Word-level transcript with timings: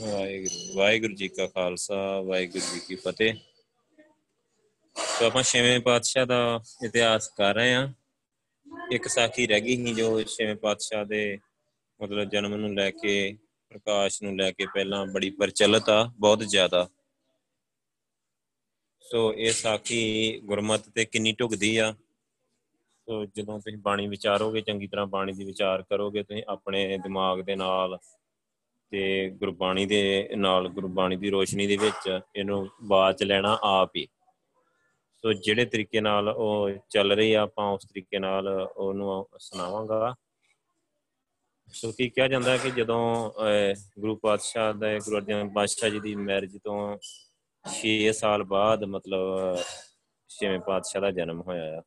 ਵਾਹਿਗੁਰੂ 0.00 0.76
ਵਾਹਿਗੁਰੂ 0.76 1.14
ਜੀ 1.14 1.28
ਕਾ 1.28 1.46
ਖਾਲਸਾ, 1.46 2.20
ਵਾਹਿਗੁਰੂ 2.20 2.74
ਜੀ 2.74 2.80
ਕੀ 2.80 2.94
ਫਤਿਹ। 2.94 3.34
ਸੋ 4.96 5.26
ਆਪਾਂ 5.26 5.42
ਛੇਵੇਂ 5.42 5.80
ਪਾਤਸ਼ਾਹ 5.80 6.26
ਦਾ 6.26 6.60
ਇਤਿਹਾਸ 6.84 7.28
ਕਰ 7.28 7.54
ਰਹੇ 7.54 7.74
ਹਾਂ। 7.74 7.92
ਇੱਕ 8.92 9.08
ਸਾਖੀ 9.08 9.46
ਰਹਿ 9.46 9.60
ਗਈ 9.60 9.86
ਸੀ 9.86 9.94
ਜੋ 9.94 10.22
ਛੇਵੇਂ 10.22 10.56
ਪਾਤਸ਼ਾਹ 10.56 11.04
ਦੇ 11.04 11.38
ਮਤਲਬ 12.02 12.28
ਜਨਮ 12.28 12.54
ਨੂੰ 12.54 12.74
ਲੈ 12.74 12.90
ਕੇ, 12.90 13.38
ਪ੍ਰਕਾਸ਼ 13.70 14.22
ਨੂੰ 14.22 14.36
ਲੈ 14.36 14.52
ਕੇ 14.52 14.66
ਪਹਿਲਾਂ 14.66 15.06
ਬੜੀ 15.06 15.30
ਪ੍ਰਚਲਿਤ 15.30 15.88
ਆ, 15.88 16.12
ਬਹੁਤ 16.18 16.38
ਜ਼ਿਆਦਾ। 16.38 16.88
ਸੋ 19.00 19.34
ਇਹ 19.34 19.52
ਸਾਖੀ 19.52 20.40
ਗੁਰਮਤ 20.44 20.88
ਤੇ 20.88 21.04
ਕਿੰਨੀ 21.04 21.32
ਢੁਕਦੀ 21.32 21.76
ਆ। 21.76 21.94
ਸੋ 23.06 23.24
ਜਦੋਂ 23.24 23.60
ਤੁਸੀਂ 23.60 23.78
ਬਾਣੀ 23.78 24.06
ਵਿਚਾਰੋਗੇ, 24.06 24.60
ਚੰਗੀ 24.60 24.86
ਤਰ੍ਹਾਂ 24.86 25.06
ਬਾਣੀ 25.06 25.32
ਦੀ 25.32 25.44
ਵਿਚਾਰ 25.44 25.82
ਕਰੋਗੇ, 25.82 26.22
ਤੁਸੀਂ 26.22 26.42
ਆਪਣੇ 26.48 26.98
ਦਿਮਾਗ 26.98 27.40
ਦੇ 27.40 27.56
ਨਾਲ 27.56 27.98
ਤੇ 28.92 29.30
ਗੁਰਬਾਣੀ 29.30 29.86
ਦੇ 29.86 30.28
ਨਾਲ 30.36 30.68
ਗੁਰਬਾਣੀ 30.68 31.16
ਦੀ 31.16 31.30
ਰੋਸ਼ਨੀ 31.30 31.66
ਦੇ 31.66 31.76
ਵਿੱਚ 31.76 32.20
ਇਹਨੂੰ 32.36 32.68
ਬਾਚ 32.82 33.22
ਲੈਣਾ 33.22 33.58
ਆਪ 33.62 33.96
ਹੀ। 33.96 34.06
ਸੋ 35.24 35.32
ਜਿਹੜੇ 35.32 35.64
ਤਰੀਕੇ 35.64 36.00
ਨਾਲ 36.00 36.28
ਉਹ 36.28 36.70
ਚੱਲ 36.90 37.12
ਰਹੀ 37.12 37.32
ਆ, 37.32 37.42
ਆਪਾਂ 37.42 37.66
ਉਸ 37.66 37.84
ਤਰੀਕੇ 37.84 38.18
ਨਾਲ 38.18 38.48
ਉਹਨੂੰ 38.76 39.28
ਸੁਣਾਵਾਂਗਾ। 39.38 40.14
ਸੋ 41.72 41.90
ਕੀ 41.92 42.08
ਕਿਹਾ 42.08 42.28
ਜਾਂਦਾ 42.28 42.56
ਕਿ 42.56 42.70
ਜਦੋਂ 42.70 43.32
ਗੁਰੂ 43.98 44.16
ਪਾਤਸ਼ਾਹ 44.16 44.72
ਦਾ, 44.74 44.98
ਗੁਰੂ 44.98 45.16
ਅਰਜਨ 45.16 45.48
ਪਾਤਸ਼ਾਹ 45.54 45.90
ਜੀ 45.90 46.00
ਦੀ 46.00 46.14
ਮੈਰਿਜ 46.16 46.56
ਤੋਂ 46.64 46.78
6 47.64 48.12
ਸਾਲ 48.12 48.42
ਬਾਅਦ 48.44 48.84
ਮਤਲਬ 48.86 49.58
ਛੇਵੇਂ 50.30 50.60
ਪਾਤਸ਼ਾਹ 50.60 51.02
ਦਾ 51.02 51.10
ਜਨਮ 51.10 51.40
ਹੋਇਆ 51.40 51.78
ਆ। 51.78 51.82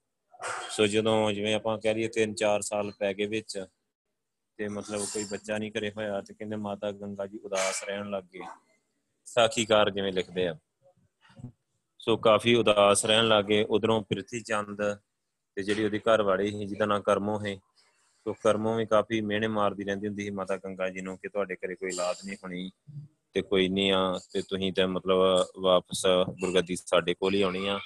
ਸੋ 0.69 0.87
ਜਦੋਂ 0.87 1.31
ਜਿਵੇਂ 1.31 1.53
ਆਪਾਂ 1.55 1.77
ਕਹਿ 1.77 1.93
ਲਈਏ 1.93 2.09
3-4 2.13 2.61
ਸਾਲ 2.61 2.91
ਪੈ 2.99 3.13
ਗਏ 3.13 3.25
ਵਿੱਚ 3.27 3.57
ਤੇ 4.59 4.67
ਮਤਲਬ 4.67 5.01
ਕੋਈ 5.13 5.23
ਬੱਚਾ 5.31 5.57
ਨਹੀਂ 5.57 5.71
ਕਰੇ 5.71 5.91
ਹੋਇਆ 5.97 6.21
ਤੇ 6.21 6.33
ਕਹਿੰਦੇ 6.33 6.55
ਮਾਤਾ 6.55 6.91
ਗੰਗਾ 6.91 7.25
ਜੀ 7.27 7.37
ਉਦਾਸ 7.37 7.83
ਰਹਿਣ 7.83 8.09
ਲੱਗ 8.09 8.23
ਗਏ। 8.23 8.39
ਸਾਖੀਕਾਰ 9.25 9.89
ਜਿਵੇਂ 9.89 10.13
ਲਿਖਦੇ 10.13 10.47
ਆ। 10.47 10.55
ਸੋ 11.99 12.17
ਕਾਫੀ 12.17 12.55
ਉਦਾਸ 12.55 13.05
ਰਹਿਣ 13.05 13.27
ਲੱਗੇ 13.27 13.63
ਉਧਰੋਂ 13.69 14.01
ਪ੍ਰਿਥੀ 14.01 14.41
ਚੰਦ 14.41 14.81
ਤੇ 15.55 15.63
ਜਿਹੜੀ 15.63 15.85
ਉਹਦੀ 15.85 15.99
ਘਰ 15.99 16.21
ਵਾਲੀ 16.21 16.51
ਸੀ, 16.51 16.65
ਜਿਹਦਾ 16.65 16.85
ਨਾਮ 16.85 17.01
ਕਰਮੋ 17.01 17.39
ਹੈ 17.45 17.55
ਸੋ 18.25 18.33
ਕਰਮੋ 18.33 18.75
ਵੀ 18.75 18.85
ਕਾਫੀ 18.85 19.21
ਮਿਹਣੇ 19.21 19.47
ਮਾਰਦੀ 19.47 19.83
ਰਹਿੰਦੀ 19.83 20.07
ਹੁੰਦੀ 20.07 20.23
ਸੀ 20.23 20.29
ਮਾਤਾ 20.29 20.57
ਗੰਗਾ 20.57 20.89
ਜੀ 20.89 21.01
ਨੂੰ 21.01 21.17
ਕਿ 21.17 21.29
ਤੁਹਾਡੇ 21.29 21.55
ਘਰੇ 21.55 21.75
ਕੋਈ 21.75 21.89
ਔਲਾਦ 21.89 22.15
ਨਹੀਂ 22.25 22.37
ਹੋਣੀ 22.43 22.71
ਤੇ 23.33 23.41
ਕੋਈ 23.41 23.67
ਨਹੀਂ 23.69 23.91
ਆ 23.91 24.19
ਤੇ 24.33 24.41
ਤੁਸੀਂ 24.41 24.73
ਤਾਂ 24.73 24.87
ਮਤਲਬ 24.87 25.45
ਵਾਪਸ 25.59 26.05
ਗੁਰਗੱਦੀ 26.41 26.75
ਸਾਡੇ 26.75 27.13
ਕੋਲ 27.13 27.33
ਹੀ 27.33 27.41
ਆਉਣੀ 27.41 27.67
ਆ। 27.67 27.79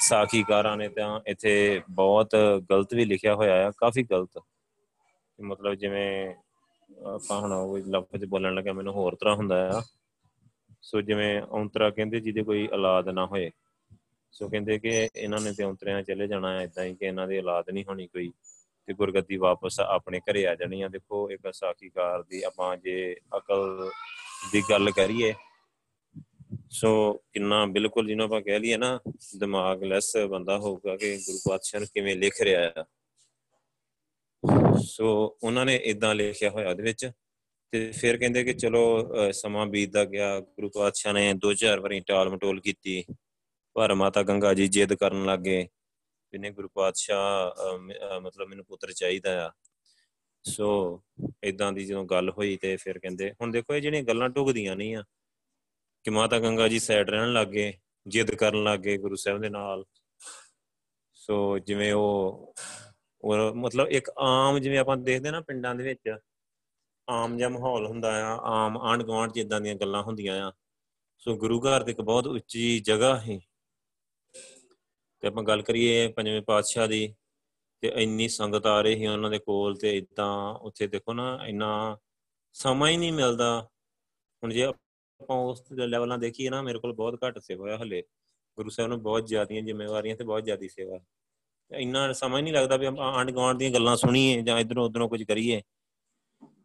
ਸਾਖੀਕਾਰਾਂ 0.00 0.76
ਨੇ 0.76 0.88
ਤਾਂ 0.88 1.20
ਇੱਥੇ 1.26 1.82
ਬਹੁਤ 1.90 2.36
ਗਲਤ 2.70 2.94
ਵੀ 2.94 3.04
ਲਿਖਿਆ 3.04 3.34
ਹੋਇਆ 3.34 3.68
ਆ, 3.68 3.70
ਕਾਫੀ 3.70 4.02
ਗਲਤ। 4.02 4.40
ਮਤਲਬ 5.38 5.74
ਜਿਵੇਂ 5.74 6.34
ਆਪਾਂ 7.06 7.40
ਹੁਣ 7.40 7.52
ਉਹ 7.52 7.78
ਲਫ਼ਜ਼ 7.78 8.24
ਬੋਲਣ 8.24 8.54
ਲੱਗਾ, 8.54 8.72
ਮੈਨੂੰ 8.72 8.92
ਹੋਰ 8.92 9.14
ਤਰ੍ਹਾਂ 9.14 9.34
ਹੁੰਦਾ 9.36 9.56
ਆ। 9.70 9.82
ਸੋ 10.82 11.00
ਜਿਵੇਂ 11.00 11.42
ਔਂਤਰਾ 11.42 11.90
ਕਹਿੰਦੇ 11.90 12.20
ਜਿਹਦੇ 12.20 12.42
ਕੋਈ 12.42 12.66
ਔਲਾਦ 12.72 13.08
ਨਾ 13.08 13.26
ਹੋਏ। 13.26 13.50
ਸੋ 14.32 14.48
ਕਹਿੰਦੇ 14.48 14.78
ਕਿ 14.78 15.08
ਇਹਨਾਂ 15.16 15.40
ਨੇ 15.40 15.52
ਤੇ 15.52 15.64
ਔਂਤਰਿਆਂ 15.64 16.02
ਚਲੇ 16.02 16.26
ਜਾਣਾ 16.26 16.58
ਹੈ 16.58 16.62
ਇਦਾਂ 16.62 16.84
ਹੀ 16.84 16.94
ਕਿ 16.94 17.06
ਇਹਨਾਂ 17.06 17.26
ਦੀ 17.28 17.38
ਔਲਾਦ 17.38 17.70
ਨਹੀਂ 17.70 17.84
ਹੋਣੀ 17.84 18.06
ਕੋਈ। 18.06 18.32
ਤੇ 18.88 18.92
ਗੁਰਗੱਦੀ 18.92 19.36
ਵਾਪਸ 19.36 19.80
ਆਪਣੇ 19.80 20.20
ਘਰੇ 20.20 20.46
ਆ 20.46 20.54
ਜਾਣੀ 20.54 20.82
ਆ। 20.82 20.88
ਦੇਖੋ, 20.88 21.30
ਇੱਕ 21.30 21.52
ਸਾਖੀਕਾਰ 21.54 22.22
ਦੀ 22.22 22.42
ਆਪਾਂ 22.42 22.76
ਜੇ 22.76 23.16
ਅਕਲ 23.36 23.90
ਦੀ 24.52 24.62
ਗੱਲ 24.70 24.90
ਕਰੀਏ, 24.90 25.32
ਸੋ 26.70 27.12
ਕਿੰਨਾ 27.32 27.64
ਬਿਲਕੁਲ 27.66 28.06
ਜਿਹਨੂੰ 28.06 28.24
ਆਪਾਂ 28.24 28.40
ਕਹਿ 28.40 28.58
ਲਈਏ 28.58 28.76
ਨਾ 28.76 28.98
ਦਿਮਾਗ 29.38 29.82
ਲੈਸ 29.84 30.16
ਬੰਦਾ 30.30 30.58
ਹੋਊਗਾ 30.58 30.96
ਕਿ 30.96 31.16
ਗੁਰੂ 31.16 31.38
ਪਾਤਸ਼ਾਹ 31.48 31.80
ਨੇ 31.80 31.86
ਕਿਵੇਂ 31.94 32.16
ਲਿਖ 32.16 32.40
ਰਿਹਾ 32.42 32.70
ਆ। 32.78 32.84
ਸੋ 34.84 35.06
ਉਹਨਾਂ 35.42 35.64
ਨੇ 35.66 35.76
ਇਦਾਂ 35.84 36.14
ਲਿਖਿਆ 36.14 36.50
ਹੋਇਆ 36.50 36.70
ਉਹਦੇ 36.70 36.82
ਵਿੱਚ 36.82 37.10
ਤੇ 37.72 37.90
ਫਿਰ 37.92 38.16
ਕਹਿੰਦੇ 38.18 38.42
ਕਿ 38.44 38.52
ਚਲੋ 38.54 39.30
ਸਮਾਂ 39.32 39.66
ਬੀਤਦਾ 39.66 40.04
ਗਿਆ, 40.04 40.38
ਗੁਰੂ 40.40 40.68
ਪਾਤਸ਼ਾਹ 40.74 41.12
ਨੇ 41.12 41.32
2000 41.34 41.80
ਵਾਰੀ 41.80 42.00
ਟਾਲ 42.00 42.30
ਮਟੋਲ 42.30 42.60
ਕੀਤੀ। 42.60 43.04
ਪਰ 43.76 43.94
ਮਾਤਾ 43.94 44.22
ਗੰਗਾ 44.22 44.52
ਜੀ 44.54 44.66
ਜਿੱਦ 44.68 44.94
ਕਰਨ 44.94 45.24
ਲੱਗੇ 45.24 45.58
ਇਹਨੇ 46.32 46.50
ਗੁਰੂ 46.50 46.68
ਪਾਤਸ਼ਾਹ 46.74 48.20
ਮਤਲਬ 48.20 48.48
ਮੈਨੂੰ 48.48 48.64
ਪੁੱਤਰ 48.64 48.92
ਚਾਹੀਦਾ 48.92 49.46
ਆ। 49.46 49.50
ਸੋ 50.44 51.02
ਇਦਾਂ 51.44 51.72
ਦੀ 51.72 51.84
ਜਦੋਂ 51.84 52.04
ਗੱਲ 52.04 52.30
ਹੋਈ 52.30 52.56
ਤੇ 52.56 52.76
ਫਿਰ 52.76 52.98
ਕਹਿੰਦੇ, 52.98 53.30
ਹੁਣ 53.32 53.50
ਦੇਖੋ 53.50 53.74
ਇਹ 53.74 53.82
ਜਿਹੜੀਆਂ 53.82 54.02
ਗੱਲਾਂ 54.02 54.28
ਢੁਕਦੀਆਂ 54.28 54.76
ਨਹੀਂ 54.76 54.96
ਆ, 54.96 55.02
ਕਿ 56.04 56.10
ਮਾਤਾ 56.10 56.38
ਗੰਗਾ 56.38 56.68
ਜੀ 56.68 56.78
ਸਾਈਡ 56.78 57.10
ਰਹਿਣ 57.10 57.32
ਲੱਗੇ, 57.32 57.72
ਜਿੱਦ 58.06 58.34
ਕਰਨ 58.34 58.62
ਲੱਗੇ 58.64 58.96
ਗੁਰੂ 58.98 59.16
ਸਾਹਿਬ 59.16 59.40
ਦੇ 59.40 59.48
ਨਾਲ। 59.48 59.84
ਸੋ 61.14 61.58
ਜਿਵੇਂ 61.58 61.92
ਉਹ 61.92 62.54
ਔਰ 63.24 63.52
ਮਤਲਬ 63.54 63.88
ਇੱਕ 63.88 64.10
ਆਮ 64.18 64.58
ਜਿਵੇਂ 64.58 64.78
ਆਪਾਂ 64.78 64.96
ਦੇਖਦੇ 64.96 65.30
ਨਾ 65.30 65.40
ਪਿੰਡਾਂ 65.40 65.74
ਦੇ 65.74 65.84
ਵਿੱਚ, 65.84 66.16
ਆਮ 67.08 67.36
ਜਿਹਾ 67.36 67.48
ਮਾਹੌਲ 67.48 67.86
ਹੁੰਦਾ 67.86 68.10
ਆ, 68.24 68.38
ਆਮ 68.44 68.76
ਆਂਢ 68.78 69.02
ਗੁਆਂਢ 69.02 69.32
ਜਿੱਦਾਂ 69.32 69.60
ਦੀਆਂ 69.60 69.74
ਗੱਲਾਂ 69.74 70.02
ਹੁੰਦੀਆਂ 70.02 70.46
ਆ। 70.46 70.52
ਸੋ 71.18 71.36
ਗੁਰੂ 71.36 71.60
ਘਰ 71.60 71.82
ਤੇ 71.82 71.90
ਇੱਕ 71.92 72.00
ਬਹੁਤ 72.00 72.26
ਉੱਚੀ 72.26 72.78
ਜਗ੍ਹਾ 72.80 73.16
ਹੈ 73.20 73.38
ਤੇ 75.22 75.28
ਆਪਾਂ 75.28 75.42
ਗੱਲ 75.42 75.62
ਕਰੀਏ 75.62 76.06
ਪੰਜਵੇਂ 76.08 76.42
ਪਾਤਸ਼ਾਹ 76.42 76.88
ਦੀ, 76.88 77.14
ਤੇ 77.82 77.92
ਇੰਨੀ 77.96 78.28
ਸੰਗਤ 78.28 78.66
ਆ 78.66 78.80
ਰਹੀ 78.80 78.96
ਸੀ 78.96 79.06
ਉਹਨਾਂ 79.06 79.30
ਦੇ 79.30 79.38
ਕੋਲ 79.38 79.76
ਤੇ 79.76 79.96
ਇਦਾਂ 79.96 80.54
ਉੱਥੇ 80.60 80.86
ਦੇਖੋ 80.86 81.12
ਨਾ, 81.12 81.38
ਇੰਨਾ 81.46 81.98
ਸਮਾਂ 82.56 82.88
ਹੀ 82.88 82.96
ਨਹੀਂ 82.96 83.12
ਮਿਲਦਾ। 83.12 83.68
ਹੁਣ 84.42 84.52
ਜੇ 84.52 84.62
ਆਪਾਂ 84.64 85.36
ਉਸ 85.36 85.62
ਲੈਵਲਾਂ 85.72 86.18
ਦੇਖੀਏ 86.18 86.50
ਨਾ, 86.50 86.62
ਮੇਰੇ 86.62 86.78
ਕੋਲ 86.78 86.92
ਬਹੁਤ 86.92 87.18
ਘੱਟ 87.24 87.38
ਸੇਵਾ 87.38 87.64
ਹੋਇਆ 87.64 87.76
ਹਲੇ। 87.76 88.02
ਗੁਰੂ 88.58 88.70
ਸਾਹਿਬ 88.70 88.90
ਨੂੰ 88.90 89.02
ਬਹੁਤ 89.02 89.26
ਜ਼ਿਆਦੀਆਂ 89.26 89.62
ਜ਼ਿੰਮੇਵਾਰੀਆਂ 89.62 90.16
ਤੇ 90.16 90.24
ਬਹੁਤ 90.24 90.44
ਜ਼ਿਆਦੀ 90.44 90.68
ਸੇਵਾ। 90.68 90.98
ਇੰਨਾ 91.72 92.12
ਸਮਾਂ 92.12 92.42
ਨਹੀਂ 92.42 92.54
ਲੱਗਦਾ 92.54 92.76
ਵੀ 92.76 92.86
ਆਂਡ 92.98 93.30
ਗਵਾਂਡ 93.30 93.58
ਦੀਆਂ 93.58 93.70
ਗੱਲਾਂ 93.70 93.96
ਸੁਣੀਏ 93.96 94.42
ਜਾਂ 94.42 94.60
ਇਧਰੋਂ 94.60 94.84
ਉਧਰੋਂ 94.84 95.08
ਕੁਝ 95.08 95.22
ਕਰੀਏ। 95.22 95.62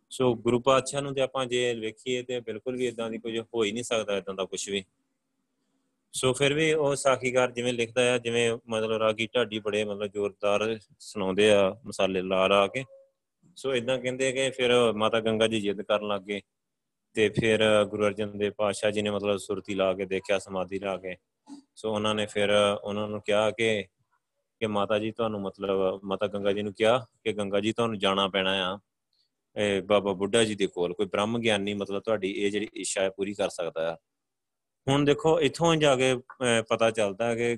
ਸੋ 0.09 0.35
ਗੁਰੂ 0.35 0.59
ਪਾਤਸ਼ਾਹ 0.59 1.01
ਨੂੰ 1.01 1.13
ਤੇ 1.13 1.21
ਆਪਾਂ 1.21 1.45
ਜੇ 1.45 1.73
ਵੇਖੀਏ 1.73 2.23
ਤੇ 2.23 2.39
ਬਿਲਕੁਲ 2.39 2.77
ਵੀ 2.77 2.87
ਇਦਾਂ 2.87 3.09
ਦੀ 3.09 3.17
ਕੁਝ 3.17 3.39
ਹੋ 3.39 3.63
ਹੀ 3.63 3.71
ਨਹੀਂ 3.71 3.83
ਸਕਦਾ 3.83 4.17
ਇਦਾਂ 4.17 4.33
ਦਾ 4.33 4.45
ਕੁਝ 4.45 4.69
ਵੀ। 4.69 4.83
ਸੋ 6.13 6.33
ਫਿਰ 6.33 6.53
ਵੀ 6.53 6.73
ਉਹ 6.73 6.95
ਸਾਖੀਕਾਰ 6.95 7.51
ਜਿਵੇਂ 7.51 7.73
ਲਿਖਦਾ 7.73 8.13
ਆ, 8.13 8.17
ਜਿਵੇਂ 8.17 8.57
ਮਤਲਬ 8.69 8.91
ਰਾਗੀ 8.91 9.29
ਢਾਡੀ 9.35 9.59
ਬੜੇ 9.59 9.83
ਮਤਲਬ 9.83 10.05
ਜ਼ੋਰਦਾਰ 10.05 10.79
ਸੁਣਾਉਂਦੇ 10.99 11.51
ਆ, 11.51 11.75
ਮਸਾਲੇ 11.85 12.21
ਲਾ 12.21 12.49
ਰਾ 12.49 12.67
ਕੇ। 12.67 12.83
ਸੋ 13.55 13.75
ਇਦਾਂ 13.75 13.99
ਕਹਿੰਦੇ 13.99 14.31
ਕਿ 14.31 14.49
ਫਿਰ 14.49 14.93
ਮਾਤਾ 14.93 15.19
ਗੰਗਾ 15.19 15.47
ਜੀ 15.47 15.61
ਜਿੱਦ 15.61 15.81
ਕਰਨ 15.81 16.07
ਲੱਗੇ 16.07 16.41
ਤੇ 17.13 17.29
ਫਿਰ 17.29 17.85
ਗੁਰੂ 17.89 18.05
ਅਰਜਨ 18.05 18.37
ਦੇਵ 18.37 18.51
ਪਾਤਸ਼ਾਹ 18.57 18.91
ਜੀ 18.91 19.01
ਨੇ 19.01 19.09
ਮਤਲਬ 19.09 19.37
ਸੁਰਤੀ 19.37 19.73
ਲਾ 19.73 19.93
ਕੇ 19.93 20.05
ਦੇਖਿਆ, 20.05 20.39
ਸਮਾਧੀ 20.39 20.79
ਲਾ 20.79 20.97
ਕੇ। 20.97 21.15
ਸੋ 21.75 21.93
ਉਹਨਾਂ 21.93 22.15
ਨੇ 22.15 22.25
ਫਿਰ 22.25 22.49
ਉਹਨਾਂ 22.83 23.07
ਨੂੰ 23.07 23.21
ਕਿਹਾ 23.21 23.51
ਕਿ 23.51 23.85
ਕਿ 24.59 24.67
ਮਾਤਾ 24.67 24.97
ਜੀ 24.99 25.11
ਤੁਹਾਨੂੰ 25.11 25.41
ਮਤਲਬ, 25.41 25.99
ਮਾਤਾ 26.03 26.27
ਗੰਗਾ 26.27 26.51
ਜੀ 26.53 26.61
ਨੂੰ 26.61 26.73
ਕਿਹਾ 26.73 26.97
ਕਿ 27.23 27.33
ਗੰਗਾ 27.33 27.59
ਜੀ 27.59 27.71
ਤੁਹਾਨੂੰ 27.71 27.99
ਜਾਣਾ 27.99 28.27
ਪੈਣਾ 28.27 28.53
ਆ। 28.65 28.77
ਇਹ 29.55 29.81
ਬਾਬਾ 29.81 30.13
ਬੁੱਢਾ 30.13 30.43
ਜੀ 30.43 30.55
ਦੇ 30.55 30.67
ਕੋਲ, 30.67 30.93
ਕੋਈ 30.93 31.05
ਬ੍ਰਹਮ 31.05 31.39
ਗਿਆਨੀ 31.39 31.73
ਮਤਲਬ 31.73 32.01
ਤੁਹਾਡੀ 32.03 32.31
ਇਹ 32.31 32.51
ਜਿਹੜੀ 32.51 32.67
ਇੱਛਾ 32.73 33.01
ਹੈ 33.01 33.09
ਪੂਰੀ 33.09 33.33
ਕਰ 33.33 33.49
ਸਕਦਾ 33.49 33.91
ਆ। 33.91 33.95
ਹੁਣ 34.87 35.05
ਦੇਖੋ, 35.05 35.39
ਇੱਥੋਂ 35.41 35.75
ਜਾ 35.75 35.95
ਕੇ 35.95 36.15
ਪਤਾ 36.69 36.89
ਚੱਲਦਾ 36.91 37.33
ਕਿ 37.35 37.57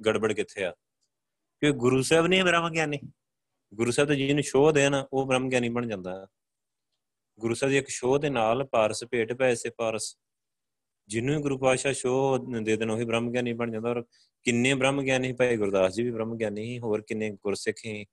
ਗੜਬੜ 0.00 0.32
ਕਿੱਥੇ 0.32 0.64
ਆ? 0.64 0.72
ਕਿ 1.62 1.70
ਗੁਰੂ 1.72 2.02
ਸਾਹਿਬ 2.02 2.26
ਨੇ 2.26 2.42
ਬ੍ਰਹਮ 2.42 2.70
ਗਿਆਨੀ? 2.70 2.98
ਗੁਰੂ 3.72 3.90
ਸਾਹਿਬ 3.90 4.08
ਤੇ 4.08 4.16
ਜਿਹਨੂੰ 4.16 4.42
ਸ਼ੋਅ 4.42 4.72
ਦੇ 4.72 4.88
ਨਾ, 4.88 5.06
ਉਹ 5.12 5.26
ਬ੍ਰਹਮ 5.26 5.48
ਗਿਆਨੀ 5.48 5.68
ਬਣ 5.68 5.86
ਜਾਂਦਾ 5.86 6.26
ਗੁਰੂ 7.38 7.54
ਸਾਹਿਬ 7.54 7.72
ਦੀ 7.72 7.78
ਇੱਕ 7.78 7.88
ਸ਼ੋਅ 7.88 8.18
ਦੇ 8.18 8.30
ਨਾਲ 8.30 8.64
ਪਾਰਸ 8.64 9.04
ਭੇਟ 9.10 9.32
ਪੈਸੇ 9.32 9.70
ਪਾਰਸ। 9.70 10.16
ਜਿਹਨੂੰ 11.08 11.40
ਗੁਰੂ 11.42 11.58
ਪਾਸ਼ਾ 11.58 11.92
ਸ਼ੋਅ 11.92 12.38
ਦੇ 12.62 12.76
ਦੇਣ, 12.76 12.90
ਉਹੀ 12.90 13.04
ਬ੍ਰਹਮ 13.04 13.30
ਗਿਆਨੀ 13.32 13.52
ਬਣ 13.52 13.70
ਜਾਂਦਾ 13.70 13.90
ਔਰ 13.90 14.02
ਕਿੰਨੇ 14.46 14.74
ਬ੍ਰਹਮ 14.74 15.02
ਗਿਆਨੀ 15.02 15.32
ਭਾਈ 15.32 15.56
ਗੁਰਦਾਸ 15.56 15.94
ਜੀ 15.94 16.02
ਵੀ 16.02 16.10
ਬ੍ਰਹਮ 16.10 16.36
ਗਿਆਨੀ 16.36 16.64
ਸੀ, 16.64 16.78
ਹੋਰ 16.78 17.02
ਕਿੰਨੇ 17.02 17.30
ਗੁਰਸਿੱਖ 17.32 17.78
ਸੀ, 17.78 18.04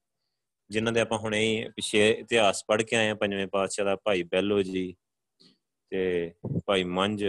ਜਿਨ੍ਹਾਂ 0.69 0.93
ਦੇ 0.93 0.99
ਆਪਾਂ 0.99 1.17
ਹੁਣੇ 1.19 1.39
ਹੀ 1.39 1.69
ਪਿਛੇ 1.75 2.09
ਇਤਿਹਾਸ 2.09 2.63
ਪੜ੍ਹ 2.67 2.83
ਕੇ 2.83 2.95
ਆਏ 2.95 3.09
ਆ 3.09 3.15
ਪੰਜਵੇਂ 3.15 3.47
ਪਾਤਸ਼ਾਹ 3.47 3.85
ਦਾ 3.85 3.95
ਭਾਈ 3.95 4.23
ਬੈਲੋ 4.23 4.61
ਜੀ 4.63 4.93
ਤੇ 5.91 6.33
ਭਾਈ 6.65 6.83
ਮੰਝ, 6.83 7.23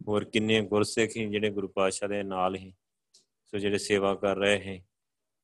ਹੋਰ 0.00 0.24
ਕਿੰਨੇ 0.24 0.60
ਗੁਰਸਿੱਖ 0.60 1.10
ਸੀ 1.12 1.26
ਜਿਹੜੇ 1.26 1.50
ਗੁਰੂ 1.50 1.68
ਪਾਤਸ਼ਾਹ 1.68 2.08
ਦੇ 2.08 2.22
ਨਾਲ 2.22 2.56
ਹੀ 2.56 2.72
ਸੋ 3.52 3.58
ਜਿਹੜੇ 3.58 3.78
ਸੇਵਾ 3.78 4.14
ਕਰ 4.14 4.36
ਰਹੇ 4.36 4.58
ਹੈ 4.60 4.78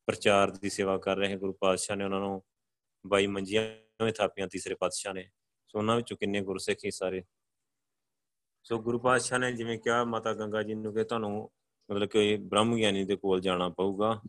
ਪ੍ਰਚਾਰ 0.09 0.51
ਦੀ 0.51 0.71
ਸੇਵਾ 0.71 0.97
ਕਰ 0.99 1.17
ਰਹੇ 1.17 1.37
ਗੁਰੂ 1.37 1.53
ਪਾਤਸ਼ਾਹ 1.53 1.97
ਨੇ, 1.97 2.05
ਉਹਨਾਂ 2.05 2.21
ਨੂੰ 2.21 2.43
ਬਾਈ 3.05 3.27
ਮੰਜੀਆਂ 3.27 3.63
ਵਿੱਚ 4.05 4.17
ਥਾਪੀਆਂ 4.19 4.49
ਤੀਸਰੇ 4.49 4.75
ਪਾਤਸ਼ਾਹ 4.75 5.15
ਨੇ, 5.15 5.29
ਸੋ 5.69 5.79
ਉਹਨਾਂ 5.79 5.97
ਵਿੱਚੋਂ 5.97 6.17
ਕਿੰਨੇ 6.17 6.41
ਗੁਰਸਿੱਖ 6.41 6.81
ਸੀ 6.81 6.91
ਸਾਰੇ। 6.91 7.23
ਸੋ 8.63 8.79
ਗੁਰੂ 8.79 8.99
ਪਾਤਸ਼ਾਹ 8.99 9.39
ਨੇ 9.39 9.53
ਜਿਵੇਂ 9.53 9.79
ਕਿਹਾ, 9.79 10.05
ਮਾਤਾ 10.05 10.35
ਗੰਗਾ 10.35 10.63
ਜੀ 10.63 10.75
ਨੂੰ 10.75 10.95
ਕਿ 10.95 11.05
ਤੁਹਾਨੂੰ 11.05 11.51
ਮਤਲਬ 11.91 12.09
ਕਿ 12.09 12.37
ਬ੍ਰਹਮ 12.37 12.77
ਗਿਆਨੀ 12.77 13.05
ਦੇ 13.05 13.17
ਕੋਲ 13.17 13.41
ਜਾਣਾ 13.41 13.69
ਪਊਗਾ। 13.69 14.21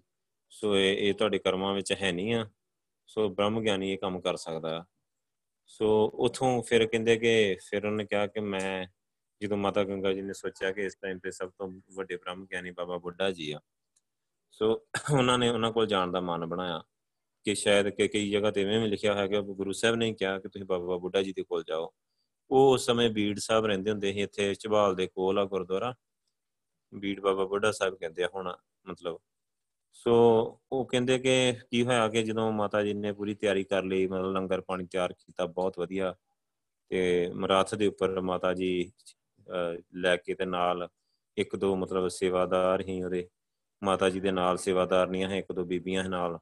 ਸੋ 0.49 0.77
ਇਹ 0.77 0.97
ਇਹ 0.97 1.13
ਤੁਹਾਡੇ 1.13 1.39
ਕਰਮਾਂ 1.39 1.73
ਵਿੱਚ 1.73 1.93
ਹੈ 1.93 2.11
ਨਹੀਂ 2.11 2.33
ਆ। 2.33 2.49
ਸੋ 3.07 3.29
ਬ੍ਰਹਮ 3.29 3.61
ਗਿਆਨੀ 3.61 3.93
ਇਹ 3.93 3.97
ਕੰਮ 3.97 4.21
ਕਰ 4.21 4.35
ਸਕਦਾ 4.35 4.79
ਆ। 4.79 4.85
ਸੋ 5.65 6.11
ਉਥੋਂ 6.13 6.63
ਫਿਰ 6.63 6.87
ਕਹਿੰਦੇ 6.87 7.17
ਕਿ 7.17 7.57
ਫਿਰ 7.69 7.85
ਉਹਨੇ 7.85 8.05
ਕਿਹਾ 8.05 8.27
ਕਿ 8.27 8.39
ਮੈਂ 8.39 8.87
ਜਦੋਂ 9.41 9.57
ਮਾਤਾ 9.57 9.83
ਗੰਗਾ 9.83 10.13
ਜੀ 10.13 10.21
ਨੇ 10.21 10.33
ਸੋਚਿਆ 10.33 10.71
ਕਿ 10.71 10.81
ਇਸ 10.81 10.95
ਟਾਈਮ 10.95 11.19
ਤੇ 11.19 11.31
ਸਭ 11.31 11.49
ਤੋਂ 11.49 11.81
ਵੱਡੇ 11.95 12.15
ਬ੍ਰਹਮ 12.15 12.45
ਗਿਆਨੀ 12.45 12.71
ਬਾਬਾ 12.71 12.97
ਬੁੱਢਾ 12.97 13.31
ਜੀ 13.31 13.51
ਆ। 13.51 13.59
ਸੋ 14.51 14.87
ਉਹਨਾਂ 15.13 15.37
ਨੇ 15.37 15.49
ਉਹਨਾਂ 15.49 15.71
ਕੋਲ 15.71 15.85
ਜਾਣ 15.85 16.11
ਦਾ 16.11 16.19
ਮਨ 16.19 16.45
ਬਣਾਇਆ 16.45 16.83
ਕਿ 17.43 17.55
ਸ਼ਾਇਦ 17.55 17.89
ਕਿ 17.89 18.07
ਕਈ 18.07 18.31
ਜਗ੍ਹਾ 18.31 18.51
ਤੇ 18.51 18.63
ਐਵੇਂ 18.63 18.79
ਵੀ 18.79 18.87
ਲਿਖਿਆ 18.87 19.13
ਹੋਇਆ 19.13 19.27
ਕਿ 19.27 19.41
ਗੁਰੂ 19.41 19.71
ਸਾਹਿਬ 19.71 19.95
ਨੇ 19.95 20.13
ਕਿਹਾ 20.13 20.39
ਕਿ 20.39 20.49
ਤੁਸੀਂ 20.49 20.65
ਬਾਬਾ 20.65 20.97
ਬੁੱਢਾ 20.97 21.21
ਜੀ 21.21 21.33
ਦੇ 21.33 21.43
ਕੋਲ 21.43 21.63
ਜਾਓ। 21.63 21.93
ਉਹ 22.51 22.73
ਉਸ 22.73 22.85
ਸਮੇਂ 22.85 23.09
ਬੀੜ 23.09 23.37
ਸਾਹਿਬ 23.39 23.65
ਰਹਿੰਦੇ 23.65 23.91
ਹੁੰਦੇ 23.91 24.13
ਸੀ, 24.13 24.21
ਇੱਥੇ 24.21 24.53
ਚਬਾਲ 24.55 24.95
ਦੇ 24.95 25.07
ਕੋਲ 25.07 25.39
ਆ 25.39 25.43
ਗੁਰਦੁਆਰਾ। 25.45 25.93
ਬੀੜ 26.93 27.19
ਬਾਬਾ 27.19 27.45
ਬੁੱਢਾ 27.45 27.71
ਸਾਹਿਬ 27.71 27.95
ਕਹਿੰਦੇ 27.95 28.23
ਆ 28.23 28.29
ਹੁਣ, 28.35 28.53
ਮਤਲਬ। 28.87 29.19
ਸੋ 29.93 30.13
ਉਹ 30.71 30.85
ਕਹਿੰਦੇ 30.85 31.17
ਕਿ 31.19 31.53
ਕੀ 31.71 31.83
ਹੋਇਆ 31.83 32.07
ਕਿ 32.09 32.23
ਜਦੋਂ 32.23 32.51
ਮਾਤਾ 32.51 32.83
ਜੀ 32.83 32.93
ਨੇ 32.93 33.11
ਪੂਰੀ 33.13 33.33
ਤਿਆਰੀ 33.35 33.63
ਕਰ 33.63 33.83
ਲਈ, 33.83 34.07
ਮਤਲਬ 34.07 34.33
ਲੰਗਰ 34.33 34.61
ਪਾਣੀ 34.61 34.85
ਤਿਆਰ 34.85 35.13
ਕੀਤਾ, 35.13 35.45
ਬਹੁਤ 35.45 35.79
ਵਧੀਆ। 35.79 36.15
ਤੇ 36.91 37.31
ਮਰਾਥ 37.35 37.73
ਦੇ 37.75 37.87
ਉੱਪਰ 37.87 38.19
ਮਾਤਾ 38.21 38.53
ਜੀ 38.53 38.91
ਲੈ 39.95 40.15
ਕੇ 40.17 40.33
ਤੇ 40.35 40.45
ਨਾਲ 40.45 40.87
ਇੱਕ 41.37 41.55
ਦੋ 41.55 41.75
ਮਤਲਬ 41.75 42.07
ਸੇਵਾਦਾਰ 42.07 42.81
ਹੀ 42.81 43.01
ਉਹਦੇ। 43.03 43.27
ਮਾਤਾ 43.81 44.09
ਜੀ 44.09 44.19
ਦੇ 44.19 44.31
ਨਾਲ 44.31 44.57
ਸੇਵਾਦਾਰਨੀਆਂ 44.57 45.29
ਹੈ 45.29 45.37
ਇੱਕ 45.37 45.51
ਦੋ 45.51 45.65
ਬੀਬੀਆਂ 45.65 46.03
ਹੈ 46.03 46.09
ਨਾਲ। 46.09 46.37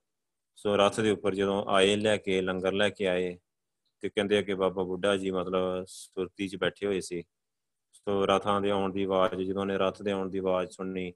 ਸੋ 0.57 0.75
ਰਥ 0.77 0.99
ਦੇ 1.01 1.11
ਉੱਪਰ 1.11 1.35
ਜਦੋਂ 1.35 1.63
ਆਏ, 1.67 1.95
ਲੈ 1.95 2.15
ਕੇ 2.17 2.41
ਲੰਗਰ 2.41 2.73
ਲੈ 2.73 2.89
ਕੇ 2.89 3.07
ਆਏ 3.07 3.37
ਤੇ 4.03 4.09
ਕਹਿੰਦੇ 4.09 4.37
ਆ 4.37 4.41
ਕਿ 4.41 4.53
ਬਾਬਾ 4.53 4.83
ਬੁੱਢਾ 4.83 5.15
ਜੀ 5.17 5.31
ਮਤਲਬ 5.31 5.85
ਸੁਰਤੀ 5.87 6.47
'ਚ 6.47 6.55
ਬੈਠੇ 6.55 6.85
ਹੋਏ 6.85 6.99
ਸੀ। 7.01 7.23
ਸੋ 7.93 8.25
ਰਥਾਂ 8.25 8.59
ਦੇ 8.61 8.69
ਆਉਣ 8.69 8.93
ਦੀ 8.93 9.03
ਆਵਾਜ਼, 9.03 9.41
ਜਦੋਂ 9.41 9.65
ਨੇ 9.65 9.77
ਰਥ 9.77 10.01
ਦੇ 10.01 10.11
ਆਉਣ 10.11 10.29
ਦੀ 10.29 10.37
ਆਵਾਜ਼ 10.37 10.71
ਸੁਣਨੀ 10.71 11.11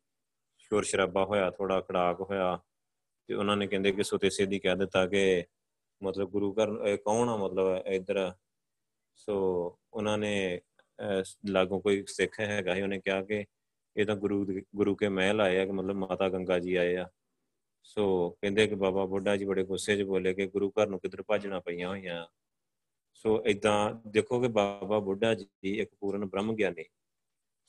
ਸ਼ੋਰ 0.59 0.83
ਸ਼ਰਾਬਾ 0.83 1.25
ਹੋਇਆ 1.25 1.49
ਥੋੜਾ 1.51 1.79
ਖੜਾਕ 1.81 2.21
ਹੋਇਆ 2.21 2.57
ਤੇ 3.29 3.33
ਉਹਨਾਂ 3.33 3.57
ਨੇ 3.57 3.67
ਕਹਿੰਦੇ 3.67 3.91
ਕਿ 3.91 4.03
ਸੁਤੇ 4.03 4.29
ਸਿੱਧੀ 4.29 4.59
ਕਹਿ 4.59 4.75
ਦਿੱਤਾ 4.75 5.05
ਕਿ 5.07 5.43
ਮਤਲਬ 6.01 6.29
ਗੁਰੂ 6.29 6.51
ਘਰ 6.53 6.97
ਕੌਣ 6.97 7.29
ਆ 7.29 7.35
ਮਤਲਬ 7.37 7.87
ਇੱਧਰ? 7.87 8.31
ਸੋ 9.15 9.35
ਉਹਨਾਂ 9.93 10.17
ਨੇ 10.17 10.61
ਲਾਗੋਂ 11.49 11.79
ਕੋਈ 11.81 12.03
ਸਿੱਖ 12.07 12.39
ਹੈਗਾ 12.39 12.75
ਸੀ, 12.75 12.81
ਉਹਨੇ 12.81 12.99
ਕਿਹਾ 12.99 13.21
ਕਿ 13.23 13.45
ਇਹ 13.95 14.05
ਤਾਂ 14.05 14.15
ਗੁਰੂ 14.15 14.45
ਗੁਰੂ 14.75 14.95
ਕੇ 14.95 15.07
ਮਹਿਲ 15.09 15.41
ਆਏ 15.41 15.59
ਆ, 15.59 15.65
ਕਿ 15.65 15.71
ਮਤਲਬ 15.71 15.95
ਮਾਤਾ 15.95 16.29
ਗੰਗਾ 16.29 16.59
ਜੀ 16.59 16.75
ਆਏ 16.75 16.95
ਆ। 16.95 17.07
ਸੋ 17.83 18.29
ਕਹਿੰਦੇ 18.41 18.67
ਕਿ 18.67 18.75
ਬਾਬਾ 18.75 19.05
ਬੁੱਢਾ 19.05 19.35
ਜੀ 19.37 19.45
ਬੜੇ 19.45 19.63
ਗੁੱਸੇ 19.63 19.97
'ਚ 19.97 20.01
ਬੋਲੇ 20.01 20.33
ਕਿ 20.33 20.47
ਗੁਰੂ 20.47 20.69
ਘਰ 20.71 20.87
ਨੂੰ 20.87 20.99
ਕਿੱਧਰ 20.99 21.21
ਭੱਜਣਾ 21.27 21.59
ਪਈਆਂ 21.59 21.89
ਹੋਈਆਂ। 21.89 22.25
ਸੋ 23.25 23.41
ਇਦਾਂ 23.45 23.93
ਦੇਖੋ 24.07 24.39
ਕਿ 24.41 24.47
ਬਾਬਾ 24.47 24.99
ਬੁੱਢਾ 24.99 25.33
ਜੀ 25.33 25.73
ਇੱਕ 25.73 25.91
ਪੂਰਨ 25.99 26.25
ਬ੍ਰਹਮ 26.25 26.53
ਗਿਆਨੀ। 26.55 26.83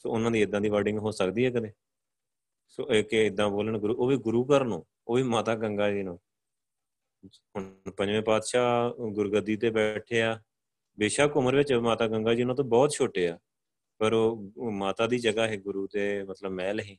ਸੋ 0.04 0.10
ਉਹਨਾਂ 0.10 0.30
ਦੀ 0.30 0.40
ਇਦਾਂ 0.42 0.60
ਦੀ 0.60 0.68
ਵਰਡਿੰਗ 0.68 0.98
ਹੋ 0.98 1.10
ਸਕਦੀ 1.10 1.44
ਹੈ 1.44 1.50
ਕਦੇ? 1.50 1.72
ਸੋ 2.68 2.86
ਇਹ 2.90 3.04
ਕਿ 3.04 3.24
ਇਦਾਂ 3.26 3.48
ਬੋਲਣ 3.50 3.78
ਗੁਰੂ, 3.78 3.94
ਉਹ 3.94 4.06
ਵੀ 4.06 4.16
ਗੁਰੂ 4.16 4.44
ਘਰ 4.44 4.64
ਨੂੰ, 4.64 4.84
ਉਹ 5.08 5.16
ਵੀ 5.16 5.22
ਮਾਤਾ 5.22 5.54
ਗੰਗਾ 5.54 5.90
ਜੀ 5.90 6.02
ਨੂੰ। 6.02 6.18
ਹੁਣ 7.56 7.72
ਪੰਜਵੇਂ 7.96 8.22
ਪਾਤਸ਼ਾਹ 8.22 9.10
ਗੁਰਗੱਦੀ 9.10 9.56
ਤੇ 9.56 9.70
ਬੈਠੇ 9.70 10.22
ਆ। 10.22 10.40
ਬੇਸ਼ੱਕ 10.98 11.36
ਉਮਰ 11.36 11.56
ਵਿੱਚ 11.56 11.72
ਮਾਤਾ 11.72 12.06
ਗੰਗਾ 12.08 12.34
ਜੀ 12.34 12.42
ਉਹਨਾਂ 12.42 12.54
ਤੋਂ 12.54 12.64
ਬਹੁਤ 12.64 12.92
ਛੋਟੇ 12.92 13.28
ਆ, 13.28 13.38
ਪਰ 14.00 14.12
ਉਹ 14.12 14.70
ਮਾਤਾ 14.72 15.06
ਦੀ 15.06 15.18
ਜਗ੍ਹਾ 15.18 15.46
ਹੈ, 15.48 15.56
ਗੁਰੂ 15.56 15.86
ਤੇ 15.86 16.22
ਮਤਲਬ 16.24 16.52
ਮਹਿਲ 16.52 16.80
ਹੈ। 16.80 16.96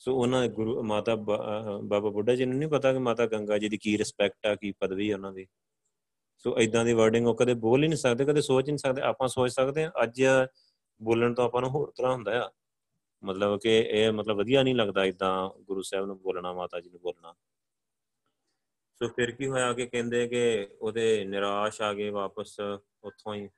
ਸੋ 0.00 0.16
ਉਹਨਾਂ 0.16 0.42
ਦੇ 0.42 0.48
ਗੁਰੂ, 0.48 0.82
ਮਾਤਾ 0.82 1.14
ਬਾਬਾ 1.16 1.98
ਬੁੱਢਾ 2.00 2.34
ਜੀ 2.34 2.44
ਨੂੰ 2.44 2.58
ਨਹੀਂ 2.58 2.68
ਪਤਾ 2.68 2.92
ਕਿ 2.92 2.98
ਮਾਤਾ 2.98 3.26
ਗੰਗਾ 3.26 3.58
ਜੀ 3.58 3.68
ਦੀ 3.68 3.78
ਕੀ 3.78 3.96
ਰਿਸਪੈਕਟ 3.98 4.46
ਆ, 4.46 4.54
ਕੀ 4.54 4.72
ਪਦਵੀ 4.72 5.12
ਉਹਨਾਂ 5.12 5.32
ਦੀ। 5.32 5.46
ਸੋ 6.44 6.56
ਇਦਾਂ 6.60 6.84
ਦੀ 6.84 6.92
ਵਰਡਿੰਗ 6.92 7.26
ਉਹ 7.28 7.34
ਕਦੇ 7.34 7.54
ਬੋਲ 7.54 7.82
ਹੀ 7.82 7.88
ਨਹੀਂ 7.88 7.98
ਸਕਦੇ, 7.98 8.24
ਕਦੇ 8.24 8.40
ਸੋਚ 8.40 8.68
ਨਹੀਂ 8.68 8.78
ਸਕਦੇ। 8.78 9.02
ਆਪਾਂ 9.02 9.28
ਸੋਚ 9.28 9.50
ਸਕਦੇ 9.52 9.84
ਹਾਂ, 9.84 9.90
ਅੱਜ 10.02 10.22
ਬੋਲਣ 11.00 11.34
ਤੋਂ 11.34 11.44
ਆਪਾਂ 11.44 11.60
ਨੂੰ 11.62 11.70
ਹੋਰ 11.70 11.90
ਤਰ੍ਹਾਂ 11.96 12.12
ਹੁੰਦਾ 12.14 12.42
ਆ। 12.44 12.50
ਮਤਲਬ 13.22 13.58
ਕਿ 13.60 13.78
ਇਹ 13.78 14.12
ਮਤਲਬ 14.12 14.36
ਵਧੀਆ 14.38 14.62
ਨਹੀਂ 14.62 14.74
ਲੱਗਦਾ 14.74 15.04
ਇਦਾਂ 15.04 15.50
ਗੁਰੂ 15.66 15.82
ਸਾਹਿਬ 15.82 16.06
ਨੂੰ 16.06 16.18
ਬੋਲਣਾ, 16.22 16.52
ਮਾਤਾ 16.52 16.80
ਜੀ 16.80 16.90
ਨੂੰ 16.90 17.00
ਬੋਲਣਾ। 17.00 17.34
ਸੋ 19.00 19.08
ਫਿਰ 19.16 19.30
ਕੀ 19.30 19.46
ਹੋਇਆ 19.46 19.72
ਕਿ 19.72 19.86
ਕਹਿੰਦੇ 19.86 20.26
ਕਿ 20.28 20.68
ਉਹਦੇ 20.80 21.24
ਨਿਰਾਸ਼ 21.24 21.80
ਆ 21.82 21.92
ਗਏ 21.94 22.10
ਵਾਪਸ 22.10 22.58
ਉੱਥੋਂ 22.60 23.34
ਹੀ। 23.34 23.48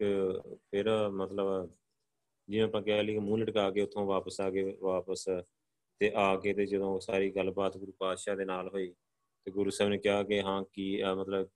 ਫਿਰ 0.00 0.88
ਮਤਲਬ 1.10 1.70
ਜਿਵੇਂ 2.48 2.64
ਆਪਾਂ 2.64 2.82
ਕਹਿ 2.82 3.02
ਲਈਏ 3.02 3.18
ਮੂੰਹ 3.18 3.38
ਲਟਕਾ 3.38 3.70
ਕੇ 3.70 3.80
ਉੱਥੋਂ 3.82 4.06
ਵਾਪਸ 4.06 4.40
ਆ 4.40 4.48
ਗਏ, 4.50 4.76
ਵਾਪਸ 4.80 5.24
ਤੇ 6.00 6.12
ਆ 6.16 6.34
ਕੇ 6.36 6.52
ਤੇ 6.54 6.66
ਜਦੋਂ 6.66 6.98
ਸਾਰੀ 7.00 7.30
ਗੱਲਬਾਤ 7.30 7.76
ਗੁਰੂ 7.76 7.92
ਪਾਤਸ਼ਾਹ 7.98 8.36
ਦੇ 8.36 8.44
ਨਾਲ 8.44 8.68
ਹੋਈ 8.68 8.92
ਤੇ 9.46 9.50
ਗੁਰੂ 9.50 9.70
ਸਾਹਿਬ 9.70 9.90
ਨੇ 9.92 9.98
ਕਿਹਾ 9.98 10.22
ਕਿ 10.22 10.40
ਹਾਂ, 10.42 10.62
ਕੀ 10.72 11.02
ਮਤਲਬ 11.18 11.48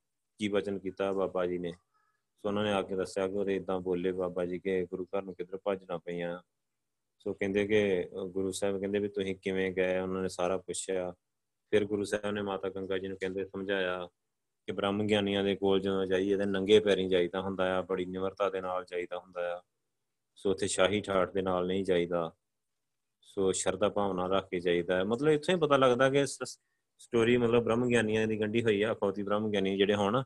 ਕੀ 0.42 0.48
ਵਚਨ 0.48 0.78
ਕੀਤਾ 0.78 1.12
ਬਾਬਾ 1.12 1.46
ਜੀ 1.46 1.58
ਨੇ? 1.58 1.72
ਸੋ 2.36 2.48
ਉਹਨਾਂ 2.48 2.64
ਨੇ 2.64 2.72
ਆ 2.72 2.82
ਕੇ 2.82 2.96
ਦੱਸਿਆ 2.96 3.28
ਕਿ 3.28 3.34
ਉਹਦੇ 3.34 3.56
ਇਦਾਂ 3.56 3.80
ਬੋਲੇ 3.80 4.12
ਬਾਬਾ 4.12 4.44
ਜੀ 4.44 4.58
ਕਿ 4.58 4.84
ਗੁਰੂ 4.84 5.04
ਘਰ 5.04 5.22
ਨੂੰ 5.22 5.34
ਕਿੱਧਰ 5.34 5.58
ਭੱਜਣਾ 5.64 5.98
ਪਈਆਂ। 5.98 6.42
ਸੋ 7.18 7.34
ਕਹਿੰਦੇ 7.34 7.66
ਕਿ 7.66 8.08
ਗੁਰੂ 8.28 8.52
ਸਾਹਿਬ 8.52 8.80
ਕਹਿੰਦੇ 8.80 8.98
ਵੀ 8.98 9.08
ਤੁਸੀਂ 9.08 9.36
ਕਿਵੇਂ 9.36 9.72
ਗਏ? 9.72 9.98
ਉਹਨਾਂ 9.98 10.22
ਨੇ 10.22 10.28
ਸਾਰਾ 10.28 10.58
ਪੁੱਛਿਆ। 10.58 11.14
ਫਿਰ 11.70 11.84
ਗੁਰੂ 11.84 12.04
ਸਾਹਿਬ 12.04 12.34
ਨੇ 12.34 12.42
ਮਾਤਾ 12.42 12.68
ਗੰਗਾ 12.68 12.98
ਜੀ 12.98 13.08
ਨੂੰ 13.08 13.18
ਕਹਿੰਦੇ 13.18 13.44
ਸਮਝਾਇਆ 13.44 14.06
ਕਿ 14.66 14.72
ਬ੍ਰਹਮ 14.72 15.06
ਗਿਆਨੀਆਂ 15.06 15.44
ਦੇ 15.44 15.56
ਕੋਲ 15.56 15.80
ਜਦੋਂ 15.80 16.06
ਜਾਈਏ 16.06 16.36
ਤੇ 16.36 16.44
ਨੰਗੇ 16.44 16.80
ਪੈਰੀਂ 16.80 17.08
ਜਾਈਦਾ 17.08 17.40
ਹੁੰਦਾ 17.40 17.78
ਆ, 17.78 17.82
ਬੜੀ 17.82 18.04
ਨਿਮਰਤਾ 18.04 18.50
ਦੇ 18.50 18.60
ਨਾਲ 18.60 18.84
ਜਾਈਦਾ 18.84 19.18
ਹੁੰਦਾ 19.18 19.58
ਆ। 19.58 19.60
ਸੋ 20.34 20.50
ਉੱਥੇ 20.50 20.66
ਸ਼ਾਹੀ 20.66 21.00
ਠਾਠ 21.00 21.32
ਦੇ 21.32 21.42
ਨਾਲ 21.42 21.66
ਨਹੀਂ 21.66 21.84
ਜਾਈਦਾ। 21.84 22.32
ਸੋ 23.20 23.52
ਸ਼ਰਧਾ 23.52 23.88
ਭਾਵਨਾ 23.88 24.26
ਰੱਖ 24.26 24.48
ਕੇ 24.48 24.60
ਜਾਈਦਾ। 24.60 24.96
ਹੈ 24.96 25.04
ਮਤਲਬ 25.04 25.28
ਇੱਥੇ 25.28 25.52
ਹੀ 25.52 25.58
ਪਤਾ 25.58 25.76
ਲੱਗਦਾ 25.76 26.10
ਕਿ 26.10 26.26
ਸਟੋਰੀ 27.02 27.36
ਮਤਲਬ 27.36 27.64
ਬ੍ਰਹਮ 27.64 27.88
ਗਿਆਨੀਆਂ 27.88 28.26
ਦੀ 28.26 28.40
ਗੰਢੀ 28.40 28.62
ਹੋਈ 28.62 28.82
ਆ 28.82 28.92
ਅਖੌਤੀ 28.92 29.22
ਬ੍ਰਹਮ 29.22 29.50
ਗਿਆਨੀ 29.50 29.76
ਜਿਹੜੇ 29.76 29.94
ਹੁਣ, 29.94 30.22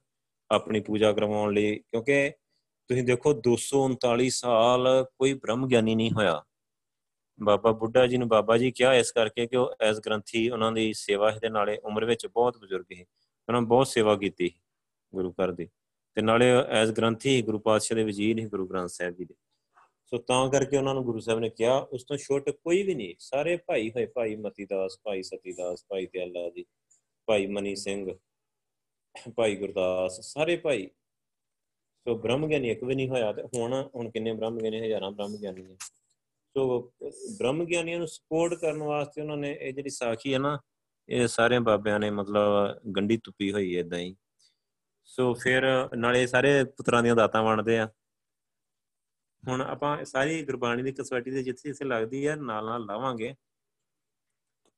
ਆਪਣੀ 0.50 0.80
ਪੂਜਾ 0.80 1.12
ਕਰਵਾਉਣ 1.12 1.54
ਲਈ, 1.54 1.76
ਕਿਉਂਕਿ 1.76 2.32
ਤੁਸੀਂ 2.88 3.02
ਦੇਖੋ 3.02 3.32
239 3.32 4.30
ਸਾਲ 4.30 5.06
ਕੋਈ 5.18 5.32
ਬ੍ਰਹਮ 5.34 5.66
ਗਿਆਨੀ 5.66 5.94
ਨਹੀਂ 5.94 6.10
ਹੋਇਆ। 6.10 6.42
ਬਾਬਾ 7.42 7.72
ਬੁੱਢਾ 7.72 8.06
ਜੀ 8.06 8.16
ਨੂੰ 8.16 8.28
ਬਾਬਾ 8.28 8.58
ਜੀ 8.58 8.70
ਕਿਹਾ 8.70 8.94
ਇਸ 8.94 9.12
ਕਰਕੇ 9.12 9.46
ਕਿ 9.46 9.56
ਉਹ 9.56 9.74
ਐਸ 9.80 10.00
ਗ੍ਰੰਥੀ, 10.00 10.50
ਉਹਨਾਂ 10.50 10.72
ਦੀ 10.72 10.92
ਸੇਵਾ 10.92 11.30
ਦੇ 11.30 11.48
ਨਾਲੇ 11.48 11.78
ਉਮਰ 11.78 12.04
ਵਿੱਚ 12.04 12.26
ਬਹੁਤ 12.26 12.58
ਬਜ਼ੁਰਗ 12.58 12.84
ਸੀ। 12.92 13.02
ਉਹਨਾਂ 13.48 13.62
ਬਹੁਤ 13.62 13.86
ਸੇਵਾ 13.86 14.16
ਕੀਤੀ 14.16 14.50
ਗੁਰੂ 15.14 15.32
ਘਰ 15.32 15.52
ਦੀ। 15.52 15.68
ਤੇ 16.14 16.22
ਨਾਲੇ 16.22 16.46
ਐਸ 16.68 16.90
ਗ੍ਰੰਥੀ 16.90 17.42
ਗੁਰੂ 17.42 17.58
ਪਾਤਸ਼ਾਹ 17.58 17.96
ਦੇ 17.96 18.04
ਵਜ਼ੀਰ 18.04 18.38
ਹੀ 18.38 18.44
ਗੁਰੂ 18.44 18.66
ਗ੍ਰੰਥ 18.66 18.88
ਸਾਹਿਬ 18.88 19.14
ਜੀ 19.14 19.24
ਦੇ। 19.24 19.34
ਸੋ 20.06 20.18
ਤਾਂ 20.18 20.50
ਕਰਕੇ 20.50 20.76
ਉਹਨਾਂ 20.76 20.94
ਨੂੰ 20.94 21.04
ਗੁਰੂ 21.04 21.20
ਸਾਹਿਬ 21.20 21.40
ਨੇ 21.40 21.50
ਕਿਹਾ, 21.50 21.78
ਉਸ 21.78 22.04
ਤੋਂ 22.04 22.16
ਛੋਟ 22.16 22.50
ਕੋਈ 22.50 22.82
ਵੀ 22.82 22.94
ਨਹੀਂ। 22.94 23.14
ਸਾਰੇ 23.18 23.56
ਭਾਈ 23.56 23.90
ਹੋਏ, 23.90 24.06
ਭਾਈ 24.06 24.36
ਮਤੀਦਾਸ, 24.36 24.98
ਭਾਈ 25.04 25.22
ਸਤੀਦਾਸ, 25.22 25.84
ਭਾਈ 25.88 26.06
ਤਿਆਲਾ 26.06 26.50
ਜੀ, 26.50 26.64
ਭਾਈ 27.26 27.46
ਮਨੀ 27.46 27.76
ਸਿੰਘ, 27.76 28.14
ਭਾਈ 29.36 29.56
ਗੁਰਦਾਸ, 29.56 30.20
ਸਾਰੇ 30.20 30.56
ਭਾਈ। 30.56 30.90
ਸੋ 32.06 32.14
ਬ੍ਰਹਮ 32.14 32.46
ਗਿਆਨੀ 32.46 32.70
ਇੱਕ 32.70 32.84
ਵੀ 32.84 32.94
ਨਹੀਂ 32.94 33.08
ਹੋਇਆ 33.08 33.32
ਤੇ 33.32 33.42
ਹੁਣ 33.42 33.88
ਹੁਣ 33.94 34.10
ਕਿੰਨੇ 34.10 34.32
ਬ੍ਰਹਮ 34.32 34.58
ਗਿਆਨੀ 34.58 34.80
ਹਜ਼ਾਰਾਂ 34.80 35.10
ਬ੍ਰਹਮ 35.10 35.36
ਗਿਆਨੀ 35.36 35.62
ਨੇ। 35.62 35.76
ਸੋ 36.56 36.92
ਬ੍ਰਹਮ 37.38 37.64
ਗਿਆਨੀਆਂ 37.64 37.98
ਨੂੰ 37.98 38.08
ਸਪੋਰਟ 38.08 38.54
ਕਰਨ 38.54 38.82
ਵਾਸਤੇ 38.82 39.20
ਉਹਨਾਂ 39.20 39.36
ਨੇ 39.36 39.58
ਇਹ 39.60 39.72
ਜਿਹੜੀ 39.72 39.90
ਸਾਖੀ 39.90 40.34
ਹੈ 40.34 40.38
ਨਾ, 40.38 40.58
ਇਹ 41.08 41.26
ਸਾਰੇ 41.26 41.58
ਬਾਬਿਆਂ 41.58 42.00
ਨੇ 42.00 42.10
ਮਤਲਬ 42.10 42.78
ਗੰਢੀ 42.96 43.16
ਤੁੱਪੀ 43.16 43.52
ਹੋਈ 43.52 43.74
ਹੈ 43.76 43.80
ਇਦਾਂ 43.80 43.98
ਹੀ। 43.98 44.16
ਸੋ 45.04 45.34
ਫਿਰ 45.34 45.88
ਨਾਲੇ 45.96 46.26
ਸਾਰੇ 46.26 46.64
ਪੁੱਤਰਾਂ 46.64 47.02
ਦੀਆਂ 47.02 47.16
ਦਾਤਾਂ 47.16 47.42
ਵੰਡਦੇ 47.42 47.78
ਆ। 47.78 47.88
ਹੁਣ 49.48 49.60
ਆਪਾਂ 49.60 50.04
ਸਾਰੀ 50.04 50.42
ਗੁਰਬਾਣੀ 50.42 50.82
ਦੀ 50.82 50.92
ਕਸਵੱਟੀ 50.92 51.30
ਦੇ 51.30 51.42
ਜਿੱਥੇ 51.42 51.68
ਜਿੱਥੇ 51.68 51.84
ਲੱਗਦੀ 51.84 52.26
ਹੈ 52.28 52.36
ਨਾਲ 52.36 52.64
ਨਾਲ 52.64 52.84
ਲਾਵਾਂਗੇ। 52.84 53.34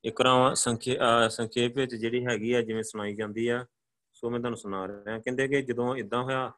ਇੱਕ 0.04 0.20
ਰਾਂ 0.20 0.54
ਸੰਖੇਪ 0.54 1.76
ਵਿੱਚ 1.76 1.94
ਜਿਹੜੀ 1.94 2.24
ਹੈਗੀ 2.26 2.52
ਆ, 2.52 2.60
ਜਿਵੇਂ 2.62 2.82
ਸੁਣਾਈ 2.82 3.14
ਜਾਂਦੀ 3.14 3.48
ਆ, 3.48 3.64
ਸੋ 4.12 4.30
ਮੈਂ 4.30 4.38
ਤੁਹਾਨੂੰ 4.38 4.58
ਸੁਣਾ 4.58 4.86
ਰਿਹਾ। 4.88 5.18
ਕਹਿੰਦੇ 5.18 5.48
ਕਿ 5.48 5.62
ਜਦੋਂ 5.62 5.94
ਇਦਾਂ 5.96 6.22
ਹੋਇਆ, 6.22 6.52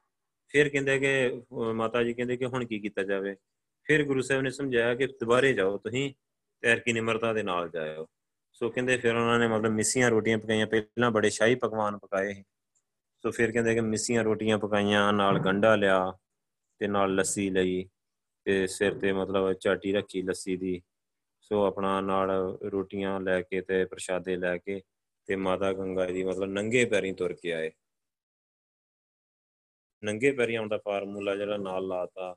ਫਿਰ 0.49 0.69
ਕਹਿੰਦੇ 0.69 0.99
ਕਿ 0.99 1.43
ਮਾਤਾ 1.75 2.03
ਜੀ 2.03 2.15
ਕਹਿੰਦੇ 2.15 2.37
ਕਿ 2.37 2.47
ਹੁਣ 2.47 2.65
ਕੀ 2.65 2.79
ਕੀਤਾ 2.79 3.03
ਜਾਵੇ? 3.03 3.35
ਫਿਰ 3.87 4.05
ਗੁਰੂ 4.05 4.23
ਸਾਹਿਬ 4.23 4.43
ਨੇ 4.43 4.51
ਸਮਝਾਇਆ 4.51 4.95
ਕਿ 4.95 5.07
ਦੁਬਾਰੇ 5.07 5.53
ਜਾਓ 5.53 5.77
ਤੁਸੀਂ 5.79 6.13
ਤੈਰ 6.63 6.81
ਕੀ 6.81 6.93
ਨਿਮਰਤਾ 6.93 7.33
ਦੇ 7.33 7.43
ਨਾਲ 7.43 7.69
ਜਾਇਓ। 7.69 8.07
ਸੋ 8.53 8.69
ਕਹਿੰਦੇ 8.71 8.97
ਫਿਰ 8.97 9.15
ਉਹਨਾਂ 9.15 9.39
ਨੇ 9.39 9.49
ਮਤਲਬ 9.49 9.73
ਮਿੱਸੀਆਂ 9.73 10.11
ਰੋਟੀਆਂ 10.11 10.39
ਪਕਾਈਆਂ, 10.39 10.67
ਪਹਿਲਾਂ 10.67 11.11
ਬੜੇ 11.11 11.31
ਸ਼ਾਹੀ 11.31 11.55
ਪਕਵਾਨ 11.55 11.99
ਪਕਾਏ। 11.99 12.35
ਸੋ 13.23 13.31
ਫਿਰ 13.31 13.53
ਕਹਿੰਦੇ 13.53 13.75
ਕਿ 13.75 13.81
ਮਿੱਸੀਆਂ 13.81 14.25
ਰੋਟੀਆਂ 14.25 14.59
ਪਕਾਈਆਂ, 14.59 15.13
ਨਾਲ 15.13 15.39
ਗੰਡਾ 15.39 15.75
ਲਿਆ 15.77 16.13
ਤੇ 16.79 16.87
ਨਾਲ 16.87 17.15
ਲੱਸੀ 17.15 17.51
ਲਈ। 17.51 17.89
ਤੇ 18.45 18.67
ਸਿਰ 18.67 18.99
ਤੇ 18.99 19.13
ਮਤਲਬ 19.13 19.53
ਚਾਟੀ 19.53 19.93
ਰੱਖੀ 19.93 20.23
ਲੱਸੀ 20.23 20.57
ਦੀ। 20.57 20.81
ਸੋ 21.41 21.65
ਆਪਣਾ 21.65 22.01
ਨਾਲ 22.01 22.31
ਰੋਟੀਆਂ 22.65 23.21
ਲੈ 23.21 23.41
ਕੇ 23.43 23.61
ਤੇ 23.61 23.85
ਪ੍ਰਸ਼ਾਦੇ 23.85 24.37
ਲੈ 24.37 24.57
ਕੇ 24.59 24.81
ਤੇ 25.29 25.37
ਮਾਤਾ 25.37 25.73
ਗੰਗਾ 25.73 26.07
ਜੀ 26.07 26.25
ਮਤਲਬ 26.25 26.51
ਨੰਗੇ 26.51 26.85
ਪੈਰੀਂ 26.85 27.15
ਤੁਰ 27.15 27.33
ਕੇ 27.33 27.53
ਆਏ। 27.53 27.71
ਨੰਗੇ 30.05 30.31
ਪੈਰੀਂ 30.33 30.57
ਆਉਣ 30.57 30.69
ਦਾ 30.69 30.79
ਫਾਰਮੂਲਾ 30.79 31.37
ਜਿਹੜਾ 31.37 31.57
ਨਾਲ 31.57 31.87
ਲਾਤਾ। 31.87 32.35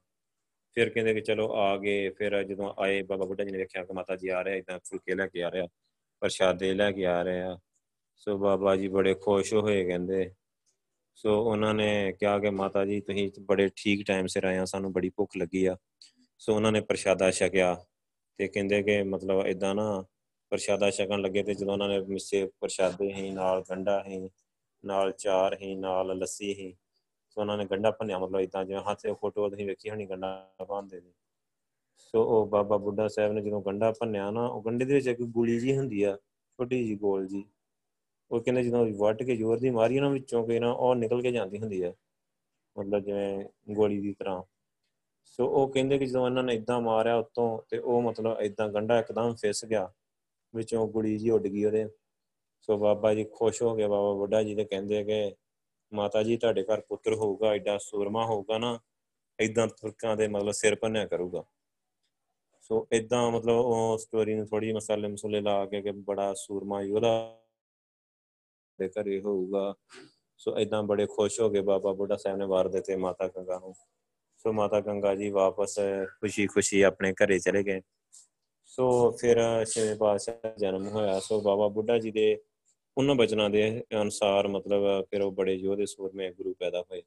ਫਿਰ 0.74 0.90
ਕਹਿੰਦੇ 0.90 1.14
ਕਿ 1.14 1.22
ਚਲੋ 1.22 1.54
ਆ 1.54 1.78
ਗਏ, 1.78 2.10
ਫਿਰ 2.10 2.44
ਜਦੋਂ 2.44 2.74
ਆਏ 2.80 3.02
ਬਾਬਾ 3.02 3.26
ਬੁੱਢਾ 3.26 3.44
ਜੀ 3.44 3.52
ਨੇ 3.52 3.58
ਵੇਖਿਆ 3.58 3.84
ਕਿ 3.84 3.94
ਮਾਤਾ 3.94 4.16
ਜੀ 4.16 4.28
ਆ 4.28 4.42
ਰਹੇ 4.42 4.58
ਇਦਾਂ 4.58 4.80
ਫੁਲਕੇ 4.86 5.16
ਲੈ 5.16 5.28
ਕੇ 5.28 5.44
ਆ 5.44 5.52
ਰਿਹਾ, 5.52 5.68
ਪ੍ਰਸ਼ਾਦੇ 6.22 6.74
ਲੈ 6.74 6.92
ਕੇ 6.92 7.06
ਆ 7.06 7.22
ਰਹੇ। 7.24 7.42
ਆ 7.42 7.58
ਸੋ 8.16 8.38
ਬਾਬਾ 8.38 8.76
ਜੀ 8.76 8.88
ਬੜੇ 8.88 9.14
ਖੁਸ਼ 9.14 9.54
ਹੋਏ 9.54 9.84
ਕਹਿੰਦੇ। 9.86 10.32
ਸੋ 11.16 11.44
ਉਹਨਾਂ 11.44 11.74
ਨੇ 11.74 12.14
ਕਿਹਾ 12.20 12.40
ਕਿ 12.40 12.50
ਮਾਤਾ 12.50 12.86
ਜੀ, 12.86 13.02
ਤੁਸੀਂ 13.02 13.32
ਬੜੇ 13.40 13.70
ਠੀਕ 13.76 14.08
ਟਾਈਮ 14.08 14.28
ਸਿਰ 14.28 14.44
ਆਏ 14.44 14.58
ਆ 14.58 14.66
ਸਾਨੂੰ 14.66 14.94
ਬੜੀ 14.94 15.10
ਭੁੱਖ 15.10 15.38
ਲੱਗੀ 15.38 15.66
ਆ। 15.66 15.78
ਸੋ 16.38 16.56
ਉਹਨਾਂ 16.56 16.72
ਨੇ 16.72 16.82
ਪ੍ਰਸ਼ਾਦਾ 16.82 17.32
ਛਕਿਆ 17.32 17.86
ਤੇ 18.38 18.48
ਕਹਿੰਦੇ 18.48 18.84
ਕਿ 18.84 19.04
ਮਤਲਬ 19.04 19.46
ਇਦਾਂ 19.48 19.76
ਨਾ 19.76 20.06
ਪ੍ਰਸ਼ਾਦਾ 20.52 20.90
ਛਕਣ 20.92 21.22
ਲੱਗੇ 21.22 21.44
ਤੇ 21.44 21.54
ਜਦੋਂ 21.54 21.74
ਉਹਨਾਂ 21.74 21.90
ਨੇ 21.90 22.00
ਮਿੱਸੇ 22.00 22.50
ਪ੍ਰਸ਼ਾਦੇ 22.60 23.14
ਹੀ, 23.14 23.30
ਨਾਲ 23.32 23.64
ਗੰਡਾ 23.70 24.04
ਹੀ, 24.08 24.30
ਨਾਲ 24.86 25.12
ਚਾਰ 25.12 25.58
ਹੀ, 25.62 25.76
ਨਾਲ 25.76 26.18
ਲੱਸੀ 26.18 26.54
ਹੀ, 26.54 26.76
ਸੋ 27.30 27.42
ਉਹਨਾਂ 27.42 27.58
ਨੇ 27.58 27.66
ਗੰਡਾ 27.66 27.92
ਭੰਨਿਆ, 27.92 28.20
ਮਤਲਬ 28.20 28.40
ਇਦਾਂ 28.40 28.66
ਜਿਵੇਂ 28.66 28.82
ਹੱਥ 28.82 29.02
ਤੇ 29.02 29.14
ਫੋਟੋ 29.14 29.50
ਤੁਸੀਂ 29.50 29.66
ਵੇਖੀ 29.66 29.90
ਹੋਣੀ 29.90 30.06
ਗੰਡਾ 30.06 30.56
ਪਾਉਂਦੇ 30.68 31.02
ਨੇ। 31.02 31.12
ਸੋ 31.98 32.24
ਉਹ 32.24 32.48
ਬਾਬਾ 32.48 32.78
ਬੁੱਢਾ 32.78 33.08
ਸਾਹਿਬ 33.08 33.34
ਨੇ 33.34 33.42
ਜਦੋਂ 33.42 33.62
ਗੰਡਾ 33.62 33.92
ਭੰਨਿਆ 33.92 34.32
ਨਾ, 34.32 34.48
ਉਹ 34.48 34.64
ਗੰਡੇ 34.64 34.86
ਦੇ 34.86 34.94
ਵਿੱਚ 34.94 35.08
ਇੱਕ 35.08 35.22
ਗੋਲੀ 35.22 35.60
ਜੀ 35.60 35.78
ਹੁੰਦੀ 35.78 36.04
ਆ, 36.04 36.18
ਛੋਟੀ 36.60 36.84
ਜੀ 36.84 36.96
ਗੋਲ 36.96 37.28
ਜੀ 37.28 37.46
ਉਹ 38.34 38.42
ਕਹਿੰਦੇ 38.42 38.64
ਜਦੋਂ 38.64 38.86
ਵੱਟ 38.98 39.24
ਕੇ 39.24 39.36
ਜ਼ੋਰ 39.36 39.60
ਦੀ 39.60 39.70
ਮਾਰੀ 39.70 40.00
ਨਾ 40.00 40.10
ਵਿੱਚੋਂ 40.10 40.46
ਕਿ 40.48 40.60
ਨਾ 40.60 40.72
ਉਹ 40.72 40.96
ਨਿਕਲ 40.96 41.22
ਕੇ 41.22 41.32
ਜਾਂਦੀ 41.32 41.58
ਹੁੰਦੀ 41.60 41.82
ਆ, 41.82 41.94
ਮਤਲਬ 42.76 43.04
ਜਿਵੇਂ 43.04 43.46
ਗੋਲੀ 43.74 44.00
ਦੀ 44.02 44.14
ਤਰ੍ਹਾਂ। 44.14 44.44
ਸੋ 45.26 45.48
ਉਹ 45.48 45.68
ਕਹਿੰਦੇ 45.74 45.98
ਕਿ 45.98 46.06
ਜਦੋਂ 46.06 46.26
ਇਹਨਾਂ 46.26 46.44
ਨੇ 46.44 46.54
ਇਦਾਂ 46.54 46.80
ਮਾਰਿਆ 46.82 47.16
ਉਤੋਂ 47.16 47.62
ਤੇ 47.70 47.78
ਉਹ 47.78 48.02
ਮਤਲਬ 48.02 48.42
ਇਦਾਂ 48.42 48.68
ਗੰਡਾ 48.70 49.00
ਇੱਕਦਮ 49.00 49.36
ਫਿਸ 49.36 49.66
ਗਿਆ, 49.66 49.92
ਵਿੱਚੋਂ 50.54 50.88
ਗੁੜੀ 50.88 51.18
ਜੀ 51.18 51.30
ਉੱਡ 51.30 51.48
ਗਈ 51.48 51.66
ਉਹਦੇ। 51.66 51.88
ਸੋ 52.62 52.78
ਬਾਬਾ 52.78 53.14
ਜੀ 53.14 53.24
ਖੁਸ਼ 53.24 53.62
ਹੋ 53.62 53.76
ਗਏ, 53.76 53.88
ਬਾਬਾ 53.88 54.14
ਬੁੱਢਾ 54.14 54.44
ਜੀ 54.44 54.56
ਤੇ 54.56 54.66
ਕਹਿੰਦੇ 54.66 55.04
ਕਿ 55.04 55.36
ਮਾਤਾ 55.92 56.24
ਜੀ, 56.24 56.38
ਤੁਹਾਡੇ 56.38 56.64
ਘਰ 56.64 56.82
ਪੁੱਤਰ 56.82 57.14
ਹੋਊਗਾ 57.14 57.54
ਐਡਾ 57.54 57.78
ਸੂਰਮਾ 57.78 58.26
ਹੋਊਗਾ 58.26 58.58
ਨਾ 58.58 58.80
ਇਦਾਂ 59.40 59.68
ਤੁਰਕਾਂ 59.68 60.18
ਦੇ 60.18 60.28
ਮਤਲਬ 60.28 60.52
ਸਿਰ 60.52 60.76
ਭੰਨਿਆ 60.76 61.06
ਕਰੂਗਾ। 61.06 61.44
ਸੋ 62.62 62.88
ਇਦਾਂ 62.92 63.32
ਮਤਲਬ 63.32 63.56
ਉਹ 63.56 63.98
ਸਟੋਰੀ 63.98 64.34
ਨੂੰ 64.34 64.48
ਥੋੜੀ 64.48 64.74
ਮਸਾਲੇ 64.74 65.08
ਮਸੂਲੇ 65.08 65.42
ਲਾ 65.42 65.66
ਕੇ 65.66 65.82
ਕਿ 65.82 65.92
ਬੜਾ 65.92 66.34
ਸੂਰਮਾ 66.34 66.82
ਯੋਧਾ 66.82 67.40
ਦੇ 68.88 69.02
ਘਰੇ 69.02 69.22
ਹੋਊਗਾ। 69.22 69.74
ਸੋ 70.38 70.60
ਇਦਾਂ 70.60 70.84
ਬੜੇ 70.84 71.06
ਖੁਸ਼ 71.06 71.42
ਹੋ 71.42 71.50
ਗਏ 71.50 71.62
ਬਾਬਾ 71.62 71.94
ਬੁੱਢਾ 71.94 72.16
ਸਾਹਿਬ 72.16 72.38
ਨੇ 72.38 72.46
ਵਾਰ 72.46 72.68
ਦਿੱਤੇ 72.68 72.96
ਮਾਤਾ 72.96 73.28
ਗੰਗਾ 73.28 73.60
ਨੂੰ। 73.60 73.74
ਸੋ 74.38 74.54
ਮਾਤਾ 74.54 74.80
ਗੰਗਾ 74.80 75.16
ਜੀ 75.16 75.30
ਵਾਪਸ 75.30 75.80
ਖੁਸ਼ੀ-ਖੁਸ਼ੀ 76.22 76.82
ਆਪਣੇ 76.82 77.14
ਘਰੇ 77.14 77.40
ਚਲੇ 77.40 77.64
ਗਏ। 77.64 77.82
ਸੋ 78.66 79.12
ਫਿਰ 79.12 79.66
ਛੇਵੇਂ 79.66 79.96
ਪਾਤਸ਼ਾਹ 79.96 80.58
ਜਨਮ 80.58 80.88
ਹੋਇਆ। 80.88 81.20
ਸੋ 81.20 81.42
ਬਾਬਾ 81.42 81.68
ਬੁੱਢਾ 81.68 81.98
ਜੀ 81.98 82.12
ਦੇ 82.12 82.42
ਉਹਨਾਂ 82.98 83.16
ਬਚਨਾਂ 83.16 83.50
ਦੇ 83.50 83.84
ਅਨੁਸਾਰ 84.02 84.48
ਮਤਲਬ 84.48 85.06
ਫਿਰ 85.06 85.22
ਉਹ 85.22 85.32
ਬੜੇ 85.32 85.54
ਯੋਧੇ 85.54 85.86
ਸੂਰਮੇ 85.86 86.32
ਗੁਰੂ 86.32 86.54
ਪੈਦਾ 86.60 86.82
ਹੋਏ। 86.82 87.02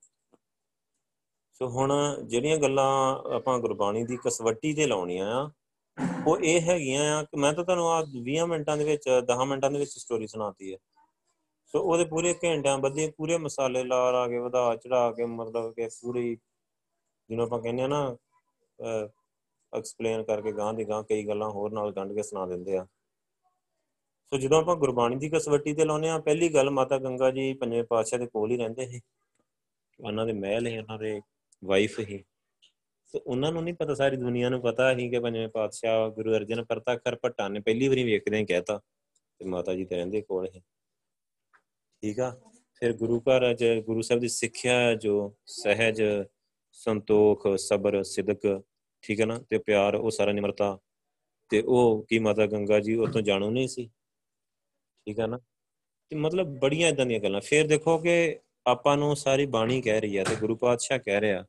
ਸੋ 1.53 1.69
ਹੁਣ 1.69 2.17
ਜਿਹੜੀਆਂ 2.27 2.59
ਗੱਲਾਂ 2.59 3.17
ਆਪਾਂ 3.37 3.59
ਗੁਰਬਾਣੀ 3.59 4.05
ਦੀ 4.05 4.17
ਕਸਵੱਟੀ 4.17 4.75
ਤੇ 4.75 4.87
ਲਾਉਣੀਆਂ 4.87 5.35
ਆ, 5.35 5.51
ਉਹ 6.27 6.39
ਇਹ 6.39 6.61
ਹੈਗੀਆਂ 6.61 7.17
ਆ 7.17 7.23
ਕਿ 7.23 7.37
ਮੈਂ 7.37 7.53
ਤਾਂ 7.53 7.65
ਤੁਹਾਨੂੰ 7.65 7.89
ਆ 7.91 8.07
20 8.23 8.47
ਮਿੰਟਾਂ 8.47 8.77
ਦੇ 8.77 8.85
ਵਿੱਚ 8.85 9.09
10 9.25 9.45
ਮਿੰਟਾਂ 9.47 9.71
ਦੇ 9.71 9.79
ਵਿੱਚ 9.79 9.91
ਸਟੋਰੀ 9.91 10.27
ਸੁਣਾਤੀ 10.27 10.73
ਹੈ 10.73 10.79
ਸੋ 11.75 11.81
ਉਹਦੇ 11.81 12.05
ਪੂਰੇ 12.05 12.35
ਘੰਟਿਆਂ 12.45 12.79
ਬੱਧੇ 12.79 13.11
ਪੂਰੇ 13.17 13.39
ਮਸਾਲੇ 13.39 13.83
ਲਾ 13.85 14.11
ਲਾ 14.11 14.27
ਕੇ 14.29 14.39
ਵਧਾ 14.39 14.75
ਚੜਾ 14.77 15.11
ਕੇ, 15.13 15.25
ਮਤਲਬ 15.25 15.73
ਕਿ 15.75 15.89
ਪੂਰੀ 16.03 16.35
ਜਿਹਨੂੰ 17.31 17.45
ਆਪਾਂ 17.45 17.59
ਕਹਿੰਦੇ 17.63 17.83
ਆ 17.83 17.87
ਨਾ 17.87 18.17
ਐਕਸਪਲੇਨ 19.73 20.23
ਕਰਕੇ 20.23 20.53
ਗਾਂ 20.53 20.73
ਦੀ 20.75 20.85
ਗਾਂ 20.89 21.03
ਕਈ 21.03 21.27
ਗੱਲਾਂ 21.29 21.51
ਹੋਰ 21.51 21.73
ਨਾਲ 21.73 21.93
ਗੰਢ 21.93 22.13
ਕੇ 22.13 22.23
ਸੁਣਾ 22.23 22.47
ਦਿੰਦੇ 22.47 22.77
ਆ। 22.77 22.85
ਸੋ 24.33 24.39
ਜਦੋਂ 24.39 24.59
ਆਪਾਂ 24.59 24.77
ਗੁਰਬਾਣੀ 24.77 25.17
ਦੀ 25.17 25.29
ਕਸਵੱਟੀ 25.31 25.75
ਤੇ 25.75 25.85
ਲਾਉਨੇ 25.85 26.09
ਆ 26.09 26.19
ਪਹਿਲੀ 26.19 26.49
ਗੱਲ 26.55 26.71
ਮਾਤਾ 26.71 26.99
ਗੰਗਾ 26.99 27.31
ਜੀ 27.31 27.53
ਪੰਜਵੇਂ 27.55 27.85
ਪਾਤਸ਼ਾਹ 27.85 28.19
ਦੇ 28.19 28.27
ਕੋਲ 28.27 28.51
ਹੀ 28.51 28.57
ਰਹਿੰਦੇ 28.57 28.87
ਸੀ। 28.87 29.01
ਉਹਨਾਂ 30.01 30.27
ਦੇ 30.27 30.33
ਮਹਿਲ 30.33 30.67
ਹੀ 30.67 30.79
ਉਹਨਾਂ 30.79 30.99
ਦੇ 30.99 31.21
ਵਾਈਫ 31.63 31.99
ਹੀ 32.01 32.23
ਤੇ 33.15 33.21
ਉਹਨਾਂ 33.27 33.53
ਨੂੰ 33.53 33.63
ਨਹੀਂ 33.65 33.75
ਪਤਾ, 33.75 33.95
ਸਾਰੀ 33.95 34.17
ਦੁਨੀਆ 34.17 34.49
ਨੂੰ 34.49 34.61
ਪਤਾ 34.63 34.95
ਸੀ 34.95 35.09
ਕਿ 35.11 35.19
ਪੰਜਵੇਂ 35.21 35.49
ਪਾਤਸ਼ਾਹ 35.49 36.09
ਗੁਰੂ 36.11 36.35
ਅਰਜਨ 36.37 36.65
ਪ੍ਰਤਾਕਰ 36.65 37.17
ਭੱਟਾ 37.23 37.49
ਨੇ 37.49 37.61
ਪਹਿਲੀ 37.61 37.89
ਵਾਰੀ 37.89 38.05
ਵੇਖਦੇ 38.05 38.39
ਹੀ 38.39 38.45
ਕਹਿਤਾ 38.47 38.81
ਤੇ 39.41 39.45
ਮਾਤਾ 39.45 39.75
ਜੀ 39.75 39.85
ਤੇ 39.85 39.97
ਰਹਿੰਦੇ 39.97 40.21
ਕੋਲ 40.23 40.49
ਹੀ। 40.55 40.61
ਠੀਕ 42.03 42.21
ਆ? 42.21 42.31
ਫਿਰ 42.75 42.93
ਗੁਰੂ 42.93 43.21
ਘਰ 43.21 43.55
ਚ 43.55 43.65
ਗੁਰੂ 43.87 44.03
ਸਾਹਿਬ 44.03 44.21
ਦੀ 44.21 44.29
ਸਿੱਖਿਆ 44.29 44.95
ਜੋ, 44.95 45.37
ਸਹਿਜ, 45.47 46.03
ਸੰਤੋਖ, 46.73 47.47
ਸਬਰ, 47.59 48.03
ਸਿਦਕ, 48.03 48.63
ਠੀਕ 49.03 49.21
ਹੈ 49.21 49.27
ਨਾ? 49.27 49.39
ਤੇ 49.51 49.59
ਪਿਆਰ, 49.59 49.95
ਉਹ 49.95 50.11
ਸਾਰਾ 50.11 50.33
ਨਿਮਰਤਾ। 50.33 50.79
ਤੇ 51.49 51.63
ਉਹ 51.67 52.07
ਕੀ 52.09 52.19
ਮਾਤਾ 52.19 52.47
ਗੰਗਾ 52.47 52.81
ਜੀ 52.81 52.95
ਉਹ 52.95 53.09
ਤੋਂ 53.09 53.21
ਜਾਣੂ 53.21 53.51
ਨਹੀਂ 53.51 53.69
ਸੀ? 53.69 53.87
ਠੀਕ 55.07 55.21
ਹੈ 55.21 55.27
ਨਾ? 55.27 55.39
ਤੇ 56.11 56.17
ਮਤਲਬ 56.17 56.59
ਬੜੀਆਂ 56.59 56.89
ਇਦਾਂ 56.89 57.07
ਦੀਆਂ 57.07 57.21
ਗੱਲਾਂ। 57.21 57.41
ਫਿਰ 57.41 57.67
ਦੇਖੋ 57.67 57.99
ਕਿ 57.99 58.41
ਆਪਾਂ 58.67 58.97
ਨੂੰ 58.97 59.17
ਸਾਰੀ 59.17 59.47
ਬਾਣੀ 59.47 59.81
ਕਹਿ 59.83 60.01
ਰਹੀ 60.01 60.19
ਹੈ 60.19 60.25
ਤੇ 60.25 60.37
ਗੁਰੂ 60.37 60.57
ਪਾਤਸ਼ਾਹ 60.57 60.99
ਕਹਿ 60.99 61.21
ਰਿਹਾ 61.21 61.43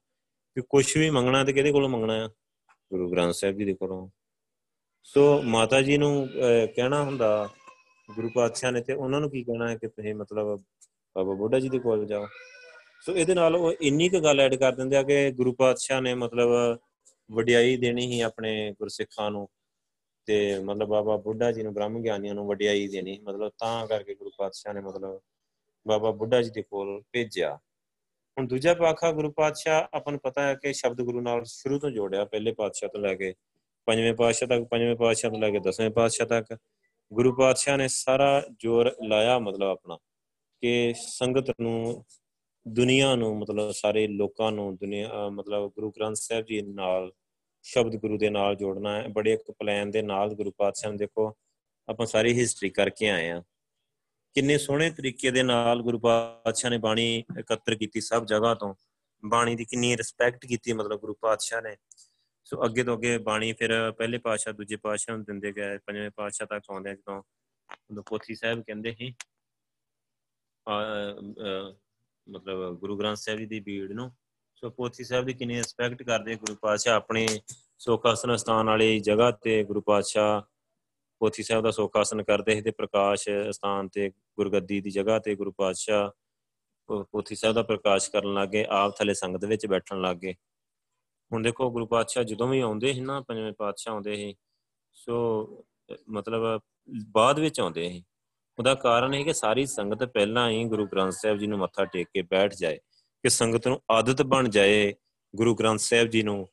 ਕਿ 0.55 0.61
ਕੁਝ 0.61 0.97
ਵੀ 0.97 1.09
ਮੰਗਣਾ 1.09 1.43
ਤੇ 1.43 1.53
ਕਿਹਦੇ 1.53 1.71
ਕੋਲੋਂ 1.71 1.89
ਮੰਗਣਾ 1.89 2.25
ਆ? 2.25 2.29
ਗੁਰੂ 2.91 3.11
ਗ੍ਰੰਥ 3.11 3.33
ਸਾਹਿਬ 3.33 3.57
ਜੀ 3.57 3.65
ਦੇ 3.65 3.73
ਕੋਲੋਂ। 3.73 4.09
ਸੋ 5.03 5.41
ਮਾਤਾ 5.41 5.81
ਜੀ 5.81 5.97
ਨੂੰ 5.97 6.29
ਕਹਿਣਾ 6.75 7.03
ਹੁੰਦਾ 7.03 7.49
ਗੁਰੂ 8.15 8.29
ਪਾਤਸ਼ਾਹ 8.35 8.71
ਨੇ 8.71 8.81
ਤੇ 8.81 8.93
ਉਹਨਾਂ 8.93 9.21
ਨੂੰ 9.21 9.29
ਕੀ 9.31 9.43
ਕਹਿਣਾ 9.43 9.69
ਹੈ 9.69 9.75
ਕਿ 9.75 9.87
ਤੁਸੀਂ 9.87 10.15
ਮਤਲਬ 10.15 10.59
ਬਾਬਾ 11.15 11.33
ਬੁੱਢਾ 11.33 11.59
ਜੀ 11.59 11.69
ਦੇ 11.69 11.79
ਕੋਲ 11.79 12.05
ਜਾਓ? 12.05 12.27
ਸੋ 13.01 13.17
ਇਹਦੇ 13.17 13.33
ਨਾਲ 13.33 13.55
ਉਹ 13.55 13.73
ਇੰਨੀ 13.81 14.09
ਕੁ 14.09 14.19
ਗੱਲ 14.19 14.39
ਐਡ 14.39 14.55
ਕਰ 14.55 14.75
ਦਿੰਦੇ 14.75 14.97
ਆ 14.97 15.03
ਕਿ 15.03 15.31
ਗੁਰੂ 15.31 15.53
ਪਾਤਸ਼ਾਹ 15.53 16.01
ਨੇ 16.01 16.13
ਮਤਲਬ 16.13 16.79
ਵਡਿਆਈ 17.31 17.77
ਦੇਣੀ 17.77 18.05
ਹੀ 18.05 18.21
ਆਪਣੇ 18.21 18.71
ਗੁਰਸਿੱਖਾਂ 18.71 19.31
ਨੂੰ 19.31 19.49
ਤੇ 20.25 20.59
ਮਤਲਬ 20.59 20.87
ਬਾਬਾ 20.87 21.17
ਬੁੱਢਾ 21.17 21.51
ਜੀ 21.51 21.63
ਨੂੰ 21.63 21.73
ਬ੍ਰਹਮ 21.73 22.01
ਗਿਆਨੀਆਂ 22.01 22.35
ਨੂੰ 22.35 22.47
ਵਡਿਆਈ 22.47 22.87
ਦੇਣੀ 22.87 23.19
ਮਤਲਬ 23.19 23.51
ਤਾਂ 23.59 23.87
ਕਰਕੇ 23.87 24.15
ਗੁਰੂ 24.15 24.31
ਪਾਤਸ਼ਾਹ 24.37 24.73
ਨੇ 24.73 24.81
ਮਤਲਬ 24.81 25.21
ਬਾਬਾ 25.87 26.11
ਬੁੱਢਾ 26.11 26.41
ਜੀ 26.41 26.49
ਦੇ 26.49 26.61
ਕੋਲ 26.61 27.01
ਭੇਜਿਆ। 27.11 27.59
ਹੁਣ 28.37 28.47
ਦੂਜਾ 28.47 28.73
ਪਾਖਾ, 28.73 29.11
ਗੁਰੂ 29.11 29.31
ਪਾਤਸ਼ਾਹ 29.31 29.97
ਆਪਾਂ 29.97 30.11
ਨੂੰ 30.13 30.19
ਪਤਾ 30.23 30.41
ਹੈ 30.41 30.55
ਕਿ 30.55 30.73
ਸ਼ਬਦ 30.73 31.01
ਗੁਰੂ 31.01 31.21
ਨਾਲ 31.21 31.43
ਸ਼ੁਰੂ 31.45 31.79
ਤੋਂ 31.79 31.91
ਜੋੜਿਆ, 31.91 32.25
ਪਹਿਲੇ 32.25 32.51
ਪਾਤਸ਼ਾਹ 32.51 32.89
ਤੋਂ 32.89 32.99
ਲੈ 32.99 33.15
ਕੇ 33.15 33.33
ਪੰਜਵੇਂ 33.85 34.13
ਪਾਤਸ਼ਾਹ 34.13 34.49
ਤੱਕ, 34.49 34.63
ਪੰਜਵੇਂ 34.63 34.95
ਪਾਤਸ਼ਾਹ 34.95 35.31
ਤੋਂ 35.31 35.39
ਲੈ 35.39 35.51
ਕੇ 35.51 35.59
ਦਸਵੇਂ 35.59 35.89
ਪਾਤਸ਼ਾਹ 35.89 36.27
ਤੱਕ। 36.27 36.57
ਗੁਰੂ 37.13 37.35
ਪਾਤਸ਼ਾਹ 37.35 37.77
ਨੇ 37.77 37.87
ਸਾਰਾ 37.87 38.43
ਜ਼ੋਰ 38.59 38.95
ਲਾਇਆ 39.07 39.39
ਮਤਲਬ 39.39 39.67
ਆਪਣਾ 39.67 39.97
ਕਿ 40.61 40.93
ਸੰਗਤ 41.07 41.53
ਨੂੰ, 41.61 42.05
ਦੁਨੀਆ 42.67 43.15
ਨੂੰ 43.15 43.37
ਮਤਲਬ 43.39 43.71
ਸਾਰੇ 43.71 44.07
ਲੋਕਾਂ 44.07 44.51
ਨੂੰ 44.51 44.75
ਦੁਨੀਆ 44.75 45.29
ਮਤਲਬ 45.29 45.71
ਗੁਰੂ 45.71 45.91
ਗ੍ਰੰਥ 45.91 46.15
ਸਾਹਿਬ 46.15 46.45
ਜੀ 46.45 46.61
ਨਾਲ, 46.61 47.11
ਸ਼ਬਦ 47.61 47.95
ਗੁਰੂ 47.95 48.17
ਦੇ 48.17 48.29
ਨਾਲ 48.29 48.55
ਜੋੜਨਾ 48.55 49.01
ਹੈ। 49.01 49.07
ਬੜੇ 49.07 49.33
ਇੱਕ 49.33 49.51
ਪਲਾਨ 49.51 49.91
ਦੇ 49.91 50.01
ਨਾਲ 50.01 50.33
ਗੁਰੂ 50.33 50.51
ਪਾਤਸ਼ਾਹ 50.51 50.91
ਨੇ 50.91 50.97
ਦੇਖੋ, 50.97 51.33
ਆਪਾਂ 51.87 52.05
ਸਾਰੀ 52.05 52.33
ਹਿਸਟਰੀ 52.39 52.69
ਕਰਕੇ 52.69 53.09
ਆਏ 53.09 53.29
ਆ 53.29 53.43
ਕਿੰਨੇ 54.35 54.57
ਸੋਹਣੇ 54.57 54.89
ਤਰੀਕੇ 54.89 55.31
ਦੇ 55.31 55.43
ਨਾਲ 55.43 55.81
ਗੁਰੂ 55.81 55.99
ਪਾਤਸ਼ਾਹ 55.99 56.71
ਨੇ 56.71 56.77
ਬਾਣੀ 56.77 57.23
ਇਕੱਤਰ 57.39 57.75
ਕੀਤੀ 57.75 58.01
ਸਭ 58.01 58.25
ਜਗ੍ਹਾ 58.25 58.53
ਤੋਂ। 58.55 58.73
ਬਾਣੀ 59.25 59.55
ਦੀ 59.55 59.65
ਕਿੰਨੀ 59.65 59.95
ਰਿਸਪੈਕਟ 59.97 60.45
ਕੀਤੀ 60.45 60.73
ਮਤਲਬ 60.73 60.99
ਗੁਰੂ 60.99 61.13
ਪਾਤਸ਼ਾਹ 61.13 61.61
ਨੇ। 61.61 61.75
ਸੋ 62.47 62.63
ਅੱਗੇ 62.65 62.83
ਤੋਂ 62.83 62.95
ਅੱਗੇ 62.97 63.17
ਬਾਣੀ 63.17 63.51
ਫਿਰ 63.53 63.71
ਪਹਿਲੇ 63.91 64.17
ਪਾਤਸ਼ਾਹ, 64.17 64.53
ਦੂਜੇ 64.53 64.75
ਪਾਤਸ਼ਾਹ 64.75 65.15
ਨੂੰ 65.15 65.25
ਦਿੰਦੇ 65.25 65.51
ਗਏ, 65.53 65.77
ਪੰਜਵੇਂ 65.77 66.11
ਪਾਤਸ਼ਾਹ 66.15 66.47
ਤੱਕ 66.47 66.69
ਆਉਂਦੇ 66.71 66.93
ਜਦੋਂ 66.95 67.21
ਉਹ 67.97 68.03
ਪੋਥੀ 68.09 68.35
ਸਾਹਿਬ 68.35 68.61
ਕਹਿੰਦੇ 68.67 68.93
ਸੀ। 68.93 69.13
ਮਤਲਬ 72.27 72.77
ਗੁਰੂ 72.79 72.97
ਗ੍ਰੰਥ 72.97 73.17
ਸਾਹਿਬ 73.17 73.39
ਜੀ 73.39 73.45
ਦੀ 73.45 73.59
ਬੀੜ 73.59 73.91
ਨੂੰ। 73.91 74.11
ਸੋ 74.55 74.69
ਪੋਥੀ 74.69 75.03
ਸਾਹਿਬ 75.03 75.25
ਦੀ 75.25 75.33
ਕਿੰਨੀ 75.33 75.57
ਰਿਸਪੈਕਟ 75.57 76.03
ਕਰਦੇ 76.03 76.35
ਗੁਰੂ 76.35 76.55
ਪਾਤਸ਼ਾਹ। 76.61 76.95
ਆਪਣੇ 76.95 77.27
ਸੋਖਾਸਨ 77.79 78.35
ਸਥਾਨ 78.35 78.65
ਵਾਲੀ 78.65 78.99
ਜਗ੍ਹਾ 78.99 79.29
ਤੇ 79.43 79.63
ਗੁਰੂ 79.63 79.81
ਪਾਤਸ਼ਾਹ 79.81 80.41
ਪੋਥੀ 81.21 81.43
ਸਾਹਿਬ 81.43 81.63
ਦਾ 81.63 81.71
ਸੋਖਾਸਨ 81.71 82.23
ਕਰਦੇ 82.23 82.55
ਸੀ 82.55 82.61
ਤੇ 82.61 82.71
ਪ੍ਰਕਾਸ਼ 82.71 83.29
ਸਥਾਨ 83.51 83.87
ਤੇ 83.89 84.09
ਗੁਰਗੱਦੀ 84.09 84.81
ਦੀ 84.81 84.89
ਜਗ੍ਹਾ 84.91 85.19
ਤੇ 85.19 85.35
ਗੁਰੂ 85.35 85.51
ਪਾਤਸ਼ਾਹ 85.51 86.09
ਪੋਥੀ 87.11 87.35
ਸਾਹਿਬ 87.35 87.55
ਦਾ 87.55 87.63
ਪ੍ਰਕਾਸ਼ 87.63 88.09
ਕਰਨ 88.11 88.33
ਲੱਗੇ, 88.33 88.65
ਆਪ 88.69 88.97
ਥਲੇ 88.97 89.13
ਸੰਗਤ 89.13 89.45
ਵਿੱਚ 89.45 89.65
ਬੈਠਣ 89.65 90.01
ਲੱਗੇ। 90.01 90.35
ਹੁਣ 91.31 91.41
ਦੇਖੋ 91.41 91.69
ਗੁਰੂ 91.72 91.86
ਪਾਤਸ਼ਾਹ 91.88 92.24
ਜਦੋਂ 92.24 92.48
ਵੀ 92.48 92.60
ਆਉਂਦੇ 92.60 92.93
ਸੀ 92.93 93.01
ਨਾ, 93.01 93.19
ਪੰਜਵੇਂ 93.22 93.53
ਪਾਤਸ਼ਾਹ 93.53 93.93
ਆਉਂਦੇ 93.93 94.15
ਸੀ, 94.15 94.36
ਸੋ, 94.93 95.65
ਮਤਲਬ 96.10 96.60
ਬਾਅਦ 97.12 97.39
ਵਿੱਚ 97.39 97.60
ਆਉਂਦੇ 97.60 97.88
ਸੀ। 97.89 98.03
ਉਹਦਾ 98.60 98.74
ਕਾਰਨ 98.75 99.13
ਹੈ 99.13 99.22
ਕਿ 99.24 99.34
ਸਾਰੀ 99.34 99.65
ਸੰਗਤ 99.65 100.03
ਪਹਿਲਾਂ 100.03 100.50
ਹੀ 100.50 100.63
ਗੁਰੂ 100.65 100.86
ਗ੍ਰੰਥ 100.88 101.13
ਸਾਹਿਬ 101.13 101.38
ਜੀ 101.38 101.48
ਨੂੰ 101.48 101.60
ਮੱਥਾ 101.60 101.86
ਟੇਕ 101.86 102.07
ਕੇ 102.13 102.22
ਬੈਠ 102.22 102.53
ਜਾਏ, 102.55 102.77
ਕਿ 103.24 103.29
ਸੰਗਤ 103.29 103.67
ਨੂੰ 103.67 103.81
ਆਦਤ 103.91 104.22
ਬਣ 104.22 104.50
ਜਾਏ 104.50 104.93
ਗੁਰੂ 105.34 105.55
ਗ੍ਰੰਥ 105.55 105.79
ਸਾਹਿਬ 105.79 106.07
ਜੀ 106.07 106.24
ਨੂੰ, 106.24 106.48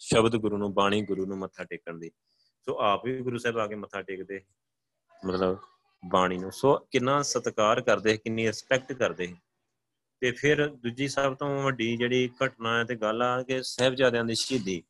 ਸ਼ਬਦ 0.00 0.36
ਗੁਰੂ 0.36 0.56
ਨੂੰ, 0.56 0.72
ਬਾਣੀ 0.74 1.02
ਗੁਰੂ 1.02 1.26
ਨੂੰ 1.26 1.38
ਮੱਥਾ 1.38 1.64
ਟੇਕਣ 1.64 1.98
ਦੀ। 1.98 2.10
ਸੋ 2.66 2.76
ਆਪ 2.80 3.04
ਵੀ 3.04 3.20
ਗੁਰੂ 3.20 3.38
ਸਾਹਿਬ 3.38 3.58
ਆ 3.58 3.66
ਕੇ 3.66 3.74
ਮੱਥਾ 3.74 4.02
ਟੇਕਦੇ, 4.02 4.40
ਮਤਲਬ 5.26 5.58
ਬਾਣੀ 6.02 6.38
ਨੂੰ। 6.38 6.52
ਸੋ 6.52 6.76
ਕਿੰਨਾ 6.90 7.20
ਸਤਿਕਾਰ 7.22 7.80
ਕਰਦੇ, 7.80 8.16
ਕਿੰਨੀ 8.16 8.46
ਰਿਸਪੈਕਟ 8.46 8.92
ਕਰਦੇ। 8.92 9.34
ਤੇ 10.24 10.30
ਫਿਰ 10.32 10.68
ਦੂਜੀ 10.68 11.08
ਸਭ 11.08 11.34
ਤੋਂ 11.34 11.62
ਵੱਡੀ 11.62 11.96
ਜਿਹੜੀ 11.96 12.30
ਘਟਨਾ 12.44 12.78
ਹੈ 12.78 12.84
ਤੇ 12.84 12.94
ਗੱਲ 12.94 13.22
ਆ 13.22 13.42
ਕਿ 13.42 13.62
ਸਹਿਬਜ਼ਾਦਿਆਂ 13.62 14.24
ਦੀ 14.24 14.34
ਸ਼ਹੀਦੀ। 14.34 14.82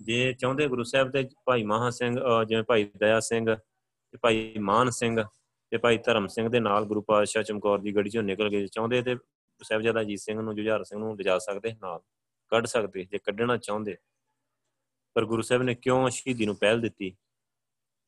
ਜੇ 0.00 0.32
ਚਾਹੁੰਦੇ 0.32 0.66
ਗੁਰੂ 0.68 0.82
ਸਾਹਿਬ 0.82 1.10
ਤੇ 1.10 1.28
ਭਾਈ 1.44 1.62
ਮਹਾ 1.62 1.90
ਸਿੰਘ 1.90 2.20
ਜਿਵੇਂ 2.48 2.62
ਭਾਈ 2.62 2.84
ਦਇਆ 2.96 3.20
ਸਿੰਘ 3.20 3.54
ਤੇ 3.54 4.18
ਭਾਈ 4.22 4.54
ਮਾਨ 4.58 4.90
ਸਿੰਘ 4.90 5.22
ਤੇ 5.70 5.78
ਭਾਈ 5.78 5.98
ਧਰਮ 5.98 6.26
ਸਿੰਘ 6.26 6.48
ਦੇ 6.48 6.60
ਨਾਲ 6.60 6.84
ਗੁਰੂ 6.84 7.02
ਪਾਤਸ਼ਾਹ 7.02 7.42
ਚਮਕੌਰ 7.42 7.78
ਦੀ 7.78 7.94
ਗੜੀ 7.94 8.10
ਚੋਂ 8.10 8.22
ਨਿਕਲ 8.22 8.48
ਗਏ 8.48 8.66
ਚਾਹੁੰਦੇ 8.66 9.02
ਤੇ 9.02 9.16
ਸਾਹਿਬਜ਼ਾਦਾ 9.62 10.00
ਅਜੀਤ 10.00 10.20
ਸਿੰਘ 10.20 10.40
ਨੂੰ, 10.40 10.56
ਜੁਝਾਰ 10.56 10.84
ਸਿੰਘ 10.84 11.00
ਨੂੰ 11.00 11.16
ਲਿਜਾ 11.16 11.38
ਸਕਦੇ, 11.38 11.74
ਨਾਲ 11.82 12.00
ਕੱਢ 12.48 12.66
ਸਕਦੇ, 12.66 13.04
ਜੇ 13.04 13.18
ਕੱਢਣਾ 13.18 13.56
ਚਾਹੁੰਦੇ। 13.56 13.96
ਪਰ 15.14 15.24
ਗੁਰੂ 15.24 15.42
ਸਾਹਿਬ 15.42 15.62
ਨੇ 15.62 15.74
ਕਿਉਂ 15.74 16.08
ਸ਼ਹੀਦੀ 16.10 16.46
ਨੂੰ 16.46 16.56
ਪਹਿਲ 16.56 16.80
ਦਿੱਤੀ? 16.80 17.16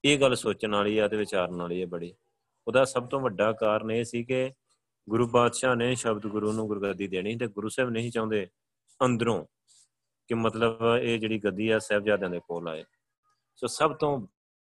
ਇਹ 0.05 0.19
ਗੱਲ 0.19 0.35
ਸੋਚਣ 0.37 0.75
ਵਾਲੀ 0.75 0.99
ਆ 0.99 1.09
ਤੇ 1.09 1.17
ਵਿਚਾਰਨ 1.17 1.57
ਵਾਲੀ 1.57 1.81
ਹੈ 1.81 1.87
ਬੜੀ। 1.87 2.15
ਉਹਦਾ 2.67 2.85
ਸਭ 2.85 3.09
ਤੋਂ 3.09 3.21
ਵੱਡਾ 3.21 3.53
ਕਾਰਨ 3.53 3.91
ਇਹ 3.91 4.05
ਸੀ 4.05 4.25
ਕਿ 4.25 4.51
ਗੁਰੂ 5.09 5.29
ਪਾਤਸ਼ਾਹ 5.29 5.77
ਨੇ 5.77 5.95
ਸ਼ਬਦ 5.95 6.27
ਗੁਰੂ 6.27 6.53
ਨੂੰ 6.53 6.67
ਗੁਰਗੱਦੀ 6.67 7.09
ਦੇਣੀ 7.09 7.37
ਤੇ 7.37 7.47
ਗੁਰੂ 7.47 7.69
ਸਾਹਿਬ 7.69 7.91
ਨਹੀਂ 7.91 8.11
ਚਾਹੁੰਦੇ 8.11 8.49
ਅੰਦਰੋਂ 9.05 9.45
ਕਿ 10.27 10.35
ਮਤਲਬ 10.35 10.79
ਇਹ 11.03 11.19
ਜਿਹੜੀ 11.19 11.39
ਗੱਦੀ 11.39 11.69
ਆ 11.69 11.79
ਸਾਹਿਬਜ਼ਾਦਿਆਂ 11.79 12.31
ਦੇ 12.31 12.41
ਕੋਲ 12.41 12.69
ਆਏ। 12.69 12.85
ਸੋ 13.57 13.67
ਸਭ 13.67 13.95
ਤੋਂ 13.95 14.27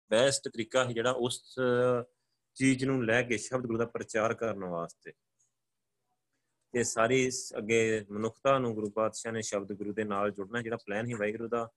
ਬੈਸਟ 0.10 0.50
ਤਰੀਕਾ 0.50 0.86
ਹੈ 0.86 0.92
ਜਿਹੜਾ 0.92 1.12
ਉਸ 1.12 1.56
ਚੀਜ਼ 2.56 2.86
ਨੂੰ 2.86 3.06
ਲੈ 3.06 3.24
ਕੇ 3.24 3.38
ਸ਼ਬਦ 3.38 3.66
ਗੁਰੂ 3.66 3.78
ਦਾ 3.78 3.86
ਪ੍ਰਚਾਰ 3.86 4.34
ਕਰਨ 4.34 4.66
ਵਾਸਤੇ। 4.66 5.12
ਤੇ 6.72 6.84
ਸਾਰੀ 6.84 7.32
ਅੱਗੇ 7.58 8.06
ਮਨੁੱਖਤਾ 8.12 8.60
ਨੂੰ 8.60 8.74
ਗੁਰੂ 8.74 8.90
ਪਾਤਸ਼ਾਹ 8.90 9.32
ਨੇ 9.32 9.42
ਸ਼ਬਦ 9.42 9.74
ਗੁਰੂ 9.74 9.94
ਦੇ 9.94 10.04
ਨਾਲ 10.04 10.32
ਜੁੜਨਾ, 10.32 10.62
ਜਿਹੜਾ 10.62 10.78
ਪਲਾਨ 10.78 11.06
ਹੀ 11.06 11.14
ਵਾਹਿਗੁਰੂ 11.14 11.48
ਦਾ, 11.48 11.70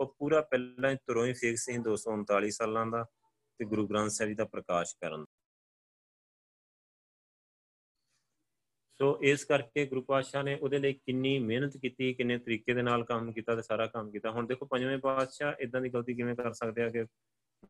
ਉਹ 0.00 0.16
ਪੂਰਾ 0.18 0.40
ਪਹਿਲਾਂ 0.40 0.90
ਹੀ 0.90 0.96
ਤੁਰੋਂ 0.96 1.26
ਹੀ 1.26 1.32
ਫਿਕਸ 1.32 1.64
ਸੀ 1.64 1.78
239 1.78 2.50
ਸਾਲਾਂ 2.50 2.86
ਦਾ 2.86 3.04
ਤੇ 3.58 3.64
ਗੁਰੂ 3.64 3.86
ਗ੍ਰੰਥ 3.86 4.10
ਸਾਹਿਬ 4.10 4.28
ਜੀ 4.28 4.34
ਦਾ 4.34 4.44
ਪ੍ਰਕਾਸ਼ 4.44 4.94
ਕਰਨ 5.00 5.24
ਸੋ 9.00 9.18
ਇਸ 9.22 9.44
ਕਰਕੇ 9.44 9.84
ਗੁਰੂ 9.86 10.02
ਪਾਤਸ਼ਾਹ 10.02 10.42
ਨੇ 10.44 10.54
ਉਹਦੇ 10.54 10.78
ਲਈ 10.78 10.92
ਕਿੰਨੀ 10.92 11.38
ਮਿਹਨਤ 11.38 11.76
ਕੀਤੀ, 11.76 12.12
ਕਿੰਨੇ 12.14 12.38
ਤਰੀਕੇ 12.38 12.74
ਦੇ 12.74 12.82
ਨਾਲ 12.82 13.04
ਕੰਮ 13.04 13.32
ਕੀਤਾ 13.32 13.54
ਤੇ 13.56 13.62
ਸਾਰਾ 13.62 13.86
ਕੰਮ 13.86 14.10
ਕੀਤਾ। 14.10 14.30
ਹੁਣ 14.30 14.46
ਦੇਖੋ 14.46 14.66
ਪੰਜਵੇਂ 14.66 14.98
ਪਾਤਸ਼ਾਹ 14.98 15.62
ਇਦਾਂ 15.62 15.80
ਦੀ 15.80 15.88
ਗਲਤੀ 15.88 16.14
ਕਿਵੇਂ 16.14 16.34
ਕਰ 16.36 16.52
ਸਕਦੇ 16.52 16.82
ਆ 16.82 16.88
ਕਿ 16.88 17.04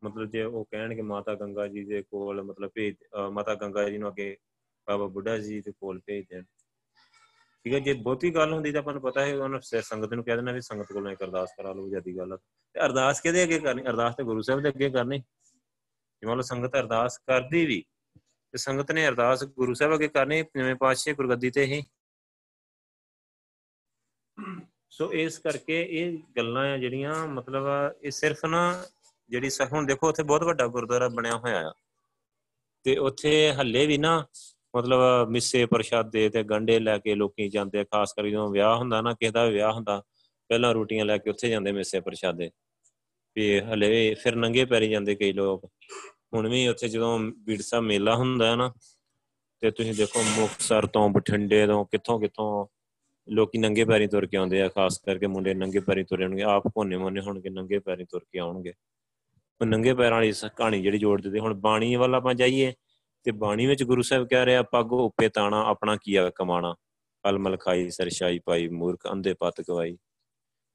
ਮਤਲਬ 0.03 0.29
ਜੇ 0.31 0.43
ਉਹ 0.43 0.65
ਕਹਿਣਗੇ 0.71 1.01
ਮਾਤਾ 1.01 1.33
ਗੰਗਾ 1.35 1.67
ਜੀ 1.67 1.83
ਦੇ 1.85 2.01
ਕੋਲ 2.01 2.41
ਮਤਲਬ 2.43 2.71
ਭੇਜ 2.75 2.95
ਮਾਤਾ 3.33 3.55
ਗੰਗਾ 3.55 3.89
ਜੀ 3.89 3.97
ਨੂੰ 3.97 4.09
ਅੱਗੇ 4.09 4.35
ਬਾਬਾ 4.87 5.05
ਬੁੱਢਾ 5.07 5.37
ਜੀ 5.37 5.59
ਦੇ 5.61 5.71
ਕੋਲ 5.71 5.99
ਭੇਜ 6.05 6.25
ਦੇਣ। 6.29 6.43
ਠੀਕ 7.65 7.73
ਹੈ, 7.73 7.79
ਜੇ 7.79 7.93
ਬਹੁਤੀ 7.93 8.33
ਗੱਲ 8.35 8.53
ਹੁੰਦੀ 8.53 8.71
ਤਾਂ 8.71 8.81
ਆਪਾਂ 8.81 8.93
ਨੂੰ 8.93 9.01
ਪਤਾ 9.01 9.25
ਹੈ, 9.25 9.35
ਉਹਨਾਂ 9.35 9.59
ਸੰਗਤ 9.81 10.13
ਨੂੰ 10.13 10.23
ਕਹਿ 10.23 10.35
ਦੇਣਾ 10.35 10.51
ਵੀ 10.51 10.61
ਸੰਗਤ 10.61 10.91
ਕੋਲੋਂ 10.93 11.11
ਇੱਕ 11.11 11.23
ਅਰਦਾਸ 11.23 11.53
ਕਰਾ 11.57 11.73
ਲਓ 11.73 11.89
ਜਦੀ 11.89 12.17
ਗੱਲ 12.17 12.37
ਤੇ 12.37 12.79
ਅਰਦਾਸ 12.85 13.21
ਕਿਹਦੇ 13.21 13.43
ਅੱਗੇ 13.43 13.59
ਕਰਨੀ? 13.59 13.83
ਅਰਦਾਸ 13.83 14.15
ਤੇ 14.15 14.23
ਗੁਰੂ 14.23 14.41
ਸਾਹਿਬ 14.41 14.61
ਦੇ 14.61 14.69
ਅੱਗੇ 14.69 14.89
ਕਰਨੀ? 14.89 15.19
ਜੇ 15.19 16.27
ਮੰਨ 16.27 16.37
ਲਓ 16.37 16.41
ਸੰਗਤ 16.43 16.75
ਅਰਦਾਸ 16.79 17.17
ਕਰਦੀ 17.27 17.65
ਵੀ 17.65 17.83
ਤੇ 18.51 18.57
ਸੰਗਤ 18.57 18.91
ਨੇ 18.91 19.07
ਅਰਦਾਸ 19.07 19.43
ਗੁਰੂ 19.43 19.73
ਸਾਹਿਬ 19.73 19.93
ਅੱਗੇ 19.93 20.07
ਕਰਨੀ, 20.07 20.41
ਜਿਵੇਂ 20.41 20.75
ਪਾਤਸ਼ਾਹ 20.75 21.13
ਗੁਰਗੱਦੀ 21.13 21.51
ਤੇ 21.51 21.65
ਹੀ। 21.65 21.83
ਸੋ 24.89 25.13
ਇਸ 25.13 25.39
ਕਰਕੇ 25.39 25.87
ਇਹ 25.89 26.17
ਗੱਲਾਂ 26.37 26.73
ਆ 26.73 26.77
ਜਿਹੜੀਆਂ, 26.77 27.27
ਮਤਲਬ 27.27 27.63
ਇਹ 28.03 28.11
ਸਿਰਫ 28.11 28.45
ਨਾ 28.45 28.85
ਜਿਹੜੀ 29.29 29.49
ਹੁਣ 29.71 29.85
ਦੇਖੋ 29.85 30.09
ਉੱਥੇ 30.09 30.23
ਬਹੁਤ 30.23 30.43
ਵੱਡਾ 30.43 30.67
ਗੁਰਦੁਆਰਾ 30.67 31.07
ਬਣਿਆ 31.07 31.37
ਹੋਇਆ 31.37 31.69
ਆ। 31.69 31.73
ਤੇ 32.83 32.97
ਉੱਥੇ 32.97 33.51
ਹੱਲੇ 33.51 33.85
ਵੀ 33.85 33.97
ਨਾ, 33.97 34.25
ਮਤਲਬ 34.77 35.29
ਮਿੱਸੇ 35.29 35.65
ਪ੍ਰਸ਼ਾਦੇ 35.65 36.29
ਤੇ 36.29 36.43
ਗੰਡੇ 36.43 36.79
ਲੈ 36.79 36.97
ਕੇ 36.97 37.15
ਲੋਕੀ 37.15 37.49
ਜਾਂਦੇ 37.49 37.83
ਖਾਸ 37.83 38.13
ਕਰਕੇ 38.13 38.31
ਜਦੋਂ 38.31 38.51
ਵਿਆਹ 38.51 38.75
ਹੁੰਦਾ 38.75 39.01
ਨਾ, 39.01 39.13
ਕਿਸੇ 39.13 39.31
ਦਾ 39.31 39.45
ਵਿਆਹ 39.45 39.73
ਹੁੰਦਾ, 39.73 40.03
ਪਹਿਲਾਂ 40.49 40.73
ਰੋਟੀਆਂ 40.73 41.05
ਲੈ 41.05 41.17
ਕੇ 41.17 41.29
ਉੱਥੇ 41.29 41.49
ਜਾਂਦੇ 41.49 41.71
ਮਿੱਸੇ 41.71 41.99
ਪ੍ਰਸ਼ਾਦੇ। 41.99 42.51
ਵੀ 43.35 43.59
ਹਲੇ 43.59 44.13
ਫਿਰ 44.13 44.35
ਨੰਗੇ 44.35 44.65
ਪੈਰੀ 44.65 44.89
ਜਾਂਦੇ 44.89 45.15
ਕਈ 45.15 45.33
ਲੋਕ। 45.33 45.71
ਹੁਣ 46.33 46.47
ਵੀ 46.47 46.67
ਉੱਥੇ 46.67 46.87
ਜਦੋਂ 46.87 47.19
ਬੀੜਸਾ 47.19 47.79
ਮੇਲਾ 47.79 48.15
ਹੁੰਦਾ 48.15 48.51
ਹੈ 48.51 48.55
ਨਾ, 48.55 48.73
ਤੇ 49.59 49.71
ਤੁਸੀਂ 49.71 49.93
ਦੇਖੋ 49.93 50.23
ਮੁਕਸਰ 50.23 50.85
ਤੋਂ 50.85 51.09
ਬਠਿੰਡੇ 51.09 51.67
ਤੋਂ 51.67 51.85
ਕਿੱਥੋਂ 51.85 52.19
ਕਿੱਥੋਂ 52.19 52.67
ਲੋਕੀ 53.27 53.57
ਨੰਗੇ 53.57 53.85
ਪੈਰੀ 53.85 54.07
ਤੁਰ 54.07 54.25
ਕੇ 54.25 54.37
ਆਉਂਦੇ 54.37 54.61
ਆ, 54.61 54.67
ਖਾਸ 54.67 54.97
ਕਰਕੇ 54.97 55.27
ਮੁੰਡੇ 55.27 55.53
ਨੰਗੇ 55.53 55.79
ਪੈਰੀ 55.79 56.03
ਤੁਰੇ 56.03 56.25
ਹੋਣਗੇ, 56.25 56.43
ਆਪ 56.43 56.67
ਭੋਨੇ 56.67 56.97
ਮੋਨੇ 56.97 57.21
ਹੋਣਗੇ, 57.21 57.49
ਨੰਗੇ 57.49 57.79
ਪੈਰੀ 57.79 58.05
ਤੁਰ 58.05 58.25
ਕੇ 58.31 58.39
ਆਉਣਗੇ। 58.39 58.73
ਉਹ 59.61 59.65
ਨੰਗੇ 59.65 59.93
ਪੈਰਾਂ 59.93 60.17
ਵਾਲੀ 60.17 60.33
ਕਹਾਣੀ 60.57 60.81
ਜਿਹੜੀ 60.81 60.97
ਜੋੜ 60.97 61.21
ਦਿੰਦੇ 61.21 61.39
ਹੁਣ 61.39 61.53
ਬਾਣੀ 61.53 61.95
ਵੱਲ 61.95 62.15
ਆਪਾਂ 62.15 62.33
ਜਾਈਏ, 62.33 62.73
ਤੇ 63.23 63.31
ਬਾਣੀ 63.31 63.65
ਵਿੱਚ 63.65 63.83
ਗੁਰੂ 63.83 64.01
ਸਾਹਿਬ 64.01 64.27
ਕਹਿ 64.27 64.45
ਰਿਹਾ, 64.45 64.61
ਪੱਗ 64.61 64.93
ਉੱਪੇ 64.93 65.29
ਤਾਣਾ, 65.29 65.63
ਆਪਣਾ 65.63 65.95
ਕੀਆ 65.95 66.29
ਕਮਾਣਾ? 66.29 66.75
ਕਲਮਲ 67.23 67.57
ਖਾਈ 67.57 67.89
ਸਰਸ਼ਾਈ 67.89 68.39
ਪਾਈ, 68.39 68.67
ਮੂਰਖ 68.67 68.99
ਅੰਧੇ 69.11 69.33
ਪਤ 69.33 69.61
ਗਵਾਈ 69.61 69.97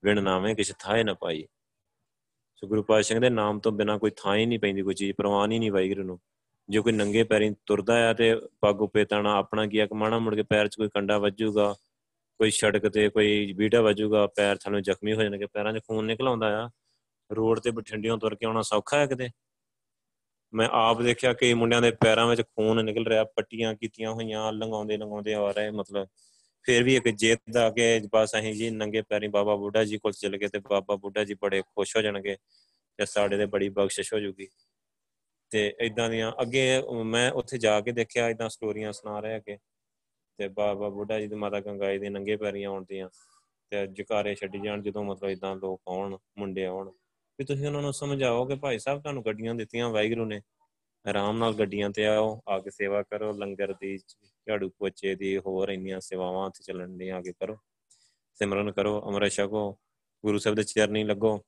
ਵਿਣ 0.04 0.22
ਨਾਵੇਂ 0.22 0.54
ਕਿਛ 0.56 0.72
ਥਾਏ 0.78 1.04
ਨਾ 1.04 1.14
ਪਾਈ। 1.14 1.46
ਸੋ 2.56 2.66
ਗੁਰੂ 2.66 2.82
ਪਾਤਸ਼ਾਹ 2.82 3.20
ਦੇ 3.20 3.30
ਨਾਮ 3.30 3.58
ਤੋਂ 3.58 3.72
ਬਿਨਾ 3.72 3.98
ਕੋਈ 3.98 4.10
ਥਾਂ 4.16 4.36
ਹੀ 4.36 4.46
ਨਹੀਂ 4.46 4.58
ਪੈਂਦੀ, 4.58 4.82
ਕੋਈ 4.82 4.94
ਚੀਜ਼, 4.94 5.12
ਪ੍ਰਵਾਨ 5.12 5.52
ਹੀ 5.52 5.58
ਨਹੀਂ 5.58 5.72
ਵਾਹਿਗੁਰੂ 5.72 6.02
ਨੂੰ 6.02 6.20
ਜੇ 6.68 6.80
ਕੋਈ 6.80 6.92
ਨੰਗੇ 6.92 7.22
ਪੈਰੀਂ 7.22 7.52
ਤੁਰਦਾ 7.66 8.10
ਆ 8.10 8.12
ਤੇ 8.12 8.40
ਪੱਗ 8.60 8.82
ਉੱਪੇ 8.82 9.04
ਤਾਣਾ, 9.04 9.32
ਆਪਣਾ 9.34 9.66
ਕੀਆ 9.66 9.86
ਕਮਾਣਾ 9.86 10.18
ਮੁੜ 10.18 10.34
ਕੇ 10.34 10.42
ਪੈਰ 10.42 10.68
'ਚ 10.68 10.76
ਕੋਈ 10.76 10.88
ਕੰਡਾ 10.88 11.18
ਵੱਜੂਗਾ, 11.18 11.74
ਕੋਈ 12.38 12.50
ਸੜਕ 12.50 12.88
ਤੇ 12.88 13.08
ਕੋਈ 13.08 13.52
ਬੀਟਾ 13.52 13.80
ਵੱਜੂਗਾ, 13.80 14.26
ਪੈਰ 14.26 14.56
ਥੱਲੋਂ 14.56 14.80
ਜ਼ਖਮੀ 14.80 15.12
ਹੋ 15.12 15.22
ਜਾਣਗੇ, 15.22 15.46
ਪੈਰਾਂ 15.46 15.72
'ਚ 15.72 15.78
ਖੂਨ 15.78 16.04
ਨਿਕਲ 16.04 16.28
ਆਉਂਦਾ 16.28 16.64
ਆ। 16.64 16.70
ਰੋਡ 17.32 17.60
ਤੇ 17.60 17.70
ਬਠਿੰਡਿਓਂ 17.70 18.18
ਤੁਰ 18.18 18.34
ਕੇ 18.34 18.46
ਆਉਣਾ 18.46 18.62
ਸੌਖਾ 18.62 18.96
ਹੈ 18.96 19.06
ਕਿਤੇ? 19.06 19.28
ਮੈਂ 20.54 20.68
ਆਪ 20.72 21.02
ਦੇਖਿਆ 21.02 21.32
ਕਿ 21.32 21.54
ਮੁੰਡਿਆਂ 21.54 21.82
ਦੇ 21.82 21.90
ਪੈਰਾਂ 21.90 22.26
ਵਿੱਚ 22.26 22.42
ਖੂਨ 22.42 22.84
ਨਿਕਲ 22.84 23.06
ਰਿਹਾ, 23.06 23.24
ਪੱਟੀਆਂ 23.24 23.74
ਕੀਤੀਆਂ 23.74 24.12
ਹੋਈਆਂ 24.12 24.52
ਲੰਗਾਉਂਦੇ 24.52 24.96
ਲੰਗਾਉਂਦੇ 24.96 25.34
ਆ 25.34 25.50
ਰਹੇ, 25.50 25.70
ਮਤਲਬ 25.70 26.08
ਫਿਰ 26.64 26.84
ਵੀ 26.84 26.96
ਇੱਕ 26.96 27.08
ਜਿੱਦ 27.08 27.56
ਆ 27.56 27.70
ਕੇ 27.70 28.00
ਬਸ 28.12 28.34
ਅਸੀਂ 28.38 28.54
ਜੀ 28.54 28.70
ਨੰਗੇ 28.70 29.02
ਪੈਰੀ 29.02 29.28
ਬਾਬਾ 29.28 29.56
ਬੁੱਢਾ 29.56 29.84
ਜੀ 29.84 29.98
ਕੋਲ 29.98 30.12
ਚਲੇ 30.12 30.38
ਗਏ 30.38 30.48
ਤੇ 30.48 30.58
ਬਾਬਾ 30.58 30.96
ਬੁੱਢਾ 30.96 31.24
ਜੀ 31.24 31.34
ਬੜੇ 31.34 31.62
ਖੁਸ਼ 31.62 31.96
ਹੋ 31.96 32.02
ਜਾਣਗੇ 32.02 32.36
ਤੇ 32.98 33.06
ਸਾਡੇ 33.06 33.38
ਤੇ 33.38 33.46
ਬੜੀ 33.46 33.68
ਬਖਸ਼ਿਸ਼ 33.68 34.14
ਹੋ 34.14 34.18
ਜੂਗੀ। 34.18 34.48
ਤੇ 35.50 35.74
ਇਦਾਂ 35.80 36.10
ਦੀਆਂ 36.10 36.32
ਅੱਗੇ 36.42 36.82
ਮੈਂ 37.04 37.32
ਉੱਥੇ 37.32 37.58
ਜਾ 37.58 37.80
ਕੇ 37.80 37.92
ਦੇਖਿਆ 37.92 38.28
ਇਦਾਂ 38.28 38.48
ਸਟੋਰੀਆਂ 38.48 38.92
ਸੁਣਾ 38.92 39.20
ਰਹੇ 39.20 39.36
ਅੱਗੇ। 39.36 39.58
ਤੇ 40.38 40.48
ਬਾਬਾ 40.48 40.88
ਬੁੱਢਾ 40.88 41.20
ਜੀ 41.20 41.28
ਤੇ 41.28 41.36
ਮਾਤਾ 41.36 41.60
ਗੰਗਾਈ 41.60 41.98
ਦੇ 41.98 42.08
ਨੰਗੇ 42.08 42.36
ਪੈਰੀਆਂ 42.36 42.70
ਆਉਂਦੀਆਂ 42.70 43.08
ਤੇ 43.70 43.86
ਜਕਾਰੇ 43.86 44.34
ਛੱਡੀ 44.34 44.58
ਜਾਣ 44.64 44.82
ਜਦੋਂ 44.82 45.04
ਮਤਲਬ 45.04 45.30
ਇਦਾਂ 45.30 45.56
ਲੋਕ 45.56 45.82
ਆਉਣ, 45.88 46.18
ਮੁੰਡੇ 46.38 46.64
ਆਉਣ। 46.64 46.90
ਵੀ 47.38 47.44
ਤੁਸੀਂ 47.44 47.66
ਉਹਨਾਂ 47.66 47.82
ਨੂੰ 47.82 47.92
ਸਮਝਾਓ 47.92 48.44
ਕਿ 48.44 48.54
ਭਾਈ 48.54 48.78
ਸਾਹਿਬ 48.78 49.02
ਤੁਹਾਨੂੰ 49.02 49.24
ਗੱਡੀਆਂ 49.24 49.54
ਦਿੱਤੀਆਂ, 49.54 49.90
ਵਾਹਿਗੁਰੂ 49.90 50.24
ਨੇ। 50.24 50.40
ਆਰਾਮ 51.08 51.38
ਨਾਲ 51.38 51.54
ਗੱਡੀਆਂ 51.54 51.90
ਤੇ 51.90 52.06
ਆਓ, 52.06 52.42
ਆ 52.48 52.58
ਕੇ 52.58 52.70
ਸੇਵਾ 52.70 53.02
ਕਰੋ, 53.02 53.32
ਲੰਗਰ 53.32 53.72
ਦੀ, 53.72 53.98
ਝਾੜੂ 54.46 54.68
ਪੋਚੇ 54.68 55.14
ਦੀ, 55.14 55.38
ਹੋਰ 55.38 55.68
ਇੰਨੀਆਂ 55.68 56.00
ਸੇਵਾਵਾਂ 56.00 56.50
ਤੇ 56.50 56.64
ਚੱਲਣ 56.64 56.96
ਦੀਆਂ, 56.96 57.16
ਆ 57.16 57.20
ਕੇ 57.20 57.32
ਕਰੋ, 57.32 57.56
ਸਿਮਰਨ 58.34 58.72
ਕਰੋ 58.72 59.02
ਅਮਰ 59.08 59.28
ਛਕੋ, 59.28 59.78
ਗੁਰੂ 60.24 60.38
ਸਾਹਿਬ 60.38 60.56
ਦੇ 60.56 60.62
ਚਰਨੀ 60.62 61.04
ਲੱਗੋ। 61.04 61.44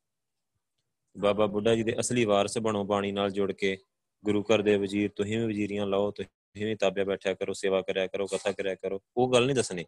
ਬਾਬਾ 1.18 1.46
ਬੁੱਢਾ 1.46 1.74
ਜੀ 1.74 1.82
ਦੇ 1.82 1.94
ਅਸਲੀ 2.00 2.24
ਵਾਰਸ 2.24 2.58
ਬਣੋ 2.58 2.84
ਬਾਣੀ 2.84 3.12
ਨਾਲ 3.12 3.30
ਜੁੜ 3.30 3.52
ਕੇ, 3.52 3.78
ਗੁਰੂ 4.24 4.42
ਘਰ 4.42 4.62
ਦੇ 4.62 4.76
ਵਜ਼ੀਰ, 4.76 5.10
ਤੁਸੀਂ 5.16 5.38
ਵੀ 5.38 5.46
ਵਜ਼ੀਰੀਆਂ 5.46 5.86
ਲਾਓ, 5.86 6.10
ਤੁਸੀਂ 6.10 6.66
ਵੀ 6.66 6.74
ਤਾਬਿਆ 6.74 7.04
ਬੈਠਿਆ 7.04 7.34
ਕਰੋ, 7.34 7.52
ਸੇਵਾ 7.52 7.82
ਕਰਿਆ 7.82 8.06
ਕਰੋ, 8.06 8.26
ਕਥਾ 8.26 8.52
ਕਰਿਆ 8.52 8.74
ਕਰੋ, 8.74 9.00
ਉਹ 9.16 9.32
ਗੱਲ 9.32 9.46
ਨਹੀਂ 9.46 9.56
ਦੱਸਣੀ। 9.56 9.84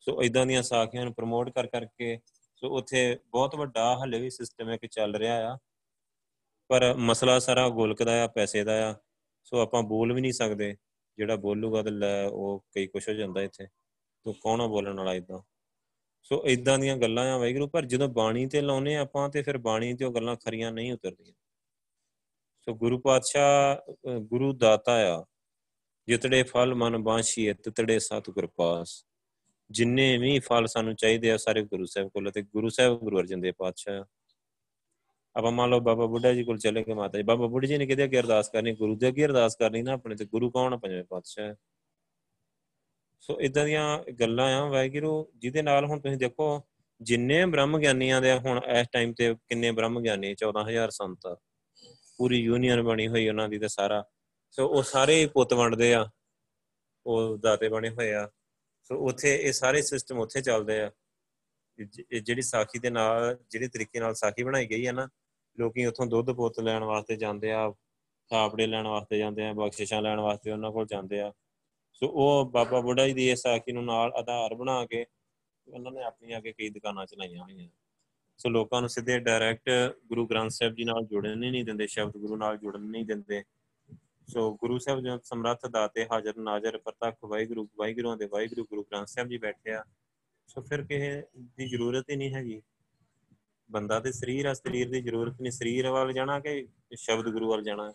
ਸੋ 0.00 0.22
ਇਦਾਂ 0.22 0.46
ਦੀਆਂ 0.46 0.62
ਸਾਖੀਆਂ 0.62 1.04
ਨੂੰ 1.04 1.14
ਪ੍ਰਮੋਟ 1.14 1.50
ਕਰ 1.50 1.66
ਕਰਕੇ, 1.66 2.18
ਸੋ 2.56 2.68
ਉੱਥੇ 2.68 3.18
ਬਹੁਤ 3.26 3.54
ਵੱਡਾ 3.54 4.04
ਹਲੇ 4.04 4.20
ਵੀ 4.20 4.30
ਸਿਸਟਮ 4.30 4.68
ਹੈ 4.68 4.76
ਕਿ 4.76 4.86
ਚੱਲ 4.86 5.16
ਰਿਹਾ 5.16 5.54
ਆ। 5.54 5.58
ਪਰ 6.70 6.94
ਮਸਲਾ 6.94 7.38
ਸਾਰਾ 7.38 7.68
ਗੋਲਕ 7.68 8.02
ਦਾ 8.02 8.22
ਆ, 8.24 8.26
ਪੈਸੇ 8.26 8.64
ਦਾ 8.64 8.90
ਆ, 8.90 8.94
ਸੋ 9.44 9.58
ਆਪਾਂ 9.58 9.82
ਬੋਲ 9.82 10.12
ਵੀ 10.12 10.20
ਨਹੀਂ 10.20 10.32
ਸਕਦੇ। 10.32 10.74
ਜਿਹੜਾ 11.18 11.36
ਬੋਲੂਗਾ 11.36 11.82
ਤੇ 11.82 11.90
ਲੈ 11.90 12.26
ਉਹ 12.26 12.64
ਕਈ 12.74 12.86
ਕੁਛ 12.86 13.08
ਹੋ 13.08 13.14
ਜਾਂਦਾ 13.14 13.42
ਇੱਥੇ। 13.42 13.66
ਤੂੰ 14.26 14.34
ਕੌਣ 14.34 14.60
ਆ 14.60 14.66
ਬੋਲਣ 14.66 14.98
ਵਾਲਾ 14.98 15.14
ਇਦਾਂ 15.14 15.40
ਸੋ 16.22 16.42
ਇਦਾਂ 16.46 16.78
ਦੀਆਂ 16.78 16.96
ਗੱਲਾਂ 16.96 17.24
ਆ 17.32 17.36
ਵਾਹਿਗੁਰੂ, 17.38 17.66
ਪਰ 17.68 17.84
ਜਦੋਂ 17.84 18.08
ਬਾਣੀ 18.08 18.46
ਤੇ 18.46 18.60
ਲਾਉਨੇ 18.60 18.96
ਆਪਾਂ 18.96 19.28
ਤੇ 19.28 19.42
ਫਿਰ 19.42 19.58
ਬਾਣੀ 19.58 19.92
ਤੇ 19.94 20.04
ਉਹ 20.04 20.12
ਗੱਲਾਂ 20.12 20.36
ਖਰੀਆਂ 20.36 20.72
ਨਹੀਂ 20.72 20.92
ਉਤਰਦੀਆਂ। 20.92 21.34
ਸੋ 22.62 22.74
ਗੁਰੂ 22.74 22.98
ਪਾਤਸ਼ਾਹ 22.98 24.18
ਗੁਰੂ 24.20 24.52
ਦਾਤਾ 24.52 24.96
ਆ, 25.14 25.24
ਜਿਤੜੇ 26.08 26.42
ਫਲ 26.42 26.74
ਮਨ 26.74 26.98
ਬਾਸ਼ੀਏ 27.02 27.52
ਤਿਤੜੇ 27.54 27.98
ਸਤਿਗੁਰ 27.98 28.46
ਪਾਸ। 28.46 29.04
ਜਿੰਨੇ 29.70 30.16
ਵੀ 30.18 30.38
ਫਲ 30.38 30.66
ਸਾਨੂੰ 30.66 30.94
ਚਾਹੀਦੇ 30.96 31.30
ਆ, 31.30 31.36
ਸਾਰੇ 31.36 31.62
ਗੁਰੂ 31.62 31.84
ਸਾਹਿਬ 31.84 32.08
ਕੋਲ 32.08 32.30
ਤੇ 32.30 32.42
ਗੁਰੂ 32.42 32.68
ਸਾਹਿਬ 32.68 32.98
ਗੁਰੂ 32.98 33.18
ਅਰਜਨ 33.20 33.40
ਦੇਵ 33.40 33.54
ਪਾਤਸ਼ਾਹ 33.58 34.04
ਆਪਾਂ 35.38 35.50
ਮੰਨ 35.52 35.70
ਲਓ 35.70 35.80
ਬਾਬਾ 35.80 36.06
ਬੁੱਢਾ 36.06 36.32
ਜੀ 36.32 36.44
ਕੋਲ 36.44 36.58
ਚਲੇ 36.58 36.82
ਗਏ 36.84 36.94
ਮਾਤਾ 36.94 37.18
ਜੀ, 37.18 37.22
ਬਾਬਾ 37.24 37.46
ਬੁੱਢਾ 37.46 37.66
ਜੀ 37.66 37.76
ਨੇ 37.78 37.86
ਕਿਤੇ 37.86 38.04
ਅੱਗੇ 38.04 38.18
ਅਰਦਾਸ 38.20 38.48
ਕਰਨੀ, 38.48 38.72
ਗੁਰੂ 38.74 38.96
ਦੇ 38.96 39.08
ਅੱਗੇ 39.08 39.24
ਅਰਦਾਸ 39.24 39.56
ਕਰਨੀ 39.56 39.82
ਨਾ 39.82 39.92
ਆਪਣੇ 39.92 40.16
ਤੇ, 40.16 40.24
ਗੁਰੂ 40.24 40.50
ਕੌਣ 40.50 40.72
ਆ 40.72 40.76
ਪੰਜਵੇਂ 40.76 41.04
ਪਾਤਸ਼ਾਹ? 41.04 41.54
ਸੋ 43.20 43.40
ਇਦਾਂ 43.40 43.64
ਦੀਆਂ 43.64 43.98
ਗੱਲਾਂ 44.20 44.46
ਆ 44.54 44.64
ਵਾਹਿਗੁਰੂ, 44.66 45.32
ਜਿਹਦੇ 45.36 45.62
ਨਾਲ 45.62 45.84
ਹੁਣ 45.84 46.00
ਤੁਸੀਂ 46.00 46.18
ਦੇਖੋ 46.18 46.62
ਜਿੰਨੇ 47.00 47.44
ਬ੍ਰਹਮ 47.46 47.78
ਗਿਆਨੀਆਂ 47.78 48.20
ਦੇ 48.22 48.32
ਹੁਣ 48.38 48.60
ਇਸ 48.78 48.86
ਟਾਈਮ 48.92 49.12
ਤੇ 49.12 49.34
ਕਿੰਨੇ 49.48 49.70
ਬ੍ਰਹਮ 49.70 50.00
ਗਿਆਨੀ 50.00 50.34
14000 50.34 50.90
ਸੰਤ 50.90 51.26
ਪੂਰੀ 52.18 52.38
ਯੂਨੀਅਨ 52.40 52.82
ਬਣੀ 52.82 53.06
ਹੋਈ 53.08 53.28
ਉਹਨਾਂ 53.28 53.48
ਦੀ 53.48 53.58
ਤੇ 53.58 53.68
ਸਾਰਾ। 53.68 54.04
ਸੋ 54.50 54.66
ਉਹ 54.68 54.82
ਸਾਰੇ 54.82 55.26
ਪੁੱਤ 55.26 55.54
ਵੰਡਦੇ 55.54 55.92
ਆ, 55.94 56.08
ਉਹ 57.06 57.38
ਦਾਤੇ 57.38 57.68
ਬਣੇ 57.68 57.90
ਹੋਏ 57.90 58.12
ਆ। 58.12 58.28
ਸੋ 58.82 58.96
ਉੱਥੇ 59.08 59.36
ਇਹ 59.36 59.52
ਸਾਰੇ 59.52 59.82
ਸਿਸਟਮ 59.82 60.18
ਉੱਥੇ 60.18 60.40
ਚੱਲਦੇ 60.40 60.80
ਆ। 60.80 60.90
ਜਿਹੜੀ 62.22 62.42
ਸਾਖੀ 62.42 62.78
ਦੇ 62.78 62.90
ਨਾਲ, 62.90 63.38
ਜਿਹੜੇ 63.50 63.68
ਤਰੀਕੇ 63.68 64.00
ਨਾਲ 64.00 64.14
ਸਾਖੀ 64.14 64.42
ਬਣਾਈ 64.42 64.66
ਗਈ 64.66 64.86
ਹੈ 64.86 64.92
ਨਾ 64.92 65.08
ਲੋਕੀ 65.58 65.86
ਉੱਥੋਂ 65.86 66.06
ਦੁੱਧ 66.06 66.30
ਪੁੱਤ 66.30 66.60
ਲੈਣ 66.60 66.84
ਵਾਸਤੇ 66.84 67.16
ਜਾਂਦੇ 67.16 67.52
ਆ 67.52 67.72
ਥਾਪੜੇ 68.30 68.66
ਲੈਣ 68.66 68.86
ਵਾਸਤੇ 68.86 69.18
ਜਾਂਦੇ 69.18 69.46
ਆ, 69.46 69.52
ਬਖਸ਼ਿਸ਼ਾਂ 69.52 70.02
ਲੈਣ 70.02 70.20
ਵਾਸਤੇ 70.20 70.50
ਉਹਨਾਂ 70.50 70.72
ਕੋਲ 70.72 70.86
ਜਾਂਦੇ 70.86 71.20
ਆ। 71.20 71.32
ਸੋ 71.92 72.06
ਉਹ 72.06 72.50
ਬਾਬਾ 72.50 72.80
ਬੁੱਢਾ 72.80 73.06
ਜੀ 73.06 73.12
ਦੀ 73.12 73.28
ਇਹ 73.28 73.36
ਸਾਖੀ 73.36 73.72
ਨੂੰ 73.72 73.84
ਨਾਲ 73.84 74.12
ਆਧਾਰ 74.12 74.54
ਬਣਾ 74.54 74.86
ਕੇ 74.86 75.06
ਉਹਨਾਂ 75.68 75.92
ਨੇ 75.92 76.02
ਆਪਣੀਆਂ 76.02 76.38
ਅੱਗੇ 76.38 76.52
ਕਈ 76.52 76.68
ਦੁਕਾਨਾਂ 76.68 77.06
ਚਲਾਈਆਂ 77.06 77.42
ਹੋਈਆਂ। 77.42 77.68
ਸੋ 78.38 78.48
ਲੋਕਾਂ 78.48 78.80
ਨੂੰ 78.80 78.88
ਸਿੱਧੇ 78.88 79.18
ਡਾਇਰੈਕਟ 79.18 79.70
ਗੁਰੂ 80.06 80.26
ਗ੍ਰੰਥ 80.26 80.50
ਸਾਹਿਬ 80.50 80.74
ਜੀ 80.74 80.84
ਨਾਲ 80.84 81.06
ਜੁੜਨ 81.06 81.38
ਨਹੀਂ 81.38 81.64
ਦਿੰਦੇ, 81.64 81.86
ਸ਼ਬਦ 81.86 82.16
ਗੁਰੂ 82.16 82.36
ਨਾਲ 82.36 82.56
ਜੁੜਨ 82.56 82.80
ਨਹੀਂ 82.80 83.04
ਦਿੰਦੇ। 83.04 83.44
ਸੋ 84.28 84.54
ਗੁਰੂ 84.54 84.78
ਸਾਹਿਬ 84.78 85.00
ਜੀ 85.00 85.08
ਸਮਰੱਥ 85.22 85.66
ਦਾਤੇ, 85.66 86.06
ਹਾਜ਼ਰ 86.12 86.36
ਨਾਜ਼ਰ, 86.36 86.78
ਪ੍ਰਤੱਖ 86.78 87.16
ਵਾਹਿਗੁਰੂ, 87.24 87.68
ਵਾਹਿਗੁਰੂਆਂ 87.78 88.16
ਦੇ 88.16 88.26
ਵਾਹਿਗੁਰੂ 88.26 88.64
ਗੁਰੂ 88.64 88.82
ਗ੍ਰੰਥ 88.82 89.08
ਸਾਹਿਬ 89.08 89.28
ਜੀ 89.28 89.38
ਬੈਠੇ 89.38 89.72
ਆ। 89.72 89.84
ਸੋ 90.46 90.62
ਫਿਰ 90.62 90.82
ਕਿਸੇ 90.82 91.22
ਦੀ 91.38 91.68
ਜ਼ਰੂਰਤ 91.68 92.10
ਹੀ 92.10 92.16
ਨਹੀਂ 92.16 92.34
ਹੈਗੀ। 92.34 92.62
ਬੰਦਾ 93.70 93.98
ਤੇ 94.00 94.12
ਸਰੀਰ 94.12 94.46
ਆ, 94.46 94.52
ਸਰੀਰ 94.54 94.90
ਦੀ 94.90 95.00
ਜ਼ਰੂਰਤ 95.02 95.40
ਨਹੀਂ। 95.40 95.52
ਸਰੀਰ 95.52 95.88
ਵੱਲ 95.90 96.12
ਜਾਣਾ 96.12 96.38
ਕਿ 96.40 96.66
ਸ਼ਬਦ 96.96 97.28
ਗੁਰੂ 97.32 97.50
ਵੱਲ 97.50 97.62
ਜਾਣਾ? 97.62 97.92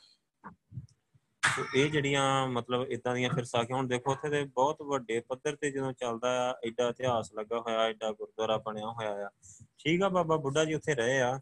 ਸੋ 1.43 1.63
ਇਹ 1.75 1.89
ਜਿਹੜੀਆਂ 1.91 2.47
ਮਤਲਬ 2.47 2.91
ਇਦਾਂ 2.91 3.13
ਦੀਆਂ 3.15 3.29
ਫਿਰ 3.29 3.43
ਸਾਖੀਆਂ, 3.45 3.77
ਹੁਣ 3.77 3.87
ਦੇਖੋ 3.87 4.11
ਉੱਥੇ 4.11 4.29
ਦੇ 4.29 4.43
ਬਹੁਤ 4.45 4.81
ਵੱਡੇ 4.81 5.19
ਪੱਧਰ 5.19 5.55
ਤੇ 5.55 5.71
ਜਦੋਂ 5.71 5.91
ਚੱਲਦਾ 5.93 6.29
ਆ 6.49 6.53
ਐਡਾ 6.67 6.87
ਇਤਿਹਾਸ 6.89 7.33
ਲੱਗਾ 7.33 7.59
ਹੋਇਆ 7.59 7.83
ਐਡਾ 7.83 8.11
ਗੁਰਦੁਆਰਾ 8.11 8.57
ਬਣਿਆ 8.57 8.87
ਹੋਇਆ 8.89 9.27
ਆ। 9.27 9.29
ਠੀਕ 9.77 10.01
ਆ 10.01 10.09
ਬਾਬਾ, 10.09 10.37
ਬੁੱਢਾ 10.37 10.65
ਜੀ 10.65 10.73
ਉੱਥੇ 10.73 10.95
ਰਹੇ 10.95 11.19
ਆ। 11.21 11.39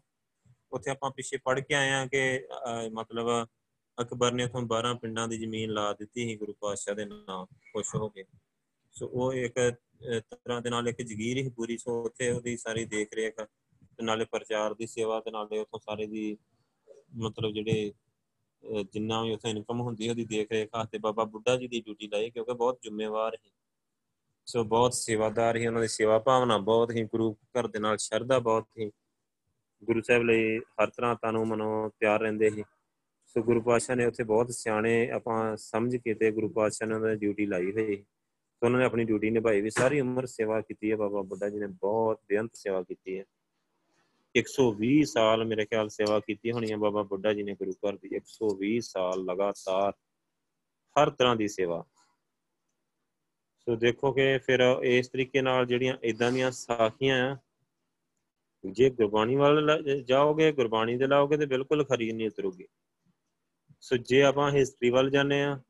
ਉੱਥੇ 0.72 0.90
ਆਪਾਂ 0.90 1.10
ਪਿੱਛੇ 1.10 1.36
ਪੜ 1.44 1.58
ਕੇ 1.60 1.74
ਆਏ 1.74 1.90
ਆ 1.90 2.06
ਕਿ 2.06 2.46
ਮਤਲਬ 2.94 3.28
ਅਕਬਰ 3.98 4.32
ਨੇ 4.32 4.44
ਉਥੋਂ 4.44 4.62
12 4.66 4.94
ਪਿੰਡਾਂ 4.94 5.26
ਦੀ 5.28 5.38
ਜ਼ਮੀਨ 5.38 5.70
ਲਾ 5.70 5.92
ਦਿੱਤੀ 5.92 6.28
ਸੀ 6.28 6.36
ਗੁਰੂ 6.36 6.54
ਪਾਤਸ਼ਾਹ 6.60 6.94
ਦੇ 6.94 7.04
ਨਾਮ 7.04 7.44
ਖੁਸ਼ 7.46 7.94
ਹੋ 7.94 8.08
ਕੇ। 8.08 8.24
ਸੋ 8.94 9.06
ਉਹ 9.06 9.32
ਇੱਕ 9.34 9.54
ਤਰ੍ਹਾਂ 10.20 10.60
ਦੇ 10.62 10.70
ਨਾਲ 10.70 10.88
ਇੱਕ 10.88 11.02
ਜਗੀਰ 11.02 11.36
ਹੀ 11.36 11.48
ਪੂਰੀ, 11.48 11.76
ਸੋ 11.78 12.02
ਉੱਥੇ 12.02 12.30
ਉਹਦੀ 12.30 12.56
ਸਾਰੀ 12.56 12.84
ਦੇਖ 12.84 13.12
ਰੇਖ 13.14 13.40
ਤੇ 14.02 14.06
ਨਾਲੇ 14.06 14.24
ਪ੍ਰਚਾਰ 14.24 14.74
ਦੀ 14.74 14.86
ਸੇਵਾ 14.86 15.20
ਤੇ 15.20 15.30
ਨਾਲੇ 15.30 15.58
ਉਥੋਂ 15.58 15.78
ਸਾਰੇ 15.78 16.06
ਦੀ 16.06 16.36
ਮਤਲਬ 17.16 17.52
ਜਿਹੜੇ 17.52 17.92
ਜਿੰਨਾ 18.92 19.22
ਵੀ 19.22 19.32
ਉਥੇ 19.32 19.50
ਇਨਕਮ 19.50 19.80
ਹੁੰਦੀ 19.80 20.08
ਉਹਦੀ 20.08 20.24
ਦੇਖ 20.24 20.52
ਰੇਖ 20.52 20.68
ਤੇ 20.92 20.98
ਬਾਬਾ 20.98 21.24
ਬੁੱਢਾ 21.24 21.56
ਜੀ 21.56 21.68
ਦੀ 21.68 21.80
ਡਿਊਟੀ 21.80 22.08
ਲਾਈ 22.08 22.30
ਕਿਉਂਕਿ 22.30 22.52
ਬਹੁਤ 22.52 22.78
ਜ਼ਿੰਮੇਵਾਰ 22.82 23.34
ਹੈ 23.34 23.50
ਸੋ 24.46 24.64
ਬਹੁਤ 24.64 24.94
ਸੇਵਾਦਾਰ 24.94 25.56
ਹੀ 25.56 25.66
ਉਹਨਾਂ 25.66 25.82
ਦੀ 25.82 25.88
ਸੇਵਾ 25.88 26.18
ਭਾਵਨਾ 26.18 26.58
ਬਹੁਤ 26.58 26.90
ਹੀ 26.90 27.04
ਗੁਰੂ 27.04 27.32
ਘਰ 27.32 27.66
ਦੇ 27.66 27.78
ਨਾਲ 27.78 27.96
ਸ਼ਰਧਾ 27.96 28.38
ਬਹੁਤ 28.38 28.66
ਹੀ 28.78 28.90
ਗੁਰੂ 29.84 30.00
ਸਾਹਿਬ 30.00 30.22
ਲਈ 30.22 30.58
ਹਰ 30.58 30.90
ਤਰ੍ਹਾਂ 30.90 31.16
ਤਨੋਂ 31.22 31.46
ਮਨੋਂ 31.46 31.90
ਤਿਆਰ 32.00 32.20
ਰਹਿੰਦੇ 32.20 32.50
ਸੀ। 32.50 32.64
ਸੋ 33.26 33.42
ਗੁਰੂ 33.42 33.60
ਪਾਤਸ਼ਾਹ 33.60 33.96
ਨੇ 33.96 34.06
ਉੱਥੇ 34.06 34.24
ਬਹੁਤ 34.24 34.50
ਸਿਆਣੇ 34.50 35.10
ਆਪਾਂ 35.10 35.56
ਸਮਝ 35.56 35.96
ਕੇ 35.96 36.14
ਤੇ 36.14 36.30
ਗੁਰੂ 36.30 36.48
ਪਾਤਸ਼ਾਹ 36.48 36.88
ਨੇ 36.88 36.94
ਉਹਨਾਂ 36.94 37.10
ਦੀ 37.10 37.16
ਡਿਊਟੀ 37.16 37.46
ਲਾਈ 37.46 37.72
ਹੋਈ 37.72 37.96
ਸੋ। 37.96 38.66
ਉਹਨਾਂ 38.66 38.80
ਨੇ 38.80 38.86
ਆਪਣੀ 38.86 39.04
ਡਿਊਟੀ 39.04 39.30
ਨਿਭਾਈ 39.30 39.60
ਵੀ, 39.60 39.70
ਸਾਰੀ 39.70 40.00
ਉਮਰ 40.00 40.26
ਸੇਵਾ 40.26 40.60
ਕੀਤੀ 40.60 40.90
ਹੈ 40.90 40.96
ਬਾਬਾ 40.96 41.22
ਬੁੱਢਾ 41.22 41.48
ਜੀ 41.48 41.58
ਨੇ, 41.58 41.66
ਬਹੁਤ 41.66 42.20
ਬੇਅੰਤ 42.28 42.50
ਸੇਵਾ 42.54 42.82
ਕੀਤੀ 42.82 43.18
ਹੈ। 43.18 43.24
120 44.34 45.04
ਸਾਲ 45.04 45.44
ਮੇਰੇ 45.44 45.64
ਖਿਆਲ 45.64 45.88
ਸੇਵਾ 45.88 46.20
ਕੀਤੀ 46.20 46.52
ਹੋਣੀ 46.52 46.72
ਹੈ 46.72 46.76
ਬਾਬਾ 46.76 47.02
ਬੁੱਢਾ 47.02 47.32
ਜੀ 47.32 47.42
ਨੇ 47.42 47.54
ਗੁਰੂ 47.54 47.72
ਘਰ 47.72 47.96
ਦੀ। 47.96 48.08
120 48.16 48.80
ਸਾਲ 48.80 49.24
ਲਗਾਤਾਰ 49.24 49.92
ਹਰ 50.96 51.10
ਤਰ੍ਹਾਂ 51.10 51.36
ਦੀ 51.36 51.48
ਸੇਵਾ। 51.48 51.84
ਸੋ 53.58 53.76
ਦੇਖੋ 53.76 54.12
ਕਿ 54.12 54.38
ਫਿਰ 54.38 54.60
ਇਸ 54.82 55.08
ਤਰੀਕੇ 55.08 55.42
ਨਾਲ 55.42 55.66
ਜਿਹੜੀਆਂ 55.66 55.96
ਇਦਾਂ 56.02 56.32
ਦੀਆਂ 56.32 56.50
ਸਾਖੀਆਂ 56.50 57.32
ਆ, 57.32 57.36
ਜੇ 58.64 58.90
ਗੁਰਬਾਣੀ 58.90 59.36
ਵੱਲ 59.36 59.82
ਜਾਓਗੇ, 60.02 60.52
ਗੁਰਬਾਣੀ 60.52 60.96
ਦੇ 60.96 61.06
ਲਾਓਗੇ 61.06 61.36
ਤੇ 61.36 61.46
ਬਿਲਕੁਲ 61.46 61.84
ਖਰੀ 61.84 62.12
ਨਹੀਂ 62.12 62.26
ਉਤਰੂਗੀ। 62.26 62.66
ਸੋ 63.80 63.96
ਜੇ 63.96 64.22
ਆਪਾਂ 64.22 64.50
ਹਿਸਟਰੀ 64.52 64.90
ਵੱਲ 64.90 65.10
ਜਾਂਦੇ 65.10 65.42
ਆ 65.42 65.60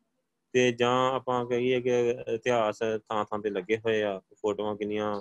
ਤੇ 0.53 0.73
ਜਾਂ 0.73 1.13
ਆਪਾਂ 1.13 1.45
ਕਹੀਏ 1.47 1.81
ਕਿ 1.81 1.91
ਇਤਿਹਾਸ 2.35 2.79
ਥਾਂ 2.79 3.25
ਥਾਂ 3.25 3.39
ਤੇ 3.39 3.51
ਲੱਗੇ 3.51 3.79
ਹੋਏ 3.79 4.03
ਆ, 4.03 4.19
ਫੋਟੋਆਂ 4.19 4.77
ਕਿੰਨੀਆਂ 4.77 5.21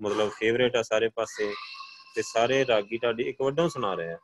ਮਤਲਬ 0.00 0.28
ਫੇਵਰੇਟ 0.28 0.76
ਆ 0.76 0.82
ਸਾਰੇ 0.82 1.08
ਪਾਸੇ 1.08 1.52
ਤੇ 2.14 2.22
ਸਾਰੇ 2.22 2.66
ਰਾਗੀ 2.66 2.98
ਤੁਹਾਡੀ 2.98 3.22
ਇੱਕ 3.22 3.42
ਵੱਡਾ 3.42 3.68
ਸੁਣਾ 3.68 3.96
ਰਿਹਾ 3.96 4.18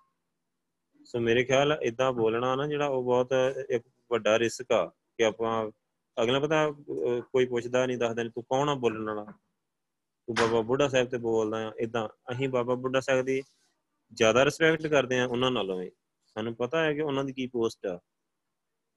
ਸੋ 1.05 1.21
ਮੇਰੇ 1.21 1.45
ਖਿਆਲ 1.45 1.79
ਇਦਾਂ 1.83 2.13
ਬੋਲਣਾ 2.13 2.55
ਨਾ 2.57 2.67
ਜਿਹੜਾ 2.67 2.87
ਉਹ 2.87 3.05
ਬਹੁਤ 3.05 3.31
ਇੱਕ 3.71 3.85
ਵੱਡਾ 4.11 4.39
ਰਿਸਕ 4.39 4.73
ਆ 4.73 4.87
ਕਿ 4.87 5.25
ਆਪਾਂ 5.25 5.71
ਅਗਲਾ 6.23 6.41
ਪਤਾ 6.41 6.71
ਕੋਈ 7.21 7.47
ਪੁੱਛਦਾ 7.47 7.87
ਨਹੀਂ, 7.87 7.99
ਦੱਸਦਾ 7.99 8.23
ਨਹੀਂ, 8.23 8.33
ਤੂੰ 8.33 8.43
ਕੌਣ 8.43 8.69
ਆ 8.69 8.75
ਬੋਲਣ 8.75 9.05
ਵਾਲਾ? 9.05 9.25
ਤੂੰ 10.27 10.35
ਬਾਬਾ 10.35 10.61
ਬੁੱਢਾ 10.61 10.89
ਸਾਹਿਬ 10.89 11.09
ਤੇ 11.09 11.19
ਬੋਲਦਾ 11.19 11.69
ਆ 11.69 11.73
ਇਦਾਂ 11.81 12.09
ਅਸੀਂ 12.33 12.49
ਬਾਬਾ 12.49 12.75
ਬੁੱਢਾ 12.75 13.01
ਸਾਹਿਬ 13.01 13.25
ਦੀ 13.25 13.43
ਜ਼ਿਆਦਾ 14.13 14.45
ਰਿਸਪੈਕਟ 14.45 14.87
ਕਰਦੇ 14.87 15.19
ਆ 15.21 15.27
ਉਹਨਾਂ 15.27 15.51
ਨਾਲੋਂ 15.51 15.79
ਵੀ। 15.79 15.91
ਸਾਨੂੰ 16.27 16.55
ਪਤਾ 16.55 16.85
ਹੈ 16.85 16.95
ਕਿ 16.95 17.01
ਉਹਨਾਂ 17.01 17.25
ਦੀ 17.25 17.33
ਕੀ 17.33 17.47
ਪੋਸਟ 17.47 17.87
ਆ। 17.87 18.01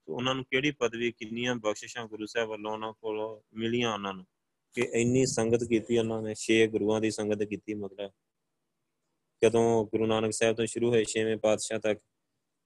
ਉਹਨਾਂ 0.08 0.36
ਨੂੰ 0.36 0.44
ਕਿਹੜੀ 0.44 0.72
ਪਦਵੀ, 0.72 1.12
ਕਿੰਨੀਆਂ 1.12 1.56
ਬਖਸ਼ਿਸ਼ਾਂ 1.56 2.06
ਗੁਰੂ 2.06 2.26
ਸਾਹਿਬ 2.26 2.50
ਵੱਲੋਂ 2.50 2.72
ਉਹਨਾਂ 2.72 2.94
ਕੋਲ 2.94 3.42
ਮਿਲੀਆਂ 3.54 3.94
ਉਹਨਾਂ 3.94 4.14
ਨੂੰ। 4.14 4.26
ਕਿ 4.74 4.90
ਇੰਨੀ 4.94 5.26
ਸੰਗਤ 5.26 5.64
ਕੀਤੀ 5.64 5.98
ਉਹਨਾਂ 5.98 6.22
ਨੇ, 6.22 6.34
ਛੇ 6.36 6.68
ਗੁਰੂਆਂ 6.68 7.02
ਦੀ 7.02 7.12
ਸੰਗਤ 7.12 7.44
ਕੀਤੀ 7.44 7.74
ਮਤਲਬ 7.74 8.12
ਜਦੋਂ 9.44 9.86
ਗੁਰੂ 9.86 10.06
ਨਾਨਕ 10.06 10.34
ਸਾਹਿਬ 10.34 10.56
ਤੋਂ 10.56 10.66
ਸ਼ੁਰੂ 10.66 10.90
ਹੋਏ 10.90 11.04
ਛੇਵੇਂ 11.04 11.38
ਪਾਤਸ਼ਾਹ 11.38 11.80
ਤੱਕ, 11.80 12.00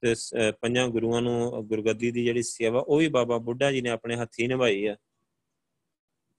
ਤੇ 0.04 0.14
ਪੰਜਾਂ 0.62 0.88
ਗੁਰੂਆਂ 0.88 1.22
ਨੂੰ, 1.22 1.68
ਗੁਰਗੱਦੀ 1.68 2.12
ਦੀ 2.12 2.24
ਜਿਹੜੀ 2.24 2.42
ਸੇਵਾ, 2.44 2.80
ਉਹ 2.80 2.98
ਵੀ 2.98 3.08
ਬਾਬਾ 3.08 3.38
ਬੁੱਢਾ 3.38 3.72
ਜੀ 3.72 3.82
ਨੇ 3.82 3.90
ਆਪਣੇ 3.90 4.16
ਹੱਥੀ 4.16 4.48
ਨਿਭਾਈ 4.48 4.86
ਆ। 4.86 4.96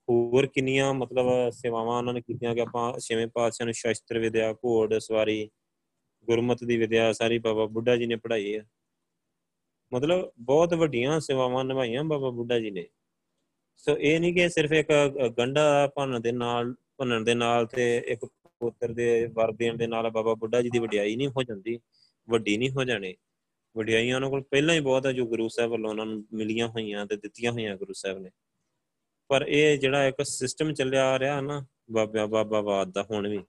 ਹੋਰ 0.09 0.47
ਕਿੰਨੀਆਂ 0.47 0.92
ਮਤਲਬ 0.94 1.51
ਸੇਵਾਵਾਂ 1.51 1.97
ਉਹਨਾਂ 1.99 2.14
ਨੇ 2.14 2.20
ਕੀਤੀਆਂ 2.20 2.55
ਕਿ 2.55 2.61
ਆਪਾਂ 2.61 2.92
ਛੇਵੇਂ 3.01 3.27
ਪਾਤਸ਼ਾਹ 3.27 3.66
ਨੂੰ 3.66 3.75
ਸ਼ਸਤਰ 3.75 4.18
ਵਿਦਿਆ, 4.18 4.53
ਘੋੜ, 4.55 4.99
ਸਵਾਰੀ, 4.99 5.49
ਗੁਰਮਤ 6.29 6.64
ਦੀ 6.64 6.77
ਵਿਦਿਆ, 6.77 7.12
ਸਾਰੀ 7.12 7.38
ਬਾਬਾ 7.38 7.66
ਬੁੱਢਾ 7.66 7.97
ਜੀ 7.97 8.07
ਨੇ 8.07 8.16
ਪੜ੍ਹਾਈ 8.16 8.55
ਹੈ 8.57 8.64
ਮਤਲਬ 9.92 10.31
ਬਹੁਤ 10.40 10.75
ਵੱਡੀਆਂ 10.75 11.18
ਸੇਵਾਵਾਂ 11.20 11.64
ਨਿਭਾਈਆਂ 11.64 12.05
ਬਾਬਾ 12.05 12.31
ਬੁੱਢਾ 12.31 12.59
ਜੀ 12.59 12.70
ਨੇ। 12.70 12.87
ਸੋ 13.77 13.97
ਇਹ 13.99 14.20
ਨਹੀਂ 14.20 14.35
ਕਿ 14.35 14.49
ਸਿਰਫ 14.49 14.73
ਇੱਕ 14.73 14.88
ਗੰਡਾ 15.38 15.87
ਭੰਨ 15.97 16.20
ਦੇ 16.23 16.33
ਨਾਲ, 16.33 16.75
ਭੰਨਣ 16.99 17.25
ਦੇ 17.25 17.35
ਨਾਲ 17.35 17.66
ਤੇ 17.66 17.97
ਇੱਕ 18.07 18.25
ਪੁੱਤਰ 18.64 18.92
ਦੇ 18.92 19.27
ਵਰ 19.27 19.53
ਦੇਣ 19.53 19.77
ਦੇ 19.77 19.87
ਨਾਲ 19.87 20.11
ਬਾਬਾ 20.11 20.35
ਬੁੱਢਾ 20.35 20.62
ਜੀ 20.62 20.70
ਦੀ 20.70 20.79
ਵਡਿਆਈ 20.79 21.16
ਨਹੀਂ 21.16 21.29
ਹੋ 21.29 21.42
ਜਾਂਦੀ, 21.42 21.79
ਵੱਡੀ 22.29 22.57
ਨਹੀਂ 22.57 22.70
ਹੋ 22.70 22.85
ਜਾਣੀ। 22.85 23.14
ਵਡਿਆਈਆਂ 23.77 24.16
ਉਹਨਾਂ 24.16 24.31
ਕੋਲ 24.31 24.42
ਪਹਿਲਾਂ 24.42 24.74
ਹੀ 24.74 24.81
ਬਹੁਤ 24.81 25.07
ਹੈ 25.07 25.12
ਜੋ 25.12 25.27
ਗੁਰੂ 25.27 25.48
ਸਾਹਿਬ 25.48 25.70
ਵੱਲੋਂ 25.70 25.90
ਉਹਨਾਂ 25.90 26.07
ਨੂੰ 26.07 26.24
ਮਿਲੀਆਂ 26.33 26.68
ਹੋਈਆਂ 26.68 27.07
ਤੇ 27.07 27.16
ਦਿੱਤੀਆਂ 27.16 27.53
ਹੋਈਆਂ 27.53 27.77
ਗੁਰੂ 27.77 27.92
ਸਾਹਿਬ 27.92 28.18
ਨੇ। 28.18 28.31
ਪਰ 29.31 29.44
ਇਹ 29.48 29.79
ਜਿਹੜਾ 29.79 30.07
ਇੱਕ 30.07 30.22
ਸਿਸਟਮ 30.22 30.72
ਚੱਲਿਆ 30.72 31.07
ਆ 31.07 31.18
ਰਿਹਾ 31.18 31.40
ਨਾ, 31.40 31.66
ਬਾਬਾ 31.90 32.27
ਬਾਬਾ 32.27 32.61
ਬਾਦ 32.61 32.92
ਦਾ 32.92 33.07
ਹੁਣ 33.11 33.29
ਵੀ। 33.29 33.40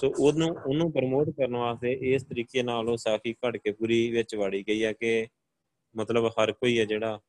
ਸੋ 0.00 0.12
ਉਹਨੂੰ 0.18 0.48
ਉਹਨੂੰ 0.66 0.92
ਪ੍ਰਮੋਟ 0.92 1.30
ਕਰਨ 1.30 1.56
ਵਾਸਤੇ 1.56 1.92
ਇਸ 1.92 2.22
ਤਰੀਕੇ 2.22 2.62
ਨਾਲ 2.62 2.88
ਉਹ 2.88 2.96
ਸਾਖੀ 2.96 3.32
ਘੜ 3.32 3.56
ਕੇ 3.56 3.72
ਪੂਰੀ 3.72 4.10
ਵਿੱਚ 4.10 4.34
ਵਾੜੀ 4.34 4.62
ਗਈ 4.68 4.84
ਹੈ 4.84 4.92
ਕਿ 4.92 5.26
ਮਤਲਬ 5.96 6.26
ਹਰ 6.26 6.52
ਕੋਈ 6.52 6.78
ਹੈ 6.78 6.84
ਜਿਹੜਾ, 6.84 7.20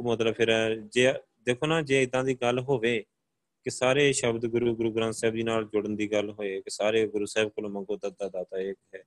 ਉਹ 0.00 0.12
ਮਤਲਬ 0.12 0.34
ਫਿਰ 0.34 0.50
ਜੇ, 0.92 1.12
ਦੇਖੋ 1.42 1.66
ਨਾ, 1.66 1.82
ਜੇ 1.82 2.02
ਇਦਾਂ 2.02 2.24
ਦੀ 2.24 2.34
ਗੱਲ 2.34 2.58
ਹੋਵੇ 2.60 3.04
ਕਿ 3.64 3.70
ਸਾਰੇ 3.70 4.12
ਸ਼ਬਦ 4.12 4.46
ਗੁਰੂ 4.46 4.76
ਗੁਰੂ 4.76 4.92
ਗ੍ਰੰਥ 4.92 5.14
ਸਾਹਿਬ 5.14 5.34
ਜੀ 5.34 5.42
ਨਾਲ 5.42 5.64
ਜੁੜਨ 5.64 5.96
ਦੀ 5.96 6.12
ਗੱਲ 6.12 6.30
ਹੋਏ, 6.30 6.60
ਕਿ 6.60 6.70
ਸਾਰੇ 6.70 7.06
ਗੁਰੂ 7.08 7.26
ਸਾਹਿਬ 7.26 7.48
ਕੋਲ 7.48 7.68
ਮੰਗੋ 7.68 7.96
ਦਾਤਾ 7.96 8.28
ਦਾਤਾ 8.28 8.58
ਇੱਕ 8.58 8.78
ਹੈ। 8.94 9.04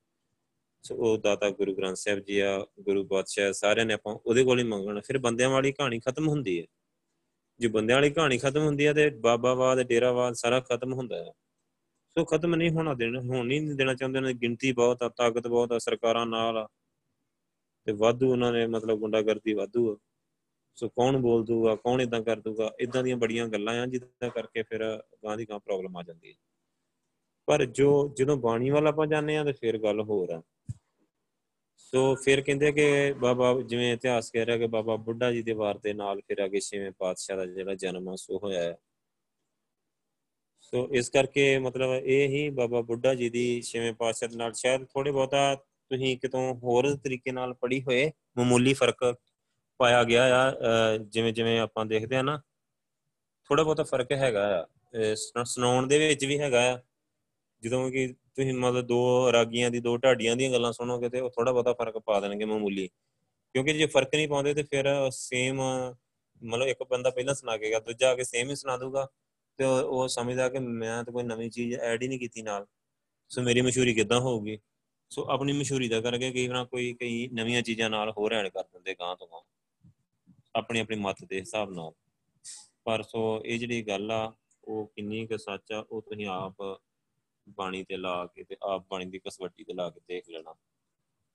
ਸੋ 0.83 0.95
ਉਹ 0.95 1.17
ਦਾਤਾ 1.17 1.49
ਗੁਰੂ 1.49 1.75
ਗ੍ਰੰਥ 1.75 1.95
ਸਾਹਿਬ 1.95 2.19
ਜੀ 2.19 2.39
ਆ, 2.39 2.65
ਗੁਰੂ 2.79 3.05
ਪਾਤਸ਼ਾਹ 3.05 3.51
ਸਾਰਿਆਂ 3.51 3.85
ਨੇ 3.85 3.93
ਆਪਾਂ 3.93 4.17
ਉਹਦੇ 4.25 4.43
ਕੋਲ 4.43 4.59
ਹੀ 4.59 4.63
ਮੰਗਣਾ। 4.63 5.01
ਫਿਰ 5.05 5.17
ਬੰਦਿਆਂ 5.17 5.49
ਵਾਲੀ 5.49 5.71
ਕਹਾਣੀ 5.71 5.99
ਖਤਮ 5.99 6.27
ਹੁੰਦੀ 6.27 6.61
ਹੈ। 6.61 6.65
ਜੇ 7.59 7.67
ਬੰਦਿਆਂ 7.67 7.97
ਵਾਲੀ 7.97 8.09
ਕਹਾਣੀ 8.09 8.37
ਖਤਮ 8.37 8.59
ਹੁੰਦੀ 8.59 8.87
ਹੈ 8.87 8.93
ਤੇ 8.93 9.09
ਬਾਬਾਵਾਦ 9.09 9.81
ਡੇਰਾਵਾਦ 9.81 10.33
ਸਾਰਾ 10.33 10.59
ਖਤਮ 10.59 10.93
ਹੁੰਦਾ 10.93 11.17
ਹੈ। 11.17 11.31
ਸੋ 12.17 12.25
ਖਤਮ 12.25 12.55
ਨਹੀਂ 12.55 12.69
ਹੋਣਾ 12.69 12.93
ਦੇਣਾ, 12.93 13.19
ਹੋਣ 13.19 13.47
ਨਹੀਂ 13.47 13.61
ਦੇਣਾ 13.61 13.93
ਚਾਹੁੰਦੇ 13.93 14.19
ਨੇ 14.19 14.33
ਗਿਣਤੀ 14.33 14.71
ਬਹੁਤ 14.71 15.03
ਆ, 15.03 15.09
ਤਾਕਤ 15.09 15.47
ਬਹੁਤ 15.47 15.71
ਆ, 15.71 15.77
ਸਰਕਾਰਾਂ 15.79 16.25
ਨਾਲ 16.25 16.57
ਆ। 16.57 16.67
ਤੇ 17.85 17.91
ਵਾਧੂ 17.91 18.31
ਉਹਨਾਂ 18.31 18.53
ਨੇ 18.53 18.67
ਮਤਲਬ 18.67 18.99
ਗੁੰਡਾਗਰਦੀ 18.99 19.53
ਵਾਧੂ 19.53 19.91
ਆ। 19.91 19.97
ਸੋ 20.75 20.89
ਕੌਣ 20.89 21.17
ਬੋਲ 21.17 21.45
ਦੂਗਾ 21.45 21.75
ਕੌਣ 21.75 22.01
ਇਦਾਂ 22.01 22.21
ਕਰ 22.21 22.39
ਦੂਗਾ 22.39 22.75
ਇਦਾਂ 22.79 23.03
ਦੀਆਂ 23.03 23.17
ਬੜੀਆਂ 23.17 23.47
ਗੱਲਾਂ 23.47 23.81
ਆ, 23.81 23.85
ਜਿੱਦਾਂ 23.85 24.29
ਕਰਕੇ 24.29 24.63
ਫਿਰ 24.63 25.03
ਗਾਂ 25.23 25.38
ਦੀ 25.38 25.49
ਗਾਂ 25.49 25.59
ਪ੍ਰੋਬਲਮ 25.59 25.97
ਆ 25.97 26.03
ਜਾਂਦੀ 26.03 26.29
ਹੈ। 26.29 26.35
ਪਰ 27.45 27.65
ਜੋ, 27.65 28.13
ਜਦੋਂ 28.17 28.38
ਬਾਣੀ 28.38 28.69
ਵਾਲਾ 28.69 28.89
ਆਪਾਂ 28.89 29.07
ਜਾਂਦੇ 29.07 29.38
ਆ 29.38 29.43
ਤੇ 29.43 29.51
ਫਿਰ 29.51 29.77
ਗੱਲ 29.77 30.01
ਹੋਰ 30.01 30.29
ਆ। 30.31 30.41
ਸੋ 31.77 32.15
ਫਿਰ 32.15 32.41
ਕਹਿੰਦੇ 32.41 32.71
ਕਿ 32.71 33.13
ਬਾਬਾ 33.13 33.61
ਜਿਵੇਂ 33.61 33.93
ਇਤਿਹਾਸ 33.93 34.31
ਕਹਿ 34.31 34.45
ਰਿਹਾ 34.45 34.57
ਕਿ 34.57 34.67
ਬਾਬਾ 34.67 34.95
ਬੁੱਢਾ 34.95 35.31
ਜੀ 35.31 35.43
ਦੇ 35.43 35.53
ਵਾਰ 35.53 35.77
ਦੇ 35.77 35.93
ਨਾਲ 35.93 36.21
ਫਿਰ 36.21 36.45
ਅਗੇ 36.45 36.59
ਛੇਵੇਂ 36.59 36.91
ਪਾਤਸ਼ਾਹ 36.91 37.38
ਦਾ 37.38 37.45
ਜਿਹੜਾ 37.45 37.75
ਜਨਮ 37.75 38.09
ਆ, 38.09 38.15
ਸੋ 38.15 38.39
ਹੋਇਆ 38.43 38.61
ਹੈ। 38.61 38.77
ਸੋ 40.61 40.89
ਇਸ 40.91 41.09
ਕਰਕੇ 41.09 41.59
ਮਤਲਬ 41.59 41.93
ਇਹ 42.03 42.29
ਹੀ 42.29 42.49
ਬਾਬਾ 42.49 42.81
ਬੁੱਢਾ 42.81 43.15
ਜੀ 43.15 43.29
ਦੀ 43.29 43.61
ਛੇਵੇਂ 43.61 43.93
ਪਾਤਸ਼ਾਹ 43.93 44.29
ਦੇ 44.29 44.35
ਨਾਲ। 44.35 44.53
ਸ਼ਾਇਦ 44.53 44.85
ਥੋੜੇ 44.85 45.11
ਬਹੁਤਾ 45.11 45.55
ਤੁਸੀਂ 45.55 46.17
ਕਿਤੋਂ 46.17 46.55
ਹੋਰ 46.55 46.95
ਤਰੀਕੇ 46.95 47.31
ਨਾਲ 47.31 47.53
ਪੜ੍ਹੀ 47.53 47.81
ਹੋਏ, 47.81 48.11
ਮਾਮੂਲੀ 48.38 48.73
ਫ਼ਰਕ 48.73 49.17
ਪਾਇਆ 49.77 50.03
ਗਿਆ 50.03 50.23
ਆ 50.45 50.97
ਜਿਵੇਂ 50.97 51.33
ਜਿਵੇਂ 51.33 51.59
ਆਪਾਂ 51.59 51.85
ਦੇਖਦੇ 51.85 52.15
ਆ 52.15 52.21
ਨਾ 52.21 52.41
ਥੋੜਾ 53.49 53.63
ਬਹੁਤਾ 53.63 53.83
ਫ਼ਰਕ 53.83 54.11
ਹੈਗਾ 54.11 54.43
ਆ। 54.61 54.65
ਸੁਣਾਉਣ 55.43 55.88
ਦੇ 55.88 55.97
ਵਿੱਚ 56.07 56.25
ਵੀ 56.25 56.39
ਹੈਗਾ 56.39 56.61
ਆ। 56.73 56.79
ਜਦੋਂ 57.63 57.89
ਕਿ 57.91 58.07
ਤੁਸੀਂ 58.35 58.53
ਮਤਲਬ 58.53 58.85
ਦੋ 58.85 59.31
ਰਾਗੀਆਂ 59.31 59.69
ਦੀ, 59.71 59.79
ਦੋ 59.79 59.97
ਢਾਡੀਆਂ 59.97 60.35
ਦੀਆਂ 60.35 60.51
ਗੱਲਾਂ 60.51 60.71
ਸੁਣੋਗੇ 60.73 61.09
ਤੇ 61.09 61.19
ਉਹ 61.19 61.29
ਥੋੜਾ 61.29 61.51
ਬਹੁਤਾ 61.51 61.73
ਫ਼ਰਕ 61.73 61.97
ਪਾ 61.97 62.19
ਦੇਣਗੇ 62.19 62.45
ਮਾਮੂਲੀ। 62.45 62.88
ਕਿਉਂਕਿ 63.55 63.73
ਜੇ 63.73 63.85
ਫ਼ਰਕ 63.85 64.15
ਨਹੀਂ 64.15 64.27
ਪਾਉਂਦੇ 64.27 64.53
ਤੇ 64.53 64.63
ਫਿਰ 64.63 64.85
ਸੇਮ 65.11 65.61
ਮਤਲਬ 66.41 66.67
ਇੱਕ 66.67 66.83
ਬੰਦਾ 66.83 67.09
ਪਹਿਲਾਂ 67.09 67.33
ਸੁਣਾ 67.35 67.57
ਕੇ 67.57 67.69
ਗਿਆ, 67.69 67.79
ਦੂਜਾ 67.79 68.09
ਆ 68.11 68.15
ਕੇ 68.15 68.23
ਸੇਮ 68.23 68.49
ਹੀ 68.49 68.55
ਸੁਣਾ 68.55 68.77
ਦੂਗਾ 68.77 69.07
ਤੇ 69.59 69.63
ਉਹ 69.65 70.07
ਸਮਝਦਾ 70.07 70.49
ਕਿ 70.49 70.59
ਮੈਂ 70.59 71.03
ਤਾਂ 71.03 71.13
ਕੋਈ 71.13 71.23
ਨਵੀਂ 71.23 71.49
ਚੀਜ਼ 71.49 71.75
ਐਡ 71.75 72.03
ਹੀ 72.03 72.07
ਨਹੀਂ 72.07 72.19
ਕੀਤੀ 72.19 72.41
ਨਾਲ। 72.41 72.65
ਸੋ 73.29 73.41
ਮੇਰੀ 73.41 73.61
ਮਸ਼ਹੂਰੀ 73.61 73.93
ਕਿੱਦਾਂ 73.93 74.19
ਹੋਊਗੀ? 74.19 74.57
ਸੋ 75.09 75.25
ਆਪਣੀ 75.29 75.53
ਮਸ਼ਹੂਰੀ 75.53 75.88
ਦਾ 75.89 76.01
ਕਰਕੇ 76.01 76.31
ਕਈ 76.31 76.47
ਵਾਰ 76.47 76.65
ਕੋਈ, 76.65 76.93
ਕਈ 76.93 77.27
ਨਵੀਆਂ 77.33 77.61
ਚੀਜ਼ਾਂ 77.61 77.89
ਨਾਲ 77.89 78.11
ਹੋਰ 78.11 78.33
ਐਡ 78.33 78.47
ਕਰ 78.47 78.63
ਦਿੰਦੇ 78.63 78.95
ਗਾਂ 78.99 79.15
ਤੋਂ 79.15 79.27
ਗਾਂ 79.27 79.41
ਆਪਣੀ 80.55 80.79
ਆਪਣੀ 80.79 80.95
ਮਤ 80.95 81.23
ਦੇ 81.25 81.39
ਹਿਸਾਬ 81.39 81.73
ਨਾਲ। 81.73 81.91
ਪਰ 82.83 83.03
ਸੋ 83.03 83.41
ਇਹ 83.45 83.59
ਜਿਹੜੀ 83.59 83.81
ਗੱਲ 83.81 84.11
ਆ, 84.11 84.33
ਉਹ 84.63 84.91
ਕਿੰਨੀ 84.95 85.27
ਕੁ 85.27 85.37
ਸੱਚ 85.37 85.71
ਆ, 85.71 85.85
ਉਹ 85.91 86.01
ਤੁਸੀਂ 86.01 86.27
ਆਪ 86.27 86.79
ਬਾਣੀ 87.49 87.83
ਤੇ 87.83 87.97
ਲਾ 87.97 88.25
ਕੇ 88.25 88.43
ਤੇ 88.43 88.57
ਆਪ 88.63 88.85
ਬਾਣੀ 88.91 89.05
ਦੀ 89.05 89.19
ਕਸਵੱਟੀ 89.19 89.63
ਤੇ 89.63 89.73
ਲਾ 89.73 89.89
ਕੇ 89.89 89.99
ਦੇਖ 90.07 90.29
ਲੈਣਾ। 90.29 90.53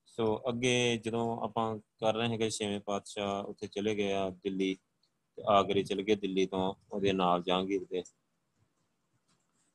ਸੋ 0.07 0.43
ਅੱਗੇ 0.49 0.97
ਜਦੋਂ 0.97 1.41
ਆਪਾਂ 1.43 1.79
ਕਰ 1.79 2.15
ਰਹੇ 2.15 2.29
ਹੈਗੇ 2.29 2.51
ਛੇਵੇਂ 2.51 2.81
ਪਾਤਸ਼ਾਹ, 2.81 3.45
ਉੱਥੇ 3.45 3.67
ਚਲੇ 3.67 3.95
ਗਏ 3.95 4.13
ਆ 4.13 4.31
ਦਿੱਲੀ 4.31 4.75
ਤੇ 5.37 5.43
ਆਗਰੇ 5.47 5.83
ਚਲੇ 5.83 6.03
ਗਏ, 6.03 6.15
ਦਿੱਲੀ 6.15 6.47
ਤੋਂ 6.47 6.75
ਉਹਦੇ 6.93 7.13
ਨਾਲ 7.13 7.43
ਜਹਾਂਗੀਰ 7.43 7.85
ਦੇ। 7.85 8.03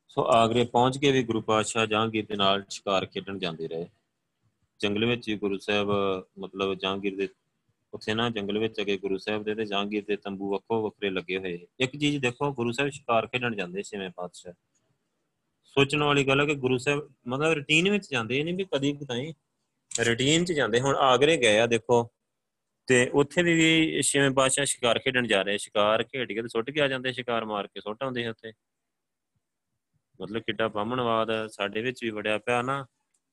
ਸੋ 0.08 0.26
ਆਗਰੇ 0.32 0.64
ਪਹੁੰਚ 0.64 0.98
ਕੇ 0.98 1.12
ਵੀ 1.12 1.22
ਗੁਰੂ 1.22 1.40
ਪਾਤਸ਼ਾਹ 1.40 1.86
ਜਹਾਂਗੀਰ 1.86 2.26
ਦੇ 2.26 2.36
ਨਾਲ 2.36 2.64
ਸ਼ਿਕਾਰ 2.68 3.06
ਖੇਡਣ 3.06 3.38
ਜਾਂਦੇ 3.38 3.68
ਰਹੇ। 3.68 3.88
ਜੰਗਲ 4.80 5.04
ਵਿੱਚ 5.04 5.28
ਵੀ 5.30 5.36
ਗੁਰੂ 5.36 5.58
ਸਾਹਿਬ, 5.58 5.88
ਮਤਲਬ 6.38 6.74
ਜਹਾਂਗੀਰ 6.74 7.16
ਦੇ 7.16 7.28
ਉੱਥੇ 7.94 8.14
ਨਾ 8.14 8.30
ਜੰਗਲ 8.30 8.58
ਵਿੱਚ 8.58 8.80
ਅਗੇ 8.80 8.96
ਗੁਰੂ 8.96 9.18
ਸਾਹਿਬ 9.18 9.42
ਦੇ 9.42 9.54
ਤੇ 9.54 9.64
ਜਹਾਂਗੀਰ 9.64 10.04
ਦੇ 10.04 10.16
ਤੰਬੂ 10.16 10.52
ਵੱਖੋ 10.52 10.82
ਵੱਖਰੇ 10.82 11.10
ਲੱਗੇ 11.10 11.38
ਹੋਏ। 11.38 11.66
ਇੱਕ 11.80 11.96
ਚੀਜ਼ 11.96 12.18
ਦੇਖੋ, 12.18 12.52
ਗੁਰੂ 12.52 12.72
ਸਾਹਿਬ 12.72 12.90
ਸ਼ਿਕਾਰ 12.90 13.26
ਖੇਡਣ 13.26 13.56
ਜਾਂਦੇ 13.56 13.82
ਛੇਵੇਂ 13.82 14.10
ਪਾਤਸ਼ਾਹ 14.10 14.52
ਸੋਚਣ 15.64 16.02
ਵਾਲੀ 16.02 16.24
ਗੱਲ 16.24 16.40
ਹੈ 16.40 16.46
ਕਿ 16.46 16.54
ਗੁਰੂ 16.54 16.78
ਸਾਹਿਬ 16.78 17.14
ਮਤਲਬ 17.26 17.52
ਰੁਟੀਨ 17.52 17.90
ਵਿੱਚ 17.90 18.10
ਜਾਂਦੇ 18.10 18.44
ਨਹੀਂ 18.44 18.54
ਵੀ 18.54 18.64
ਕਦੀ 18.64 18.92
ਕਦਾਈ 18.92 19.34
ਰੁਟੀਨ 20.06 20.44
'ਚ 20.44 20.52
ਜਾਂਦੇ। 20.52 20.80
ਹੁਣ 20.80 20.96
ਆਗਰੇ 20.96 21.36
ਗਏ 21.36 21.58
ਆ, 21.58 21.66
ਦੇਖੋ, 21.66 22.10
ਤੇ 22.86 23.10
ਉੱਥੇ 23.14 23.42
ਵੀ 23.42 24.02
ਛੇਵੇਂ 24.02 24.30
ਪਾਤਸ਼ਾਹ 24.30 24.64
ਸ਼ਿਕਾਰ 24.64 24.98
ਖੇਡਣ 24.98 25.26
ਜਾ 25.26 25.42
ਰਹੇ। 25.42 25.58
ਸ਼ਿਕਾਰ 25.58 26.02
ਖੇਡ 26.02 26.32
ਕੇ 26.32 26.42
ਤੇ 26.42 26.48
ਸੁੱਟ 26.48 26.70
ਕੇ 26.70 26.80
ਆ 26.80 26.88
ਜਾਂਦੇ, 26.88 27.12
ਸ਼ਿਕਾਰ 27.12 27.44
ਮਾਰ 27.44 27.66
ਕੇ 27.66 27.80
ਸੁੱਟ 27.80 28.02
ਆਉਂਦੇ 28.02 28.28
ਉੱਥੇ। 28.28 28.52
ਮਤਲਬ 30.20 30.42
ਕਿੱਡਾ 30.42 30.68
ਬਾਹਮਣਵਾਦ 30.68 31.28
ਸਾਡੇ 31.46 31.82
ਵਿੱਚ 31.82 32.04
ਵੀ 32.04 32.10
ਵੜਿਆ 32.10 32.38
ਪਿਆ 32.38 32.62
ਨਾ। 32.62 32.86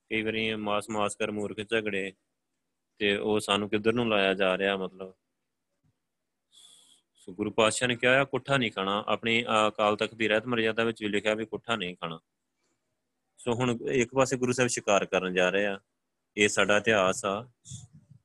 ਕਈ 0.10 0.22
ਵਾਰੀ 0.22 0.56
ਮਾਸ 0.56 0.89
ਮਾਸ 0.89 1.16
ਕਰ 1.16 1.32
ਮੂਰਖ 1.32 1.58
ਝਗੜੇ। 1.58 2.13
ਤੇ 2.98 3.18
ਉਹ 3.18 3.40
ਸਾਨੂੰ 3.40 3.70
ਕਿੱਧਰ 3.70 3.94
ਨੂੰ 3.94 4.10
ਲਾਇਆ 4.10 4.34
ਜਾ 4.34 4.58
ਰਿਹਾ 4.58 4.78
ਮਤਲਬ? 4.78 5.14
ਸੋ, 7.14 7.34
ਗੁਰੂ 7.34 7.52
ਪਾਤਸ਼ਾਹ 7.52 7.88
ਨੇ 7.88 7.96
ਕਿਹਾ 7.96 8.24
ਕੁੱਠਾ 8.24 8.58
ਨਹੀਂ 8.58 8.72
ਖਾਣਾ। 8.72 9.04
ਆਪਣੀ 9.08 9.44
ਅਕਾਲ 9.68 9.96
ਤਖਤ 9.96 10.16
ਦੀ 10.16 10.28
ਰਹਿਤ 10.28 10.46
ਮਰਜ਼ਾਦਾ 10.46 10.84
ਵਿੱਚ 10.84 11.04
ਵੀ 11.04 11.10
ਲਿਖਿਆ 11.10 11.34
ਵੀ 11.34 11.46
ਕੁੱਠਾ 11.46 11.76
ਨਹੀਂ 11.76 11.96
ਖਾਣਾ। 11.96 12.20
ਸੋ 13.38 13.54
ਹੁਣ 13.54 13.78
ਇੱਕ 13.92 14.16
ਪਾਸੇ 14.16 14.38
ਗੁਰੂ 14.38 14.52
ਸਾਹਿਬ 14.52 14.70
ਸ਼ਿਕਾਰ 14.70 15.06
ਕਰਨ 15.06 15.34
ਜਾ 15.34 15.50
ਰਹੇ 15.50 15.66
ਆ। 15.66 15.80
ਇਹ 16.38 16.50
ਸਾਡਾ 16.50 16.78
ਇਤਿਹਾਸ 16.78 17.26
ਆ। 17.26 17.50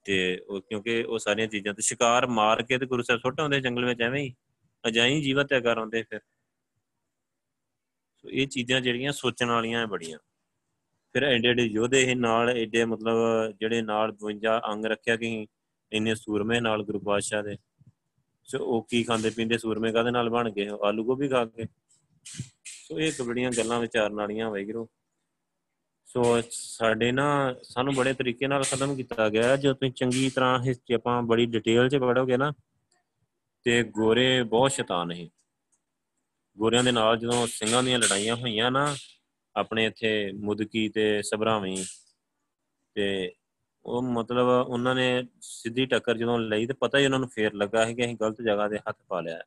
ਤੇ 0.05 0.41
ਉਹ 0.49 0.61
ਕਿਉਂਕਿ 0.61 1.03
ਉਹ 1.03 1.19
ਸਾਰੀਆਂ 1.19 1.47
ਚੀਜ਼ਾਂ 1.47 1.75
ਤੇ 1.75 1.83
ਸ਼ਿਕਾਰ 1.83 2.27
ਮਾਰ 2.27 2.63
ਕੇ 2.63 2.79
ਤੇ 2.79 2.87
ਗੁਰੂ 2.87 3.03
ਸਾਹਿਬ 3.03 3.21
ਸੁੱਟ 3.21 3.41
ਆਉਂਦੇ 3.41 3.61
ਜੰਗਲ 3.61 3.85
ਵਿੱਚ 3.85 4.01
ਐਵੇਂ 4.01 4.25
ਹੀ। 4.25 4.35
ਅਜਾਈ 4.89 5.23
ਜੀਵਤ 5.23 5.53
ਹੈ 5.53 5.61
ਕਰ 5.61 5.79
ਆਉਂਦੇ 5.79 6.03
ਫਿਰ। 6.03 6.21
ਸੋ 8.17 8.31
ਇਹ 8.31 8.47
ਚੀਜ਼ਾਂ 8.47 8.81
ਜਿਹੜੀਆਂ 8.81 9.13
ਸੋਚਣ 9.13 9.49
ਵਾਲੀਆਂ 9.49 9.87
ਬੜੀਆਂ। 9.87 10.19
ਫਿਰ 11.12 11.23
ਐਡੇ 11.23 11.49
ਐਡੇ 11.49 11.62
ਯੋਧੇ 11.62 12.03
ਇਹ 12.03 12.16
ਨਾਲ 12.16 12.49
ਐਡੇ 12.49 12.85
ਮਤਲਬ 12.85 13.16
ਜਿਹੜੇ 13.61 13.83
ਨਾਲ 13.83 14.16
52 14.25 14.61
ਅੰਗ 14.73 14.85
ਰੱਖਿਆ 14.85 15.16
ਕਿ 15.16 15.47
ਇੰਨੇ 15.92 16.14
ਸੂਰਮੇ 16.14 16.61
ਨਾਲ 16.61 16.83
ਗੁਰੂ 16.83 16.99
ਪਾਤਸ਼ਾਹ 16.99 17.42
ਦੇ। 17.42 17.57
ਸੋ 18.44 18.59
ਉਹ 18.59 18.87
ਕੀ 18.90 19.03
ਖਾਂਦੇ 19.03 19.31
ਪੀਂਦੇ 19.31 19.59
ਸੂਰਮੇ 19.59 19.92
ਕਾਦੇ 19.92 20.11
ਨਾਲ 20.11 20.31
ਬਣ 20.31 20.51
ਗਏ? 20.51 20.68
ਆਲੂ 20.83 21.05
ਗੋਭੀ 21.05 21.29
ਖਾ 21.29 21.44
ਕੇ। 21.44 21.64
ਸੋ 22.64 23.01
ਇਹ 23.01 23.12
ਬੜੀਆਂ 23.27 23.51
ਗੱਲਾਂ 23.51 23.81
ਵਿਚਾਰਨ 23.81 24.14
ਵਾਲੀਆਂ 24.14 24.51
ਵੈਗਰੂ 24.51 24.88
ਸੋ 26.07 26.42
ਸਾਡੇ 26.51 27.12
ਨਾ 27.12 27.55
ਸਾਨੂੰ 27.62 27.94
ਬੜੇ 27.94 28.12
ਤਰੀਕੇ 28.14 28.47
ਨਾਲ 28.47 28.62
ਖਤਮ 28.62 28.97
ਕੀਤਾ 28.97 29.29
ਗਿਆ 29.29 29.57
ਜੋ 29.57 29.75
ਤੁਸੀਂ 29.75 29.92
ਚੰਗੀ 29.92 30.31
ਤਰ੍ਹਾਂ 30.31 30.62
ਹਿਸਟਰੀ 30.62 30.94
ਆਪਾਂ 30.94 31.23
ਬੜੀ 31.23 31.47
ਡਿਟੇਲ 31.47 31.88
'ਚ 31.88 31.97
ਪੜੋਗੇ 31.97 32.37
ਨਾ, 32.37 32.53
ਤੇ 33.62 33.83
ਗੋਰੇ 33.83 34.42
ਬਹੁਤ 34.42 34.73
ਸ਼ੈਤਾਨ 34.73 35.12
ਹੈ 35.12 35.29
ਗੋਰਿਆਂ 36.59 36.85
ਦੇ 36.85 36.92
ਨਾਲ 36.92 37.16
ਜਦੋਂ 37.16 37.47
ਸਿੰਘਾਂ 37.47 37.83
ਦੀਆਂ 37.83 37.99
ਲੜਾਈਆਂ 37.99 38.37
ਹੋਈਆਂ 38.37 38.71
ਨਾ 38.71 38.97
ਆਪਣੇ 39.57 39.85
ਇੱਥੇ 39.87 40.33
ਮੁਦਕੀ 40.33 40.89
ਤੇ 40.89 41.23
ਸਭਰਾਵੀ 41.23 41.77
ਤੇ 42.97 43.33
ਉਹ 43.85 44.03
ਮਤਲਬ 44.03 44.49
ਉਹਨਾਂ 44.69 44.95
ਨੇ 44.95 45.23
ਸਿੱਧੀ 45.41 45.87
ਟੱਕਰ 45.87 46.17
ਜਦੋਂ 46.17 46.39
ਲਈ 46.39 46.67
ਤੇ 46.67 46.73
ਪਤਾ 46.73 46.99
ਹੀ 46.99 47.05
ਉਹਨਾਂ 47.05 47.19
ਨੂੰ 47.19 47.29
ਫੇਰ 47.29 47.55
ਲੱਗਾ 47.55 47.85
ਹੈ 47.87 47.93
ਕਿ 47.93 48.05
ਅਸੀਂ 48.05 48.17
ਗਲਤ 48.21 48.43
ਜਗ੍ਹਾ 48.43 48.69
ਤੇ 48.69 48.79
ਹੱਥ 48.79 48.97
ਪਾ 49.09 49.21
ਲਿਆ। 49.21 49.41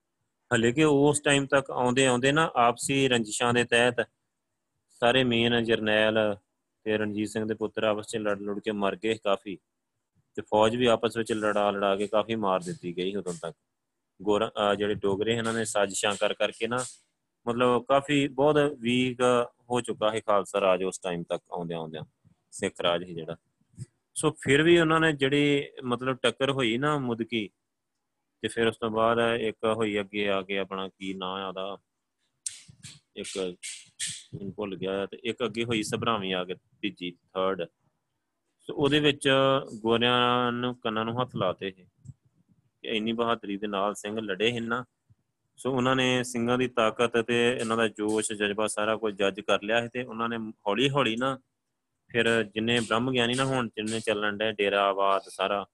ਹਲੇ 0.51 0.71
ਕਿ 0.71 0.83
ਉਸ 0.83 1.19
ਟਾਈਮ 1.21 1.45
ਤੱਕ 1.45 1.71
ਆਉਂਦੇ 1.71 2.05
ਆਉਂਦੇ 2.05 2.31
ਨਾ 2.31 2.49
ਆਪਸੀ 2.55 3.07
ਰੰਜਿਸ਼ਾਂ 3.07 3.53
ਦੇ 3.53 3.63
ਤਹਿਤ 3.63 4.01
ਸਾਰੇ 5.01 5.23
ਮੇਨ 5.23 5.63
ਜਰਨੈਲ 5.63 6.17
ਤੇ 6.85 6.97
ਰਣਜੀਤ 6.97 7.29
ਸਿੰਘ 7.29 7.45
ਦੇ 7.45 7.53
ਪੁੱਤਰ 7.53 7.83
ਆਪਸ 7.83 8.15
ਵਿੱਚ 8.15 8.23
ਲੜ 8.23 8.39
ਲੜ 8.41 8.59
ਕੇ 8.59 8.71
ਮਰ 8.71 8.95
ਗਏ 8.95 9.13
ਕਾਫੀ 9.23 9.57
ਤੇ 10.37 10.41
ਫੌਜ 10.41 10.75
ਵੀ 10.75 10.85
ਆਪਸ 10.85 11.17
ਵਿੱਚ 11.17 11.31
ਲੜਾ 11.33 11.69
ਲੜਾ 11.71 11.95
ਕੇ 11.95 12.07
ਕਾਫੀ 12.07 12.35
ਮਾਰ 12.35 12.59
ਦਿੱਤੀ 12.59 12.97
ਗਈ 12.97 13.15
ਉਦੋਂ 13.15 13.33
ਤੱਕ। 13.41 13.55
ਗੋਰਾ 14.19 14.73
ਜਿਹੜੇ 14.75 14.93
ਡੋਗਰੇ 14.93 15.33
ਇਹਨਾਂ 15.35 15.53
ਨੇ 15.53 15.65
ਸਾਜ਼ਿਸ਼ਾਂ 15.65 16.15
ਕਰ 16.15 16.33
ਕਰਕੇ 16.33 16.67
ਨਾ 16.67 16.83
ਮਤਲਬ 17.45 17.83
ਕਾਫੀ 17.87 18.27
ਬਹੁਤ 18.27 18.57
ਵੀਕ 18.79 19.21
ਹੋ 19.71 19.81
ਚੁੱਕਾ 19.81 20.11
ਹੈ 20.11 20.19
ਖਾਲਸਾ 20.19 20.61
ਰਾਜ 20.61 20.83
ਉਸ 20.83 20.99
ਟਾਈਮ 20.99 21.23
ਤੱਕ 21.23 21.43
ਆਉਂਦਿਆਂ 21.51 21.79
ਆਉਂਦਿਆਂ, 21.79 22.03
ਸਿੱਖ 22.51 22.81
ਰਾਜ 22.81 23.03
ਹੀ 23.03 23.13
ਜਿਹੜਾ। 23.13 23.35
ਸੋ 24.15 24.31
ਫਿਰ 24.41 24.63
ਵੀ 24.63 24.77
ਉਹਨਾਂ 24.79 24.99
ਨੇ 24.99 25.11
ਜਿਹੜੀ 25.13 25.67
ਮਤਲਬ 25.83 26.17
ਟੱਕਰ 26.21 26.51
ਹੋਈ 26.51 26.77
ਨਾ 26.77 26.97
ਮੁਦਕੀ, 26.97 27.47
ਤੇ 28.43 28.47
ਫਿਰ 28.47 28.67
ਉਸ 28.67 28.77
ਤੋਂ 28.77 28.89
ਬਾਅਦ 28.89 29.19
ਇੱਕ 29.41 29.65
ਹੋਈ 29.75 29.99
ਅੱਗੇ 29.99 30.27
ਆ 30.29 30.41
ਕੇ 30.41 30.57
ਆਪਣਾ 30.57 30.87
ਕੀ 30.87 31.13
ਨਾਂ 31.13 31.33
ਆ 31.35 31.47
ਉਹਦਾ, 31.47 31.77
ਇੱਕ 33.15 33.37
ਮੈਨੂੰ 34.35 34.53
ਭੁੱਲ 34.53 34.75
ਗਿਆ 34.75 35.05
ਤੇ 35.05 35.17
ਇੱਕ 35.23 35.43
ਅੱਗੇ 35.45 35.63
ਹੋਈ 35.63 35.83
ਸਭਰਾਵੀ 35.83 36.31
ਆ 36.31 36.43
ਕੇ 36.45 36.55
ਤੀਜੀ 36.81 37.11
ਥਰਡ 37.11 37.65
ਸੋ 38.69 38.73
ਉਹਦੇ 38.73 38.99
ਵਿੱਚ 38.99 39.27
ਗੋਰਿਆਂ 39.81 40.51
ਨੂੰ 40.51 40.75
ਕੰਨਾਂ 40.75 41.05
ਨੂੰ 41.05 41.21
ਹੱਥ 41.21 41.35
ਲਾਤੇ 41.35 41.71
ਸੀ। 41.71 41.85
ਇੰਨੀ 42.83 43.13
ਬਹਾਦਰੀ 43.13 43.57
ਦੇ 43.57 43.67
ਨਾਲ 43.67 43.95
ਸਿੰਘ 43.95 44.19
ਲੜੇ 44.19 44.51
ਹਨ 44.51 44.63
ਨਾ 44.63 44.83
ਸੋ 45.61 45.71
ਉਹਨਾਂ 45.71 45.95
ਨੇ 45.95 46.23
ਸਿੰਘਾਂ 46.23 46.57
ਦੀ 46.57 46.67
ਤਾਕਤ 46.67 47.17
ਤੇ 47.17 47.35
ਇਹਨਾਂ 47.59 47.77
ਦਾ 47.77 47.87
ਜੋਸ਼, 47.87 48.31
ਜਜ਼ਬਾ 48.33 48.67
ਸਾਰਾ 48.67 48.95
ਕੁਝ 48.95 49.13
ਜੱਜ 49.15 49.39
ਕਰ 49.39 49.63
ਲਿਆ 49.63 49.81
ਸੀ 49.81 49.89
ਤੇ 49.93 50.03
ਉਹਨਾਂ 50.03 50.29
ਨੇ 50.29 50.37
ਹੌਲੀ 50.67 50.89
ਹੌਲੀ 50.89 51.15
ਨਾ 51.15 51.37
ਫਿਰ 52.09 52.27
ਜਿੰਨੇ 52.43 52.79
ਬ੍ਰਹਮ 52.79 53.11
ਗਿਆਨੀ 53.11 53.33
ਨਾ 53.33 53.45
ਹੁਣ, 53.45 53.67
ਜਿੰਨੇ 53.67 53.99
ਚੱਲਣ 53.99 54.37
ਦੇ 54.37 54.51
ਡੇਰਾਵਾਦ 54.51 55.21
ਸਾਰਾ 55.29 55.65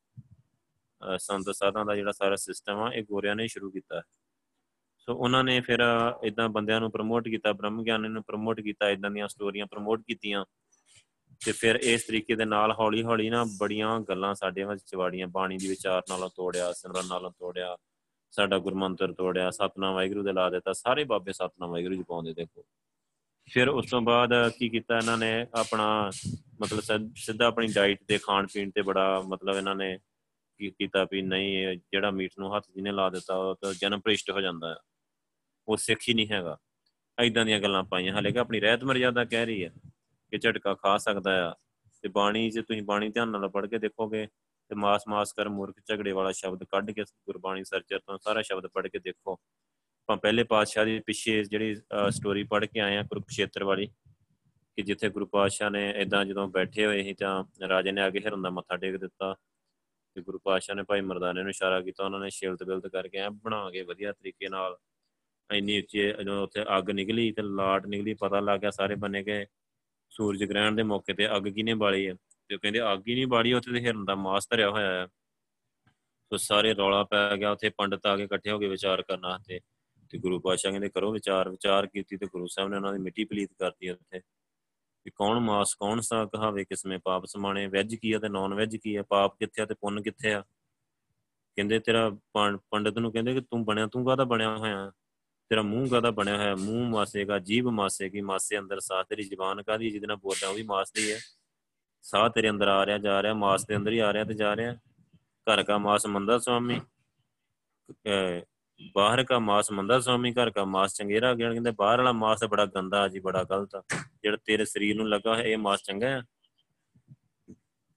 ਸੰਤ 1.19 1.50
ਸਾਧਾਂ 1.56 1.86
ਦਾ 1.86 1.95
ਜਿਹੜਾ 1.95 2.12
ਸਾਰਾ 2.12 2.36
ਸਿਸਟਮ 2.36 2.80
ਆ, 2.80 2.91
ਇਹ 2.93 3.04
ਗੋਰਿਆਂ 3.04 3.36
ਨੇ 3.36 3.47
ਸ਼ੁਰੂ 3.47 3.71
ਕੀਤਾ। 3.71 4.02
ਸੋ 4.97 5.15
ਉਹਨਾਂ 5.15 5.43
ਨੇ 5.43 5.60
ਫਿਰ 5.62 5.80
ਇਦਾਂ 6.23 6.50
ਬੰਦਿਆਂ 6.50 6.80
ਨੂੰ 6.82 6.91
ਪ੍ਰਮੋਟ 6.91 7.28
ਕੀਤਾ 7.28 7.54
ਬ੍ਰਹਮ 7.54 7.84
ਗਿਆਨੀ 7.84 8.08
ਨੂੰ 8.08 8.23
ਪ੍ਰਮੋਟ 8.23 8.62
ਕੀਤਾ 8.62 8.89
ਇਦਾਂ 8.89 9.12
ਦੀਆਂ 9.12 9.28
ਸਟੋਰੀਆਂ 9.28 9.65
ਪ੍ਰਮੋਟ 9.65 10.02
ਕੀਤੀਆਂ। 10.08 10.45
ਤੇ 11.45 11.52
ਫਿਰ 11.52 11.76
ਇਸ 11.76 12.04
ਤਰੀਕੇ 12.04 12.36
ਦੇ 12.36 12.45
ਨਾਲ 12.45 12.71
ਹੌਲੀ 12.71 13.04
ਹੌਲੀ 13.04 13.30
ਨਾ 13.30 13.45
ਬੜੀਆਂ 13.60 14.00
ਗੱਲਾਂ 14.00 14.34
ਸਾਡੇ 14.36 14.63
ਵਿੱਚ 14.63 14.84
ਚਵਾੜੀਆਂ 14.86 15.28
ਬਾਣੀ 15.28 15.58
ਦੀ 15.58 15.67
ਵਿਚਾਰ 15.67 16.02
ਨਾਲੋਂ 16.10 16.30
ਤੋੜਿਆ, 16.36 16.71
ਸਿਮਰਨ 16.73 17.08
ਨਾਲੋਂ 17.08 17.32
ਤੋੜਿਆ 17.39 17.76
ਸਾਡਾ 18.32 18.58
ਗੁਰਮੰਤਰ 18.60 19.13
ਤੋੜਿਆ, 19.13 19.50
ਸਤਨਾਮ 19.52 19.94
ਵਾਹਿਗੁਰੂ 19.96 20.24
ਦੇ 20.24 20.34
ਲਾ 20.34 20.50
ਦਿੱਤਾ, 20.50 20.74
ਸਾਰੇ 20.74 21.04
ਬਾਬੇ 21.04 21.34
ਸਤਨਾਮ 21.34 21.70
ਵਾਹਿਗੁਰੂ 21.70 21.96
ਜੀ 21.96 22.04
ਪਾਉਂਦੇ 22.04 22.34
ਦੇਖੋ। 22.34 22.66
ਫਿਰ 23.52 23.70
ਉਸ 23.70 23.90
ਤੋਂ 23.90 24.02
ਬਾਅਦ 24.02 24.30
ਕੀ 24.58 24.70
ਕੀਤਾ 24.70 24.98
ਇਹਨਾਂ 24.98 25.18
ਨੇ? 25.18 25.48
ਆਪਣਾ 25.54 26.12
ਮਤਲਬ 26.62 27.10
ਸਿੱਧਾ 27.16 27.46
ਆਪਣੀ 27.46 27.68
ਡਾਈਟ 27.68 28.04
ਤੇ 28.08 28.18
ਖਾਣ 28.18 28.48
ਪੀਣ 28.54 28.72
ਤੇ 28.72 28.82
ਬੜਾ 28.82 29.22
ਮਤਲਬ 29.28 29.56
ਇਹਨਾਂ 29.56 29.76
ਨੇ 29.76 29.98
ਕੀ 30.58 30.70
ਕੀਤਾ 30.70 31.06
ਵੀ 31.12 31.22
ਨਹੀਂ 31.22 31.78
ਜਿਹੜਾ 31.92 32.12
ਮੀਟ 32.12 32.32
ਨੂੰ 32.40 32.56
ਹੱਥ 32.56 32.66
ਜਿਹਨੇ 32.76 32.92
ਲਾ 32.92 33.10
ਦਿੱਤਾ, 33.10 33.36
ਉਹ 33.36 33.56
ਤਾਂ 33.56 33.74
ਜਨਮ 33.74 34.00
ਪ੍ਰਿਸ਼ਟ 34.00 34.32
ਹੋ 34.32 34.42
ਜਾਂਦਾ 34.42 34.70
ਹੈ। 34.70 34.76
ਉਹ 35.68 35.78
ਸਿੱਖ 35.78 36.00
ਹੀ 36.10 36.13
ਨਹੀਂ 36.13 36.28
ਹੈਗਾ। 36.32 36.58
ਐਦਾਂ 37.20 37.46
ਦੀਆਂ 37.46 37.60
ਗੱਲਾਂ 37.60 37.84
ਪਾਈਆਂ, 37.84 38.20
ਹਲੇ 38.20 38.32
ਕਿ 38.32 38.40
ਆਪਣੀ 38.40 38.60
ਰਹਿਤ 38.60 38.84
ਮਰਜ਼ਾਦਾ 38.84 39.26
ਕਹਿ 39.26 39.46
ਰਹੀ 39.46 39.66
ਹੈ 39.66 39.72
ਕਿ 40.32 40.38
ਝਟਕਾ 40.38 40.74
ਖਾ 40.74 40.98
ਸਕਦਾ 40.98 41.52
ਆ। 41.52 41.54
ਤੇ 42.02 42.10
ਬਾਣੀ, 42.10 42.50
ਜੇ 42.50 42.62
ਤੁਸੀਂ 42.62 42.84
ਬਾਣੀ 42.84 43.10
ਧਿਆਨ 43.10 43.30
ਨਾਲ 43.30 43.50
ਪੜ੍ਹ 43.50 43.68
ਕੇ 43.68 43.80
ਦੇਖੋਗੇ 43.80 44.28
ਤੇ 44.69 44.75
ਮਾਸ 44.75 45.03
ਮਾਸ 45.08 45.34
ਕਰ 45.34 45.49
ਮੂਰਖ 45.49 45.80
ਝਗੜੇ 45.88 46.12
ਵਾਲਾ 46.12 46.32
ਸ਼ਬਦ 46.32 46.63
ਕੱਢ 46.63 46.91
ਕੇ 46.91 47.03
ਗੁਰਬਾਣੀ 47.03 47.63
ਸਰਚਰ 47.63 47.99
ਤੋਂ 47.99 48.17
ਸਾਰਾ 48.23 48.41
ਸ਼ਬਦ 48.41 48.67
ਪੜ੍ਹ 48.67 48.88
ਕੇ 48.89 48.99
ਦੇਖੋ। 48.99 49.34
ਆਪਾਂ 49.34 50.17
ਪਹਿਲੇ 50.17 50.43
ਪਾਤਸ਼ਾਹ 50.43 50.86
ਦੀ 50.86 50.99
ਪਿੱਛੇ 50.99 51.43
ਜਿਹੜੀ 51.43 51.75
ਸਟੋਰੀ 52.10 52.43
ਪੜ੍ਹ 52.43 52.65
ਕੇ 52.65 52.80
ਆਏ 52.80 52.97
ਆ 52.97 53.03
ਕੁਰੂਕਸ਼ੇਤਰ 53.03 53.63
ਵਾਲੀ 53.63 53.88
ਕਿ 54.77 54.84
ਜਿੱਥੇ 54.84 55.10
ਗੁਰੂ 55.10 55.25
ਪਾਤਸ਼ਾਹ 55.25 55.69
ਨੇ 55.71 55.89
ਇਦਾਂ 56.01 56.23
ਜਦੋਂ 56.25 56.47
ਬੈਠੇ 56.47 56.86
ਹੋਏ 56.86 57.03
ਸੀ 57.03 57.13
ਤਾਂ 57.13 57.43
ਰਾਜੇ 57.69 57.91
ਨੇ 57.91 58.01
ਆ 58.01 58.10
ਕੇ 58.10 58.19
ਹਿਰਨ 58.25 58.41
ਦਾ 58.41 58.49
ਮੱਥਾ 58.49 58.77
ਟੇਕ 58.77 58.97
ਦਿੱਤਾ 58.97 59.34
ਤੇ 60.15 60.21
ਗੁਰੂ 60.21 60.39
ਪਾਤਸ਼ਾਹ 60.43 60.75
ਨੇ 60.75 60.84
ਭਾਈ 60.84 61.01
ਮਰਦਾਨੇ 61.01 61.41
ਨੂੰ 61.41 61.49
ਇਸ਼ਾਰਾ 61.49 61.82
ਕੀਤਾ, 61.82 62.03
ਉਹਨਾਂ 62.06 62.19
ਨੇ 62.19 62.30
ਸ਼ਿਲਤ 62.30 62.63
ਬਿਲਤ 62.63 62.88
ਕਰਕੇ 62.88 63.17
ਐ 63.17 63.30
ਬਣਾ 63.30 63.69
ਕੇ 63.71 63.82
ਵਧੀਆ 63.82 64.12
ਤਰੀਕੇ 64.12 64.49
ਨਾਲ 64.49 64.77
ਇੰਨੀ 65.49 65.80
ਉੱਚੀ 65.80 66.08
ਜਦੋਂ 66.10 66.41
ਉੱਥੇ 66.43 66.63
ਅੱਗ 66.77 66.89
ਨਿਕਲੀ 66.91 67.32
ਤੇ 67.32 67.41
ਲਾਟ 67.41 67.86
ਨਿਕਲੀ, 67.88 68.13
ਪਤਾ 68.13 68.39
ਲੱਗ 68.39 68.60
ਗਿਆ 68.60 68.71
ਸਾਰੇ 68.71 68.95
ਬੰਨੇ 68.95 69.23
ਗਏ 69.23 69.45
ਸੂਰਜ 70.10 70.43
ਗ੍ਰਹਿਣ 70.43 70.75
ਦੇ 70.75 70.84
ਮੌਕੇ 70.84 71.13
ਤੇ 71.13 71.27
ਅੱਗ 71.36 71.47
ਕਿਨੇ 71.47 71.73
ਬਾਲੀ 71.73 72.08
ਹੈ 72.08 72.13
ਤੇ 72.48 72.58
ਕਹਿੰਦੇ 72.58 72.82
ਅੱਗ 72.94 73.08
ਹੀ 73.08 73.14
ਨਹੀਂ 73.14 73.28
ਬਾੜੀ 73.28 73.54
ਉੱਥੇ 73.54 73.72
ਤੇ 73.72 73.80
ਹਿਰਨ 73.80 74.06
ਦਾ 74.06 74.16
ਮਾਸ 74.16 74.48
ਧਰਿਆ 74.50 74.70
ਹੋਇਆ 74.70 74.92
ਹੈ। 74.92 75.08
ਸੋ 76.30 76.38
ਸਾਰੇ 76.38 76.74
ਰੌਲਾ 76.74 77.04
ਪੈ 77.04 77.38
ਗਿਆ, 77.38 77.52
ਉੱਥੇ 77.52 77.70
ਪੰਡਤ 77.70 78.06
ਆ 78.06 78.18
ਕੇ 78.18 78.24
ਇਕੱਠੇ 78.24 78.52
ਹੋ 78.52 78.60
ਕੇ 78.60 78.68
ਵਿਚਾਰ 78.68 79.02
ਕਰਨਾ 79.02 79.40
ਤੇ 79.48 79.60
ਤੇ 80.10 80.18
ਗੁਰੂ 80.18 80.40
ਪਾਤਸ਼ਾਹ 80.40 80.72
ਕਹਿੰਦੇ, 80.72 80.90
ਕਰੋ 80.90 81.12
ਵਿਚਾਰ 81.12 81.50
ਵਿਚਾਰ 81.50 81.88
ਕੀਤੀ 81.88 82.18
ਤੇ 82.18 82.26
ਗੁਰੂ 82.26 82.48
ਸਾਹਿਬ 82.48 82.70
ਨੇ 82.70 82.76
ਉਹਨਾਂ 82.76 82.94
ਦੀ 82.94 83.00
ਮਿੱਟੀ 83.00 83.24
ਪਲੀਤ 83.24 83.54
ਕਰਤੀ 83.54 83.90
ਉੱਥੇ। 83.90 84.20
ਕਿ 84.20 85.10
ਕੌਣ 85.10 85.40
ਮਾਸ, 85.40 85.74
ਕੌਣ 85.74 86.00
ਸਾ 86.00 86.26
ਕਹਾਵੇ 86.26 86.64
ਕਿਸਮੇ, 86.64 86.98
ਪਾਪ 86.98 87.26
ਸਮਾਣੇ 87.26 87.68
ਵੈਜ 87.68 87.96
ਕੀ 87.96 88.14
ਆ 88.14 88.20
ਤੇ 88.20 88.30
ਨਾਨ 88.30 88.54
ਵੈਜ 88.54 88.76
ਕੀ 88.76 88.96
ਆ 88.96 89.04
ਪਾਪ 89.04 89.36
ਕਿੱਥੇ 89.36 89.62
ਆ 89.62 89.66
ਤੇ 89.66 89.74
ਪੁੰਨ 89.74 90.02
ਕਿੱਥੇ 90.02 90.34
ਆ? 90.34 90.42
ਕਹਿੰਦੇ, 91.56 91.80
ਤੇਰਾ 91.80 92.10
ਪੰਡਤ 92.72 92.98
ਨੂੰ 92.98 93.12
ਕਹਿੰਦੇ 93.12 93.34
ਕਿ 93.34 93.42
ਤੂੰ 93.42 93.66
ਬਣਿਆ, 93.66 93.88
ਤੂੰ 93.88 94.06
ਕਾਹਦਾ 94.06 94.24
ਬਣਿਆ 94.24 94.58
ਹੋਇਆ? 94.58 94.92
ਤੇਰਾ 95.50 95.62
ਮੂੰਹ 95.62 95.90
ਕਾਹਦਾ 95.90 96.12
ਬਣਿਆ 96.12 96.38
ਹੋਇਆ? 96.38 96.56
ਮੂੰਹ 96.56 96.90
ਮਾਸੇਗਾ, 96.90 97.40
ਜੀਭ 97.40 97.66
ਮਾਸੇਗੀ, 97.66 98.22
ਮਾਸੇ 98.22 98.60
ਅੰਦਰ 98.60 98.80
ਸਾਹ 98.80 99.04
ਤੇਰੀ 99.04 99.24
ਜ਼ੁਬਾਨ 99.24 99.64
ਕਾਦੀ 99.64 99.90
ਜਿਹਦੇ 99.90 100.08
ਨਾਲ 100.08 100.18
ਬੋਲਦਾ, 100.18 100.48
ਉਹ 100.48 100.56
ਵੀ 100.56 100.64
ਮਾਸ 100.64 100.92
ਦੀ 100.92 101.12
ਹੈ। 101.12 101.20
ਸਾਹ 102.08 102.30
ਤੇਰੇ 102.30 102.50
ਅੰਦਰ 102.50 102.67
ਆ 102.67 102.86
ਰਿਹਾ, 102.86 102.98
ਜਾ 102.98 103.22
ਰਿਹਾ, 103.24 103.34
ਮਾਸ 103.34 103.65
ਦੇ 103.65 103.76
ਅੰਦਰ 103.76 103.91
ਹੀ 103.91 104.00
ਆ 104.00 104.13
ਰਿਹਾ 104.13 104.24
ਤੇ 104.24 104.34
ਜਾ 104.34 104.56
ਰਿਹਾ। 104.56 104.74
ਘਰ 105.48 105.63
ਕਾ 105.63 105.78
ਮਾਸ 105.78 106.06
ਮੰਦਾ 106.06 106.38
ਸੁਆਮੀ। 106.39 106.80
ਬਾਹਰ 108.96 109.24
ਕਾ 109.24 109.39
ਮਾਸ 109.39 109.72
ਮੰਦਾ 109.72 110.00
ਸੁਆਮੀ, 110.00 110.32
ਘਰ 110.32 110.50
ਕਾ 110.50 110.65
ਮਾਸ 110.65 110.96
ਚੰਗੇਰਾ 110.96 111.34
ਗਿਆ 111.34 111.52
ਕਹਿੰਦੇ 111.52 111.72
ਬਾਹਰ 111.72 111.98
ਵਾਲਾ 111.98 112.12
ਮਾਸ 112.12 112.43
ਬੜਾ 112.43 112.65
ਗੰਦਾ 112.65 113.08
ਜੀ, 113.08 113.20
ਬੜਾ 113.20 113.43
ਗਲਤ 113.43 113.76
ਆ। 113.76 113.84
ਜਿਹੜਾ 114.24 114.38
ਤੇਰੇ 114.46 114.65
ਸਰੀਰ 114.65 114.96
ਨੂੰ 114.96 115.10
ਲੱਗਾ 115.10 115.36
ਹੈ 115.36 115.43
ਇਹ 115.43 115.58
ਮਾਸ 115.58 115.84
ਚੰਗਾ 115.84 116.10
ਹੈ 116.10 116.22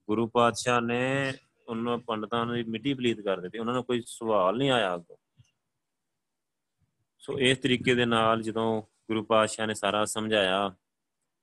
ਗੁਰੂ 0.08 0.26
ਪਾਤਸ਼ਾਹ 0.26 0.80
ਨੇ 0.80 1.32
ਉਹਨਾਂ 1.68 1.98
ਪੰਡਤਾਂ 1.98 2.46
ਨੂੰ 2.46 2.62
ਮਿੱਟੀ 2.68 2.94
ਪਲੀਤ 2.94 3.20
ਕਰ 3.20 3.40
ਦਿੱਤੀ। 3.40 3.58
ਉਹਨਾਂ 3.58 3.74
ਨੂੰ 3.74 3.84
ਕੋਈ 3.84 4.02
ਸਵਾਲ 4.06 4.56
ਨਹੀਂ 4.56 4.70
ਆਇਆ 4.70 4.94
ਅੱਗੋਂ। 4.94 5.16
ਸੋ 7.18 7.38
ਇਸ 7.38 7.58
ਤਰੀਕੇ 7.58 7.94
ਦੇ 7.94 8.04
ਨਾਲ 8.04 8.42
ਜਦੋਂ 8.42 8.82
ਗੁਰੂ 8.82 9.24
ਪਾਤਸ਼ਾਹ 9.24 9.66
ਨੇ 9.66 9.74
ਸਾਰਾ 9.74 10.04
ਸਮਝਾਇਆ 10.04 10.74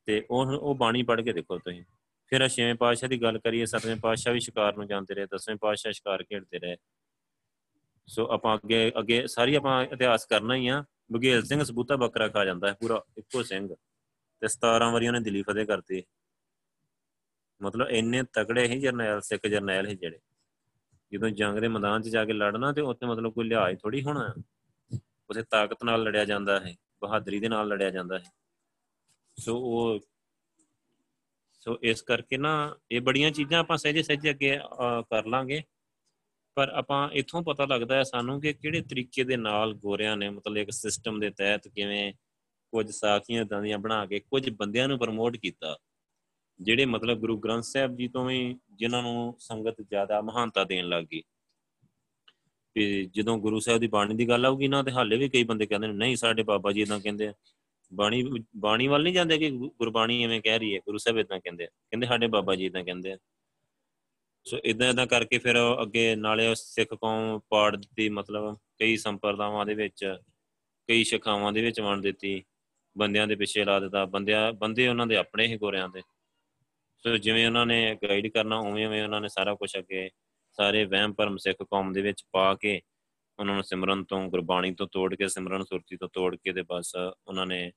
ਤੇ 0.06 0.26
ਉਹ 0.32 0.46
ਉਹ 0.46 0.76
ਬਾਣੀ 0.76 1.04
ਪੜ੍ਹ 1.04 1.22
ਕੇ 1.22 1.34
ਦੇਖੋ 1.34 1.58
ਤੁਸੀਂ। 1.58 1.84
ਫਿਰ 2.28 2.42
ਆ 2.42 2.48
ਛੇਵੇਂ 2.48 2.76
ਪਾਤਸ਼ਾਹ 2.76 3.10
ਦੀ 3.10 3.22
ਗੱਲ 3.22 3.40
ਕਰੀਏ 3.40 3.66
ਸੱਤਵੇਂ 3.66 3.96
ਪਾਤਸ਼ਾਹ 3.96 4.34
ਵੀ 4.34 4.40
ਸ਼ਿਕਾਰ 4.40 4.78
ਨੂੰ 4.78 4.88
ਜਾਂਦੇ 4.88 5.16
ਰਹੇ, 5.16 5.26
ਦਸਵੇਂ 5.26 5.58
ਪਾਤਸ਼ਾਹ 5.58 5.92
ਸ਼ਿਕਾਰ 5.92 6.24
ਖੇਡਦੇ 6.24 6.60
ਰਹੇ। 6.60 6.78
ਸੋ 8.08 8.28
ਆਪਾਂ 8.32 8.58
ਅੱਗੇ 8.58 8.92
ਅੱਗੇ 9.00 9.28
ਸਾਰੀ 9.28 9.56
ਆਪਾਂ 9.56 9.86
ਇਤਿਹਾਸ 9.86 10.26
ਕਰਨਾ 10.26 10.56
ਹੀ 10.56 10.68
ਆ। 10.68 10.84
ਬਗੇਲ 11.12 11.44
ਸਿੰਘ 11.44 11.64
ਸਬੂਤਾ 11.64 11.96
ਬੱਕਰਾ 11.96 12.28
ਖਾ 12.28 12.46
ਜਾਂਦਾ 12.46 12.68
ਹੈ, 12.68 12.74
ਪੂਰਾ 12.74 13.04
ਇੱਕੋ 13.18 13.44
ਸਿੰਘ। 13.44 13.76
ਤੇ 14.40 14.48
17 14.48 14.92
ਵਾਰੀ 14.92 15.08
ਉਹਨੇ 15.08 15.20
ਦਿੱਲੀ 15.20 15.44
ਫਤਿਹ 15.44 15.66
ਕਰਤੀ 15.66 16.04
ਮਤਲਬ 17.62 17.88
ਇੰਨੇ 17.88 18.24
ਤਕੜੇ 18.24 18.68
ਹੀ 18.68 18.80
ਜਰਨੈਲ, 18.80 19.22
ਸਿੱਖ 19.22 19.48
ਜਰਨੈਲ 19.48 19.88
ਹੀ 19.88 19.96
ਜਿਹੜੇ। 19.96 20.20
ਜਦੋਂ 21.14 21.30
ਜੰਗ 21.30 21.60
ਦੇ 21.60 21.68
ਮੈਦਾਨ 21.68 22.02
'ਚ 22.02 22.08
ਜਾ 22.08 22.26
ਕੇ 22.26 22.34
ਲੜਨਾ 22.34 22.72
ਤੇ 22.72 22.82
ਉੱਥੇ 22.82 23.06
ਮਤਲਬ 23.06 23.34
ਕੋਈ 23.34 23.46
ਲਿਹਾਜ਼ 23.46 23.80
ਥੋੜੀ 23.80 24.04
ਹੋਣਾ। 24.04 24.34
ਉਸੇ 25.30 25.44
ਤਾਕਤ 25.44 25.84
ਨਾਲ 25.84 26.04
ਲੜਿਆ 26.04 26.26
ਜਾਂਦਾ 26.26 26.60
ਹੈ, 26.60 26.76
ਬਹਾਦਰੀ 27.02 27.40
ਦੇ 27.40 27.50
ਨਾਲ 27.50 27.68
ਲੜਿਆ 27.68 27.90
ਜਾਂਦਾ 27.90 28.20
ਹੈ। 28.20 28.24
ਸੋ 29.40 29.58
ਉਹ 29.58 30.00
ਸੋ 31.68 31.78
ਇਸ 31.84 32.02
ਕਰਕੇ 32.02 32.38
ਨਾ 32.38 32.52
ਇਹ 32.92 33.02
ਬੜੀਆਂ 33.02 33.32
ਚੀਜ਼ਾਂ 33.32 33.60
ਆਪਾਂ 33.60 33.78
ਸਹਿਜੇ 33.78 34.04
ਸਹਿਜੇ 34.04 34.30
ਅੱਗੇ 34.30 34.58
ਕਰ 35.10 35.26
ਲਾਂਗੇ। 35.26 35.62
ਪਰ 36.58 36.70
ਆਪਾਂ 36.70 37.10
ਇਥੋਂ 37.12 37.42
ਪਤਾ 37.44 37.66
ਲੱਗਦਾ 37.66 37.96
ਹੈ 37.96 38.04
ਸਾਨੂੰ 38.04 38.40
ਕਿ 38.42 38.54
ਕਿਹੜੇ 38.54 38.82
ਤਰੀਕੇ 38.82 39.24
ਦੇ 39.24 39.38
ਨਾਲ 39.38 39.74
ਗੋਰਿਆਂ 39.74 40.16
ਨੇ 40.18 40.30
ਮਤਲਬ 40.30 40.58
ਇੱਕ 40.58 40.72
ਸਿਸਟਮ 40.72 41.20
ਦੇ 41.20 41.30
ਤਹਿਤ 41.30 41.68
ਕਿਵੇਂ 41.68 42.14
ਕੁਝ 42.74 42.90
ਸਾਖੀਆਂ 42.92 43.42
ਇਦਾਂ 43.42 43.62
ਦੀਆਂ 43.62 43.78
ਬਣਾ 43.78 44.06
ਕੇ 44.06 44.20
ਕੁਝ 44.20 44.50
ਬੰਦਿਆਂ 44.50 44.88
ਨੂੰ 44.88 45.00
ਪ੍ਰਮੋਟ 45.00 45.38
ਕੀਤਾ। 45.38 45.78
ਜਿਹੜੇ 46.62 46.86
ਮਤਲਬ 46.86 47.20
ਗੁਰੂ 47.20 47.38
ਗ੍ਰੰਥ 47.38 47.64
ਸਾਹਿਬ 47.64 47.96
ਜੀ 47.98 48.08
ਤੋਂ 48.08 48.26
ਵੀ 48.26 48.60
ਜਿਨ੍ਹਾਂ 48.72 49.04
ਨੂੰ 49.04 49.36
ਸੰਗਤ 49.40 49.82
ਜ਼ਿਆਦਾ 49.82 50.22
ਮਹਾਨਤਾ 50.22 50.64
ਦੇਣ 50.64 50.88
ਲੱਗ 50.88 51.04
ਗਈ। 51.04 51.22
ਤੇ 52.76 53.06
ਜਦੋਂ 53.06 53.38
ਗੁਰੂ 53.38 53.60
ਸਾਹਿਬ 53.60 53.80
ਦੀ 53.80 53.88
ਬਾਣੀ 53.88 54.16
ਦੀ 54.16 54.28
ਗੱਲ 54.28 54.46
ਆਊਗੀ 54.46 54.68
ਨਾ, 54.68 54.84
ਤੇ 54.84 54.92
ਹਾਲੇ 54.92 55.18
ਵੀ 55.18 55.30
ਕਈ 55.30 55.44
ਬੰਦੇ 55.44 55.66
ਕਹਿੰਦੇ 55.66 55.88
ਨੇ, 55.88 55.94
ਨਹੀਂ, 55.94 56.16
ਸਾਡੇ 56.16 56.44
ਬਾਬਾ 56.44 56.72
ਜੀ 56.72 56.82
ਇਦਾਂ 56.82 57.00
ਕਹਿੰਦੇ 57.00 57.28
ਆ। 57.28 57.34
ਬਾਣੀ 57.94 58.24
ਬਾਣੀ 58.58 58.88
ਵੱਲ 58.88 59.04
ਨਹੀਂ 59.04 59.14
ਜਾਂਦੇ 59.14 59.38
ਕਿ 59.38 59.50
ਗੁਰਬਾਣੀ 59.52 60.24
ਐਵੇਂ 60.24 60.42
ਕਹਿ 60.42 60.60
ਰਹੀ 60.60 60.76
ਹੈ, 60.76 60.80
ਗੁਰੂ 60.80 60.98
ਸਾਹਿਬ 60.98 61.18
ਇਦਾਂ 61.18 61.40
ਕਹਿੰਦੇ 61.40 61.64
ਆ, 61.64 61.68
ਕਹਿੰਦੇ 61.68 62.08
ਸਾਡੇ 62.08 62.28
ਬਾਬਾ 62.28 62.56
ਜੀ 62.56 62.66
ਇਦਾਂ 62.66 62.84
ਕਹਿੰਦੇ 62.84 63.14
ਆ। 63.14 63.18
ਸੋ 64.46 64.58
ਇਦਾਂ 64.58 64.90
ਇਦਾਂ 64.90 65.08
ਕਰਕੇ 65.08 65.38
ਫਿਰ 65.38 65.56
ਅੱਗੇ 65.82 66.16
ਨਾਲੇ 66.16 66.56
ਸਿੱਖ 66.56 66.94
ਕੌਮ 66.94 67.40
ਪਾੜ 67.50 67.76
ਦਿੱਤੀ 67.76 68.10
ਮਤਲਬ 68.10 68.58
ਕਈ 68.80 68.98
ਸੰਪਰਦਾਵਾਂ 68.98 69.66
ਦੇ 69.66 69.74
ਵਿੱਚ, 69.74 70.18
ਕਈ 70.88 71.04
ਸ਼ਿਖਾਵਾਂ 71.04 71.54
ਦੇ 71.54 71.62
ਵਿੱਚ 71.62 71.82
ਵੰਡ 71.82 72.04
ਦਿੱਤੀ, 72.04 72.44
ਬੰਦਿਆਂ 72.98 73.28
ਦੇ 73.28 73.36
ਪਿੱਛੇ 73.36 73.66
ਲਾ 73.66 73.80
ਦਿੱਤਾ, 73.80 74.06
ਬੰਦਿਆਂ, 74.06 74.54
ਬੰਦੇ 74.54 74.88
ਉਹਨਾਂ 74.88 75.08
ਦੇ 75.08 75.16
ਆਪਣੇ 75.16 75.48
ਹੀ 75.48 75.58
ਗੋਰਿਆਂ 75.58 75.90
ਦੇ। 75.90 76.02
ਸੋ 76.98 77.18
ਜਿਵੇਂ 77.18 77.48
ਉਹਨਾਂ 77.48 77.66
ਨੇ 77.66 77.98
ਗਾਈਡ 78.04 78.28
ਕਰਨਾ 78.28 78.58
ਉਵੇਂ 78.58 78.88
ਉਵੇਂ 78.88 79.04
ਉਹਨਾਂ 79.04 79.22
ਨੇ 79.22 79.28
ਸਾਰਾ 79.28 79.56
ਕੁਝ 79.56 79.78
ਅੱਗੇ 79.78 80.10
ਸਾਰੇ 80.52 80.86
ਵਹਿਮ 80.86 81.14
ਭਰਮ 81.14 81.38
ਸਿੱਖ 81.38 81.58
ਕੌਮ 81.64 81.94
ਦੇ 81.94 82.02
ਵਿੱਚ 82.02 82.24
ਪਾ 82.32 82.56
ਕੇ 82.56 82.82
ਉਹਨਾਂ 83.40 83.54
ਨੂੰ 83.54 83.64
ਸਿਮਰਨ 83.64 84.04
ਤੋਂ 84.04 84.28
ਗੁਰਬਾਣੀ 84.30 84.74
ਤੋਂ 84.74 84.88
ਤੋੜ 84.88 85.16
ਕੇ, 85.16 85.28
ਸਿਮਰਨ 85.28 85.64
ਸੁਰਤੀ 85.64 85.98
ਤੋਂ 85.98 86.10
ਤੋੜ 86.14 86.36
ਕੇ 86.36 86.54
ਤੇ 86.54 86.62
ਬਸ 86.62 86.96
ਉਹਨਾਂ 87.28 87.46
ਨੇ 87.46 87.72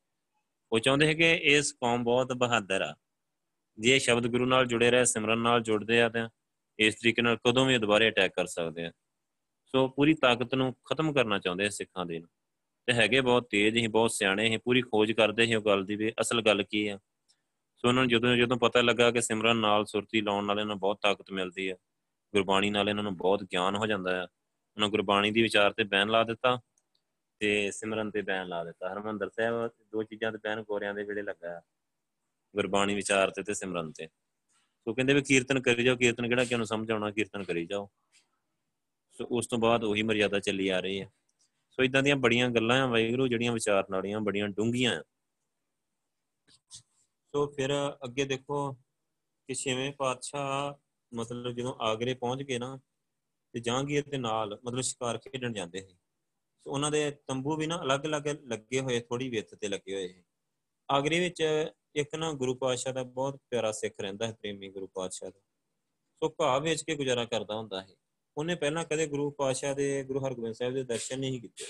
ਉਹ 0.72 0.78
ਚਾਹੁੰਦੇ 0.78 1.06
ਹੈ 1.06 1.14
ਕਿ 1.14 1.32
ਇਸ 1.32 1.72
ਕੌਮ 1.72 2.04
ਬਹੁਤ 2.04 2.32
ਬਹਾਦਰ 2.32 2.82
ਆ। 2.82 2.94
ਜੇ 3.78 3.98
ਸ਼ਬਦ 3.98 4.26
ਗੁਰੂ 4.26 4.46
ਨਾਲ 4.46 4.66
ਜੁੜੇ 4.66 4.90
ਰਹੇ, 4.90 5.04
ਸਿਮਰਨ 5.04 5.38
ਨਾਲ 5.38 5.62
ਜੁੜਦੇ 5.62 6.00
ਆ 6.02 6.08
ਤਾਂ 6.08 6.28
ਇਸ 6.78 6.94
ਤਰੀਕੇ 6.94 7.22
ਨਾਲ 7.22 7.36
ਕਦੋਂ 7.36 7.66
ਵੀ 7.66 7.78
ਦੁਬਾਰੇ 7.78 8.08
ਅਟੈਕ 8.08 8.32
ਕਰ 8.34 8.46
ਸਕਦੇ 8.46 8.86
ਆ। 8.86 8.92
ਸੋ 9.64 9.88
ਪੂਰੀ 9.88 10.14
ਤਾਕਤ 10.14 10.54
ਨੂੰ 10.54 10.74
ਖਤਮ 10.84 11.12
ਕਰਨਾ 11.12 11.38
ਚਾਹੁੰਦੇ 11.38 11.66
ਆ 11.66 11.68
ਸਿੱਖਾਂ 11.68 12.06
ਦੇ 12.06 12.18
ਨੂੰ। 12.18 12.28
ਤੇ 12.86 12.92
ਹੈਗੇ 12.92 13.20
ਬਹੁਤ 13.20 13.46
ਤੇਜ਼ 13.50 13.76
ਹੀ 13.76 13.86
ਬਹੁਤ 13.86 14.12
ਸਿਆਣੇ 14.12 14.48
ਹੀ 14.48 14.56
ਪੂਰੀ 14.56 14.82
ਖੋਜ 14.82 15.12
ਕਰਦੇ 15.12 15.46
ਸੀ 15.46 15.54
ਉਹ 15.54 15.62
ਗੱਲ 15.62 15.84
ਦੀ 15.84 15.96
ਵੀ 15.96 16.12
ਅਸਲ 16.20 16.42
ਗੱਲ 16.42 16.62
ਕੀ 16.62 16.88
ਆ। 16.88 16.98
ਸੋ 17.76 17.88
ਉਹਨਾਂ 17.88 18.02
ਨੂੰ 18.02 18.10
ਜਦੋਂ 18.10 18.36
ਜਦੋਂ 18.36 18.56
ਪਤਾ 18.56 18.80
ਲੱਗਾ 18.80 19.10
ਕਿ 19.10 19.20
ਸਿਮਰਨ 19.20 19.56
ਨਾਲ 19.56 19.86
ਸੁਰਤੀ 19.86 20.20
ਲਾਉਣ 20.20 20.44
ਨਾਲ 20.44 20.56
ਇਹਨਾਂ 20.56 20.66
ਨੂੰ 20.66 20.78
ਬਹੁਤ 20.78 20.98
ਤਾਕਤ 21.02 21.30
ਮਿਲਦੀ 21.32 21.68
ਆ, 21.68 21.74
ਗੁਰਬਾਣੀ 22.34 22.70
ਨਾਲ 22.70 22.88
ਇਹਨਾਂ 22.88 23.02
ਨੂੰ 23.02 23.16
ਬਹੁਤ 23.16 23.42
ਗਿਆਨ 23.42 23.76
ਹੋ 23.76 23.86
ਜਾਂਦਾ 23.86 24.16
ਹੈ 24.16 24.26
ਉਹਨਾਂ 24.80 24.90
ਗੁਰਬਾਣੀ 24.90 25.30
ਦੀ 25.30 25.42
ਵਿਚਾਰ 25.42 25.72
ਤੇ 25.72 25.84
ਬੈਨ 25.84 26.08
ਲਾ 26.08 26.24
ਦਿੱਤਾ 26.24 26.58
ਤੇ 27.38 27.70
ਸਿਮਰਨ 27.70 28.10
ਤੇ 28.10 28.22
ਬੈਨ 28.22 28.48
ਲਾ 28.48 28.64
ਦਿੱਤਾ। 28.64 28.92
ਹਰਮੰਦਰ 28.92 29.30
ਸਾਹਿਬ 29.30 29.70
ਦੋ 29.92 30.02
ਚੀਜ਼ਾਂ 30.02 30.32
ਤੇ 30.32 30.38
ਬੈਨ 30.38 30.62
ਗੋਰਿਆਂ 30.62 30.94
ਦੇ 30.94 31.02
ਵੇਲੇ 31.02 31.22
ਲੱਗਾ 31.22 31.60
ਗੁਰਬਾਣੀ 32.54 32.94
ਵਿਚਾਰ 32.94 33.30
ਤੇ 33.30 33.42
ਤੇ 33.42 33.54
ਸਿਮਰਨ 33.54 33.92
ਤੇ। 33.92 34.06
ਸੋ 34.86 34.94
ਕਹਿੰਦੇ 34.94 35.14
ਵੀ 35.14 35.22
ਕੀਰਤਨ 35.22 35.60
ਕਰੀ 35.60 35.84
ਜਾਓ, 35.84 35.96
ਕੀਰਤਨ 35.96 36.28
ਕਿਹੜਾ 36.28 36.44
ਕਿਹਨੂੰ 36.44 36.66
ਸਮਝ 36.66 36.90
ਆਉਣਾ, 36.90 37.10
ਕੀਰਤਨ 37.10 37.44
ਕਰੀ 37.44 37.66
ਜਾਓ। 37.66 37.90
ਸੋ 39.12 39.26
ਉਸ 39.30 39.46
ਤੋਂ 39.46 39.58
ਬਾਅਦ 39.58 39.84
ਉਹੀ 39.84 40.02
ਮਰਿਆਦਾ 40.02 40.40
ਚੱਲੀ 40.40 40.68
ਆ 40.68 40.80
ਰਹੀ 40.80 41.00
ਹੈ। 41.00 41.10
ਸੋ 41.70 41.82
ਇਦਾਂ 41.82 42.02
ਦੀਆਂ 42.02 42.16
ਬੜੀਆਂ 42.16 42.48
ਗੱਲਾਂ 42.48 42.82
ਆ 42.82 42.86
ਵਾਹਿਗੁਰੂ, 42.86 43.28
ਜਿਹੜੀਆਂ 43.28 43.52
ਵਿਚਾਰਨ 43.52 43.94
ਵਾਲੀਆਂ 43.94 44.20
ਬੜੀਆਂ 44.20 44.48
ਡੂੰਘੀਆਂ 44.48 45.00
ਆ। 45.00 45.04
ਸੋ 47.32 47.46
ਫਿਰ 47.46 47.70
ਅੱਗੇ 48.04 48.24
ਦੇਖੋ 48.24 48.72
ਕਿ 49.46 49.54
ਛੇਵੇਂ 49.54 49.92
ਪਾਤਸ਼ਾਹ 49.92 50.74
ਮਤਲਬ 51.14 51.52
ਜਦੋਂ 51.52 51.74
ਆਗਰੇ 51.80 52.14
ਪਹੁੰਚ 52.14 52.42
ਗਏ 52.42 52.58
ਨਾ 52.58 52.78
ਤੇ 53.52 53.60
ਜਹਾਂਗੀਰ 53.60 54.08
ਦੇ 54.08 54.18
ਨਾਲ, 54.18 54.58
ਮਤਲਬ 54.64 54.80
ਸ਼ਿਕਾਰ 54.80 55.18
ਖੇਡਣ 55.18 55.52
ਜਾਂਦੇ 55.52 55.80
ਸੀ 55.80 55.96
ਸੋ 56.64 56.70
ਉਹਨਾਂ 56.70 56.90
ਦੇ 56.90 57.10
ਤੰਬੂ 57.10 57.56
ਵੀ 57.56 57.66
ਨਾ 57.66 57.82
ਅਲੱਗ-ਅਲੱਗ 57.82 58.28
ਲੱਗੇ 58.28 58.80
ਹੋਏ 58.80 59.00
ਥੋੜੀ 59.00 59.28
ਵਿੱਥ 59.28 59.54
ਤੇ 59.54 59.68
ਲੱਗੇ 59.68 59.94
ਹੋਏ 59.94 60.08
ਸੀ 60.08 60.22
ਆਗਰੇ 60.90 61.20
ਵਿੱਚ 61.20 61.68
ਇੱਕ 61.94 62.14
ਨਾ 62.14 62.32
ਗੁਰੂ 62.32 62.54
ਪਾਤਸ਼ਾਹ 62.54 62.92
ਦਾ 62.92 63.02
ਬਹੁਤ 63.02 63.40
ਪਿਆਰਾ 63.50 63.72
ਸਿੱਖ 63.72 63.94
ਰਹਿੰਦਾ 64.00 64.26
ਹੈ, 64.26 64.32
ਪ੍ਰੇਮੀ 64.32 64.70
ਗੁਰੂ 64.70 64.86
ਪਾਤਸ਼ਾਹ 64.86 65.30
ਦਾ। 65.30 65.40
ਸੋ 66.14 66.34
ਘਾਹ 66.40 66.60
ਵੇਚ 66.60 66.82
ਕੇ 66.82 66.94
ਗੁਜ਼ਾਰਾ 66.94 67.24
ਕਰਦਾ 67.24 67.54
ਹੁੰਦਾ 67.54 67.80
ਹੈ 67.82 67.88
ਉਹਨੇ 68.36 68.54
ਪਹਿਲਾਂ 68.54 68.84
ਕਦੇ 68.84 69.06
ਗੁਰੂ 69.06 69.30
ਪਾਤਸ਼ਾਹ 69.30 69.74
ਦੇ, 69.74 70.04
ਗੁਰੂ 70.04 70.26
ਹਰਗੋਬਿੰਦ 70.26 70.54
ਸਾਹਿਬ 70.54 70.74
ਦੇ 70.74 70.82
ਦਰਸ਼ਨ 70.84 71.20
ਨਹੀਂ 71.20 71.40
ਕੀਤੇ। 71.40 71.64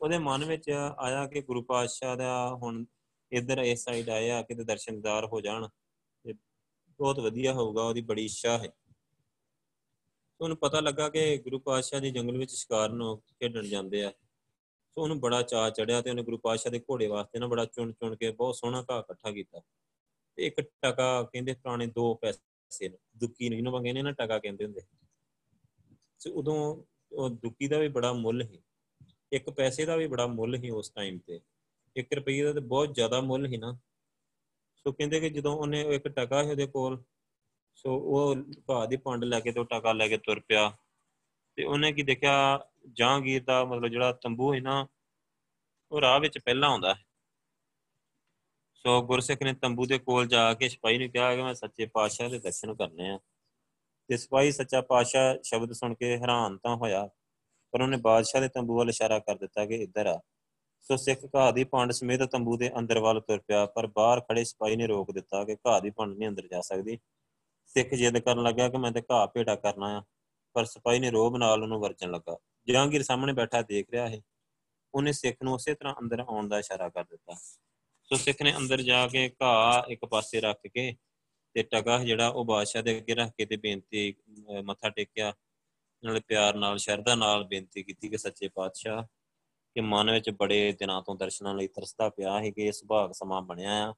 ਉਹਦੇ 0.00 0.18
ਮਨ 0.18 0.44
ਵਿੱਚ 0.44 0.70
ਆਇਆ 0.98 1.26
ਕਿ 1.26 1.40
ਗੁਰੂ 1.40 1.62
ਪਾਤਸ਼ਾਹ 1.62 2.16
ਦਾ 2.16 2.54
ਹੁਣ 2.54 2.84
ਇੱਧਰ 3.32 3.58
ਇਸ 3.58 3.84
ਸਾਈਡ 3.84 4.10
ਆਇਆ, 4.10 4.42
ਕਿਤੇ 4.42 4.64
ਦਰਸ਼ਨਦਾਰ 4.64 5.26
ਹੋ 5.26 5.40
ਜਾਣ। 5.40 5.68
ਤੇ 6.24 6.32
ਬਹੁਤ 6.90 7.20
ਵਧੀਆ 7.20 7.52
ਹੋਊਗਾ, 7.52 7.82
ਉਹਦੀ 7.82 8.00
ਬੜੀ 8.00 8.24
ਇੱਛਾ 8.24 8.58
ਹੈ। 8.58 8.72
ਉਹਨੂੰ 10.40 10.56
ਪਤਾ 10.56 10.80
ਲੱਗਾ 10.80 11.08
ਕਿ 11.08 11.38
ਗੁਰੂ 11.38 11.58
ਪਾਤਸ਼ਾਹ 11.58 12.00
ਦੀ 12.00 12.10
ਜੰਗਲ 12.10 12.38
ਵਿੱਚ 12.38 12.52
ਸ਼ਿਕਾਰ 12.52 12.90
ਨੂੰ 12.90 13.18
ਖੇਡਣ 13.18 13.62
ਜਾਂਦੇ 13.62 14.04
ਆ। 14.04 14.10
ਸੋ 14.88 15.02
ਉਹਨੂੰ 15.02 15.20
ਬੜਾ 15.20 15.42
ਚਾਅ 15.42 15.70
ਚੜਿਆ 15.70 16.02
ਤੇ 16.02 16.10
ਉਹਨੇ 16.10 16.22
ਗੁਰੂ 16.22 16.38
ਪਾਤਸ਼ਾਹ 16.38 16.72
ਦੇ 16.72 16.78
ਘੋੜੇ 16.78 17.06
ਵਾਸਤੇ 17.06 17.38
ਨਾ 17.38 17.46
ਬੜਾ 17.46 17.64
ਚੁਣ 17.64 17.92
ਚੁਣ 17.92 18.16
ਕੇ 18.16 18.30
ਬਹੁਤ 18.30 18.56
ਸੋਹਣਾ 18.56 18.84
ਘਾਹ 18.90 19.00
ਇਕੱਠਾ 19.00 19.30
ਕੀਤਾ। 19.30 19.60
ਤੇ 20.36 20.46
ਇੱਕ 20.46 20.60
ਟਕਾ 20.60 21.22
ਕਹਿੰਦੇ 21.22 21.52
ਪੁਰਾਣੇ 21.52 21.86
ਦੋ 21.86 22.14
ਪੈਸੇ 22.14 22.88
ਦੁੱਕੀ 23.16 23.48
ਨੂੰ 23.48 23.56
ਜਿਹਨੂੰ 23.56 23.72
ਕਹਿੰਦੇ 23.72 23.92
ਨੇ 23.92 24.02
ਨਾ 24.02 24.12
ਟਕਾ 24.12 24.38
ਕਹਿੰਦੇ 24.38 24.64
ਹੁੰਦੇ। 24.64 24.80
ਸੋ 26.18 26.30
ਉਦੋਂ 26.32 26.82
ਉਹ 27.12 27.30
ਦੁੱਕੀ 27.30 27.68
ਦਾ 27.68 27.78
ਵੀ 27.78 27.88
ਬੜਾ 27.88 28.12
ਮੁੱਲ 28.12 28.48
ਸੀ। 28.48 28.62
ਇੱਕ 29.32 29.50
ਪੈਸੇ 29.50 29.84
ਦਾ 29.84 29.96
ਵੀ 29.96 30.06
ਬੜਾ 30.06 30.26
ਮੁੱਲ 30.26 30.60
ਸੀ 30.60 30.70
ਉਸ 30.70 30.90
ਟਾਈਮ 30.90 31.18
ਤੇ। 31.18 31.40
1 32.00 32.16
ਰੁਪਏ 32.16 32.42
ਦਾ 32.42 32.52
ਤੇ 32.52 32.60
ਬਹੁਤ 32.60 32.94
ਜ਼ਿਆਦਾ 32.94 33.20
ਮੁੱਲ 33.20 33.48
ਸੀ 33.48 33.56
ਨਾ। 33.56 33.78
ਸੋ 34.76 34.92
ਕਹਿੰਦੇ 34.92 35.20
ਕਿ 35.20 35.30
ਜਦੋਂ 35.30 35.56
ਉਹਨੇ 35.56 35.82
ਇੱਕ 35.82 36.08
ਟਕਾ 36.08 36.44
ਸੀ 36.44 36.50
ਉਹਦੇ 36.50 36.66
ਕੋਲ 36.66 37.02
ਸੋ 37.76 37.96
ਉਹ 37.96 38.34
ਘਾਹ 38.70 38.86
ਦੀ 38.86 38.96
ਪੰਡ 38.96 39.24
ਲੈ 39.24 39.40
ਕੇ 39.40 39.52
ਤੇ 39.52 39.60
ਉਹ 39.60 39.64
ਟਕਾ 39.64 39.92
ਲੈ 39.92 40.08
ਕੇ 40.08 40.16
ਤੁਰ 40.18 40.40
ਪਿਆ। 40.40 40.70
ਤੇ 41.58 41.64
ਉਹਨੇ 41.64 41.92
ਕੀ 41.92 42.02
ਦੇਖਿਆ 42.02 42.34
ਜਹਾਂਗੀਰ 42.88 43.42
ਦਾ 43.44 43.64
ਮਤਲਬ 43.64 43.88
ਜਿਹੜਾ 43.88 44.12
ਤੰਬੂ 44.12 44.52
ਹੈ 44.54 44.60
ਨਾ, 44.60 44.86
ਉਹ 45.92 46.00
ਰਾਹ 46.00 46.18
ਵਿੱਚ 46.20 46.38
ਪਹਿਲਾਂ 46.38 46.68
ਆਉਂਦਾ 46.70 46.94
ਹੈ 46.94 47.02
ਸੋ 48.84 49.00
ਗੁਰਸਿੱਖ 49.02 49.42
ਨੇ 49.42 49.52
ਤੰਬੂ 49.52 49.86
ਦੇ 49.86 49.98
ਕੋਲ 49.98 50.26
ਜਾ 50.26 50.52
ਕੇ 50.54 50.68
ਸਿਪਾਹੀ 50.68 50.98
ਨੂੰ 50.98 51.08
ਕਿਹਾ 51.10 51.34
ਕਿ 51.36 51.42
ਮੈਂ 51.42 51.54
ਸੱਚੇ 51.54 51.86
ਪਾਤਸ਼ਾਹ 51.86 52.28
ਦੇ 52.30 52.38
ਦਰਸ਼ਨ 52.38 52.74
ਕਰਨੇ 52.74 53.08
ਆ। 53.10 53.18
ਤੇ 54.08 54.16
ਸਿਪਾਹੀ 54.16 54.52
ਸੱਚਾ 54.52 54.80
ਪਾਤਸ਼ਾਹ 54.80 55.34
ਸ਼ਬਦ 55.42 55.72
ਸੁਣ 55.72 55.94
ਕੇ 55.94 56.16
ਹੈਰਾਨ 56.16 56.56
ਤਾਂ 56.58 56.74
ਹੋਇਆ, 56.76 57.08
ਪਰ 57.72 57.82
ਉਹਨੇ 57.82 57.96
ਬਾਦਸ਼ਾਹ 57.96 58.40
ਦੇ 58.40 58.48
ਤੰਬੂ 58.48 58.76
ਵੱਲ 58.78 58.88
ਇਸ਼ਾਰਾ 58.88 59.18
ਕਰ 59.18 59.36
ਦਿੱਤਾ 59.38 59.64
ਕਿ 59.66 59.74
ਇੱਧਰ 59.74 60.06
ਆ। 60.06 60.20
ਸੋ 60.86 60.96
ਸਿੱਖ 60.96 61.24
ਘਾਹ 61.36 61.52
ਦੀ 61.52 61.64
ਪੰਡ 61.64 61.92
ਸਮੇਤ 61.92 62.22
ਤੰਬੂ 62.22 62.56
ਦੇ 62.56 62.70
ਅੰਦਰ 62.78 62.98
ਵੱਲ 62.98 63.20
ਤੁਰ 63.20 63.38
ਪਿਆ, 63.38 63.64
ਪਰ 63.66 63.86
ਬਾਹਰ 63.86 64.20
ਖੜੇ 64.20 64.44
ਸਿਪਾਹੀ 64.44 64.76
ਨੇ 64.76 64.86
ਰੋਕ 64.86 65.12
ਦਿੱਤਾ 65.12 65.44
ਕਿ 65.44 65.56
ਘਾਹ 65.66 65.80
ਦੀ 65.80 65.90
ਪੰਡ 65.90 66.16
ਨਹੀਂ 66.18 66.28
ਅੰਦਰ 66.28 66.48
ਜਾ 66.48 66.60
ਸਕਦੀ। 66.60 66.98
ਸਿੱਖ 67.76 67.94
ਜਿੱਦ 67.94 68.18
ਕਰਨ 68.18 68.42
ਲੱਗਾ 68.42 68.68
ਕਿ 68.68 68.78
ਮੈਂ 68.78 68.90
ਤੇ 68.92 69.02
ਘਾਹ 69.10 69.26
ਭੇਟਾ 69.26 69.54
ਕਰਨਾ 69.56 69.86
ਆ, 69.98 70.02
ਪਰ 70.56 70.64
ਸਿਪਾਹੀ 70.64 70.98
ਨੇ 70.98 71.10
ਰੋਬ 71.10 71.36
ਨਾਲ 71.36 71.62
ਉਹਨੂੰ 71.62 71.80
ਵਰਜਣ 71.80 72.10
ਲੱਗਾ। 72.10 72.36
ਜਹਾਂਗੀਰ 72.68 73.02
ਸਾਹਮਣੇ 73.02 73.32
ਬੈਠਾ 73.32 73.62
ਦੇਖ 73.62 73.90
ਰਿਹਾ 73.90 74.08
ਹੈ 74.08 74.20
ਉਹਨੇ 74.94 75.12
ਸਿੱਖ 75.12 75.36
ਨੂੰ 75.44 75.54
ਉਸੇ 75.54 75.74
ਤਰ੍ਹਾਂ 75.74 75.94
ਅੰਦਰ 76.00 76.20
ਆਉਣ 76.20 76.48
ਦਾ 76.48 76.58
ਇਸ਼ਾਰਾ 76.58 76.88
ਕਰ 76.88 77.04
ਦਿੱਤਾ। 77.04 77.34
ਸੋ 78.10 78.16
ਸਿੱਖ 78.16 78.42
ਨੇ 78.42 78.54
ਅੰਦਰ 78.56 78.82
ਜਾ 78.82 79.06
ਕੇ 79.08 79.28
ਘਾਹ 79.42 79.90
ਇੱਕ 79.90 80.04
ਪਾਸੇ 80.04 80.40
ਰੱਖ 80.40 80.66
ਕੇ 80.66 80.94
ਤੇ 81.56 81.62
ਟਗਾ 81.62 81.98
ਜਿਹੜਾ 81.98 82.28
ਉਹ 82.28 82.44
ਬਾਦਸ਼ਾਹ 82.44 82.82
ਦੇ 82.82 82.96
ਅੱਗੇ 82.98 83.14
ਰੱਖ 83.14 83.32
ਕੇ 83.38 83.46
ਤੇ 83.46 83.56
ਬੇਨਤੀ 83.56 84.14
ਮੱਥਾ 84.64 84.88
ਟੇਕਿਆ। 84.90 85.32
ਨਾਲੇ 86.02 86.20
ਪਿਆਰ 86.20 86.54
ਨਾਲ, 86.54 86.78
ਸ਼ਰਧਾ 86.78 87.14
ਨਾਲ 87.14 87.44
ਬੇਨਤੀ 87.44 87.82
ਕੀਤੀ 87.82 88.08
ਕਿ 88.08 88.18
ਸੱਚੇ 88.18 88.48
ਪਾਤਸ਼ਾਹ, 88.48 89.02
ਕਿ 89.76 89.80
ਮਨ 89.80 90.10
ਵਿੱਚ 90.10 90.30
ਬੜੇ 90.30 90.72
ਦਿਨਾਂ 90.72 91.00
ਤੋਂ 91.02 91.14
ਦਰਸ਼ਨਾਂ 91.16 91.54
ਲਈ 91.54 91.66
ਤਰਸਦਾ 91.68 92.08
ਪਿਆ 92.08 92.38
ਹੈ 92.40 92.50
ਕਿ 92.50 92.66
ਇਸ 92.68 92.82
ਭਾਗ 92.88 93.12
ਸਮਾਂ 93.12 93.40
ਬਣਿਆ 93.42 93.72
ਆ। 93.88 93.94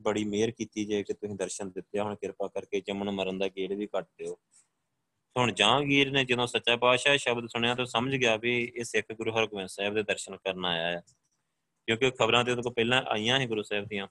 ਬੜੀ 0.00 0.24
ਮਿਹਰ 0.24 0.50
ਕੀਤੀ 0.50 0.84
ਜੇ 0.84 1.02
ਕਿ 1.02 1.12
ਤੁਸੀਂ 1.12 1.36
ਦਰਸ਼ਨ 1.36 1.70
ਦਿੱਤੇ 1.70 2.00
ਹੁਣ, 2.00 2.14
ਕਿਰਪਾ 2.14 2.48
ਕਰਕੇ 2.48 2.80
ਜੰਮਣ 2.80 3.10
ਮਰਨ 3.10 3.38
ਦਾ 3.38 3.48
ਗੇੜ 3.48 3.72
ਵੀ 3.72 3.86
ਕੱਟ 3.86 4.06
ਦਿਓ। 4.18 4.36
ਹੁਣ 5.36 5.52
ਜਹਾਂਗੀਰ 5.52 6.10
ਨੇ 6.10 6.24
ਜਦੋਂ 6.24 6.46
ਸੱਚਾ 6.46 6.76
ਪਾਤਸ਼ਾਹ 6.76 7.16
ਸ਼ਬਦ 7.16 7.46
ਸੁਣਿਆ 7.46 7.74
ਤਾਂ 7.74 7.84
ਸਮਝ 7.86 8.14
ਗਿਆ 8.16 8.36
ਵੀ 8.36 8.52
ਇਹ 8.76 8.84
ਸਿੱਖ 8.84 9.12
ਗੁਰੂ 9.12 9.32
ਹਰਗੋਬਿੰਦ 9.32 9.68
ਸਾਹਿਬ 9.68 9.94
ਦੇ 9.94 10.02
ਦਰਸ਼ਨ 10.02 10.36
ਕਰਨ 10.36 10.64
ਆਇਆ 10.64 10.86
ਹੈ। 10.86 11.02
ਕਿਉਂਕਿ 11.88 12.10
ਖਬਰਾਂ 12.10 12.44
ਤੇ 12.44 12.50
ਉਹਦੇ 12.50 12.62
ਕੋਲ 12.62 12.72
ਪਹਿਲਾਂ 12.72 13.02
ਆਈਆਂ 13.08 13.38
ਸੀ 13.38 13.46
ਗੁਰੂ 13.46 13.62
ਸਾਹਿਬ 13.62 13.86
ਦੀਆਂ 13.86 14.06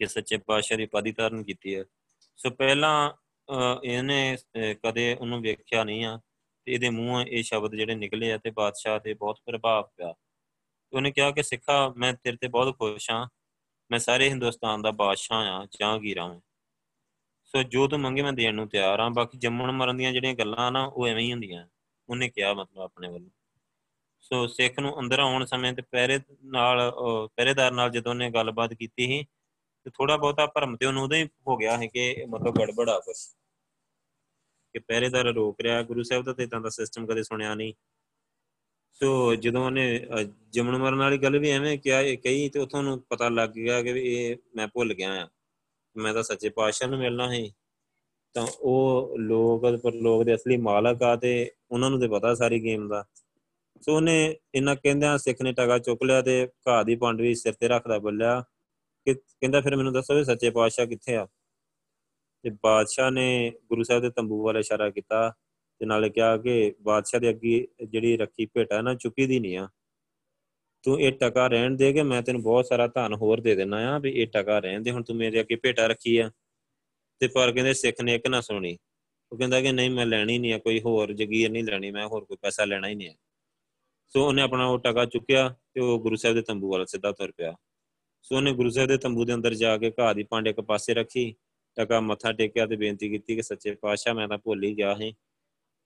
ਕਿ 0.00 0.06
ਸੱਚੇ 0.06 0.36
ਪਾਤਸ਼ਾਹ 0.36 0.78
ਦੀ 0.78 0.86
ਪਦੀ 0.86 1.12
ਧਾਰਨ 1.12 1.42
ਕੀਤੀ 1.44 1.74
ਹੈ। 1.76 1.84
ਸੋ 2.38 2.50
ਪਹਿਲਾਂ 2.50 3.10
ਇਹਨੇ 3.84 4.36
ਕਦੇ 4.84 5.14
ਉਹਨੂੰ 5.14 5.40
ਵੇਖਿਆ 5.42 5.84
ਨਹੀਂ 5.84 6.04
ਆ 6.04 6.18
ਤੇ 6.66 6.72
ਇਹਦੇ 6.72 6.90
ਮੂੰਹੋਂ 6.90 7.24
ਇਹ 7.24 7.42
ਸ਼ਬਦ 7.42 7.74
ਜਿਹੜੇ 7.74 7.94
ਨਿਕਲੇ 7.94 8.32
ਆ 8.32 8.38
ਤੇ 8.38 8.50
ਬਾਦਸ਼ਾਹ 8.50 8.98
ਤੇ 8.98 9.14
ਬਹੁਤ 9.14 9.40
ਪ੍ਰਭਾਵ 9.46 9.88
ਪਿਆ। 9.96 10.14
ਉਹਨੇ 10.92 11.10
ਕਿਹਾ 11.10 11.30
ਕਿ 11.30 11.42
ਸਿੱਖਾ, 11.42 11.88
ਮੈਂ 11.96 12.12
ਤੇਰੇ 12.14 12.36
ਤੇ 12.40 12.48
ਬਹੁਤ 12.48 12.78
ਖੁਸ਼ 12.78 13.10
ਹਾਂ। 13.10 13.26
ਮੈਂ 13.90 13.98
ਸਾਰੇ 13.98 14.28
ਹਿੰਦੁਸਤਾਨ 14.28 14.82
ਦਾ 14.82 14.90
ਬਾਦਸ਼ਾਹ 14.90 15.38
ਆ 15.38 15.66
ਜਹਾਂਗੀਰ 15.70 16.18
ਹਾਂ 16.18 16.40
ਸੋ 17.44 17.62
ਜੋ 17.62 17.86
ਤੂੰ 17.88 17.98
ਮੰਗੇ 18.00 18.22
ਮੈਂ 18.22 18.32
ਦੇਣ 18.32 18.54
ਨੂੰ 18.54 18.68
ਤਿਆਰ 18.68 19.00
ਹਾਂ, 19.00 19.10
ਬਾਕੀ 19.10 19.38
ਜੰਮਣ 19.38 19.70
ਮਰਨ 19.72 19.96
ਦੀਆਂ 19.96 20.12
ਜਿਹੜੀਆਂ 20.12 20.34
ਗੱਲਾਂ 20.34 20.70
ਨਾ 20.72 20.84
ਉਹ 20.84 21.06
ਐਵੇਂ 21.06 21.24
ਹੀ 21.24 21.32
ਹੁੰਦੀਆਂ। 21.32 21.66
ਉਹਨੇ 22.08 22.28
ਕਿਹਾ 22.28 22.52
ਮਤਲਬ 22.54 22.80
ਆਪਣੇ 22.80 23.08
ਵੱਲੋਂ। 23.08 23.30
ਸੋ 24.20 24.46
ਸਿੱਖ 24.46 24.78
ਨੂੰ 24.80 24.98
ਅੰਦਰ 25.00 25.18
ਆਉਣ 25.18 25.44
ਸਮੇਂ 25.44 25.72
ਤੇ 25.72 25.82
ਪਹਿਰੇ 25.82 26.18
ਨਾਲ 26.44 26.92
ਪਹਿਰੇਦਾਰ 27.36 27.72
ਨਾਲ 27.72 27.90
ਜਦੋਂ 27.90 28.12
ਉਹਨੇ 28.12 28.30
ਗੱਲਬਾਤ 28.30 28.74
ਕੀਤੀ 28.74 29.06
ਸੀ, 29.06 29.22
ਤੇ 29.84 29.90
ਥੋੜਾ 29.94 30.16
ਬਹੁਤਾ 30.16 30.46
ਭਰਮ 30.46 30.76
ਤੇ 30.76 30.86
ਉਹਨੂੰ 30.86 31.02
ਉਦੋਂ 31.04 31.16
ਹੀ 31.16 31.28
ਹੋ 31.46 31.56
ਗਿਆ 31.56 31.76
ਹੈ 31.78 31.86
ਕਿ 31.86 32.24
ਮਤਲਬ 32.28 32.58
ਗੜਬੜ 32.58 32.88
ਆ 32.90 32.98
ਕੁਛ। 33.00 33.26
ਕਿ 34.74 34.78
ਪਹਿਰੇਦਾਰ 34.78 35.24
ਰੋਕ 35.24 35.60
ਰਿਹਾ, 35.60 35.82
ਗੁਰੂ 35.82 36.02
ਸਾਹਿਬ 36.02 36.24
ਦਾ 36.24 36.32
ਤੇ 36.32 36.42
ਇਦਾਂ 36.42 36.60
ਦਾ 36.60 36.68
ਸਿਸਟਮ 36.68 37.06
ਕਦੇ 37.06 37.22
ਸੁਣਿਆ 37.22 37.54
ਨਹੀਂ। 37.54 37.72
ਸੋ 39.00 39.34
ਜਦੋਂ 39.34 39.64
ਉਹਨੇ 39.66 40.06
ਜਮਨ 40.50 40.76
ਮਰਨ 40.78 40.98
ਵਾਲੀ 40.98 41.18
ਗੱਲ 41.18 41.38
ਵੀ 41.38 41.50
ਐਵੇਂ 41.50 41.78
ਕਿਹਾ 41.78 42.02
ਕਹੀ 42.14 42.48
ਤੇ 42.48 42.60
ਉਥੋਂ 42.60 42.82
ਨੂੰ 42.82 43.00
ਪਤਾ 43.10 43.28
ਲੱਗ 43.28 43.50
ਗਿਆ 43.50 43.82
ਕਿ 43.82 43.90
ਇਹ 43.90 44.36
ਮੈਂ 44.56 44.66
ਭੁੱਲ 44.68 44.94
ਗਿਆ 44.94 45.12
ਆ। 45.24 45.28
ਮੈਂ 45.96 46.14
ਤਾਂ 46.14 46.22
ਸੱਚੇ 46.22 46.48
ਪਾਤਸ਼ਾਹ 46.48 46.88
ਨੂੰ 46.88 46.98
ਮਿਲਣਾ 46.98 47.32
ਹੈ 47.34 47.42
ਤਾਂ 48.34 48.46
ਉਹ 48.60 49.16
ਲੋਕ, 49.18 49.62
ਪਰ 49.82 49.92
ਲੋਕ 49.94 50.24
ਦੇ 50.24 50.34
ਅਸਲੀ 50.34 50.56
ਮਾਲਕ 50.56 51.02
ਆ 51.02 51.14
ਤੇ 51.16 51.50
ਉਹਨਾਂ 51.70 51.90
ਨੂੰ 51.90 52.00
ਤੇ 52.00 52.08
ਪਤਾ 52.08 52.34
ਸਾਰੀ 52.34 52.62
ਗੇਮ 52.64 52.88
ਦਾ। 52.88 53.04
ਸੋ 53.82 53.96
ਉਹਨੇ 53.96 54.36
ਇਹਨਾਂ 54.54 54.76
ਕਹਿੰਦਿਆਂ 54.76 55.16
ਸਿੱਖ 55.18 55.42
ਨੇ 55.42 55.52
ਟਗਾ 55.52 55.78
ਚੁੱਕ 55.78 56.02
ਲਿਆ 56.02 56.22
ਤੇ 56.22 56.48
ਘਾਹ 56.68 56.84
ਦੀ 56.84 56.96
ਪੰਡ 56.96 57.20
ਵੀ 57.20 57.34
ਸਿਰ 57.34 57.52
ਤੇ 57.52 57.68
ਰੱਖਦਾ 57.68 57.98
ਬੋਲਿਆ। 57.98 58.40
ਕਿ 59.06 59.14
ਕਹਿੰਦਾ 59.14 59.60
ਫਿਰ 59.60 59.76
ਮੈਨੂੰ 59.76 59.92
ਦੱਸੋ 59.92 60.14
ਵੀ 60.14 60.24
ਸੱਚੇ 60.24 60.50
ਪਾਤਸ਼ਾਹ 60.50 60.86
ਕਿੱਥੇ 60.86 61.16
ਆ? 61.16 61.26
ਤੇ 62.44 62.50
ਬਾਦਸ਼ਾਹ 62.64 63.10
ਨੇ 63.10 63.52
ਗੁਰੂ 63.68 63.82
ਸਾਹਿਬ 63.82 64.02
ਦੇ 64.02 64.10
ਤੰਬੂ 64.10 64.42
ਵੱਲ 64.44 64.56
ਇਸ਼ਾਰਾ 64.56 64.90
ਕੀਤਾ। 64.90 65.32
ਤੇ 65.78 65.86
ਨਾਲੇ 65.86 66.10
ਕਿਹਾ 66.10 66.36
ਕਿ 66.36 66.74
ਬਾਦਸ਼ਾਹ 66.82 67.20
ਦੇ 67.20 67.30
ਅੱਗੇ 67.30 67.68
ਜਿਹੜੀ 67.88 68.16
ਰੱਖੀ 68.16 68.46
ਭੇਟਾ 68.46 68.80
ਨਾ 68.80 68.94
ਚੁੱਕੀ 68.94 69.26
ਦੀ 69.26 69.40
ਨਹੀਂ 69.40 69.56
ਆ। 69.56 69.68
ਤੂੰ 70.82 71.00
ਇਹ 71.00 71.12
ਟਕਾ 71.12 71.46
ਰਹਿਣ 71.46 71.76
ਦੇ 71.76 71.92
ਕਿ 71.92 72.02
ਮੈਂ 72.02 72.22
ਤੈਨੂੰ 72.22 72.42
ਬਹੁਤ 72.42 72.66
ਸਾਰਾ 72.66 72.86
ਧਨ 72.86 73.14
ਹੋਰ 73.14 73.40
ਦੇ 73.40 73.54
ਦੇਣਾ 73.54 73.76
ਆ 73.76 73.98
ਵੀ 73.98 74.10
ਇਹ 74.10 74.26
ਟਕਾ 74.26 74.58
ਰਹਿਣ 74.58 74.80
ਦੇ, 74.80 74.90
ਹੁਣ 74.90 75.02
ਤੂੰ 75.02 75.16
ਮੇਰੇ 75.16 75.40
ਅੱਗੇ 75.40 75.56
ਭੇਟਾ 75.56 75.86
ਰੱਖੀ 75.86 76.18
ਆ। 76.18 76.30
ਤੇ 77.18 77.28
ਪਰ 77.28 77.52
ਕਹਿੰਦੇ 77.52 77.74
ਸਿੱਖ 77.74 78.00
ਨੇ 78.02 78.14
ਇੱਕ 78.14 78.28
ਨਾ 78.28 78.40
ਸੁਣੀ। 78.40 78.78
ਉਹ 79.32 79.38
ਕਹਿੰਦਾ 79.38 79.60
ਕਿ 79.60 79.72
ਨਹੀਂ, 79.72 79.90
ਮੈਂ 79.90 80.06
ਲੈਣੀ 80.06 80.38
ਨਹੀਂ 80.38 80.52
ਆ, 80.52 80.58
ਕੋਈ 80.58 80.80
ਹੋਰ 80.80 81.12
ਜਗੀਰ 81.12 81.50
ਨਹੀਂ 81.50 81.64
ਲੈਣੀ, 81.64 81.90
ਮੈਂ 81.90 82.06
ਹੋਰ 82.06 82.24
ਕੋਈ 82.24 82.36
ਪੈਸਾ 82.42 82.64
ਲੈਣਾ 82.64 82.88
ਹੀ 82.88 82.94
ਨਹੀਂ 82.94 83.08
ਆ। 83.08 83.14
ਸੋ 84.08 84.28
ਉਹਨੇ 84.28 84.42
ਆਪਣਾ 84.42 84.66
ਉਹ 84.66 84.78
ਟਕਾ 84.78 85.04
ਚੁੱਕਿਆ 85.04 85.54
ਤੇ 85.74 85.80
ਉਹ 85.80 86.00
ਗੁਰੂ 86.00 86.16
ਸਾਹਿਬ 86.16 86.36
ਦੇ 86.36 86.42
ਤੰਬੂ 86.42 86.72
ਵੱਲ 86.72 86.86
ਸਿੱਧਾ 86.86 87.12
ਤੁਰ 87.12 87.32
ਪਿਆ। 87.32 87.54
ਸੋ 88.22 88.36
ਉਹਨੇ 88.36 88.52
ਗੁਰੂ 88.52 88.70
ਸਾਹਿਬ 88.70 88.88
ਦੇ 88.88 88.96
ਤੰਬੂ 88.96 89.24
ਦੇ 89.24 89.34
ਅੰਦਰ 89.34 89.54
ਜਾ 89.54 89.78
ਕੇ 89.78 89.92
ਘਾਹ 90.00 90.14
ਦੀ 90.14 90.22
ਪੰਡ 90.22 90.48
ਇੱਕ 90.48 90.60
ਪਾਸੇ 90.60 90.94
ਰੱਖੀ, 90.94 91.34
ਟਕਾ 91.76 92.00
ਮੱਥਾ 92.00 92.32
ਟੇਕਿਆ 92.32 92.66
ਤੇ 92.66 92.76
ਬੇਨਤੀ 92.76 93.08
ਕੀਤੀ 93.08 93.36
ਕਿ 93.36 93.42
ਸੱਚੇ 93.42 93.74
ਪਾਤਸ਼ਾਹ, 93.74 94.14
ਮੈਂ 94.14 94.28
ਤਾਂ 94.28 94.38
ਭੁੱਲ 94.38 94.64
ਹੀ 94.64 94.76
ਗਿਆ 94.76 94.94
ਹਾਂ 94.94 95.12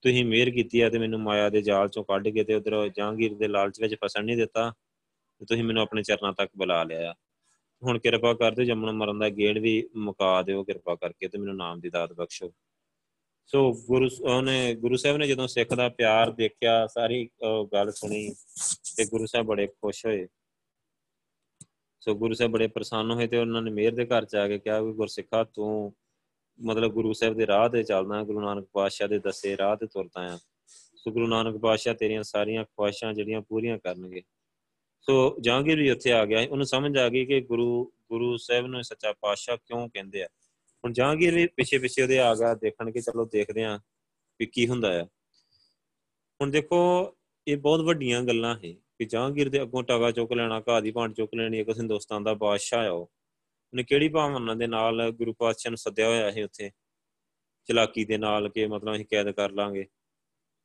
ਤੁਸੀਂ 0.02 0.24
ਮਿਹਰ 0.24 0.50
ਕੀਤੀ 0.50 0.80
ਆ 0.80 0.88
ਤੇ 0.90 0.98
ਮੈਨੂੰ 0.98 1.20
ਮਾਇਆ 1.20 1.48
ਦੇ 1.48 1.62
ਜਾਲ 1.62 1.88
ਚੋਂ 1.88 2.04
ਕੱਢ 2.04 2.28
ਕੇ 2.28 2.44
ਤੇ 2.44 2.54
ਉਧਰ 2.54 2.88
ਜਹਾਂਗੀਰ 2.88 3.34
ਦੇ 3.34 3.48
ਲਾਲਚ 3.48 3.80
ਵਿੱਚ 3.80 3.94
ਫਸਣ 4.04 4.24
ਨਹੀਂ 4.24 4.36
ਦਿੱਤਾ 4.36 4.70
ਤੇ 5.40 5.46
ਤੁਸੀਂ 5.46 5.64
ਮੈਨੂੰ 5.64 5.82
ਆਪਣੇ 5.82 6.02
ਚਰਨਾਂ 6.02 6.32
ਤੱਕ 6.32 6.50
ਬੁਲਾ 6.56 6.82
ਲਿਆ 6.84 7.14
ਹੁਣ 7.82 7.98
ਕਿਰਪਾ 7.98 8.32
ਕਰ 8.34 8.52
ਦਿਓ, 8.52 8.64
ਜੰਮਣ 8.64 8.92
ਮਰਨ 8.92 9.18
ਦਾ 9.18 9.28
ਗੇੜ 9.28 9.58
ਵੀ 9.58 9.88
ਮੁਕਾ 9.96 10.42
ਦਿਓ 10.42 10.62
ਕਿਰਪਾ 10.64 10.94
ਕਰਕੇ 10.94 11.28
ਤੇ 11.28 11.38
ਮੈਨੂੰ 11.38 11.56
ਨਾਮ 11.56 11.80
ਦੀ 11.80 11.90
ਦਾਤ 11.90 12.12
ਬਖਸ਼ੋ। 12.12 12.52
ਸੋ 13.46 13.72
ਗੁਰੂ 13.86 14.08
ਉਹਨੇ, 14.22 14.74
ਗੁਰੂ 14.74 14.96
ਸਾਹਿਬ 14.96 15.16
ਨੇ 15.16 15.26
ਜਦੋਂ 15.26 15.46
ਸਿੱਖ 15.48 15.74
ਦਾ 15.74 15.88
ਪਿਆਰ 15.88 16.30
ਦੇਖਿਆ, 16.30 16.86
ਸਾਰੀ 16.86 17.28
ਗੱਲ 17.72 17.90
ਸੁਣੀ 17.92 18.28
ਤੇ 18.96 19.04
ਗੁਰੂ 19.04 19.26
ਸਾਹਿਬ 19.26 19.46
ਬੜੇ 19.46 19.66
ਖੁਸ਼ 19.66 20.04
ਹੋਏ। 20.06 20.26
ਸੋ 22.00 22.14
ਗੁਰੂ 22.14 22.34
ਸਾਹਿਬ 22.34 22.52
ਬੜੇ 22.52 22.66
ਪ੍ਰਸੰਨ 22.66 23.10
ਹੋਏ 23.10 23.26
ਤੇ 23.26 23.36
ਉਹਨਾਂ 23.36 23.62
ਨੇ 23.62 23.70
ਮਿਹਰ 23.70 23.94
ਦੇ 23.94 24.06
ਘਰ 24.06 24.24
ਚ 24.24 24.36
ਆ 24.36 24.46
ਕੇ 24.48 24.58
ਕਿਹਾ 24.58 24.80
ਕਿ 24.80 24.92
ਗੁਰਸਿੱਖਾ, 24.92 25.44
ਤੂੰ 25.44 25.94
ਮਤਲਬ 26.62 26.92
ਗੁਰੂ 26.92 27.12
ਸਾਹਿਬ 27.12 27.34
ਦੇ 27.34 27.46
ਰਾਹ 27.46 27.68
ਤੇ 27.68 27.82
ਚੱਲਦਾ 27.82 28.22
ਗੁਰੂ 28.22 28.40
ਨਾਨਕ 28.40 28.68
ਪਾਤਸ਼ਾਹ 28.72 29.08
ਦੇ 29.08 29.18
ਦੱਸੇ 29.18 29.56
ਰਾਹ 29.56 29.76
ਤੇ 29.76 29.86
ਤੁਰਦਾ 29.86 30.34
ਆ 30.34 30.38
ਸੋ 30.96 31.10
ਗੁਰੂ 31.10 31.26
ਨਾਨਕ 31.26 31.60
ਪਾਤਸ਼ਾਹ 31.60 31.94
ਤੇਰੀਆਂ 31.94 32.22
ਸਾਰੀਆਂ 32.22 32.64
ਖੁਆਇਸ਼ਾਂ 32.64 33.14
ਜਿਹੜੀਆਂ 33.14 33.40
ਪੂਰੀਆਂ 33.40 33.78
ਕਰਨਗੇ। 33.78 34.22
ਸੋ 35.00 35.36
ਜਹਾਂਗੀਰ 35.40 35.76
ਵੀ 35.76 35.90
ਉੱਥੇ 35.90 36.12
ਆ 36.12 36.26
ਗਿਆ। 36.26 36.46
ਉਹਨੂੰ 36.50 36.66
ਸਮਝ 36.66 36.98
ਆ 36.98 37.08
ਗਈ 37.08 37.24
ਕਿ 37.24 37.40
ਗੁਰੂ 37.40 37.92
ਗੁਰੂ 38.08 38.36
ਸਾਹਿਬ 38.36 38.66
ਨੂੰ 38.66 38.84
ਸੱਚਾ 38.84 39.12
ਪਾਤਸ਼ਾਹ 39.12 39.56
ਕਿਉਂ 39.56 39.88
ਕਹਿੰਦੇ 39.88 40.22
ਆ? 40.22 40.26
ਹੁਣ 40.84 40.92
ਜਹਾਂਗੀਰ 40.92 41.34
ਵੀ 41.34 41.46
ਪਿੱਛੇ 41.46 41.78
ਪਿੱਛੇ 41.78 42.02
ਉਹਦੇ 42.02 42.18
ਆ 42.18 42.34
ਗਿਆ, 42.34 42.54
ਦੇਖਣ 42.54 42.90
ਕਿ 42.90 43.00
ਚਲੋ 43.00 43.24
ਦੇਖਦੇ 43.24 43.64
ਆ 43.64 43.78
ਕਿ 44.38 44.46
ਕੀ 44.46 44.68
ਹੁੰਦਾ 44.68 45.02
ਆ। 45.02 45.04
ਹੁਣ 46.40 46.50
ਦੇਖੋ, 46.50 47.12
ਇਹ 47.48 47.56
ਬਹੁਤ 47.56 47.80
ਵੱਡੀਆਂ 47.80 48.22
ਗੱਲਾਂ 48.22 48.54
ਹੈ 48.54 48.72
ਕਿ 48.72 49.04
ਜਹਾਂਗੀਰ 49.04 49.48
ਦੇ 49.48 49.62
ਅੱਗੋਂ 49.62 49.82
ਟਾਗਾ 49.82 50.10
ਚੁੱਕ 50.10 50.32
ਲੈਣਾ, 50.32 50.62
ਘਾਹ 50.68 50.80
ਦੀ 50.80 50.90
ਭਾਂਡ 50.90 51.12
ਚੁੱਕ 51.12 51.34
ਲੈਣੀ, 51.34 51.58
ਇੱਕ 51.58 51.68
ਹਿੰਦੁਸਤਾਨ 51.68 52.24
ਦਾ 52.24 52.34
ਬਾਦਸ਼ਾਹ 52.34 52.86
ਆ 52.86 52.90
ਉਹ। 52.90 53.10
ਉਹਨੇ 53.72 53.82
ਕਿਹੜੀ 53.82 54.08
ਭਾਵਨਾ 54.08 54.54
ਦੇ 54.54 54.66
ਨਾਲ 54.66 55.10
ਗੁਰੂ 55.10 55.32
ਪਾਤਸ਼ਾਹ 55.32 55.70
ਨੂੰ 55.70 55.78
ਸੱਦਿਆ 55.78 56.08
ਹੋਇਆ 56.08 56.30
ਹੈ 56.32 56.44
ਉੱਥੇ? 56.44 56.70
ਚਲਾਕੀ 57.68 58.04
ਦੇ 58.04 58.16
ਨਾਲ 58.18 58.48
ਕਿ 58.48 58.66
ਮਤਲਬ 58.66 58.94
ਅਸੀਂ 58.94 59.04
ਕੈਦ 59.06 59.30
ਕਰ 59.30 59.50
ਲਾਂਗੇ। 59.50 59.84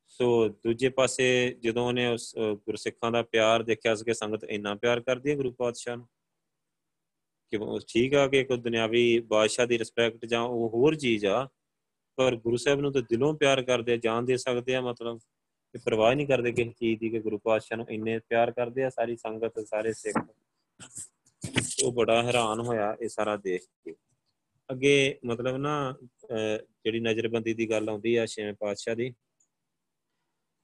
ਸੋ 0.07 0.47
ਦੂਜੇ 0.63 0.89
ਪਾਸੇ 0.89 1.27
ਜਦੋਂ 1.59 1.87
ਉਹਨੇ 1.87 2.05
ਉਸ 2.07 2.33
ਗੁਰਸਿੱਖਾਂ 2.37 3.11
ਦਾ 3.11 3.21
ਪਿਆਰ 3.23 3.63
ਦੇਖਿਆ 3.63 3.93
ਸੀ 3.95 4.05
ਕਿ 4.05 4.13
ਸੰਗਤ 4.13 4.43
ਇੰਨਾ 4.43 4.73
ਪਿਆਰ 4.75 4.99
ਕਰਦੀ 4.99 5.29
ਹੈ 5.29 5.35
ਗੁਰੂ 5.35 5.51
ਪਾਤਸ਼ਾਹ 5.51 5.95
ਨੂੰ, 5.97 6.07
ਕਿ 7.51 7.57
ਉਹ 7.57 7.79
ਠੀਕ 7.87 8.13
ਆ 8.13 8.27
ਕਿ 8.27 8.43
ਕੋਈ 8.43 8.57
ਦੁਨਿਆਵੀ 8.57 9.19
ਬਾਦਸ਼ਾਹ 9.19 9.67
ਦੀ 9.67 9.79
ਰਿਸਪੈਕਟ 9.79 10.25
ਜਾਂ 10.25 10.41
ਉਹ 10.41 10.69
ਹੋਰ 10.69 10.95
ਚੀਜ਼ 10.95 11.25
ਆ, 11.25 11.47
ਪਰ 12.17 12.35
ਗੁਰੂ 12.35 12.57
ਸਾਹਿਬ 12.57 12.81
ਨੂੰ 12.81 12.91
ਤਾਂ 12.91 13.01
ਦਿਲੋਂ 13.01 13.33
ਪਿਆਰ 13.33 13.61
ਕਰਦੇ 13.63 13.93
ਆ 13.93 13.97
ਜਾਨ 13.97 14.25
ਦੇ 14.25 14.37
ਸਕਦੇ 14.37 14.75
ਆ, 14.75 14.81
ਮਤਲਬ 14.81 15.19
ਕਿ 15.73 15.79
ਪਰਵਾਹ 15.85 16.15
ਨਹੀਂ 16.15 16.27
ਕਰਦੇ 16.27 16.51
ਕਿਸੇ 16.51 16.73
ਚੀਜ਼ 16.77 16.99
ਦੀ 16.99 17.09
ਕਿ 17.09 17.19
ਗੁਰੂ 17.19 17.37
ਪਾਤਸ਼ਾਹ 17.37 17.77
ਨੂੰ 17.77 17.89
ਇੰਨੇ 17.89 18.19
ਪਿਆਰ 18.19 18.51
ਕਰਦੇ 18.51 18.83
ਆ, 18.83 18.89
ਸਾਰੀ 18.89 19.15
ਸੰਗਤ, 19.15 19.59
ਸਾਰੇ 19.67 19.93
ਸਿੱਖ। 19.93 20.19
ਉਹ 21.77 21.91
ਬੜਾ 21.93 22.21
ਹੈਰਾਨ 22.23 22.59
ਹੋਇਆ 22.59 22.95
ਇਹ 23.01 23.09
ਸਾਰਾ 23.09 23.35
ਦੇਖ 23.37 23.63
ਕੇ। 23.85 23.93
ਅੱਗੇ 24.69 25.19
ਮਤਲਬ 25.25 25.55
ਨਾ 25.57 25.93
ਜਿਹੜੀ 26.31 26.99
ਨਜ਼ਰਬੰਦੀ 26.99 27.53
ਦੀ 27.53 27.69
ਗੱਲ 27.69 27.89
ਆਉਂਦੀ 27.89 28.15
ਆ 28.15 28.25
ਛੇਵੇਂ 28.25 28.53
ਪਾਤਸ਼ਾਹ 28.53 28.95
ਦੀ, 28.95 29.13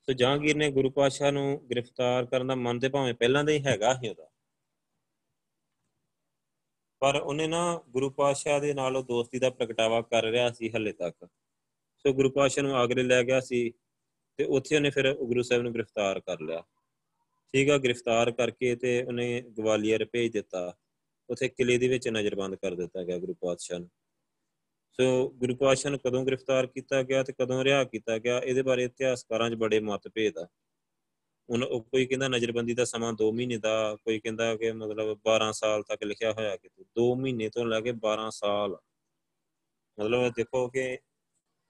ਸੋ 0.08 0.14
ਜਹਾਂਗੀਰ 0.14 0.56
ਨੇ 0.58 0.70
ਗੁਰੂ 0.72 0.90
ਪਾਤਸ਼ਾਹ 0.92 1.32
ਨੂੰ 1.32 1.62
ਗ੍ਰਿਫਤਾਰ 1.72 2.26
ਕਰਨ 2.26 2.48
ਦਾ 2.48 2.56
ਮਨ 2.56 2.80
ਤੇ 2.80 2.90
ਭਾਵੇਂ 2.90 3.14
ਪਹਿਲਾਂ 3.14 3.44
ਦਾ 3.44 3.52
ਹੀ 3.52 3.64
ਹੈਗਾ 3.66 3.94
ਹੀ 3.94 4.10
ਉਹਦਾ। 4.10 4.30
ਪਰ 7.02 7.16
ਉਹਨੇ 7.16 7.48
ਨਾ 7.48 7.64
ਗੁਰੂ 7.90 8.10
ਪਾਤਸ਼ਾਹ 8.10 8.60
ਦੇ 8.60 8.74
ਨਾਲ 8.74 8.96
ਉਹ 8.98 9.04
ਦੋਸਤੀ 9.04 9.40
ਦਾ 9.40 9.50
ਪ੍ਰਗਟਾਵਾ 9.50 10.02
ਕਰ 10.02 10.24
ਰਿਹਾ 10.24 10.52
ਸੀ 10.52 10.70
ਹੱਲੇ 10.70 10.92
ਤੱਕ। 10.94 11.26
ਸੋ 12.06 12.14
ਗੁਰੂ 12.14 12.30
ਪਾਤਸ਼ਾਹ 12.32 12.64
ਨੂੰ 12.64 12.76
ਆਗਰੇ 12.78 13.04
ਲੈ 13.04 13.24
ਗਿਆ 13.24 13.40
ਸੀ 13.40 13.70
ਤੇ 14.40 14.44
ਉੱਥੇ 14.46 14.76
ਉਹਨੇ 14.76 14.90
ਫਿਰ 14.90 15.14
ਗੁਰੂ 15.16 15.42
ਸਾਹਿਬ 15.42 15.64
ਨੂੰ 15.64 15.74
ਗ੍ਰਿਫਤਾਰ 15.74 16.20
ਕਰ 16.20 16.40
ਲਿਆ। 16.42 16.62
ਠੀਕ 17.54 17.70
ਆ, 17.70 17.78
ਗ੍ਰਿਫਤਾਰ 17.78 18.32
ਕਰਕੇ 18.32 18.76
ਤੇ 18.76 19.02
ਉਹਨੇ 19.04 19.42
ਗਵਾਲੀਅਰ 19.58 20.06
ਭੇਜ 20.06 20.32
ਦਿੱਤਾ। 20.34 20.74
ਉਥੇ 21.30 21.48
ਕਿਲੇ 21.48 21.78
ਦੇ 21.78 21.88
ਵਿੱਚ 21.88 22.08
ਨਜ਼ਰਬੰਦ 22.08 22.56
ਕਰ 22.56 22.76
ਦਿੱਤਾ 22.76 23.04
ਗਿਆ 23.04 23.18
ਗੁਰੂ 23.18 23.34
ਪਾਤਸ਼ਾਹ 23.34 23.80
ਨੂੰ। 23.80 23.90
ਸੋ 25.00 25.30
ਗੁਰੂ 25.30 25.56
ਪਾਤਸ਼ਾਹ 25.56 25.92
ਨੂੰ 25.92 26.00
ਕਦੋਂ 26.00 26.26
ਗ੍ਰਿਫਤਾਰ 26.26 26.68
ਕੀਤਾ 26.68 27.02
ਗਿਆ 27.04 27.24
ਤੇ 27.24 27.34
ਕਦੋਂ 27.34 27.64
ਰਿਹਾ 27.64 27.84
ਕੀਤਾ 27.84 28.18
ਗਿਆ, 28.18 28.40
ਇਹਦੇ 28.40 28.62
ਬਾਰੇ 28.62 28.84
ਇਤਿਹਾਸਕਾਰਾਂ 28.84 29.50
'ਚ 29.50 29.54
ਬੜੇ 29.54 29.80
ਮਤਭੇਦ 29.80 30.38
ਆ। 30.38 30.48
ਉਹ 31.50 31.82
ਕੋਈ 31.82 32.06
ਕਹਿੰਦਾ 32.06 32.28
ਨਜ਼ਰਬੰਦੀ 32.28 32.74
ਦਾ 32.74 32.86
ਸਮਾਂ 32.86 33.14
2 33.14 33.32
ਮਹੀਨੇ 33.32 33.58
ਦਾ, 33.58 33.96
ਕੋਈ 33.96 34.20
ਕਹਿੰਦਾ 34.20 34.56
ਕਿ 34.56 34.72
ਮਤਲਬ 34.72 35.18
12 35.24 35.52
ਸਾਲ 35.52 35.84
ਤੱਕ 35.84 36.04
ਲਿਖਿਆ 36.04 36.32
ਹੋਇਆ 36.32 36.56
ਕਿ 36.58 36.70
2 37.00 37.16
ਮਹੀਨੇ 37.16 37.50
ਤੋਂ 37.50 37.66
ਲੈ 37.66 37.82
ਕੇ 37.82 37.92
12 37.92 38.30
ਸਾਲ। 38.30 38.78
ਮਤਲਬ 39.98 40.34
ਦੇਖੋ 40.34 40.68
ਕਿ 40.68 40.98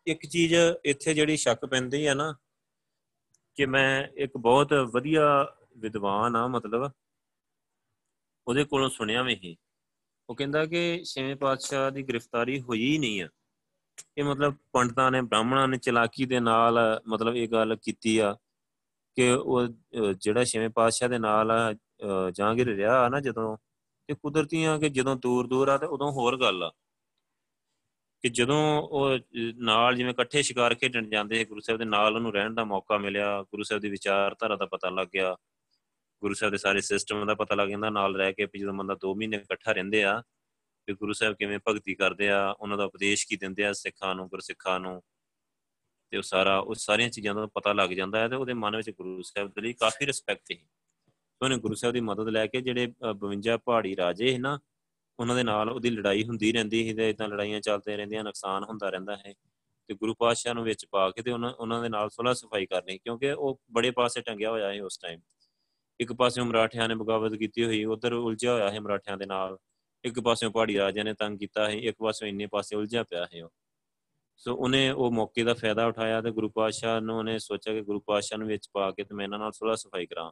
ਇੱਕ 0.07 0.25
ਚੀਜ਼ 0.25 0.53
ਇੱਥੇ 0.85 1.13
ਜਿਹੜੀ 1.13 1.37
ਸ਼ੱਕ 1.37 1.65
ਪੈਂਦੀ 1.65 2.05
ਆ 2.05 2.13
ਨਾ 2.13 2.35
ਕਿ 3.57 3.65
ਮੈਂ 3.65 4.07
ਇੱਕ 4.15 4.37
ਬਹੁਤ 4.37 4.73
ਵਧੀਆ 4.73 5.55
ਵਿਦਵਾਨ 5.77 6.35
ਆ 6.35 6.47
ਮਤਲਬ। 6.47 6.91
ਉਹਦੇ 8.47 8.63
ਕੋਲੋਂ 8.63 8.89
ਸੁਣਿਆ 8.89 9.21
ਵੀ 9.23 9.35
ਹੀ 9.43 9.55
ਉਹ 10.29 10.35
ਕਹਿੰਦਾ 10.35 10.65
ਕਿ 10.65 11.01
ਛੇਵੇਂ 11.05 11.35
ਪਾਤਸ਼ਾਹ 11.35 11.89
ਦੀ 11.91 12.03
ਗ੍ਰਿਫਤਾਰੀ 12.03 12.59
ਹੋਈ 12.61 12.83
ਹੀ 12.83 12.97
ਨਹੀਂ 12.97 13.21
ਆ। 13.23 13.27
ਇਹ 14.17 14.23
ਮਤਲਬ 14.23 14.55
ਪੰਡਤਾਂ 14.71 15.11
ਨੇ, 15.11 15.21
ਬ੍ਰਾਹਮਣਾਂ 15.21 15.67
ਨੇ 15.67 15.77
ਚਲਾਕੀ 15.77 16.25
ਦੇ 16.25 16.39
ਨਾਲ 16.39 16.79
ਮਤਲਬ 17.07 17.35
ਇਹ 17.35 17.47
ਗੱਲ 17.47 17.75
ਕੀਤੀ 17.75 18.17
ਆ 18.17 18.35
ਕਿ 19.17 19.29
ਉਹ 19.31 19.67
ਜਿਹੜਾ 20.13 20.43
ਛੇਵੇਂ 20.43 20.69
ਪਾਤਸ਼ਾਹ 20.69 21.09
ਦੇ 21.09 21.17
ਨਾਲ 21.19 21.51
ਜਹਾਂਗੀਰ 22.33 22.67
ਰਿਹਾ 22.67 23.09
ਨਾ 23.09 23.19
ਜਦੋਂ 23.19 23.57
ਤੇ 24.09 24.13
ਕੁਦਰਤੀਆਂ 24.13 24.79
ਕਿ 24.79 24.89
ਜਦੋਂ 24.89 25.15
ਦੂਰ 25.15 25.47
ਦੂਰ 25.47 25.67
ਆ 25.67 25.77
ਤੇ 25.77 25.85
ਉਦੋਂ 25.85 26.11
ਹੋਰ 26.11 26.39
ਗੱਲ 26.39 26.63
ਆ। 26.63 26.71
ਕਿ 28.21 28.29
ਜਦੋਂ 28.29 28.81
ਉਹ 28.81 29.17
ਨਾਲ 29.55 29.95
ਜਿਵੇਂ 29.95 30.11
ਇਕੱਠੇ 30.11 30.41
ਸ਼ਿਕਾਰ 30.41 30.75
ਖੇਡਣ 30.75 31.09
ਜਾਂਦੇ 31.09 31.43
ਗੁਰੂ 31.45 31.59
ਸਾਹਿਬ 31.59 31.79
ਦੇ 31.79 31.85
ਨਾਲ, 31.85 32.15
ਉਹਨੂੰ 32.15 32.33
ਰਹਿਣ 32.33 32.53
ਦਾ 32.53 32.63
ਮੌਕਾ 32.63 32.97
ਮਿਲਿਆ, 32.97 33.41
ਗੁਰੂ 33.43 33.63
ਸਾਹਿਬ 33.63 33.81
ਦੀ 33.81 33.89
ਵਿਚਾਰਧਾਰਾ 33.89 34.55
ਦਾ 34.55 34.65
ਪਤਾ 34.65 34.89
ਲੱਗ 34.89 35.07
ਗਿਆ। 35.13 35.35
ਗੁਰੂ 36.23 36.33
ਸਾਹਿਬ 36.33 36.51
ਦੇ 36.51 36.57
ਸਾਰੇ 36.57 36.81
ਸਿਸਟਮ 36.81 37.25
ਦਾ 37.25 37.33
ਪਤਾ 37.35 37.55
ਲੱਗ 37.55 37.69
ਜਾਂਦਾ, 37.69 37.89
ਨਾਲ 37.89 38.15
ਰਹਿ 38.15 38.33
ਕੇ 38.33 38.47
ਜਦੋਂ 38.57 38.73
ਬੰਦਾ 38.73 38.95
2 39.05 39.13
ਮਹੀਨੇ 39.15 39.37
ਇਕੱਠਾ 39.37 39.71
ਰਹਿੰਦੇ 39.71 40.03
ਆ 40.03 40.21
ਕਿ 40.87 40.93
ਗੁਰੂ 40.93 41.13
ਸਾਹਿਬ 41.13 41.35
ਕਿਵੇਂ 41.35 41.59
ਭਗਤੀ 41.67 41.95
ਕਰਦੇ 41.95 42.29
ਆ, 42.29 42.49
ਉਹਨਾਂ 42.51 42.77
ਦਾ 42.77 42.85
ਉਪਦੇਸ਼ 42.85 43.25
ਕੀ 43.27 43.35
ਦਿੰਦੇ 43.37 43.65
ਆ 43.65 43.73
ਸਿੱਖਾਂ 43.73 44.13
ਨੂੰ, 44.15 44.27
ਗੁਰਸਿੱਖਾਂ 44.29 44.79
ਨੂੰ, 44.79 45.01
ਤੇ 46.11 46.17
ਉਹ 46.17 46.23
ਸਾਰਾ, 46.23 46.57
ਉਹ 46.59 46.75
ਸਾਰੀਆਂ 46.75 47.09
ਚੀਜ਼ਾਂ 47.09 47.35
ਦਾ 47.35 47.45
ਪਤਾ 47.53 47.73
ਲੱਗ 47.73 47.89
ਜਾਂਦਾ 47.89 48.19
ਹੈ 48.19 48.27
ਤੇ 48.29 48.35
ਉਹਦੇ 48.35 48.53
ਮਨ 48.53 48.75
ਵਿੱਚ 48.75 48.89
ਗੁਰੂ 48.89 49.21
ਸਾਹਿਬ 49.21 49.51
ਦੇ 49.55 49.61
ਲਈ 49.61 49.73
ਕਾਫੀ 49.73 50.05
ਰਿਸਪੈਕਟ 50.05 50.41
ਸੀ। 50.47 50.59
ਉਹਨੇ 51.41 51.57
ਗੁਰੂ 51.57 51.75
ਸਾਹਿਬ 51.75 51.93
ਦੀ 51.93 52.01
ਮਦਦ 52.01 52.29
ਲੈ 52.29 52.45
ਕੇ 52.47 52.61
ਜਿਹੜੇ 52.61 52.87
52 53.21 53.57
ਪਹਾੜੀ 53.65 53.95
ਰਾਜੇ 53.95 54.31
ਸੀ 54.31 54.37
ਨਾ, 54.37 54.59
ਉਹਨਾਂ 55.19 55.35
ਦੇ 55.35 55.43
ਨਾਲ 55.43 55.69
ਉਹਦੀ 55.69 55.89
ਲੜਾਈ 55.89 56.23
ਹੁੰਦੀ 56.23 56.51
ਰਹਿੰਦੀ 56.51 56.83
ਸੀ 56.83 56.93
ਤੇ 56.93 57.09
ਇਦਾਂ 57.09 57.27
ਲੜਾਈਆਂ 57.29 57.59
ਚੱਲਦੇ 57.61 57.97
ਰਹਿੰਦੀਆਂ, 57.97 58.23
ਨੁਕਸਾਨ 58.23 58.63
ਹੁੰਦਾ 58.63 58.89
ਰਹਿੰਦਾ 58.89 59.15
ਹੈ 59.17 59.33
ਤੇ 59.89 59.93
ਗੁਰੂ 59.93 60.13
ਪਾਤਸ਼ਾਹ 60.13 60.53
ਨੂੰ 60.53 60.63
ਵਿੱਚ 60.63 60.85
ਪਾ 60.91 61.09
ਕੇ 61.11 61.21
ਤੇ 61.21 61.31
ਉਹਨਾਂ 61.31 61.51
ਉਹਨਾਂ 61.53 61.81
ਦੇ 61.81 61.89
ਨਾਲ 61.89 62.09
ਸੁਲਾ 62.09 62.33
ਸਫ਼ਾਈ 62.33 62.65
ਕਰਨੀ, 62.65 62.97
ਕਿਉਂਕਿ 62.97 63.31
ਉਹ 63.31 63.59
ਬੜੇ 63.71 63.91
ਪਾਸੇ 63.91 64.21
ਟੰਗਿਆ 64.21 64.51
ਹੋਇਆ 64.51 64.73
ਹੈ 64.73 64.83
ਉਸ 64.83 64.97
ਟਾਈਮ 64.97 65.19
ਇੱਕ 65.99 66.13
ਪਾਸੇ 66.13 66.41
ਮਰਾਠਿਆਂ 66.41 66.87
ਨੇ 66.89 66.95
ਬਗਾਵਤ 66.95 67.35
ਕੀਤੀ 67.35 67.63
ਹੋਈ, 67.63 67.83
ਉਧਰ 67.85 68.13
ਉਲਝਿਆ 68.13 68.53
ਹੋਇਆ 68.53 68.69
ਹੈ 68.71 68.79
ਮਰਾਠਿਆਂ 68.79 69.17
ਦੇ 69.17 69.25
ਨਾਲ। 69.25 69.57
ਇੱਕ 70.03 70.19
ਪਾਸੇ 70.19 70.47
ਪਹਾੜੀ 70.49 70.77
ਰਾਜਿਆਂ 70.77 71.05
ਨੇ 71.05 71.13
ਤੰਗ 71.13 71.37
ਕੀਤਾ 71.39 71.65
ਹੈ 71.65 71.73
ਇੱਕ 71.73 71.97
ਪਾਸੇ 71.99 72.27
ਇੰਨੇ 72.29 72.47
ਪਾਸੇ 72.47 72.75
ਉਲਝਿਆ 72.75 73.03
ਪਿਆ 73.03 73.25
ਹੈ 73.25 73.43
ਉਹ। 73.45 73.51
ਸੋ 74.37 74.55
ਉਹਨੇ 74.55 74.89
ਉਹ 74.91 75.11
ਮੌਕੇ 75.11 75.43
ਦਾ 75.43 75.53
ਫਾਇਦਾ 75.53 75.85
ਉਠਾਇਆ 75.85 76.21
ਤੇ 76.21 76.31
ਗੁਰੂ 76.31 76.49
ਪਾਤਸ਼ਾਹ 76.49 76.99
ਨੂੰ 77.01 77.17
ਉਹਨੇ 77.17 77.37
ਸੋਚਿਆ 77.39 77.73
ਕਿ 77.73 77.81
ਗੁਰੂ 77.81 77.99
ਪਾਤਸ਼ਾਹ 77.99 78.39
ਨੂੰ 78.39 78.47
ਵਿੱਚ 78.47 78.67
ਪਾ 78.73 78.89
ਕੇ 78.91 79.03
ਤੇ 79.03 79.15
ਮੈਂ 79.15 79.25
ਇਹਨਾਂ 79.25 79.39
ਨਾਲ 79.39 79.51
ਸੁਲਾ 79.51 79.75
ਸਫ਼ਾਈ 79.75 80.05
ਕਰਾਂ। 80.05 80.31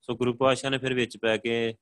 ਸੋ 0.00 0.14
ਗੁਰੂ 0.16 0.32
ਪਾਤਸ਼ਾਹ 0.34 0.70
ਨੇ 0.70 0.78
ਫਿਰ 0.78 0.94
ਵਿੱਚ 0.94 1.16
ਪੈ 1.16 1.36
ਕੇ, 1.36 1.74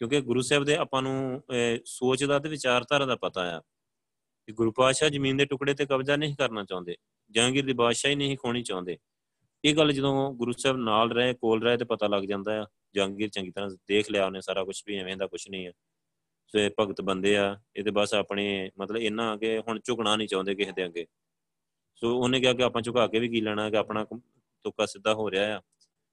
ਕਿਉਂਕਿ 0.00 0.20
ਗੁਰੂ 0.20 0.40
ਸਾਹਿਬ 0.40 0.64
ਦੇ 0.64 0.76
ਆਪਾਂ 0.76 1.02
ਨੂੰ 1.02 1.42
ਸੋਚ 1.84 2.24
ਦਾ 2.24 2.38
ਤੇ 2.38 2.48
ਵਿਚਾਰਧਾਰਾ 2.48 3.06
ਦਾ 3.06 3.16
ਪਤਾ 3.16 3.42
ਆ 3.56 3.60
ਕਿ 3.60 4.52
ਗੁਰੂ 4.52 4.72
ਪਾਤਸ਼ਾਹ 4.72 5.08
ਜ਼ਮੀਨ 5.08 5.36
ਦੇ 5.36 5.44
ਟੁਕੜੇ 5.44 5.74
ਤੇ 5.74 5.86
ਕਬਜ਼ਾ 5.86 6.16
ਨਹੀਂ 6.16 6.34
ਕਰਨਾ 6.36 6.64
ਚਾਹੁੰਦੇ, 6.64 6.96
ਜਹਾਂਗੀਰ 7.30 7.64
ਦੀ 7.66 7.72
ਬਾਦਸ਼ਾਹੀ 7.72 8.14
ਨਹੀਂ 8.14 8.36
ਖੋਣੀ 8.38 8.62
ਚਾਹੁੰਦੇ। 8.62 8.96
ਇਹ 9.64 9.76
ਗੱਲ 9.76 9.92
ਜਦੋਂ 9.92 10.34
ਗੁਰੂ 10.34 10.52
ਸਾਹਿਬ 10.52 10.76
ਨਾਲ 10.76 11.10
ਰਹੇ, 11.10 11.34
ਕੋਲ 11.34 11.62
ਰਹੇ 11.62 11.76
ਤੇ 11.76 11.84
ਪਤਾ 11.84 12.06
ਲੱਗ 12.06 12.22
ਜਾਂਦਾ 12.22 12.62
ਆ, 12.62 12.66
ਜਹਾਂਗੀਰ 12.94 13.28
ਚੰਗੀ 13.28 13.50
ਤਰ੍ਹਾਂ 13.50 13.70
ਦੇਖ 13.70 14.10
ਲਿਆ 14.10 14.26
ਉਹਨੇ 14.26 14.40
ਸਾਰਾ 14.40 14.64
ਕੁਝ 14.64 14.82
ਵੀ, 14.86 14.96
ਐਵੇਂ 14.96 15.16
ਦਾ 15.16 15.26
ਕੁਝ 15.26 15.48
ਨਹੀਂ 15.50 15.68
ਆ। 15.68 15.72
ਸੋ 16.46 16.58
ਇਹ 16.58 16.70
ਭਗਤ 16.80 17.00
ਬੰਦੇ 17.00 17.36
ਆ, 17.36 17.60
ਇਹ 17.76 17.84
ਤੇ 17.84 17.90
ਬਸ 17.90 18.14
ਆਪਣੇ 18.14 18.70
ਮਤਲਬ 18.78 18.96
ਇਹਨਾਂ 18.96 19.34
ਅੱਗੇ 19.34 19.62
ਹੁਣ 19.68 19.80
ਝੁਕਣਾ 19.84 20.16
ਨਹੀਂ 20.16 20.28
ਚਾਹੁੰਦੇ 20.28 20.54
ਕਿਸੇ 20.54 20.72
ਦੇ 20.72 20.84
ਅੱਗੇ। 20.84 21.06
ਸੋ 21.94 22.18
ਉਹਨੇ 22.18 22.40
ਕਿਹਾ 22.40 22.52
ਕਿ 22.52 22.62
ਆਪਾਂ 22.62 22.82
ਝੁਕਾ 22.82 23.06
ਕੇ 23.06 23.18
ਵੀ 23.18 23.28
ਕੀ 23.28 23.40
ਲੈਣਾ 23.40 23.70
ਕਿ 23.70 23.76
ਆਪਣਾ 23.76 24.04
ਤੁੱਕਾ 24.64 24.86
ਸਿੱਧਾ 24.86 25.14
ਹੋ 25.14 25.30
ਰਿਹਾ 25.30 25.58
ਆ। 25.58 25.60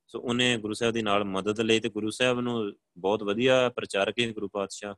ਸੋ 0.08 0.20
ਉਹਨੇ 0.20 0.58
ਗੁਰੂ 0.58 0.74
ਸਾਹਿਬ 0.74 0.94
ਦੀ 0.94 1.02
ਨਾਲ 1.02 1.24
ਮਦਦ 1.24 1.62
ਲਈ 1.62 1.80
ਤੇ 1.80 1.90
ਗੁਰੂ 1.90 2.10
ਸਾਹਿਬ 2.10 2.40
ਨੂੰ 2.40 2.74
ਬਹੁਤ 2.98 3.24
ਵਧੀਆ 3.24 3.70
ਪ੍ਰਚਾਰਕ 3.70 4.20
ਹੈ 4.20 4.32
ਗੁਰੂ 4.32 4.48
ਪਾਤਸ਼ਾਹ। 4.48 4.94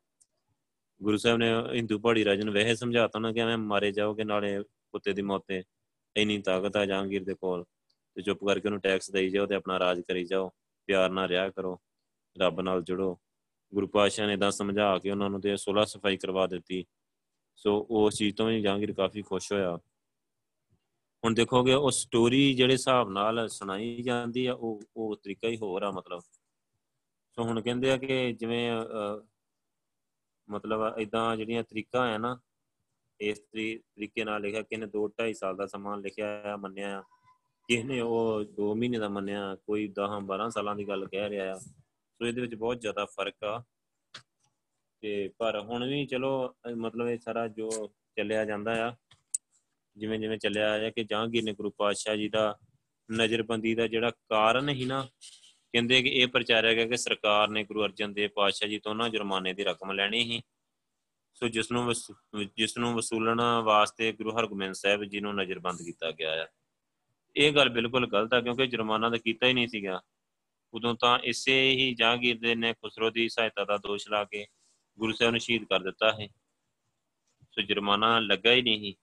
ਗੁਰੂ 1.03 1.17
ਸਾਹਿਬ 1.17 1.37
ਨੇ 1.37 1.51
ਹਿੰਦੂ 1.73 1.99
ਪਹਾੜੀ 1.99 2.25
ਰਾਜ 2.25 2.41
ਨੂੰ 2.41 2.53
ਵਹਿ 2.53 2.75
ਸਮਝਾਤਾ 2.75 3.19
ਨਾ 3.19 3.31
ਕਿ 3.31 3.39
ਐਵੇਂ 3.39 3.57
ਮਾਰੇ 3.57 3.91
ਜਾਓਗੇ 3.91 4.23
ਨਾਲੇ 4.23 4.63
ਕੁੱਤੇ 4.63 5.13
ਦੀ 5.13 5.21
ਮੌਤ 5.21 5.43
ਤੇ 5.47 5.63
ਇੰਨੀ 6.15 6.41
ਤਾਕਤ 6.41 6.77
ਆ 6.77 6.85
ਜਹਾਂਗੀਰ 6.85 7.23
ਦੇ 7.23 7.33
ਕੋਲ। 7.33 7.65
ਤੇ 8.17 8.21
ਚੁੱਪ 8.21 8.43
ਕਰਕੇ 8.45 8.67
ਉਹਨੂੰ 8.67 8.79
ਟੈਕਸ 8.81 9.11
ਦੇਈ 9.11 9.29
ਜਾਓ 9.29 9.45
ਤੇ 9.45 9.55
ਆਪਣਾ 9.55 9.79
ਰਾਜ 9.79 10.01
ਕਰੀ 10.01 10.23
ਜਾਓ, 10.25 10.49
ਪਿਆਰ 10.89 11.09
ਨਾਲ 11.09 11.27
ਰਿਹਾ 11.27 11.49
ਕਰੋ, 11.49 11.79
ਰੱਬ 12.35 12.61
ਨਾਲ 12.61 12.83
ਜੁੜੋ। 12.83 13.17
ਗੁਰੂ 13.73 13.87
ਪਾਤਸ਼ਾਹ 13.87 14.27
ਨੇ 14.27 14.37
ਤਾਂ 14.37 14.49
ਸਮਝਾ 14.51 14.97
ਕੇ 14.99 15.11
ਉਹਨਾਂ 15.11 15.29
ਨੂੰ 15.29 15.41
ਤੇ 15.41 15.55
ਸੁਲਾ 15.57 15.83
ਸਫ਼ਾਈ 15.85 16.17
ਕਰਵਾ 16.17 16.45
ਦਿੱਤੀ। 16.47 16.85
ਸੋ 17.59 17.75
ਉਸ 17.89 18.17
ਚੀਜ਼ 18.17 18.35
ਤੋਂ 18.35 18.47
ਵੀ 18.47 18.61
ਜਹਾਂਗੀਰ 18.61 18.93
ਕਾਫੀ 18.93 19.21
ਖੁਸ਼ 19.21 19.51
ਹੋਇਆ। 19.53 19.77
ਹੁਣ 21.23 21.33
ਦੇਖੋਗੇ 21.33 21.73
ਉਹ 21.73 21.89
ਸਟੋਰੀ 21.91 22.53
ਜਿਹੜੇ 22.53 22.73
ਹਿਸਾਬ 22.73 23.09
ਨਾਲ 23.09 23.47
ਸੁਣਾਈ 23.49 24.01
ਜਾਂਦੀ 24.01 24.45
ਆ, 24.45 24.53
ਉਹ 24.53 24.81
ਉਹ 24.97 25.15
ਤਰੀਕਾ 25.15 25.47
ਹੀ 25.47 25.57
ਹੋਰ 25.57 25.83
ਆ 25.83 25.91
ਮਤਲਬ। 25.91 26.19
ਸੋ 27.37 27.43
ਹੁਣ 27.43 27.61
ਕਹਿੰਦੇ 27.61 27.91
ਆ 27.91 27.97
ਕਿ 27.97 28.31
ਜਿਵੇਂ 28.33 28.71
ਮਤਲਬ 30.47 30.97
ਇਦਾਂ 30.97 31.35
ਜਿਹੜੀਆਂ 31.37 31.63
ਤਰੀਕਾ 31.63 32.05
ਹੈ 32.07 32.17
ਨਾ, 32.17 32.37
ਇਸ 33.19 33.39
ਤਰੀਕੇ 33.39 34.23
ਨਾਲ 34.23 34.41
ਲਿਖਿਆ 34.41 34.61
ਕਿ 34.61 34.75
ਇਹਨੇ 34.75 34.87
2 34.87 35.07
2.5 35.09 35.33
ਸਾਲ 35.33 35.55
ਦਾ 35.55 35.65
ਸਮਾਂ 35.67 35.97
ਲਿਖਿਆ 35.97 36.27
ਆ, 36.45 36.55
ਮੰਨਿਆ 36.57 36.99
ਆ। 36.99 37.03
ਕਿਸ 37.69 37.85
ਨੇ 37.85 37.99
ਉਹ 37.99 38.45
2 38.59 38.75
ਮਹੀਨੇ 38.75 38.99
ਦਾ 38.99 39.09
ਮੰਨਿਆ, 39.09 39.55
ਕੋਈ 39.55 39.87
10 39.87 40.21
12 40.21 40.49
ਸਾਲਾਂ 40.49 40.75
ਦੀ 40.75 40.87
ਗੱਲ 40.87 41.07
ਕਹਿ 41.07 41.29
ਰਿਹਾ 41.29 41.55
ਆ। 41.55 41.57
ਸੋ 41.57 42.25
ਇਹਦੇ 42.25 42.41
ਵਿੱਚ 42.41 42.55
ਬਹੁਤ 42.55 42.81
ਜ਼ਿਆਦਾ 42.81 43.05
ਫ਼ਰਕ 43.05 43.43
ਆ। 43.43 43.63
ਤੇ 45.01 45.29
ਪਰ 45.37 45.59
ਹੁਣ 45.59 45.87
ਵੀ 45.87 46.05
ਚਲੋ, 46.05 46.55
ਮਤਲਬ 46.75 47.07
ਇਹ 47.07 47.17
ਸਾਰਾ 47.17 47.47
ਜੋ 47.47 47.91
ਚੱਲਿਆ 48.15 48.45
ਜਾਂਦਾ 48.45 48.89
ਆ, 48.89 48.95
ਜਿਵੇਂ 49.97 50.19
ਜਿਵੇਂ 50.19 50.37
ਚੱਲਿਆ 50.37 50.87
ਆ 50.87 50.89
ਕਿ 50.89 51.03
ਜਹਾਂਗੀਰ 51.03 51.43
ਨੇ 51.43 51.53
ਗੁਰੂ 51.53 51.69
ਪਾਤਸ਼ਾਹ 51.69 52.15
ਜੀ 52.15 52.29
ਦਾ 52.29 52.57
ਨਜ਼ਰਬੰਦੀ 53.11 53.75
ਦਾ 53.75 53.87
ਜਿਹੜਾ 53.87 54.09
ਕਾਰਨ 54.09 54.69
ਹੀ 54.69 54.85
ਨਾ, 54.85 55.07
ਕਹਿੰਦੇ 55.73 56.03
ਕਿ 56.03 56.09
ਇਹ 56.09 56.27
ਪ੍ਰਚਾਰਿਆ 56.27 56.73
ਗਿਆ 56.73 56.85
ਕਿ 56.85 56.97
ਸਰਕਾਰ 56.97 57.47
ਨੇ 57.47 57.63
ਗੁਰੂ 57.63 57.85
ਅਰਜਨ 57.85 58.13
ਦੇਵ 58.13 58.29
ਪਾਤਸ਼ਾਹ 58.35 58.69
ਜੀ 58.69 58.79
ਤੋਂ 58.79 58.95
ਨਾ 58.95 59.09
ਜੁਰਮਾਨੇ 59.09 59.53
ਦੀ 59.53 59.63
ਰਕਮ 59.63 59.91
ਲੈਣੀ 59.91 60.23
ਸੀ। 60.23 60.41
ਸੋ 61.33 61.47
ਜਿਸ 61.47 61.71
ਨੂੰ 61.71 61.93
ਜਿਸ 62.57 62.77
ਨੂੰ 62.77 62.93
ਵਸੂਲਣ 62.93 63.41
ਵਾਸਤੇ 63.63 64.11
ਗੁਰੂ 64.11 64.37
ਹਰਗੋਬਿੰਦ 64.37 64.73
ਸਾਹਿਬ 64.73 65.03
ਜੀ 65.03 65.19
ਨੂੰ 65.19 65.35
ਨਜ਼ਰਬੰਦ 65.35 65.81
ਕੀਤਾ 65.81 66.11
ਗਿਆ 66.11 66.43
ਆ। 66.43 66.47
ਇਹ 67.39 67.51
ਗੱਲ 67.53 67.69
ਬਿਲਕੁਲ 67.69 68.07
ਗਲਤ 68.09 68.33
ਆ, 68.33 68.39
ਕਿਉਂਕਿ 68.41 68.67
ਜੁਰਮਾਨਾ 68.67 69.09
ਤਾਂ 69.09 69.17
ਕੀਤਾ 69.17 69.47
ਹੀ 69.47 69.53
ਨਹੀਂ 69.53 69.67
ਸੀਗਾ। 69.67 69.99
ਉਦੋਂ 70.73 70.93
ਤਾਂ 70.95 71.17
ਇਸੇ 71.23 71.53
ਹੀ 71.71 71.93
ਜਹਾਂਗੀਰ 71.95 72.37
ਦੇ 72.39 72.55
ਨੇ 72.55 72.73
ਖੁਸਰੋ 72.73 73.09
ਦੀ 73.09 73.27
ਸਹਾਇਤਾ 73.29 73.63
ਦਾ 73.65 73.77
ਦੋਸ਼ 73.77 74.07
ਲਾ 74.09 74.23
ਕੇ 74.23 74.45
ਗੁਰੂ 74.97 75.13
ਸਾਹਿਬ 75.13 75.31
ਨੂੰ 75.31 75.39
ਸ਼ਹੀਦ 75.39 75.63
ਕਰ 75.63 75.79
ਦਿੱਤਾ 75.83 76.11
ਹੈ 76.11 76.27
ਸੋ 77.53 77.61
ਜੁਰਮਾਨਾ 77.61 78.19
ਲੱਗਾ 78.19 78.51
ਹੀ 78.53 78.61
ਨਹੀਂ 78.61 78.93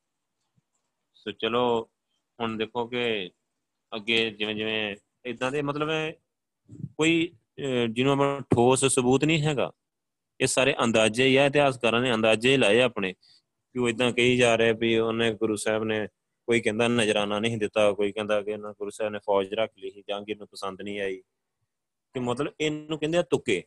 ਸੋ। 1.16 1.30
ਚਲੋ, 1.32 1.88
ਹੁਣ 2.38 2.56
ਦੇਖੋ 2.56 2.86
ਕਿ 2.86 3.30
ਅੱਗੇ 3.92 4.30
ਜਿਵੇਂ 4.30 4.54
ਜਿਵੇਂ 4.54 4.96
ਇਦਾਂ 5.24 5.50
ਦੇ 5.52 5.62
ਮਤਲਬ 5.62 5.88
ਕੋਈ 6.96 7.28
ਜਿਹਨੂੰ 7.90 8.12
ਆਪਾਂ 8.12 8.40
ਠੋਸ 8.54 8.84
ਸਬੂਤ 8.84 9.24
ਨਹੀਂ 9.24 9.42
ਹੈਗਾ, 9.42 9.70
ਇਹ 10.40 10.46
ਸਾਰੇ 10.46 10.74
ਅੰਦਾਜ਼ੇ 10.84 11.26
ਹੀ 11.26 11.36
ਆ, 11.36 11.46
ਇਤਿਹਾਸਕਾਰਾਂ 11.46 12.00
ਨੇ 12.00 12.12
ਅੰਦਾਜ਼ੇ 12.14 12.52
ਹੀ 12.52 12.56
ਲਾਏ 12.56 12.80
ਆਪਣੇ, 12.80 13.12
ਕਿ 13.12 13.78
ਉਹ 13.78 13.88
ਇਦਾਂ 13.88 14.10
ਕਹੀ 14.12 14.36
ਜਾ 14.36 14.56
ਰਿਹਾ 14.58 14.72
ਵੀ 14.80 14.96
ਉਹਨੇ 14.98 15.32
ਗੁਰੂ 15.34 15.56
ਸਾਹਿਬ 15.56 15.84
ਨੇ 15.84 16.06
ਕੋਈ 16.46 16.60
ਕਹਿੰਦਾ 16.60 16.88
ਨਜ਼ਰਾਨਾ 16.88 17.38
ਨਹੀਂ 17.38 17.58
ਦਿੱਤਾ, 17.58 17.92
ਕੋਈ 17.92 18.12
ਕਹਿੰਦਾ 18.12 18.42
ਕਿ 18.42 18.52
ਉਹਨਾਂ 18.52 18.72
ਗੁਰੂ 18.78 18.90
ਸਾਹਿਬ 18.90 19.12
ਨੇ 19.12 19.18
ਫੌਜ 19.18 19.54
ਰੱਖ 19.54 19.70
ਲਈ 19.78 19.90
ਸੀ 19.90 20.02
ਜਹਾਂਗੀਰ 20.08 20.38
ਨੂੰ 20.38 20.48
ਪਸੰਦ 20.48 20.82
ਨਹੀਂ 20.82 21.00
ਆਈ 21.00 21.16
ਕਿ 22.14 22.20
ਮਤਲਬ 22.20 22.52
ਇਹਨੂੰ 22.60 22.98
ਕਹਿੰਦੇ 22.98 23.18
ਆ 23.18 23.22
ਤੁੱਕੇ। 23.22 23.62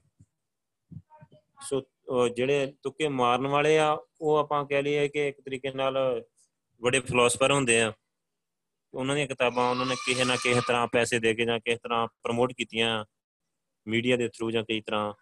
ਸੋ 1.61 1.81
ਜਿਹੜੇ 2.27 2.73
ਤੁੱਕੇ 2.83 3.07
ਮਾਰਨ 3.07 3.47
ਵਾਲੇ 3.47 3.77
ਆ, 3.79 3.97
ਉਹ 4.21 4.35
ਆਪਾਂ 4.37 4.65
ਕਹਿ 4.65 4.83
ਲਈਏ 4.83 5.07
ਕਿ 5.07 5.27
ਇੱਕ 5.27 5.41
ਤਰੀਕੇ 5.41 5.71
ਨਾਲ 5.71 6.23
ਬੜੇ 6.81 6.99
ਫਿਲਾਸਫਰ 6.99 7.51
ਹੁੰਦੇ 7.51 7.81
ਆ। 7.81 7.93
ਉਹਨਾਂ 8.93 9.15
ਦੀਆਂ 9.15 9.27
ਕਿਤਾਬਾਂ 9.27 9.69
ਉਹਨਾਂ 9.69 9.85
ਨੇ 9.85 9.95
ਕਿਸੇ 9.95 10.23
ਨਾ 10.23 10.35
ਕਿਸੇ 10.35 10.61
ਤਰ੍ਹਾਂ 10.67 10.87
ਪੈਸੇ 10.87 11.19
ਦੇ 11.19 11.33
ਕੇ 11.33 11.45
ਜਾਂ 11.45 11.59
ਕਿਸੇ 11.59 11.77
ਤਰ੍ਹਾਂ 11.77 12.07
ਪ੍ਰਮੋਟ 12.23 12.53
ਕੀਤੀਆਂ 12.53 13.05
ਮੀਡੀਆ 13.87 14.17
ਦੇ 14.17 14.27
ਥਰੂ 14.27 14.51
ਜਾਂ 14.51 14.63
ਕਈ 14.63 14.81
ਤਰ੍ਹਾਂ। 14.81 15.13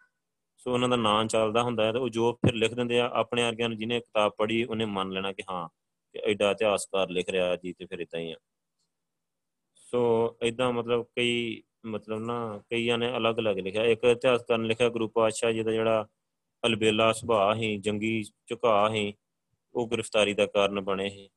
ਸੋ 0.57 0.73
ਉਹਨਾਂ 0.73 0.89
ਦਾ 0.89 0.95
ਨਾਂ 0.95 1.25
ਚੱਲਦਾ 1.25 1.63
ਹੁੰਦਾ 1.63 1.85
ਹੈ 1.85 1.91
ਤੇ 1.91 1.99
ਉਹ 1.99 2.09
ਜੋ 2.09 2.33
ਫਿਰ 2.33 2.53
ਲਿਖ 2.53 2.73
ਦਿੰਦੇ 2.73 2.99
ਆ, 2.99 3.09
ਆਪਣੇ 3.13 3.43
ਵਰਗਿਆਂ 3.43 3.69
ਨੂੰ 3.69 3.77
ਜਿਹਨੇ 3.77 3.99
ਕਿਤਾਬ 3.99 4.31
ਪੜ੍ਹੀ, 4.37 4.63
ਉਹਨੇ 4.63 4.85
ਮੰਨ 4.85 5.11
ਲੈਣਾ 5.11 5.31
ਕਿ 5.31 5.43
ਹਾਂ। 5.51 5.67
ਕਿ 5.69 5.86
ਐਡਾ 6.25 6.51
ਇਤਿਹਾਸਕਾਰ 6.51 7.09
ਲਿਖ 7.09 7.29
ਰਿਹਾ 7.29 7.55
ਜੀ 7.55 7.73
ਤੇ 7.73 7.85
ਫਿਰ 7.85 7.99
ਇਦਾਂ 7.99 8.19
ਹੀ 8.19 8.31
ਆ। 8.31 8.35
ਸੋ 9.75 10.35
ਇਦਾਂ 10.41 10.73
ਮਤਲਬ 10.73 11.03
ਕਈ, 11.03 11.63
ਮਤਲਬ 11.85 12.19
ਨਾ 12.19 12.63
ਕਈਆਂ 12.69 12.97
ਨੇ 12.97 13.17
ਅਲੱਗ-ਅਲੱਗ 13.17 13.59
ਲਿਖਿਆ। 13.59 13.83
ਇੱਕ 13.83 14.03
ਇਤਿਹਾਸਕਾਰ 14.03 14.57
ਨੇ 14.57 14.67
ਲਿਖਿਆ, 14.67 14.89
ਗੁਰੂ 14.89 15.07
ਪਾਤਸ਼ਾਹ 15.07 15.51
ਜੀ 15.51 15.63
ਦਾ 15.63 15.71
ਜਿਹੜਾ 15.71 16.07
ਅਲਬੇਲਾ 16.65 17.13
ਸੁਭਾਅ 17.13 17.55
ਹੀ 17.55 17.77
ਜੰਗੀ 17.77 18.23
ਝੁਕਾਅ 18.23 18.93
ਹੀ 18.93 19.13
ਉਹ 19.73 19.87
ਗ੍ਰਿਫਤਾਰੀ 19.87 20.33
ਦਾ 20.33 20.45
ਕਾਰਨ 20.45 20.81
ਬਣੇ 20.81 21.09
ਸੀ। 21.09 21.29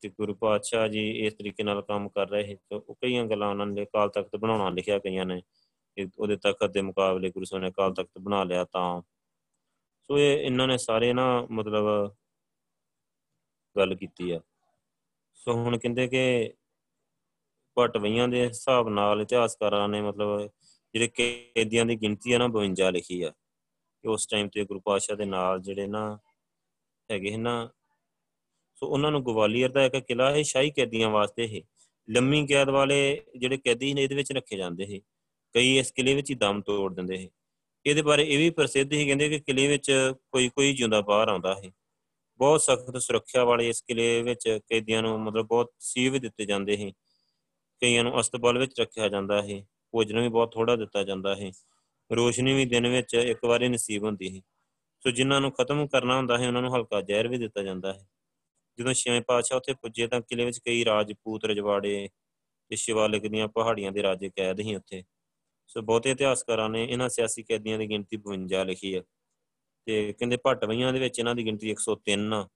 ਤੇ 0.00 0.08
ਗੁਰੂ 0.08 0.34
ਪਾਤਸ਼ਾਹ 0.34 0.88
ਜੀ 0.88 1.10
ਇਸ 1.10 1.34
ਤਰੀਕੇ 1.34 1.62
ਨਾਲ 1.62 1.82
ਕੰਮ 1.82 2.08
ਕਰ 2.08 2.30
ਰਹੇ 2.30 2.46
ਸੀ। 2.46 2.54
ਤੇ 2.54 2.76
ਉਹ 2.76 2.94
ਕਈਆਂ 2.94 3.24
ਗੱਲਾਂ 3.24 3.48
ਉਹਨਾਂ 3.48 3.66
ਨੇ 3.66 3.84
ਕਾਲ 3.84 4.08
ਤਖਤ 4.08 4.36
ਬਣਾਉਣਾ 4.36 4.70
ਲਿਖਿਆ 4.70 4.98
ਕਈਆਂ 4.98 5.26
ਨੇ 5.26 5.42
ਉਹਦੇ 6.18 6.36
ਤਖਤ 6.36 6.70
ਦੇ 6.70 6.82
ਮੁਕਾਬਲੇ 6.82 7.30
ਗੁਰੂ 7.30 7.44
ਸਾਹਿਬ 7.44 7.64
ਨੇ 7.64 7.70
ਕਾਲ 7.70 7.94
ਤਖਤ 7.94 8.18
ਬਣਾ 8.20 8.44
ਲਿਆ 8.44 8.64
ਤਾਂ। 8.64 9.02
ਸੋ 10.02 10.18
ਇਹ 10.18 10.38
ਇਹਨਾਂ 10.38 10.68
ਨੇ 10.68 10.78
ਸਾਰੇ 10.78 11.12
ਨਾ 11.12 11.46
ਮਤਲਬ 11.50 12.14
ਗੱਲ 13.78 13.94
ਕੀਤੀ 13.94 14.30
ਆ। 14.30 14.40
ਸੋ 15.34 15.52
ਹੁਣ 15.52 15.78
ਕਹਿੰਦੇ 15.78 16.08
ਕਿ 16.08 16.52
ਪਟਵਈਆਂ 17.76 18.28
ਦੇ 18.28 18.46
ਹਿਸਾਬ 18.46 18.88
ਨਾਲ 18.88 19.20
ਇਤਿਹਾਸਕਾਰਾਂ 19.20 19.88
ਨੇ 19.88 20.00
ਮਤਲਬ 20.00 20.50
ਜਿਹੜੇ 20.94 21.08
ਕੈਦੀਆਂ 21.08 21.84
ਦੀ 21.86 21.96
ਗਿਣਤੀ 21.96 22.32
ਆ 22.32 22.38
ਨਾ 22.38 22.48
52 22.48 22.90
ਲਿਖੀ 22.90 23.22
ਆ 23.22 23.30
ਕਿ 23.30 24.08
ਉਸ 24.08 24.26
ਟਾਈਮ 24.26 24.48
ਤੇ 24.48 24.64
ਗੁਰੂ 24.64 24.80
ਪਾਤਸ਼ਾਹ 24.80 25.16
ਦੇ 25.16 25.24
ਨਾਲ 25.24 25.60
ਜਿਹੜੇ 25.60 25.86
ਨਾ 25.86 26.18
ਹੈਗੇ 27.10 27.36
ਨਾ, 27.36 27.70
ਸੋ 28.74 28.86
ਉਹਨਾਂ 28.86 29.10
ਨੂੰ 29.10 29.24
ਗਵਾਲੀਅਰ 29.26 29.68
ਦਾ 29.68 29.84
ਇੱਕ 29.84 29.96
ਕਿਲਾ 29.96 30.30
ਹੈ 30.30 30.42
ਸ਼ਾਹੀ 30.42 30.70
ਕੈਦੀਆਂ 30.70 31.10
ਵਾਸਤੇ 31.10 31.48
ਹੈ 31.48 31.60
ਲੰਮੀ 32.10 32.46
ਕੈਦ 32.46 32.68
ਵਾਲੇ 32.68 33.22
ਜਿਹੜੇ 33.36 33.56
ਕੈਦੀ 33.56 33.94
ਨੇ, 33.94 34.02
ਇਹਦੇ 34.02 34.14
ਵਿੱਚ 34.14 34.32
ਰੱਖੇ 34.32 34.56
ਜਾਂਦੇ 34.56 34.86
ਸੀ। 34.86 35.02
ਕਈ 35.54 35.78
ਇਸ 35.78 35.92
ਕਿਲੇ 35.92 36.14
ਵਿੱਚ 36.14 36.30
ਹੀ 36.30 36.34
ਦਮ 36.34 36.60
ਤੋੜ 36.60 36.94
ਦਿੰਦੇ 36.94 37.16
ਸੀ। 37.16 37.30
ਇਹਦੇ 37.86 38.02
ਬਾਰੇ 38.02 38.22
ਇਹ 38.22 38.38
ਵੀ 38.38 38.50
ਪ੍ਰਸਿੱਧ 38.50 38.90
ਸੀ, 38.90 39.06
ਕਹਿੰਦੇ 39.06 39.28
ਕਿ 39.28 39.38
ਕਿਲੇ 39.38 39.66
ਵਿੱਚ 39.68 40.12
ਕੋਈ 40.32 40.48
ਕੋਈ 40.48 40.72
ਜਿਉਂਦਾ 40.72 41.00
ਬਾਹਰ 41.00 41.28
ਆਉਂਦਾ 41.28 41.54
ਹੈ 41.54 41.72
ਬਹੁਤ 42.38 42.62
ਸਖਤ 42.62 42.98
ਸੁਰੱਖਿਆ 42.98 43.44
ਵਾਲੇ 43.44 43.68
ਇਸ 43.68 43.82
ਕਿਲੇ 43.82 44.22
ਵਿੱਚ 44.22 44.58
ਕੈਦੀਆਂ 44.70 45.02
ਨੂੰ 45.02 45.20
ਮਤਲਬ 45.20 45.46
ਬਹੁਤ 45.46 45.72
ਸੀਵ 45.78 46.18
ਦਿੱਤੇ 46.18 46.44
ਜਾਂਦੇ 46.44 46.76
ਸੀ। 46.76 46.92
ਕਈਆਂ 47.80 48.04
ਨੂੰ 48.04 48.20
ਅਸਤਬਲ 48.20 48.58
ਵਿੱਚ 48.58 48.80
ਰੱਖਿਆ 48.80 49.08
ਜਾਂਦਾ 49.08 49.42
ਹੈ 49.42 49.64
ਭੋਜਨ 49.92 50.20
ਵੀ 50.20 50.28
ਬਹੁਤ 50.28 50.54
ਥੋੜਾ 50.54 50.76
ਦਿੱਤਾ 50.76 51.02
ਜਾਂਦਾ 51.02 51.36
ਹੈ 51.36 51.50
ਰੋਸ਼ਨੀ 52.12 52.52
ਵੀ 52.52 52.64
ਦਿਨ 52.64 52.88
ਵਿੱਚ 52.88 53.14
ਇੱਕ 53.14 53.44
ਵਾਰੀ 53.44 53.68
ਨਸੀਬ 53.68 54.04
ਹੁੰਦੀ 54.04 54.36
ਹੈ 54.36 54.42
ਸੋ 55.00 55.10
ਜਿਨ੍ਹਾਂ 55.10 55.40
ਨੂੰ 55.40 55.52
ਖਤਮ 55.52 55.86
ਕਰਨਾ 55.86 56.16
ਹੁੰਦਾ 56.16 56.38
ਹੈ 56.38 56.46
ਉਹਨਾਂ 56.46 56.62
ਨੂੰ 56.62 56.76
ਹਲਕਾ 56.76 57.00
ਜ਼ਹਿਰ 57.00 57.28
ਵੀ 57.28 57.38
ਦਿੱਤਾ 57.38 57.62
ਜਾਂਦਾ 57.62 57.92
ਹੈ 57.92 58.06
ਜਦੋਂ 58.78 58.92
ਛੇਵੇਂ 58.92 59.22
ਪਾਤਸ਼ਾਹ 59.22 59.56
ਉੱਥੇ 59.56 59.74
ਪੁੱਜੇ 59.74 60.06
ਤਾਂ 60.06 60.20
ਕਿਲੇ 60.20 60.44
ਵਿੱਚ 60.44 60.58
ਕਈ 60.58 60.84
ਰਾਜਪੂਤ, 60.84 61.44
ਰਜਵਾੜੇ 61.44 62.08
ਤੇ 62.68 62.76
ਸ਼ਿਵਾਲਿਕ 62.76 63.26
ਦੀਆਂ 63.26 63.48
ਪਹਾੜੀਆਂ 63.48 63.92
ਦੇ 63.92 64.02
ਰਾਜੇ 64.02 64.30
ਕੈਦ 64.36 64.60
ਸੀ 64.60 64.74
ਉੱਥੇ। 64.74 65.04
ਸੋ 65.66 65.82
ਬਹੁਤੇ 65.82 66.10
ਇਤਿਹਾਸਕਾਰਾਂ 66.10 66.68
ਨੇ 66.68 66.84
ਇਹਨਾਂ 66.84 67.08
ਸਿਆਸੀ 67.08 67.42
ਕੈਦੀਆਂ 67.42 67.78
ਦੀ 67.78 67.88
ਗਿਣਤੀ 67.90 68.16
52 68.16 68.64
ਲਿਖੀ 68.64 68.96
ਹੈ 68.96 69.02
ਤੇ 69.86 70.12
ਕਹਿੰਦੇ 70.12 70.36
ਭੱਟਵਈਆਂ 70.36 70.92
ਦੇ 70.92 70.98
ਵਿੱਚ 70.98 71.18
ਇਹਨਾਂ 71.18 71.34
ਦੀ 71.34 71.44
ਗਿਣਤੀ 71.44 71.70
103 71.70 72.32
ਆ। 72.32 72.48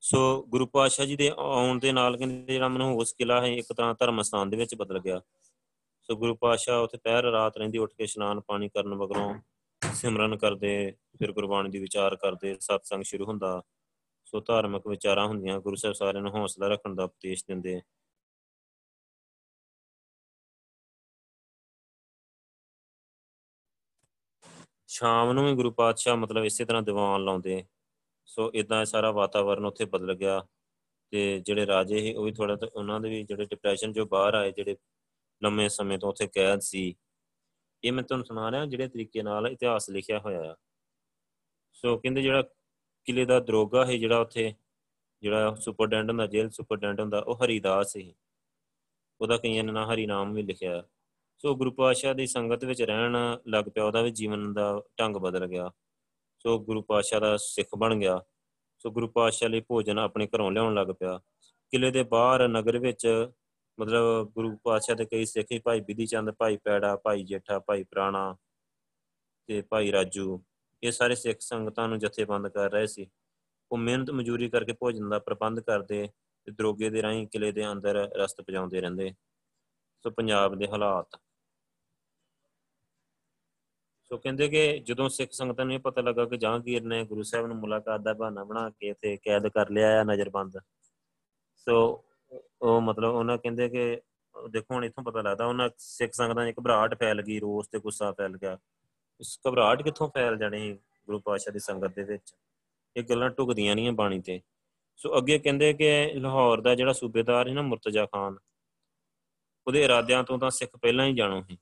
ਸੋ 0.00 0.42
ਗੁਰੂ 0.42 0.66
ਪਾਤਸ਼ਾਹ 0.66 1.06
ਜੀ 1.06 1.16
ਦੇ 1.16 1.32
ਆਉਣ 1.36 1.78
ਦੇ 1.78 1.92
ਨਾਲ 1.92 2.16
ਕਹਿੰਦੇ 2.16 2.52
ਜਿਹੜਾ 2.52 2.68
ਮਨਹੂਸ 2.68 3.12
ਕਿਲਾ 3.12 3.40
ਹੈ, 3.40 3.46
ਇੱਕ 3.46 3.72
ਤਰ੍ਹਾਂ 3.72 3.94
ਧਰਮ 3.94 4.22
ਸਥਾਨ 4.22 4.50
ਦੇ 4.50 4.56
ਵਿੱਚ 4.56 4.74
ਬਦਲ 4.74 4.98
ਗਿਆ। 4.98 5.20
ਸੋ 6.02 6.16
ਗੁਰੂ 6.16 6.34
ਪਾਤਸ਼ਾਹ 6.34 6.80
ਉੱਥੇ 6.80 6.98
ਪਹਿਰ 6.98 7.24
ਰਾਤ 7.24 7.56
ਰਹਿੰਦੀ, 7.56 7.78
ਉੱਠ 7.78 7.92
ਕੇ 7.92 8.04
ਇਸ਼ਨਾਨ 8.04 8.40
ਪਾਣੀ 8.40 8.68
ਕਰਨ 8.68 8.94
ਮਗਰੋਂ 8.94 9.34
ਸਿਮਰਨ 9.94 10.36
ਕਰਦੇ, 10.36 10.94
ਫਿਰ 11.18 11.32
ਗੁਰਬਾਣੀ 11.32 11.70
ਦੀ 11.70 11.78
ਵਿਚਾਰ 11.78 12.16
ਕਰਦੇ, 12.16 12.56
ਸਤਸੰਗ 12.60 13.02
ਸ਼ੁਰੂ 13.02 13.24
ਹੁੰਦਾ। 13.24 13.62
ਸੋ 14.24 14.40
ਧਾਰਮਿਕ 14.40 14.86
ਵਿਚਾਰਾਂ 14.86 15.26
ਹੁੰਦੀਆਂ, 15.26 15.60
ਗੁਰੂ 15.60 15.76
ਸਾਹਿਬ 15.76 15.94
ਸਾਰਿਆਂ 15.94 16.22
ਨੂੰ 16.22 16.32
ਹੌਸਲਾ 16.32 16.68
ਰੱਖਣ 16.68 16.94
ਦਾ 16.94 17.04
ਉਪਦੇਸ਼ 17.04 17.44
ਦਿੰਦੇ 17.48 17.80
ਸ਼ਾਮ 24.92 25.32
ਨੂੰ 25.32 25.46
ਵੀ 25.46 25.54
ਗੁਰੂ 25.54 25.70
ਪਾਤਸ਼ਾਹ 25.70 26.16
ਮਤਲਬ 26.16 26.44
ਇਸੇ 26.44 26.64
ਤਰ੍ਹਾਂ 26.64 26.82
ਦੀਵਾਨ 26.82 27.24
ਲਾਉਂਦੇ 27.24 27.64
ਸੋ 28.26 28.50
ਇਦਾਂ 28.54 28.84
ਸਾਰਾ 28.84 29.10
ਵਾਤਾਵਰਨ 29.10 29.64
ਉੱਥੇ 29.64 29.84
ਬਦਲ 29.84 30.14
ਗਿਆ 30.14 30.46
ਤੇ 31.10 31.40
ਜਿਹੜੇ 31.40 31.66
ਰਾਜੇ 31.66 31.98
ਸੀ 31.98 32.14
ਉਹ 32.14 32.24
ਵੀ 32.24 32.32
ਥੋੜਾ 32.32 32.58
ਉਹਨਾਂ 32.74 33.00
ਦੇ 33.00 33.08
ਵੀ 33.08 33.22
ਜਿਹੜੇ 33.22 33.44
ਡਿਪਰੈਸ਼ਨ 33.44 33.92
ਜੋ 33.92 34.06
ਬਾਹਰ 34.06 34.34
ਆਏ, 34.34 34.52
ਜਿਹੜੇ 34.52 34.76
ਲੰਮੇ 35.42 35.68
ਸਮੇਂ 35.68 35.98
ਤੋਂ 35.98 36.08
ਉੱਥੇ 36.08 36.26
ਕੈਦ 36.26 36.60
ਸੀ। 36.60 36.94
ਇਹ 37.84 37.92
ਮੈਂ 37.92 38.02
ਤੁਹਾਨੂੰ 38.02 38.26
ਸੁਣਾ 38.26 38.50
ਰਿਹਾ 38.50 38.66
ਜਿਹੜੇ 38.66 38.88
ਤਰੀਕੇ 38.88 39.22
ਨਾਲ 39.22 39.46
ਇਤਿਹਾਸ 39.46 39.90
ਲਿਖਿਆ 39.90 40.18
ਹੋਇਆ 40.18 40.52
ਆ। 40.52 40.56
ਸੋ 41.72 41.98
ਕਹਿੰਦੇ 41.98 42.22
ਜਿਹੜਾ 42.22 42.42
ਕਿਲੇ 43.04 43.24
ਦਾ 43.24 43.40
ਦਰੋਗਾ 43.40 43.86
ਹੈ 43.86 43.96
ਜਿਹੜਾ 43.96 44.18
ਉੱਥੇ 44.18 44.54
ਜਿਹੜਾ 45.22 45.54
ਸੁਪਰਡੈਂਟ 45.54 46.10
ਹੁੰਦਾ, 46.10 46.26
ਜੇਲ੍ਹ 46.26 46.50
ਸੁਪਰਡੈਂਟ 46.50 47.00
ਹੁੰਦਾ, 47.00 47.18
ਉਹ 47.18 47.36
ਹਰੀਦਾਸ 47.36 47.92
ਸੀ। 47.92 48.14
ਉਹਦਾ 49.20 49.36
ਕਈਆਂ 49.36 49.64
ਨੇ 49.64 49.72
ਨਾ 49.72 49.94
ਹਰੀ 49.94 50.06
ਨਾਮ 50.06 50.32
ਵੀ 50.32 50.42
ਲਿਖਿਆ। 50.42 50.84
ਸੋ 51.42 51.54
ਗੁਰੂ 51.54 51.70
ਪਾਤਸ਼ਾਹ 51.70 52.14
ਦੀ 52.14 52.26
ਸੰਗਤ 52.26 52.64
ਵਿੱਚ 52.64 52.82
ਰਹਿਣ 52.82 53.16
ਲੱਗ 53.48 53.64
ਪਿਆ, 53.64 53.84
ਉਹਦਾ 53.84 54.02
ਵੀ 54.02 54.10
ਜੀਵਨ 54.10 54.52
ਦਾ 54.52 54.82
ਢੰਗ 55.00 55.16
ਬਦਲ 55.16 55.46
ਗਿਆ। 55.46 55.70
ਸੋ 56.38 56.58
ਗੁਰੂ 56.58 56.82
ਪਾਤਸ਼ਾਹ 56.82 57.20
ਦਾ 57.20 57.36
ਸਿੱਖ 57.36 57.68
ਬਣ 57.78 57.94
ਗਿਆ। 57.96 58.24
ਸੋ 58.78 58.90
ਗੁਰੂ 58.90 59.08
ਪਾਤਸ਼ਾਹ 59.08 59.48
ਲਈ 59.48 59.60
ਭੋਜਨ 59.60 59.98
ਆਪਣੇ 59.98 60.26
ਘਰੋਂ 60.26 60.52
ਲਿਆਉਣ 60.52 60.74
ਲੱਗ 60.74 60.86
ਪਿਆ। 60.86 61.20
ਕਿਲੇ 61.70 61.90
ਦੇ 61.90 62.02
ਬਾਹਰ 62.02 62.48
ਨਗਰ 62.48 62.78
ਵਿੱਚ, 62.78 63.30
ਮਤਲਬ 63.80 64.30
ਗੁਰੂ 64.30 64.56
ਪਾਤਸ਼ਾਹ 64.56 64.96
ਦੇ 64.96 65.04
ਕਈ 65.04 65.24
ਸਿੱਖ 65.24 65.46
ਭਾਈ 65.64 65.80
ਬਿਧੀ 65.80 66.06
ਚੰਦ, 66.06 66.30
ਭਾਈ 66.30 66.56
ਪੈੜਾ, 66.56 66.96
ਭਾਈ 66.96 67.24
ਜੇਠਾ, 67.24 67.58
ਭਾਈ 67.58 67.84
ਪ੍ਰਾਣਾ 67.84 68.36
ਤੇ 69.46 69.60
ਭਾਈ 69.62 69.92
ਰਾਜੂ, 69.92 70.44
ਇਹ 70.82 70.92
ਸਾਰੇ 70.92 71.14
ਸਿੱਖ 71.14 71.40
ਸੰਗਤਾਂ 71.40 71.88
ਨੂੰ 71.88 71.98
ਜਥੇਬੰਦ 71.98 72.48
ਕਰ 72.48 72.70
ਰਹੇ 72.70 72.86
ਸੀ। 72.86 73.10
ਉਹ 73.72 73.78
ਮਿਹਨਤ 73.78 74.10
ਮਜ਼ਦੂਰੀ 74.10 74.48
ਕਰਕੇ 74.50 74.72
ਭੋਜਨ 74.72 75.08
ਦਾ 75.08 75.18
ਪ੍ਰਬੰਧ 75.18 75.60
ਕਰਦੇ 75.60 76.08
ਤੇ 76.44 76.52
ਦਰੋਗੇ 76.52 76.90
ਦੇ 76.90 77.02
ਰਾਹੀਂ 77.02 77.26
ਕਿਲੇ 77.26 77.52
ਦੇ 77.52 77.72
ਅੰਦਰ 77.72 77.94
ਰਸਤ 78.16 78.40
ਪਜਾਉਂਦੇ 78.40 78.80
ਰਹਿੰਦੇ। 78.80 79.12
ਸੋ 80.02 80.10
ਪੰਜਾਬ 80.10 80.54
ਦੇ 80.54 80.68
ਹਾਲਾਤ 80.68 81.20
ਸੋ 84.12 84.16
ਕਹਿੰਦੇ 84.18 84.46
ਕਿ 84.48 84.78
ਜਦੋਂ 84.78 85.08
ਸਿੱਖ 85.08 85.30
ਸੰਗਤਾਂ 85.32 85.64
ਨੂੰ 85.64 85.74
ਇਹ 85.74 85.78
ਪਤਾ 85.80 86.00
ਲੱਗਾ 86.00 86.24
ਕਿ 86.24 86.36
ਜਹਾਂਗੀਰ 86.36 86.82
ਨੇ 86.82 87.02
ਗੁਰੂ 87.04 87.22
ਸਾਹਿਬ 87.22 87.46
ਨੂੰ 87.46 87.56
ਮੁਲਾਕਾਤ 87.56 88.00
ਦਾ 88.00 88.12
ਬਹਾਨਾ 88.12 88.42
ਬਣਾ 88.44 88.68
ਕੇ 88.70 88.88
ਇੱਥੇ 88.88 89.16
ਕੈਦ 89.16 89.48
ਕਰ 89.48 89.70
ਲਿਆ 89.70 90.00
ਆ 90.00 90.02
ਨਜ਼ਰਬੰਦ, 90.04 90.58
ਸੋ 91.56 92.04
ਉਹ 92.62 92.80
ਮਤਲਬ 92.80 93.14
ਉਹਨਾਂ 93.14 93.36
ਕਹਿੰਦੇ 93.38 93.68
ਕਿ 93.68 94.00
ਦੇਖੋ 94.34 94.74
ਹੁਣ 94.74 94.84
ਇਥੋਂ 94.84 95.04
ਪਤਾ 95.04 95.20
ਲੱਗਦਾ 95.20 95.46
ਉਹਨਾਂ 95.46 95.68
ਸਿੱਖ 95.78 96.12
ਸੰਗਤਾਂ 96.12 96.46
'ਚ 96.46 96.54
ਘਬਰਾਹਟ 96.60 96.94
ਫੈਲ 97.00 97.22
ਗਈ, 97.22 97.38
ਰੋਸ 97.40 97.68
ਤੇ 97.68 97.78
ਗੁੱਸਾ 97.78 98.12
ਫੈਲ 98.12 98.36
ਗਿਆ। 98.36 98.56
ਇਸ 99.20 99.38
ਘਬਰਾਹਟ 99.48 99.82
ਕਿੱਥੋਂ 99.82 100.08
ਫੈਲ 100.08 100.36
ਜਾਣੀ 100.36 100.72
ਗੁਰੂ 101.06 101.20
ਪਾਤਸ਼ਾਹ 101.20 101.52
ਦੀ 101.52 101.58
ਸੰਗਤ 101.60 101.94
ਦੇ 101.96 102.02
ਵਿੱਚ? 102.04 102.34
ਇਹ 102.96 103.04
ਗੱਲਾਂ 103.04 103.30
ਟੁਕਦੀਆਂ 103.30 103.74
ਨਹੀਂ 103.76 103.92
ਬਾਣੀ 103.94 104.20
ਤੇ। 104.20 104.40
ਸੋ 104.98 105.16
ਅੱਗੇ 105.18 105.38
ਕਹਿੰਦੇ 105.38 105.72
ਕਿ 105.72 105.90
ਲਾਹੌਰ 106.14 106.60
ਦਾ 106.60 106.74
ਜਿਹੜਾ 106.74 106.92
ਸੂਬੇਦਾਰ 106.92 107.48
ਹੈ 107.48 107.54
ਨਾ 107.54 107.62
ਮੁਰਤਜ਼ਾ 107.62 108.06
ਖਾਨ, 108.06 108.36
ਉਹਦੇ 109.66 109.84
ਇਰਾਦਿਆਂ 109.84 110.22
ਤੋਂ 110.24 110.38
ਤਾਂ 110.38 110.50
ਸਿੱਖ 110.52 110.76
ਪਹਿਲਾਂ 110.76 111.06
ਹੀ 111.06 111.14
ਜਾਣੋ 111.14 111.42
ਸੀ। 111.42 111.58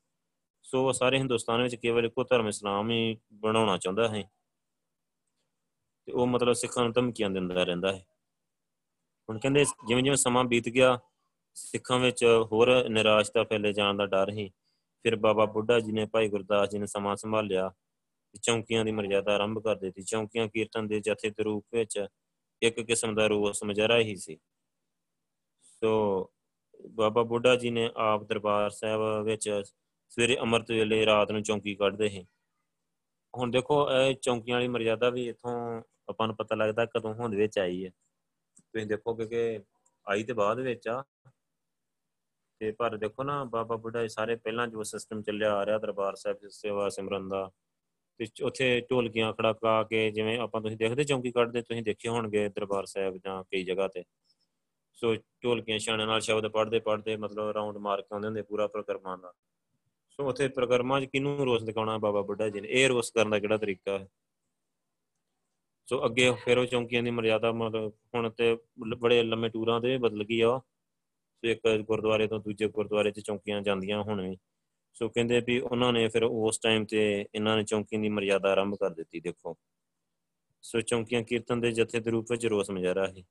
ਸੋ 0.70 0.92
ਸਾਰੇ 0.92 1.18
ਹਿੰਦੁਸਤਾਨ 1.18 1.62
ਵਿੱਚ 1.62 1.74
ਕੇਵਲ 1.74 2.04
ਇੱਕੋ 2.04 2.24
ਧਰਮ 2.24 2.48
ਇਸਲਾਮ 2.48 2.90
ਹੀ 2.90 3.18
ਬਣਾਉਣਾ 3.32 3.78
ਚਾਹੁੰਦਾ 3.78 4.08
ਹੈ। 4.08 4.30
ਤੇ 6.06 6.12
ਉਹ 6.12 6.26
ਮਤਲਬ 6.26 6.52
ਸਿੱਖਾਂ 6.52 6.84
ਨੂੰ 6.84 6.92
ਧਮਕੀਆਂ 6.92 7.30
ਦਿੰਦਾ 7.30 7.64
ਰਹਿੰਦਾ 7.64 7.92
ਹੈ। 7.92 8.06
ਹੁਣ 9.28 9.38
ਕਹਿੰਦੇ 9.38 9.64
ਜਿਵੇਂ 9.88 10.02
ਜਿਵੇਂ 10.02 10.16
ਸਮਾਂ 10.16 10.44
ਬੀਤ 10.44 10.68
ਗਿਆ, 10.68 10.98
ਸਿੱਖਾਂ 11.54 11.98
ਵਿੱਚ 11.98 12.24
ਹੋਰ 12.52 12.88
ਨਿਰਾਸ਼ਤਾ 12.88 13.44
ਫੈਲੇ 13.44 13.72
ਜਾਣ 13.72 13.96
ਦਾ 13.96 14.06
ਡਰ 14.06 14.30
ਸੀ। 14.30 14.48
ਫਿਰ 15.02 15.16
ਬਾਬਾ 15.16 15.44
ਬੁੱਢਾ 15.44 15.80
ਜੀ 15.80 15.92
ਨੇ 15.92 16.06
ਭਾਈ 16.06 16.28
ਗੁਰਦਾਸ 16.28 16.68
ਜੀ 16.68 16.78
ਨੇ 16.78 16.86
ਸਮਾਂ 16.86 17.16
ਸੰਭਾਲਿਆ 17.16 17.72
ਚੌਂਕੀਆਂ 18.42 18.84
ਦੀ 18.84 18.92
ਮਰਜ਼ਾਦਾ 18.92 19.34
ਆਰੰਭ 19.34 19.58
ਕਰ 19.58 19.76
ਦਿੱਤੀ। 19.76 20.02
ਚੌਂਕੀਆਂ 20.02 20.48
ਕੀਰਤਨ 20.48 20.88
ਦੇ 20.88 21.00
ਜਥੇ 21.00 21.30
ਦੇ 21.30 21.42
ਰੂਪ 21.42 21.66
ਵਿੱਚ 21.74 22.06
ਇੱਕ 22.62 22.80
ਕਿਸਮ 22.80 23.14
ਦਾ 23.14 23.26
ਰੋਸ 23.26 23.64
ਮਜਰਾ 23.64 23.98
ਹੀ 23.98 24.16
ਸੀ। 24.16 24.38
ਸੋ 25.62 26.30
ਬਾਬਾ 26.90 27.22
ਬੁੱਢਾ 27.22 27.56
ਜੀ 27.56 27.70
ਨੇ 27.70 27.90
ਆਪ 27.96 28.22
ਦਰਬਾਰ 28.22 28.70
ਸਾਹਿਬ 28.70 29.24
ਵਿੱਚ 29.24 29.62
ਸਵੇਰੇ 30.10 30.36
ਅੰਮ੍ਰਿਤ 30.36 30.70
ਵੇਲੇ 30.70 31.06
ਰਾਤ 31.06 31.32
ਨੂੰ 31.32 31.42
ਚੌਂਕੀ 31.42 31.74
ਕੱਢਦੇ 31.74 32.08
ਸੀ। 32.08 32.26
ਹੁਣ 33.36 33.50
ਦੇਖੋ, 33.50 33.90
ਇਹ 33.90 34.14
ਚੌਂਕੀਆਂ 34.14 34.56
ਵਾਲੀ 34.56 34.68
ਮਰਜ਼ਾਦਾ 34.68 35.10
ਵੀ 35.10 35.28
ਇਥੋਂ 35.28 35.82
ਆਪਾਂ 36.08 36.26
ਨੂੰ 36.26 36.36
ਪਤਾ 36.36 36.54
ਲੱਗਦਾ 36.54 36.84
ਕਦੋਂ 36.84 37.14
ਹੋਂਦ 37.14 37.34
ਵਿੱਚ 37.34 37.58
ਆਈ 37.58 37.84
ਹੈ। 37.86 37.90
ਤੁਸੀਂ 38.56 38.86
ਦੇਖੋਗੇ 38.86 39.26
ਕਿ 39.26 39.60
ਆਈ 40.08 40.24
ਤੇ 40.24 40.32
ਬਾਅਦ 40.32 40.60
ਵਿੱਚ 40.60 40.88
ਆ। 40.88 41.04
ਤੇ 42.58 42.72
ਪਰ 42.72 42.96
ਦੇਖੋ 42.96 43.22
ਨਾ, 43.22 43.44
ਬਾਬਾ 43.44 43.76
ਬੁੱਢਾ 43.76 44.06
ਸਾਰੇ 44.06 44.36
ਪਹਿਲਾਂ 44.36 44.66
ਜੋ 44.66 44.82
ਸਿਸਟਮ 44.82 45.22
ਚੱਲਿਆ 45.22 45.54
ਆ 45.54 45.66
ਰਿਹਾ, 45.66 45.78
ਦਰਬਾਰ 45.78 46.14
ਸਾਹਿਬ 46.14 46.38
ਦੀ 46.38 46.48
ਸੇਵਾ 46.50 46.88
ਸਿਮਰਨ 46.88 47.28
ਦਾ, 47.28 47.50
ਤੇ 48.18 48.26
ਉੱਥੇ 48.42 48.80
ਢੋਲਕੀਆਂ 48.80 49.32
ਖੜਕਾ 49.32 49.82
ਕੇ 49.82 50.10
ਜਿਵੇਂ 50.10 50.38
ਆਪਾਂ 50.38 50.60
ਤੁਸੀਂ 50.60 50.76
ਦੇਖਦੇ 50.76 51.04
ਚੌਂਕੀ 51.04 51.30
ਕੱਢਦੇ, 51.30 51.62
ਤੁਸੀਂ 51.62 51.82
ਦੇਖੇ 51.82 52.08
ਹੋਣਗੇ 52.08 52.48
ਦਰਬਾਰ 52.48 52.86
ਸਾਹਿਬ 52.86 53.16
ਜਾਂ 53.16 53.44
ਕਈ 53.44 53.64
ਜਗ੍ਹਾ 53.64 53.88
ਤੇ। 53.88 54.04
ਸੋ 54.94 55.14
ਢੋਲਕੀਆਂ 55.14 55.78
ਛਾਣੇ 55.78 56.06
ਨਾਲ 56.06 56.20
ਸ਼ਬਦ 56.20 56.48
ਪੜ੍ਹਦੇ 56.48 56.80
ਪੜ੍ਹਦੇ 56.80 57.16
ਮਤਲਬ 57.16 57.50
ਰਾਉਂਡ 57.50 57.76
ਮਾਰ 57.76 58.02
ਕੇ 58.02 58.08
ਆਉਂਦੇ 58.12 58.26
ਹੁੰਦੇ 58.26 58.42
ਪੂਰਾ 58.42 58.66
ਪ੍ਰਕਰਮਾਂ 58.66 59.18
ਦਾ। 59.18 59.32
ਸੋ 60.20 60.28
ਉੱਥੇ 60.28 60.48
ਪ੍ਰਕਰਮਾਂ 60.48 61.00
'ਚ 61.00 61.04
ਕਿਹਨੂੰ 61.04 61.44
ਰੋਸ 61.44 61.62
ਦਿਖਾਉਣਾ 61.62 61.98
ਬਾਬਾ 61.98 62.22
ਬੁੱਢਾ 62.22 62.48
ਜੀ 62.48 62.60
ਨੇ? 62.60 62.68
ਇਹ 62.70 62.88
ਰੋਸ 62.88 63.10
ਕਰਨ 63.10 63.30
ਦਾ 63.30 63.38
ਕਿਹੜਾ 63.38 63.56
ਤਰੀਕਾ 63.56 63.98
ਹੈ? 63.98 64.08
ਸੋ 65.86 66.04
ਅੱਗੇ 66.06 66.30
ਫਿਰ 66.44 66.58
ਉਹ 66.58 66.66
ਚੌਂਕੀਆਂ 66.66 67.02
ਦੀ 67.02 67.10
ਮਰਜ਼ਾਦਾ 67.10 67.52
ਮਤਲਬ 67.52 67.92
ਹੁਣ 68.14 68.30
ਤੇ 68.30 68.56
ਬੜੇ 68.98 69.22
ਲੰਮੇ 69.22 69.48
ਟੂਰਾਂ 69.48 69.80
ਦੇ 69.80 69.98
ਬਦਲ 69.98 70.24
ਗਈ 70.24 70.40
ਆ 70.40 70.58
ਸੋ 71.44 71.48
ਇੱਕ 71.48 71.60
ਗੁਰਦੁਆਰੇ 71.86 72.26
ਤੋਂ 72.26 72.38
ਦੂਜੇ 72.38 72.68
ਗੁਰਦੁਆਰੇ 72.68 73.10
'ਚ 73.10 73.20
ਚੌਂਕੀਆਂ 73.20 73.60
ਜਾਂਦੀਆਂ 73.62 74.02
ਹੁਣ 74.02 74.20
ਵੀ। 74.22 74.36
ਸੋ 74.94 75.08
ਕਹਿੰਦੇ 75.08 75.40
ਵੀ 75.40 75.58
ਉਹਨਾਂ 75.60 75.92
ਨੇ 75.92 76.08
ਫਿਰ 76.08 76.22
ਉਸ 76.22 76.58
ਟਾਈਮ 76.58 76.84
ਤੇ 76.84 77.26
ਇਹਨਾਂ 77.34 77.56
ਨੇ 77.56 77.64
ਚੌਂਕੀਆਂ 77.64 78.00
ਦੀ 78.00 78.08
ਮਰਜ਼ਾਦਾ 78.08 78.52
ਆਰੰਭ 78.52 78.74
ਕਰ 78.74 78.90
ਦਿੱਤੀ, 78.90 79.20
ਦੇਖੋ। 79.20 79.56
ਸੋ 80.62 80.80
ਚੌਂਕੀਆਂ 80.80 81.22
ਕੀਰਤਨ 81.22 81.60
ਦੇ 81.60 81.72
ਜਥੇ 81.72 82.00
ਦੇ 82.00 82.10
ਰੂਪ 82.10 82.26
ਵਿੱਚ 82.30 82.46
ਰੋਸ 82.46 82.70
ਮਜਾਰਾ 82.70 83.06
ਹੈ 83.06 83.22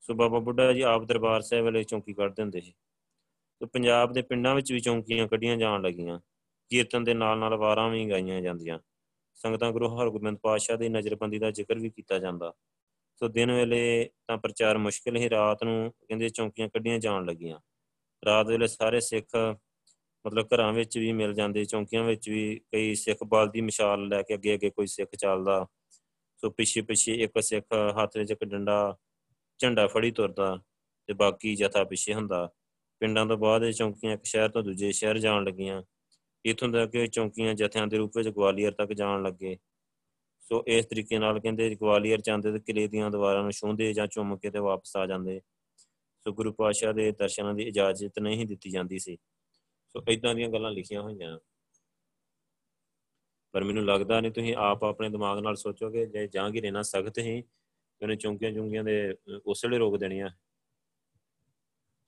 ਸੋ 0.00 0.14
ਬਾਬਾ 0.14 0.38
ਬੁੱਢਾ 0.38 0.72
ਜੀ 0.72 0.80
ਆਪ 0.80 1.04
ਦਰਬਾਰ 1.04 1.40
ਸਾਹਿਬ 1.40 1.64
ਵਾਲੇ 1.64 1.82
ਚੌਂਕੀ 1.84 2.14
ਕੱਢਦੇ 2.14 2.42
ਹੁੰਦੇ 2.42 2.60
ਸੀ। 2.60 2.74
ਤੇ 3.62 3.66
ਪੰਜਾਬ 3.66 4.12
ਦੇ 4.12 4.22
ਪਿੰਡਾਂ 4.22 4.54
ਵਿੱਚ 4.54 4.72
ਵੀ 4.72 4.80
ਚੌਂਕੀਆਂ 4.80 5.28
ਕੱਢੀਆਂ 5.28 5.56
ਜਾਣ 5.56 5.82
ਲੱਗੀਆਂ। 5.82 6.20
ਕੀਰਤਨ 6.68 7.04
ਦੇ 7.04 7.14
ਨਾਲ 7.14 7.38
ਨਾਲ 7.38 7.54
ਵਾਰਾਂ 7.54 7.90
ਵੀ 7.90 8.10
ਗਾਈਆਂ 8.10 8.42
ਜਾਂਦੀਆਂ। 8.42 8.78
ਸੰਗਤਾਂ 9.34 9.72
ਗੁਰੂ 9.72 9.88
ਹਰਗੋਬਿੰਦ 9.88 10.38
ਪਾਤਸ਼ਾਹ 10.38 10.76
ਦੀ 10.76 10.88
ਨਜ਼ਰਬੰਦੀ 10.88 11.38
ਦਾ 11.38 11.50
ਜ਼ਿਕਰ 11.50 11.78
ਵੀ 11.78 11.90
ਕੀਤਾ 11.90 12.18
ਜਾਂਦਾ। 12.18 12.52
ਸੋ 13.16 13.28
ਦਿਨ 13.28 13.52
ਵੇਲੇ 13.52 14.10
ਤਾਂ 14.26 14.38
ਪ੍ਰਚਾਰ 14.38 14.78
ਮੁਸ਼ਕਿਲ 14.78 15.16
ਹੀ 15.16 15.30
ਰਾਤ 15.30 15.64
ਨੂੰ 15.64 15.92
ਕਹਿੰਦੇ 16.08 16.28
ਚੌਂਕੀਆਂ 16.28 16.68
ਕੱਢੀਆਂ 16.68 16.98
ਜਾਣ 16.98 17.24
ਲੱਗੀਆਂ। 17.24 17.60
ਰਾਤ 18.24 18.46
ਵੇਲੇ 18.46 18.66
ਸਾਰੇ 18.66 19.00
ਸਿੱਖ 19.00 19.56
ਮਤਲਬ 20.26 20.46
ਘਰਾਂ 20.54 20.72
ਵਿੱਚ 20.72 20.98
ਵੀ 20.98 21.12
ਮਿਲ 21.12 21.34
ਜਾਂਦੇ, 21.34 21.64
ਚੌਂਕੀਆਂ 21.64 22.04
ਵਿੱਚ 22.04 22.28
ਵੀ 22.28 22.60
ਕਈ 22.72 22.94
ਸਿੱਖ 22.94 23.24
ਬਲ 23.24 23.48
ਦੀ 23.48 23.60
ਮਿਸਾਲ 23.60 24.08
ਲੈ 24.08 24.22
ਕੇ 24.22 24.34
ਅੱਗੇ 24.34 24.54
ਅੱਗੇ 24.54 24.70
ਕੋਈ 24.70 24.86
ਸਿੱਖ 24.86 25.14
ਚੱਲਦਾ। 25.14 25.66
ਸੋ 26.36 26.50
ਪਿੱਛੇ 26.50 26.80
ਪਿੱਛੇ 26.80 27.14
ਇੱਕ 27.14 27.42
ਸਿੱਖ 27.42 27.66
ਹੱਥ 28.02 28.16
ਵਿੱਚ 28.16 28.30
ਇੱਕ 28.30 28.44
ਡੰਡਾ, 28.44 28.96
ਝੰਡਾ 29.58 29.86
ਫੜੀ 29.86 30.10
ਤੁਰਦਾ 30.10 30.58
ਤੇ 31.06 31.12
ਬਾਕੀ 31.12 31.54
ਜਥਾ 31.54 31.84
ਪਿੱਛੇ 31.84 32.14
ਹੁੰਦਾ। 32.14 32.50
ਪਿੰਡਾਂ 33.02 33.26
ਤੋਂ 33.26 33.36
ਬਾਅਦ 33.38 33.62
ਇਹ 33.62 33.72
ਚੌਂਕੀਆਂ 33.72 34.14
ਇੱਕ 34.14 34.24
ਸ਼ਹਿਰ 34.24 34.48
ਤੋਂ 34.48 34.62
ਦੂਜੇ 34.62 34.92
ਸ਼ਹਿਰ 34.92 35.18
ਜਾਣ 35.18 35.44
ਲੱਗੀਆਂ। 35.44 35.82
ਇਥੋਂ 36.46 36.68
ਤੱਕ 36.68 36.90
ਕਿ 36.90 37.06
ਚੌਂਕੀਆਂ 37.06 37.54
ਜਥਿਆਂ 37.54 37.86
ਦੇ 37.86 37.96
ਰੂਪ 37.96 38.16
ਵਿੱਚ 38.16 38.28
ਗਵਾਲੀਅਰ 38.28 38.72
ਤੱਕ 38.72 38.92
ਜਾਣ 38.92 39.22
ਲੱਗੇ। 39.22 39.58
ਸੋ 40.40 40.64
ਇਸ 40.66 40.86
ਤਰੀਕੇ 40.86 41.18
ਨਾਲ 41.18 41.40
ਕਹਿੰਦੇ 41.40 41.74
ਗਵਾਲੀਅਰ 41.74 42.20
ਜਾਂਦੇ 42.20 42.52
ਤੇ 42.52 42.58
ਕਿਲੇ 42.58 42.88
ਦੀਆਂ 42.88 43.10
ਦੀਵਾਰਾਂ 43.10 43.42
ਨੂੰ 43.42 43.52
ਛੂੰਹਦੇ 43.52 43.92
ਜਾਂ 43.92 44.06
ਚੁੰਮ 44.06 44.36
ਕੇ 44.36 44.50
ਤੇ 44.50 44.58
ਵਾਪਸ 44.58 44.96
ਆ 44.96 45.06
ਜਾਂਦੇ। 45.06 45.40
ਸੋ 46.20 46.32
ਗੁਰੂ 46.32 46.52
ਪਾਤਸ਼ਾਹ 46.52 46.92
ਦੇ 46.92 47.12
ਦਰਸ਼ਨਾਂ 47.12 47.54
ਦੀ 47.54 47.62
ਇਜਾਜ਼ਤ 47.62 48.18
ਨਹੀਂ 48.18 48.46
ਦਿੱਤੀ 48.46 48.70
ਜਾਂਦੀ 48.70 48.98
ਸੀ। 48.98 49.16
ਸੋ 49.88 50.04
ਇਦਾਂ 50.08 50.34
ਦੀਆਂ 50.34 50.48
ਗੱਲਾਂ 50.48 50.70
ਲਿਖੀਆਂ 50.70 51.02
ਹੋਈਆਂ। 51.02 51.38
ਪਰ 53.52 53.64
ਮੈਨੂੰ 53.64 53.84
ਲੱਗਦਾ 53.84 54.20
ਨਹੀਂ 54.20 54.32
ਤੁਸੀਂ 54.32 54.54
ਆਪ 54.58 54.84
ਆਪਣੇ 54.84 55.08
ਦਿਮਾਗ 55.08 55.38
ਨਾਲ 55.38 55.56
ਸੋਚੋਗੇ, 55.56 56.06
ਜੇ 56.06 56.26
ਜਹਾਂਗੀਰ 56.26 56.64
ਇਹਨਾਂ 56.64 56.82
ਸਖਤ 56.82 57.18
ਹੀ 57.18 57.44
ਉਹਨੇ 58.02 58.16
ਚੌਂਕੀਆਂ 58.16 58.52
ਚੁੰਗੀਆਂ 58.52 58.84
ਦੇ 58.84 59.14
ਉਸ 59.46 59.64
ਵੇਲੇ 59.64 59.78
ਰੋਕ 59.78 59.96
ਦੇਣੀਆਂ। 59.96 60.30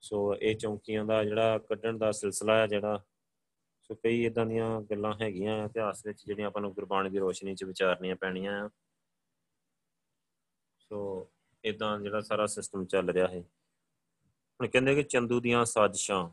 ਸੋ 0.01 0.35
ਇਹ 0.35 0.55
ਚੌਂਕੀਆਂ 0.55 1.05
ਦਾ 1.05 1.23
ਜਿਹੜਾ 1.23 1.57
ਕੱਢਣ 1.57 1.97
ਦਾ 1.97 2.11
ਸਿਲਸਿਲਾ 2.11 2.57
ਹੈ 2.57 2.67
ਜਿਹੜਾ, 2.67 3.03
ਸੋ 3.83 3.95
ਕਈ 3.95 4.25
ਇਦਾਂ 4.25 4.45
ਦੀਆਂ 4.45 4.81
ਗੱਲਾਂ 4.81 5.13
ਹੈਗੀਆਂ 5.21 5.65
ਇਤਿਹਾਸ 5.65 6.05
ਵਿੱਚ 6.05 6.25
ਜਿਹੜੀਆਂ 6.25 6.47
ਆਪਾਂ 6.47 6.61
ਨੂੰ 6.61 6.73
ਗੁਰਬਾਣੀ 6.73 7.09
ਦੀ 7.09 7.17
ਰੋਸ਼ਨੀ 7.17 7.55
'ਚ 7.55 7.63
ਵਿਚਾਰਨੀਆਂ 7.63 8.15
ਪੈਣੀਆਂ 8.15 8.65
ਆ। 8.65 8.69
ਸੋ 10.79 11.29
ਇਦਾਂ 11.65 11.99
ਜਿਹੜਾ 11.99 12.21
ਸਾਰਾ 12.21 12.45
ਸਿਸਟਮ 12.45 12.85
ਚੱਲ 12.85 13.09
ਰਿਹਾ 13.09 13.27
ਹੈ। 13.27 13.41
ਹੁਣ 14.61 14.67
ਕਹਿੰਦੇ 14.67 14.95
ਕਿ 14.95 15.03
ਚੰਦੂ 15.03 15.39
ਦੀਆਂ 15.39 15.65
ਸਾਜ਼ਿਸ਼ਾਂ। 15.65 16.29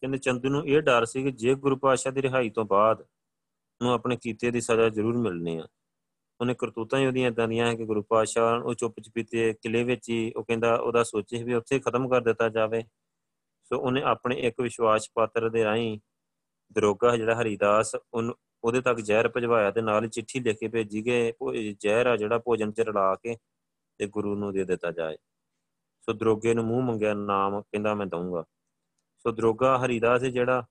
ਕਹਿੰਦੇ 0.00 0.18
ਚੰਦੂ 0.18 0.48
ਨੂੰ 0.48 0.66
ਇਹ 0.66 0.82
ਡਰ 0.82 1.04
ਸੀ 1.04 1.22
ਕਿ 1.22 1.30
ਜੇ 1.30 1.54
ਗੁਰੂ 1.54 1.76
ਪਾਤਸ਼ਾਹ 1.76 2.12
ਦੀ 2.12 2.22
ਰਿਹਾਈ 2.22 2.50
ਤੋਂ 2.50 2.64
ਬਾਅਦ 2.64 3.06
ਨੂੰ 3.82 3.92
ਆਪਣੇ 3.92 4.16
ਕੀਤੇ 4.16 4.50
ਦੀ 4.50 4.60
ਸਜ਼ਾ 4.60 4.88
ਜ਼ਰੂਰ 4.88 5.16
ਮਿਲਣੀ 5.16 5.58
ਆ। 5.58 5.66
ਉਹਨੇ 6.40 6.54
ਕਰਤੂਤਾਂ 6.54 6.98
ਹੀ 6.98 7.06
ਉਹਦੀਆਂ 7.06 7.30
ਇਦਾਂ 7.30 7.48
ਦੀਆਂ 7.48 7.66
ਹੈ 7.66 7.74
ਕਿ 7.74 7.84
ਗੁਰੂ 7.84 8.02
ਪਾਤਸ਼ਾਹ 8.02 8.60
ਉਹ 8.60 8.74
ਚੁੱਪ 8.74 9.00
ਚਪੀਤੇ 9.00 9.52
ਕਿਲੇ 9.62 9.84
ਵਿੱਚ 9.84 10.08
ਹੀ 10.10 10.32
ਉਹ 10.36 10.44
ਕਹਿੰਦਾ, 10.44 10.74
ਉਹਦਾ 10.76 11.02
ਸੋਚੇ 11.02 11.42
ਵੀ 11.42 11.54
ਉੱਥੇ 11.54 11.78
ਖਤਮ 11.78 12.08
ਕਰ 12.08 12.20
ਦਿੱਤਾ 12.20 12.48
ਜਾਵੇ। 12.48 12.82
ਸੋ 13.64 13.78
ਉਹਨੇ 13.80 14.02
ਆਪਣੇ 14.02 14.36
ਇੱਕ 14.36 14.60
ਵਿਸ਼ਵਾਸ 14.60 15.08
ਪਾਤਰ 15.14 15.48
ਦੇ 15.48 15.64
ਰਾਹੀਂ 15.64 15.98
ਦਰੋਗਾ 16.72 17.16
ਜਿਹੜਾ 17.16 17.40
ਹਰੀਦਾਸ 17.42 17.94
ਉਹਦੇ 18.64 18.80
ਤੱਕ 18.80 19.00
ਜ਼ਹਿਰ 19.00 19.28
ਭਜਵਾਇਆ 19.36 19.70
ਤੇ 19.70 19.82
ਨਾਲ 19.82 20.04
ਹੀ 20.04 20.08
ਚਿੱਠੀ 20.08 20.40
ਲਿਖ 20.40 20.58
ਕੇ 20.58 20.68
ਭੇਜੀ 20.68 21.02
ਕਿ 21.02 21.32
ਜ਼ਹਿਰ 21.80 22.06
ਆ 22.06 22.16
ਜਿਹੜਾ 22.16 22.38
ਭੋਜਨ 22.38 22.72
ਚ 22.72 22.80
ਰਲਾ 22.80 23.14
ਕੇ 23.14 23.36
ਤੇ 23.98 24.06
ਗੁਰੂ 24.06 24.34
ਨੂੰ 24.34 24.52
ਦੇ 24.52 24.64
ਦਿੱਤਾ 24.64 24.90
ਜਾਏ। 24.90 25.16
ਸੋ 26.00 26.12
ਦਰੋਗੇ 26.12 26.54
ਨੂੰ 26.54 26.64
ਮੂੰਹ 26.64 26.82
ਮੰਗਿਆ, 26.82 27.14
ਨਾਮ 27.14 27.60
ਕਹਿੰਦਾ, 27.60 27.94
ਮੈਂ 27.94 28.06
ਦਊਂਗਾ। 28.06 28.44
ਸੋ 29.18 29.30
ਦਰੋਗਾ 29.32 29.78
ਹਰੀਦਾਸ 29.78 30.22
ਜਿਹੜਾ, 30.22 30.64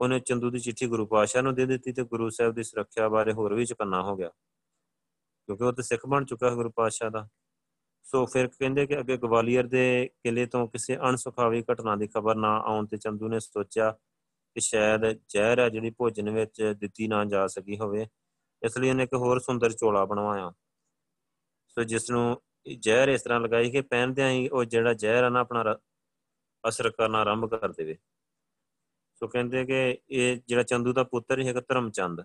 ਉਹਨੇ 0.00 0.20
ਚੰਦੂ 0.20 0.50
ਦੀ 0.50 0.58
ਚਿੱਠੀ 0.58 0.86
ਗੁਰੂ 0.86 1.06
ਪਾਸ਼ਾ 1.06 1.40
ਨੂੰ 1.40 1.54
ਦੇ 1.54 1.66
ਦਿੱਤੀ 1.66 1.92
ਤੇ 1.92 2.04
ਗੁਰੂ 2.04 2.30
ਸਾਹਿਬ 2.30 2.54
ਦੀ 2.54 2.62
ਸੁਰੱਖਿਆ 2.62 3.08
ਬਾਰੇ 3.08 3.32
ਹੋਰ 3.32 3.54
ਵੀ 3.54 3.64
ਚਕੰਨਾ 3.66 4.02
ਹੋ 4.02 4.16
ਗਿਆ। 4.16 4.30
ਕਿਉਂਕਿ 5.56 5.64
ਉਹ 5.64 5.72
ਤੇ 5.72 5.82
ਸਿੱਖ 5.82 6.06
ਬਣ 6.06 6.24
ਚੁੱਕਾ 6.24 6.50
ਹੈ 6.50 6.54
ਗੁਰੂ 6.54 6.70
ਪਾਸ਼ਾ 6.70 7.10
ਦਾ। 7.10 7.28
ਸੋ 8.02 8.26
ਫਿਰ 8.26 8.46
ਕਹਿੰਦੇ 8.46 8.86
ਕਿ 8.86 8.98
ਅੱਗੇ 8.98 9.16
ਗਵਾਲੀਅਰ 9.16 9.66
ਦੇ 9.66 10.10
ਕਿਲੇ 10.24 10.46
ਤੋਂ 10.46 10.68
ਕਿਸੇ 10.68 10.96
ਅਣਸੁਖਾਵੀ 10.96 11.64
ਘਟਨਾ 11.72 11.96
ਦੀ 11.96 12.06
ਖਬਰ 12.06 12.34
ਨਾ 12.34 12.56
ਆਉਣ 12.58 12.86
ਤੇ 12.86 12.96
ਚੰਦੂ 12.96 13.28
ਨੇ 13.28 13.40
ਸੋਚਿਆ 13.40 13.90
ਕਿ 14.54 14.60
ਸ਼ਾਇਦ 14.60 15.06
ਜ਼ਹਿਰ 15.28 15.58
ਹੈ 15.58 15.68
ਜਿਹੜੀ 15.68 15.90
ਭੋਜਨ 15.90 16.30
ਵਿੱਚ 16.30 16.74
ਦਿੱਤੀ 16.78 17.08
ਨਾ 17.08 17.24
ਜਾ 17.24 17.46
ਸਕੀ 17.46 17.78
ਹੋਵੇ। 17.78 18.06
ਇਸ 18.62 18.78
ਲਈ 18.78 18.90
ਉਹਨੇ 18.90 19.02
ਇੱਕ 19.02 19.14
ਹੋਰ 19.14 19.40
ਸੁੰਦਰ 19.40 19.72
ਚੋਲਾ 19.72 20.04
ਬਣਵਾਇਆ। 20.04 20.52
ਸੋ 21.68 21.82
ਜਿਸ 21.82 22.10
ਨੂੰ 22.10 22.42
ਜ਼ਹਿਰ 22.78 23.08
ਇਸ 23.08 23.22
ਤਰ੍ਹਾਂ 23.22 23.40
ਲਗਾਈ 23.40 23.70
ਕਿ 23.70 23.80
ਪਹਿਨਦਿਆਂ 23.80 24.30
ਹੀ 24.30 24.48
ਉਹ 24.48 24.64
ਜਿਹੜਾ 24.64 24.92
ਜ਼ਹਿਰ 24.92 25.24
ਆ 25.24 25.28
ਨਾ 25.28 25.40
ਆਪਣਾ 25.40 25.78
ਅਸਰ 26.68 26.90
ਕਰਨਾ 26.90 27.18
ਆਰੰਭ 27.18 27.50
ਕਰ 27.50 27.72
ਦੇਵੇ। 27.72 27.98
ਸੋ 29.14 29.28
ਕਹਿੰਦੇ 29.28 29.64
ਕਿ 29.64 29.98
ਇਹ 30.10 30.40
ਜਿਹੜਾ 30.48 30.62
ਚੰਦੂ 30.62 30.92
ਦਾ 30.92 31.04
ਪੁੱਤਰ 31.04 31.38
ਹੀ 31.38 31.48
ਹੈਗਾ 31.48 31.60
ਧਰਮਚੰਦ। 31.60 32.20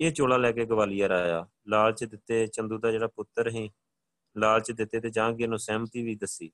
ਇਹ 0.00 0.12
ਚੋਲਾ 0.12 0.36
ਲੈ 0.36 0.52
ਕੇ 0.52 0.64
ਗਵਾਲੀਅਰ 0.64 1.10
ਆਇਆ। 1.10 1.46
ਲਾਲਚ 1.68 2.04
ਦਿੱਤੇ 2.04 2.46
ਚੰਦੂ 2.46 2.78
ਦਾ 2.78 2.90
ਜਿਹੜਾ 2.90 3.06
ਪੁੱਤਰ 3.06 3.48
ਹੀ 3.48 3.70
ਲਾਲਚ 4.36 4.70
ਦਿੱਤੇ 4.70 5.00
ਤੇ 5.00 5.10
ਜਹਾਂਗੀਰ 5.10 5.48
ਨੂੰ 5.48 5.58
ਸਹਿਮਤੀ 5.58 6.02
ਵੀ 6.02 6.14
ਦੱਸੀ। 6.14 6.50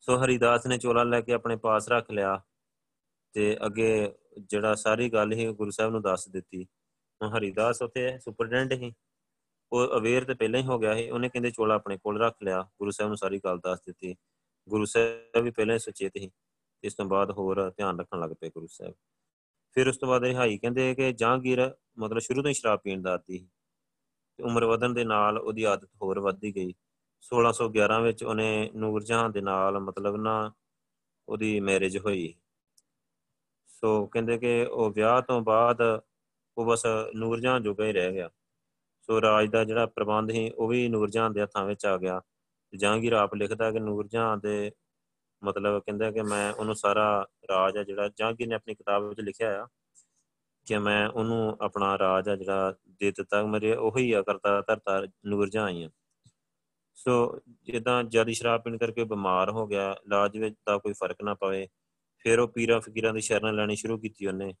ਸੋ 0.00 0.24
ਹਰੀਦਾਸ 0.24 0.66
ਨੇ 0.66 0.78
ਚੋਲਾ 0.78 1.02
ਲੈ 1.02 1.20
ਕੇ 1.20 1.32
ਆਪਣੇ 1.32 1.56
ਪਾਸ 1.56 1.88
ਰੱਖ 1.88 2.10
ਲਿਆ 2.10 2.40
ਤੇ 3.32 3.56
ਅੱਗੇ 3.66 4.12
ਜਿਹੜਾ 4.40 4.74
ਸਾਰੀ 4.74 5.08
ਗੱਲ 5.08 5.32
ਹੀ 5.32 5.52
ਗੁਰੂ 5.52 5.70
ਸਾਹਿਬ 5.70 5.92
ਨੂੰ 5.92 6.02
ਦੱਸ 6.02 6.28
ਦਿੱਤੀ। 6.28 6.64
ਹੁਣ 7.22 7.38
ਹਰੀਦਾਸ 7.38 7.82
ਉਥੇ 7.82 8.18
ਸੁਪਰਡੈਂਟ 8.18 8.72
ਹੀ 8.72 8.92
ਉਹ 9.72 9.86
ਅਵੇਅਰ 9.96 10.24
ਤੇ 10.24 10.34
ਪਹਿਲਾਂ 10.34 10.60
ਹੀ 10.60 10.66
ਹੋ 10.66 10.78
ਗਿਆ 10.78 10.94
ਸੀ। 10.96 11.10
ਉਹਨੇ 11.10 11.28
ਕਹਿੰਦੇ 11.28 11.50
ਚੋਲਾ 11.50 11.74
ਆਪਣੇ 11.74 11.96
ਕੋਲ 11.96 12.20
ਰੱਖ 12.20 12.36
ਲਿਆ। 12.42 12.62
ਗੁਰੂ 12.62 12.90
ਸਾਹਿਬ 12.90 13.08
ਨੂੰ 13.08 13.16
ਸਾਰੀ 13.16 13.40
ਗੱਲ 13.44 13.58
ਦੱਸ 13.58 13.80
ਦਿੱਤੀ। 13.80 14.16
ਗੁਰੂ 14.68 14.84
ਸਾਹਿਬ 14.84 15.44
ਵੀ 15.44 15.50
ਪਹਿਲਾਂ 15.50 15.74
ਹੀ 15.74 15.78
ਸੁਚੇਤ 15.78 16.12
ਸੀ। 16.18 16.30
ਇਸ 16.84 16.94
ਤੋਂ 16.94 17.04
ਬਾਅਦ 17.04 17.30
ਹੋਰ 17.30 17.70
ਧਿਆਨ 17.70 18.00
ਰੱਖਣ 18.00 18.20
ਲੱਗ 18.20 18.30
ਪਏ 18.30 18.50
ਗੁਰੂ 18.50 18.66
ਸਾਹਿਬ। 18.66 18.94
ਫਿਰ 19.72 19.88
ਉਸ 19.88 19.98
ਤੋਂ 19.98 20.08
ਬਾਅਦ 20.08 20.24
ਰਿਹਾਈ 20.24 20.58
ਕਹਿੰਦੇ 20.58 20.94
ਕਿ 20.94 21.12
ਜਹਾਂਗੀਰ 21.12 21.74
ਮਤਲਬ 21.98 22.18
ਸ਼ੁਰੂ 22.18 22.42
ਤੋਂ 22.42 22.48
ਹੀ 22.48 22.54
ਸ਼ਰਾਬ 22.54 22.78
ਪੀਣ 22.78 23.02
ਦਾ 23.02 23.14
ਆਦੀ 23.14 23.38
ਸੀ। 23.38 23.48
ਤੇ 24.36 24.44
ਉਮਰ 24.44 24.64
ਵਧਣ 24.64 24.92
ਦੇ 24.92 25.04
ਨਾਲ 25.04 25.38
ਉਹਦੀ 25.38 25.62
ਆਦਤ 25.62 25.88
ਹੋਰ 26.02 26.20
ਵੱਧਦੀ 26.20 26.56
ਗਈ। 26.56 26.74
1611 27.22 28.00
ਵਿੱਚ 28.00 28.24
ਉਹਨੇ 28.24 28.70
ਨੂਰ 28.76 29.02
ਜਹਾਂ 29.02 29.30
ਦੇ 29.30 29.40
ਨਾਲ 29.40 29.80
ਮਤਲਬ 29.80 30.16
ਨਾ 30.16 30.52
ਉਹਦੀ 31.28 31.60
ਮੈਰਿਜ 31.60 31.98
ਹੋਈ। 31.98 32.34
ਸੋ 33.66 34.06
ਕਹਿੰਦੇ 34.06 34.38
ਕਿ 34.38 34.66
ਉਹ 34.70 34.90
ਵਿਆਹ 34.90 35.22
ਤੋਂ 35.22 35.40
ਬਾਅਦ 35.40 36.02
ਉਹ 36.58 36.66
ਬਸ 36.66 36.86
ਨੂਰ 37.14 37.40
ਜਹਾਂ 37.40 37.60
ਜੋਗਾ 37.60 37.84
ਹੀ 37.84 37.92
ਰਹਿ 37.92 38.12
ਗਿਆ। 38.12 38.30
ਸੋ 39.00 39.20
ਰਾਜ 39.20 39.50
ਦਾ 39.50 39.64
ਜਿਹੜਾ 39.64 39.86
ਪ੍ਰਬੰਧ 39.86 40.30
ਸੀ, 40.30 40.50
ਉਹ 40.50 40.68
ਵੀ 40.68 40.88
ਨੂਰ 40.88 41.10
ਜਹਾਂ 41.10 41.30
ਦੇ 41.30 41.42
ਹੱਥਾਂ 41.42 41.64
ਵਿੱਚ 41.64 41.86
ਆ 41.86 41.96
ਗਿਆ। 41.96 42.22
ਜਹਾਂਗੀਰ 42.76 43.12
ਆਪ 43.12 43.34
ਲਿਖਦਾ 43.34 43.70
ਕਿ 43.70 43.80
ਨੂਰ 43.80 44.06
ਜਹਾਂ 44.06 44.36
ਦੇ 44.36 44.72
ਮਤਲਬ 45.44 45.78
ਕਹਿੰਦਾ 45.78 46.10
ਕਿ 46.10 46.22
ਮੈਂ 46.22 46.52
ਉਹਨੂੰ 46.52 46.74
ਸਾਰਾ 46.74 47.26
ਰਾਜ 47.50 47.76
ਆ 47.76 47.82
ਜਿਹੜਾ 47.82 48.08
ਜਹਾਂਗੀਰ 48.08 48.48
ਨੇ 48.48 48.54
ਆਪਣੀ 48.54 48.74
ਕਿਤਾਬ 48.74 49.08
ਵਿੱਚ 49.08 49.20
ਲਿਖਿਆ 49.20 49.62
ਆ 49.62 49.66
ਕਿ 50.66 50.78
ਮੈਂ 50.78 51.08
ਉਹਨੂੰ 51.08 51.56
ਆਪਣਾ 51.60 51.98
ਰਾਜ 51.98 52.28
ਆ 52.28 52.36
ਜਿਹੜਾ 52.36 52.74
ਦੇ 52.88 53.10
ਦਿੱਤਾ, 53.10 53.42
ਮੇਰੇ 53.42 53.74
ਉਹੀ 53.74 54.12
ਆ 54.12 54.22
ਕਰਤਾ 54.22 54.60
ਧਰਤਾ 54.60 55.06
ਨੂਰ 55.26 55.48
ਜਹਾਂ 55.48 55.64
ਆਈਆਂ। 55.64 55.90
ਸੋ 56.94 57.40
ਜਿੱਦਾਂ 57.62 58.04
ਜਿਆਦੀ 58.04 58.34
ਸ਼ਰਾਬ 58.34 58.62
ਪੀਣ 58.62 58.78
ਕਰਕੇ 58.78 59.04
ਬਿਮਾਰ 59.04 59.50
ਹੋ 59.50 59.66
ਗਿਆ, 59.66 59.92
ਇਲਾਜ 59.92 60.38
ਵਿੱਚ 60.38 60.56
ਤਾਂ 60.66 60.78
ਕੋਈ 60.78 60.92
ਫ਼ਰਕ 60.92 61.16
ਨਾ 61.22 61.34
ਪਵੇ, 61.34 61.68
ਫਿਰ 62.18 62.38
ਉਹ 62.38 62.48
ਪੀਰਾ 62.48 62.80
ਫਕੀਰਾਂ 62.80 63.14
ਦੀ 63.14 63.20
ਸ਼ਰਨ 63.20 63.54
ਲੈਣੀ 63.54 63.76
ਸ਼ੁਰੂ 63.76 63.98
ਕੀਤੀ 63.98 64.26
ਉਹਨੇ 64.26 64.54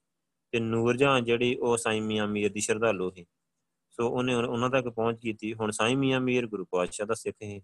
ਤੇ 0.52 0.60
ਨੂਰ 0.60 0.96
ਜਹਾਂ 0.96 1.20
ਜਿਹੜੀ 1.20 1.54
ਉਹ 1.54 1.76
ਸਾਈਂ 1.76 2.02
ਮੀਆਂ 2.02 2.26
ਮੀਰ 2.26 2.52
ਦੀ 2.52 2.60
ਸ਼ਰਧਾਲੂ 2.60 3.10
ਸੀ। 3.10 3.26
ਸੋ 3.90 4.08
ਉਹਨੇ 4.08 4.34
ਉਹਨਾਂ 4.34 4.70
ਤੱਕ 4.70 4.88
ਪਹੁੰਚ 4.88 5.18
ਕੀਤੀ। 5.20 5.54
ਹੁਣ 5.54 5.70
ਸਾਈਂ 5.70 5.96
ਮੀਆਂ 5.96 6.20
ਮੀਰ 6.20 6.46
ਗੁਰੂ 6.46 6.64
ਪਾਤਸ਼ਾਹ 6.64 7.06
ਦਾ 7.06 7.14
ਸਿੱਖ 7.14 7.36
ਸੀ। 7.42 7.60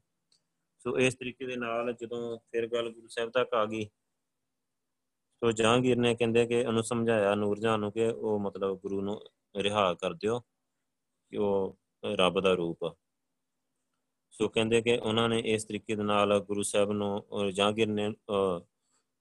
ਸੋ 0.86 0.98
ਇਸ 0.98 1.14
ਤਰੀਕੇ 1.14 1.46
ਦੇ 1.46 1.54
ਨਾਲ 1.56 1.92
ਜਦੋਂ 1.92 2.38
ਫਿਰ 2.50 2.66
ਗੱਲ 2.72 2.88
ਗੁਰੂ 2.90 3.08
ਸਾਹਿਬ 3.08 3.30
ਤੱਕ 3.30 3.54
ਆ 3.54 3.64
ਗਈ, 3.66 3.84
ਸੋ 5.42 5.50
ਜਹਾਂਗੀਰ 5.52 5.96
ਨੇ 5.96 6.14
ਕਹਿੰਦੇ 6.14 6.44
ਕਿ 6.46 6.62
ਉਹਨੂੰ 6.64 6.82
ਸਮਝਾਇਆ 6.84 7.34
ਨੂਰਜਹਾਨ 7.34 7.80
ਨੂੰ 7.80 7.90
ਕਿ 7.92 8.06
ਉਹ 8.08 8.38
ਮਤਲਬ 8.40 8.78
ਗੁਰੂ 8.80 9.00
ਨੂੰ 9.00 9.20
ਰਿਹਾ 9.54 9.92
ਕਰ 9.94 10.14
ਦਿਓ, 10.14 10.38
ਕਿ 10.38 11.36
ਉਹ 11.36 11.76
ਰੱਬ 12.16 12.40
ਦਾ 12.40 12.52
ਰੂਪ 12.54 12.84
ਆ। 12.84 12.94
ਸੋ 14.34 14.48
ਕਹਿੰਦੇ 14.48 14.80
ਕਿ 14.82 14.96
ਉਹਨਾਂ 14.96 15.28
ਨੇ 15.28 15.38
ਇਸ 15.46 15.64
ਤਰੀਕੇ 15.64 15.94
ਦੇ 15.96 16.02
ਨਾਲ 16.02 16.38
ਗੁਰੂ 16.40 16.62
ਸਾਹਿਬ 16.62 16.92
ਨੂੰ 16.92 17.50
ਜਹਾਂਗੀਰ 17.50 17.88
ਨੇ 17.88 18.08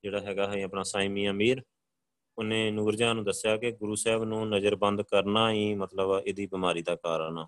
ਜਿਹੜਾ 0.03 0.19
ਹੈਗਾ 0.21 0.47
ਹੈ 0.47 0.63
ਆਪਣਾ 0.63 0.83
ਸਾਈਮੀ 0.83 1.27
ਅਮੀਰ, 1.29 1.63
ਉਹਨੇ 2.37 2.69
ਨੂਰਜਹਾਨ 2.71 3.15
ਨੂੰ 3.15 3.25
ਦੱਸਿਆ 3.25 3.57
ਕਿ 3.57 3.71
ਗੁਰੂ 3.73 3.95
ਸਾਹਿਬ 3.95 4.23
ਨੂੰ 4.23 4.47
ਨਜ਼ਰਬੰਦ 4.49 5.01
ਕਰਨਾ 5.01 5.51
ਹੀ 5.51 5.73
ਮਤਲਬ 5.75 6.19
ਇਹਦੀ 6.19 6.45
ਬਿਮਾਰੀ 6.47 6.81
ਦਾ 6.83 6.95
ਕਾਰਨ 6.95 7.37
ਆ। 7.37 7.47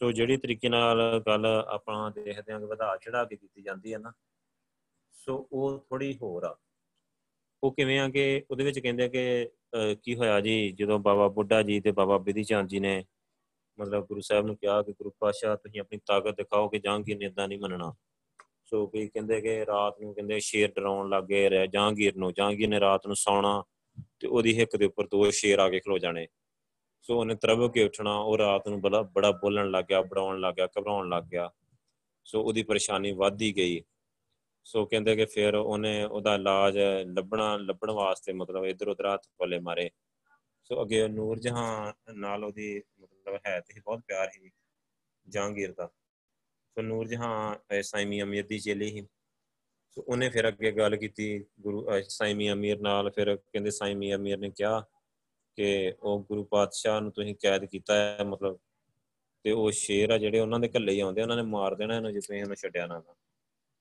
ਸੋ 0.00 0.10
ਜਿਹੜੀ 0.12 0.36
ਤਰੀਕੇ 0.36 0.68
ਨਾਲ 0.68 1.00
ਗੱਲ 1.26 1.46
ਆਪਾਂ 1.46 2.10
ਦੇਖਦੇ 2.10 2.52
ਹਾਂ 2.52 2.58
ਕਿ 2.60 2.66
ਵਧਾ 2.66 2.96
ਚੜਾ 2.96 3.24
ਕੇ 3.24 3.36
ਕੀਤੀ 3.36 3.62
ਜਾਂਦੀ 3.62 3.92
ਹੈ 3.92 3.98
ਨਾ, 3.98 4.12
ਸੋ 5.14 5.34
ਉਹ 5.52 5.78
ਥੋੜੀ 5.90 6.12
ਹੋਰ 6.22 6.44
ਆ। 6.44 6.56
ਉਹ 7.62 7.72
ਕਿਵੇਂ 7.74 7.98
ਆ 8.00 8.08
ਕਿ 8.08 8.42
ਉਹਦੇ 8.50 8.64
ਵਿੱਚ 8.64 8.78
ਕਹਿੰਦੇ 8.78 9.08
ਕਿ 9.08 9.50
ਕੀ 10.02 10.14
ਹੋਇਆ 10.16 10.40
ਜੀ, 10.40 10.70
ਜਦੋਂ 10.72 10.98
ਬਾਬਾ 10.98 11.28
ਬੁੱਢਾ 11.28 11.62
ਜੀ 11.62 11.80
ਤੇ 11.80 11.92
ਬਾਬਾ 11.92 12.18
ਬਿਧੀ 12.18 12.44
ਚੰਦ 12.44 12.68
ਜੀ 12.68 12.80
ਨੇ 12.80 13.02
ਮਤਲਬ 13.78 14.06
ਗੁਰੂ 14.06 14.20
ਸਾਹਿਬ 14.20 14.46
ਨੂੰ 14.46 14.56
ਕਿਹਾ 14.56 14.80
ਕਿ 14.82 14.92
ਗੁਰੂ 14.92 15.10
ਪਾਸ਼ਾ 15.20 15.54
ਤੁਸੀਂ 15.56 15.80
ਆਪਣੀ 15.80 15.98
ਤਾਕਤ 16.06 16.36
ਦਿਖਾਓ 16.36 16.68
ਕਿ 16.68 16.78
ਜਹਾਂਗੀਰ 16.78 17.18
ਨੇ 17.18 17.26
ਇਦਾਂ 17.26 17.48
ਨਹੀਂ 17.48 17.58
ਮੰਨਣਾ। 17.58 17.92
ਸੋ 18.64 18.86
ਕੋਈ 18.86 19.06
ਕਹਿੰਦੇ 19.08 19.40
ਕਿ 19.40 19.64
ਰਾਤ 19.66 20.00
ਨੂੰ 20.00 20.14
ਕਹਿੰਦੇ 20.14 20.40
ਸ਼ੇਰ 20.40 20.72
ਡਰਾਉਣ 20.72 21.08
ਲੱਗੇ 21.08 21.48
ਰਿਹਾ 21.50 21.66
ਜਹਾਂਗੀਰ 21.66 22.16
ਨੂੰ, 22.16 22.32
ਜਹਾਂਗੀਰ 22.32 22.68
ਨੇ 22.68 22.80
ਰਾਤ 22.80 23.06
ਨੂੰ 23.06 23.16
ਸੌਣਾ 23.16 23.62
ਤੇ 24.20 24.26
ਉਹਦੀ 24.26 24.58
ਹਿੱਕ 24.58 24.76
ਦੇ 24.76 24.84
ਉੱਪਰ 24.84 25.06
ਦੋ 25.06 25.30
ਸ਼ੇਰ 25.30 25.58
ਆ 25.58 25.68
ਕੇ 25.70 25.80
ਖਲੋ 25.80 25.98
ਜਾਣੇ। 25.98 26.26
ਸੋ 27.10 27.18
ਉਹਨੇ 27.18 27.34
ਤਰਬ 27.34 27.72
ਕੇ 27.72 27.84
ਉੱਠਣਾ, 27.84 28.12
ਉਹ 28.18 28.36
ਰਾਤ 28.38 28.68
ਨੂੰ 28.68 28.80
ਬੜਾ 28.80 29.00
ਬੜਾ 29.14 29.30
ਬੋਲਣ 29.30 29.70
ਲੱਗ 29.70 29.84
ਗਿਆ, 29.84 30.00
ਬੜਾਉਣ 30.00 30.40
ਲੱਗ 30.40 30.54
ਗਿਆ, 30.54 30.66
ਘਬਰਾਉਣ 30.66 31.08
ਲੱਗ 31.08 31.24
ਗਿਆ। 31.24 31.48
ਸੋ 32.26 32.42
ਉਹਦੀ 32.42 32.62
ਪਰੇਸ਼ਾਨੀ 32.62 33.10
ਵੱਧਦੀ 33.12 33.56
ਗਈ। 33.56 33.80
ਸੋ 34.66 34.84
ਕਹਿੰਦੇ 34.86 35.14
ਕਿ 35.16 35.24
ਫਿਰ 35.24 35.54
ਉਹਨੇ 35.54 36.04
ਉਹਦਾ 36.04 36.34
ਇਲਾਜ 36.34 36.78
ਲੱਭਣਾ, 37.08 37.56
ਲੱਭਣ 37.56 37.90
ਵਾਸਤੇ 37.90 38.32
ਮਤਲਬ 38.32 38.64
ਇਧਰ 38.64 38.88
ਉਧਰ 38.88 39.12
ਹੱਥ 39.12 39.26
ਪੱਲੇ 39.38 39.58
ਮਾਰੇ। 39.58 39.88
ਸੋ 40.64 40.82
ਅਗੇ 40.82 41.06
ਨੂਰ 41.08 41.38
ਜਹਾਂ 41.38 41.92
ਨਾਲ 42.14 42.44
ਉਹਦੀ 42.44 42.82
ਮਤਲਬ 43.00 43.40
ਹੈ 43.46 43.58
ਤੇ 43.60 43.80
ਬਹੁਤ 43.80 44.02
ਪਿਆਰ 44.06 44.30
ਸੀ, 44.30 44.50
ਜਹਾਂਗੀਰ 45.28 45.72
ਦਾ। 45.72 45.86
ਸੋ 45.86 46.82
ਨੂਰ 46.82 47.08
ਜਹਾਂ 47.08 47.82
ਸਾਈਮੀ 47.82 48.22
ਅਮੀਰ 48.22 48.46
ਦੀ 48.46 48.58
ਚੇਲੀ 48.58 48.90
ਸੀ। 48.90 49.06
ਸੋ 49.96 50.04
ਉਹਨੇ 50.08 50.28
ਫਿਰ 50.30 50.48
ਅੱਗੇ 50.48 50.72
ਗੱਲ 50.72 50.96
ਕੀਤੀ 50.96 51.44
ਗੁਰੂ 51.60 51.86
ਸਾਈਮੀ 52.08 52.50
ਅਮੀਰ 52.52 52.80
ਨਾਲ, 52.80 53.10
ਫਿਰ 53.10 53.36
ਕਹਿੰਦੇ 53.36 53.70
ਸਾਈਮੀ 53.70 54.14
ਅਮੀਰ 54.14 54.38
ਨੇ 54.38 54.50
ਕਿਹਾ 54.50 54.84
ਕਿ 55.56 55.94
ਉਹ 56.00 56.24
ਗੁਰੂ 56.24 56.44
ਪਾਤਸ਼ਾਹ 56.44 57.00
ਨੂੰ 57.00 57.12
ਤੁਸੀਂ 57.12 57.34
ਕੈਦ 57.40 57.64
ਕੀਤਾ 57.64 57.94
ਹੈ, 57.94 58.24
ਮਤਲਬ 58.24 58.58
ਤੇ 59.44 59.50
ਉਹ 59.50 59.70
ਸ਼ੇਰ 59.70 60.10
ਆ 60.10 60.18
ਜਿਹੜੇ 60.18 60.40
ਉਹਨਾਂ 60.40 60.58
ਦੇ 60.60 60.68
ਘੱਲੇ 60.68 60.92
ਹੀ 60.92 61.00
ਆਉਂਦੇ 61.00 61.22
ਉਹਨਾਂ 61.22 61.36
ਨੇ 61.36 61.42
ਮਾਰ 61.42 61.74
ਦੇਣਾ 61.74 61.96
ਇਹਨੂੰ 61.96 62.12
ਜੇ 62.12 62.20
ਤੁਸੀਂ 62.20 62.40
ਇਹਨੂੰ 62.40 62.56
ਛੱਡਿਆ 62.56 62.86
ਨਾ 62.86 63.00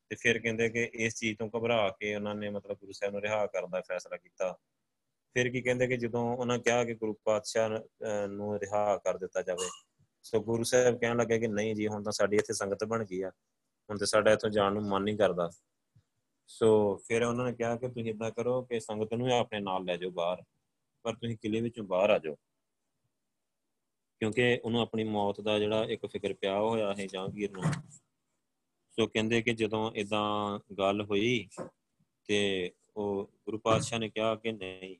ਤੇ। 0.09 0.15
ਫਿਰ 0.15 0.39
ਕਹਿੰਦੇ 0.39 0.69
ਕਿ 0.69 0.89
ਇਸ 0.93 1.15
ਚੀਜ਼ 1.15 1.37
ਤੋਂ 1.39 1.49
ਘਬਰਾ 1.57 1.89
ਕੇ 1.99 2.13
ਉਹਨਾਂ 2.15 2.35
ਨੇ 2.35 2.49
ਮਤਲਬ 2.49 2.77
ਗੁਰੂ 2.77 2.91
ਸਾਹਿਬ 2.91 3.13
ਨੂੰ 3.13 3.21
ਰਿਹਾ 3.21 3.45
ਕਰਨ 3.47 3.69
ਦਾ 3.69 3.81
ਫੈਸਲਾ 3.81 4.17
ਕੀਤਾ। 4.17 4.51
ਫਿਰ 5.35 5.49
ਕੀ 5.49 5.61
ਕਹਿੰਦੇ 5.61 5.87
ਕਿ 5.87 5.97
ਜਦੋਂ 5.97 6.21
ਉਹਨਾਂ 6.37 6.57
ਕਿਹਾ 6.59 6.83
ਕਿ 6.83 6.93
ਗੁਰੂ 6.93 7.13
ਪਾਤਸ਼ਾਹ 7.25 7.69
ਨੂੰ 8.27 8.57
ਰਿਹਾ 8.59 8.97
ਕਰ 8.97 9.17
ਦਿੱਤਾ 9.17 9.41
ਜਾਵੇ, 9.41 9.67
ਸੋ 10.23 10.39
ਗੁਰੂ 10.39 10.63
ਸਾਹਿਬ 10.63 10.99
ਕਹਿਣ 10.99 11.17
ਲੱਗੇ 11.17 11.39
ਕਿ 11.39 11.47
ਨਹੀਂ 11.47 11.75
ਜੀ, 11.75 11.87
ਹੁਣ 11.87 12.03
ਤਾਂ 12.03 12.11
ਸਾਡੀ 12.11 12.37
ਇੱਥੇ 12.37 12.53
ਸੰਗਤ 12.53 12.83
ਬਣ 12.83 13.03
ਗਈ 13.05 13.21
ਆ। 13.21 13.29
ਹੁਣ 13.89 13.97
ਤੇ 13.97 14.05
ਸਾਡਾ 14.05 14.31
ਇੱਥੋਂ 14.31 14.49
ਜਾਣ 14.49 14.73
ਨੂੰ 14.73 14.83
ਮਨ 14.83 15.03
ਨਹੀਂ 15.03 15.17
ਕਰਦਾ। 15.17 15.49
ਸੋ 16.49 16.95
ਫਿਰ 17.07 17.23
ਉਹਨਾਂ 17.23 17.45
ਨੇ 17.45 17.53
ਕਿਹਾ 17.53 17.75
ਕਿ 17.75 17.87
ਤੁਸੀਂ 17.87 18.09
ਇਦਾਂ 18.09 18.31
ਕਰੋ 18.31 18.61
ਕਿ 18.61 18.79
ਸੰਗਤ 18.79 19.13
ਨੂੰ 19.13 19.31
ਆਪਣੇ 19.33 19.59
ਨਾਲ 19.59 19.83
ਲੈ 19.85 19.97
ਜਾਓ 19.97 20.11
ਬਾਹਰ। 20.11 20.43
ਪਰ 21.03 21.15
ਤੁਸੀਂ 21.15 21.37
ਕਿਲੇ 21.37 21.61
ਵਿੱਚੋਂ 21.61 21.85
ਬਾਹਰ 21.85 22.09
ਆ 22.09 22.17
ਜਾਓ। 22.17 22.35
ਕਿਉਂਕਿ 24.19 24.59
ਉਹਨੂੰ 24.63 24.81
ਆਪਣੀ 24.81 25.03
ਮੌਤ 25.03 25.41
ਦਾ 25.41 25.59
ਜਿਹੜਾ 25.59 25.83
ਇੱਕ 25.83 26.05
ਫਿਕਰ 26.05 26.33
ਪਿਆ 26.33 26.59
ਹੋਇਆ 26.59 26.93
ਹੈ 26.93 27.05
ਜਹਾਂਗੀਰ 27.05 27.51
ਨੂੰ। 27.51 27.63
ਸੋ 28.91 29.07
ਕਹਿੰਦੇ 29.07 29.41
ਕਿ 29.41 29.53
ਜਦੋਂ 29.53 29.91
ਇਦਾਂ 29.91 30.59
ਗੱਲ 30.77 31.01
ਹੋਈ 31.01 31.49
ਤੇ 32.25 32.71
ਉਹ 32.97 33.31
ਗੁਰੂ 33.45 33.57
ਪਾਤਸ਼ਾਹ 33.57 33.99
ਨੇ 33.99 34.09
ਕਿਹਾ 34.09 34.35
ਕਿ 34.35 34.51
ਨਹੀਂ, 34.51 34.95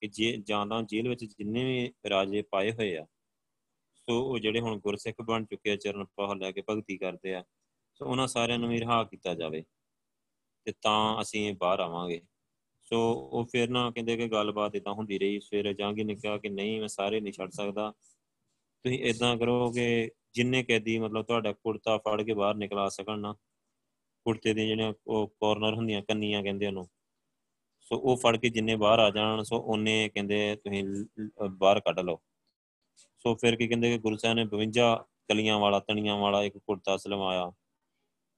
ਕਿ 0.00 0.06
ਜੇ 0.06 0.36
ਜਾਂਦਾ 0.36 0.82
ਜੇਲ੍ਹ 0.82 1.08
ਵਿੱਚ 1.08 1.24
ਜਿੰਨੇ 1.24 1.64
ਵੀ 1.64 1.94
ਰਾਜੇ 2.10 2.42
ਪਾਏ 2.42 2.72
ਹੋਏ 2.72 2.96
ਆ, 2.96 3.06
ਸੋ 3.94 4.20
ਉਹ 4.24 4.38
ਜਿਹੜੇ 4.38 4.60
ਹੁਣ 4.60 4.78
ਗੁਰਸਿੱਖ 4.78 5.20
ਬਣ 5.22 5.44
ਚੁੱਕੇ 5.44 5.72
ਆ, 5.72 5.76
ਚਰਨ 5.76 6.04
ਪਾਹ 6.04 6.34
ਲੈ 6.34 6.52
ਕੇ 6.52 6.62
ਭਗਤੀ 6.70 6.98
ਕਰਦੇ 6.98 7.34
ਆ, 7.34 7.44
ਸੋ 7.94 8.06
ਉਹਨਾਂ 8.06 8.26
ਸਾਰਿਆਂ 8.26 8.58
ਨੂੰ 8.58 8.68
ਵੀ 8.68 8.80
ਰਿਹਾ 8.80 9.04
ਕੀਤਾ 9.04 9.34
ਜਾਵੇ 9.34 9.64
ਤੇ 10.64 10.72
ਤਾਂ 10.82 11.22
ਅਸੀਂ 11.22 11.54
ਬਾਹਰ 11.54 11.80
ਆਵਾਂਗੇ। 11.80 12.20
ਸੋ 12.86 12.98
ਉਹ 13.32 13.44
ਫਿਰ 13.44 13.68
ਨਾ 13.70 13.90
ਕਹਿੰਦੇ 13.90 14.16
ਕਿ 14.16 14.28
ਗੱਲਬਾਤ 14.28 14.74
ਇਦਾਂ 14.74 14.92
ਹੁੰਦੀ 14.94 15.18
ਰਹੀ। 15.18 15.38
ਫਿਰ 15.38 15.72
ਜਾਂਗੀ 15.72 16.04
ਨੇ 16.04 16.14
ਕਿਹਾ 16.14 16.36
ਕਿ 16.38 16.48
ਨਹੀਂ, 16.48 16.80
ਮੈਂ 16.80 16.88
ਸਾਰੇ 16.88 17.20
ਨਹੀਂ 17.20 17.32
ਛੱਡ 17.32 17.50
ਸਕਦਾ। 17.50 17.90
ਤੁਸੀਂ 18.84 18.98
ਇਦਾਂ 19.04 19.36
ਕਰੋ 19.36 19.70
ਕਿ 19.70 20.10
ਜਿੰਨੇ 20.34 20.62
ਕੈਦੀ 20.62 20.98
ਮਤਲਬ 20.98 21.24
ਤੁਹਾਡਾ 21.24 21.52
ਕੁੜਤਾ 21.52 21.96
ਫੜ 21.98 22.22
ਕੇ 22.22 22.34
ਬਾਹਰ 22.34 22.54
ਨਿਕਲਾ 22.54 22.88
ਸਕਣ 22.88 23.18
ਨਾ, 23.18 23.32
ਕੁੜਤੇ 24.26 24.54
ਦੇ 24.54 24.66
ਜਿਹੜੇ 24.66 24.92
ਉਹ 25.06 25.26
ਕਾਰਨਰ 25.40 25.74
ਹੁੰਦੀਆਂ, 25.74 26.02
ਕੰਨੀਆਂ 26.02 26.42
ਕਹਿੰਦੇ 26.42 26.66
ਉਹਨੂੰ। 26.66 26.86
ਸੋ 27.80 27.96
ਉਹ 27.96 28.16
ਫੜ 28.16 28.36
ਕੇ 28.36 28.48
ਜਿੰਨੇ 28.48 28.76
ਬਾਹਰ 28.76 28.98
ਆ 28.98 29.10
ਜਾਣ 29.10 29.42
ਸੋ 29.42 29.56
ਉਹਨੇ 29.56 30.08
ਕਹਿੰਦੇ 30.08 30.56
ਤੁਸੀਂ 30.56 30.84
ਬਾਹਰ 31.50 31.80
ਕੱਢ 31.80 32.00
ਲਓ। 32.00 32.20
ਸੋ 33.18 33.34
ਫਿਰ 33.34 33.56
ਕੀ 33.56 33.68
ਕਹਿੰਦੇ 33.68 33.90
ਕਿ 33.90 33.98
ਗੁਰੂ 33.98 34.16
ਸਾਹਿਬ 34.16 34.36
ਨੇ 34.36 34.44
52 34.44 34.96
ਕਲੀਆਂ 35.28 35.58
ਵਾਲਾ, 35.58 35.80
ਤਣੀਆਂ 35.80 36.16
ਵਾਲਾ 36.16 36.42
ਇੱਕ 36.42 36.58
ਕੁੜਤਾ 36.58 36.96
ਸਲਵਾਇਆ। 36.96 37.52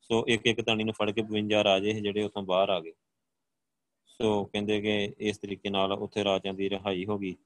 ਸੋ 0.00 0.24
ਇੱਕ 0.28 0.46
ਇੱਕ 0.46 0.60
ਤਣੀ 0.60 0.84
ਨੂੰ 0.84 0.94
ਫੜ 0.94 1.10
ਕੇ 1.10 1.22
52 1.22 1.64
ਰਾਜੇ 1.64 1.92
ਜਿਹੜੇ 1.92 2.22
ਉਥੋਂ 2.22 2.42
ਬਾਹਰ 2.42 2.68
ਆ 2.68 2.80
ਗਏ। 2.80 2.92
ਸੋ 4.22 4.44
ਕਹਿੰਦੇ 4.44 4.80
ਕਿ 4.80 5.14
ਇਸ 5.18 5.38
ਤਰੀਕੇ 5.38 5.70
ਨਾਲ 5.70 5.92
ਉੱਥੇ 5.92 6.24
ਰਾਜਿਆਂ 6.24 6.54
ਦੀ 6.54 6.70
ਰਿਹਾਈ 6.70 7.04
ਹੋ 7.06 7.18
ਗਈ 7.18 7.36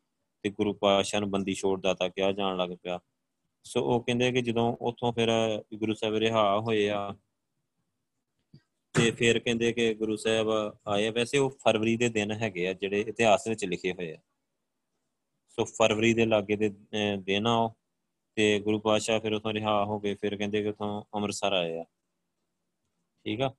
ਤੇ 0.43 0.51
ਗੁਰੂ 0.51 0.73
ਪਾਤਸ਼ਾਹ 0.75 1.21
ਨੂੰ 1.21 1.31
ਬੰਦੀ 1.31 1.55
ਛੋੜ 1.55 1.81
ਦਾਤਾ 1.81 2.09
ਕਿਹਾ 2.09 2.33
ਜਾਣ 2.33 2.57
ਲੱਗ 2.57 2.71
ਪਿਆ। 2.83 3.01
ਸੋ 3.65 3.81
ਉਹ 3.85 4.01
ਕਹਿੰਦੇ 4.01 4.33
ਕਿ 4.33 4.43
ਜਦੋਂ 4.43 4.77
ਉੱਥੋਂ 4.81 5.13
ਫਿਰ 5.13 5.29
ਗੁਰੂ 5.75 5.95
ਸਾਹਿਬ 5.95 6.15
ਰਿਹਾ 6.15 6.59
ਹੋਏ 6.61 6.89
ਆ 6.89 7.15
ਤੇ 8.93 9.11
ਫਿਰ 9.11 9.39
ਕਹਿੰਦੇ 9.39 9.73
ਕਿ 9.73 9.95
ਗੁਰੂ 9.95 10.17
ਸਾਹਿਬ 10.17 10.49
ਆਏ 10.89 11.11
ਵੈਸੇ 11.11 11.39
ਉਹ 11.39 11.51
ਫਰਵਰੀ 11.51 11.97
ਦੇ 11.97 12.09
ਦਿਨ 12.09 12.33
ਹੈਗੇ 12.33 12.69
ਆ 12.69 12.73
ਜਿਹੜੇ 12.73 13.01
ਇਤਿਹਾਸ 13.01 13.49
ਵਿੱਚ 13.49 13.65
ਲਿਖੇ 13.65 13.93
ਹੋਏ 13.93 14.13
ਆ। 14.13 14.19
ਸੋ 15.49 15.65
ਫਰਵਰੀ 15.65 16.15
ਦੇ 16.15 16.27
ਲਾਗੇ 16.27 16.57
ਦੇ 16.57 16.69
ਦਿਨ 17.17 17.47
ਆ 17.47 17.75
ਤੇ 18.35 18.59
ਗੁਰੂ 18.61 18.81
ਪਾਤਸ਼ਾਹ 18.81 19.21
ਫਿਰ 19.21 19.33
ਉਥੋਂ 19.33 19.53
ਰਿਹਾ 19.53 19.85
ਹੋ 19.85 20.01
ਗਏ 20.01 20.15
ਫਿਰ 20.15 20.37
ਕਹਿੰਦੇ 20.37 20.63
ਕਿ 20.63 20.69
ਉਥੋਂ 20.69 21.03
ਅੰਮ੍ਰਿਤਸਰ 21.15 21.53
ਆਏ 21.53 21.79
ਆ। 21.79 21.85
ਠੀਕ 23.25 23.41
ਆ? 23.41 23.55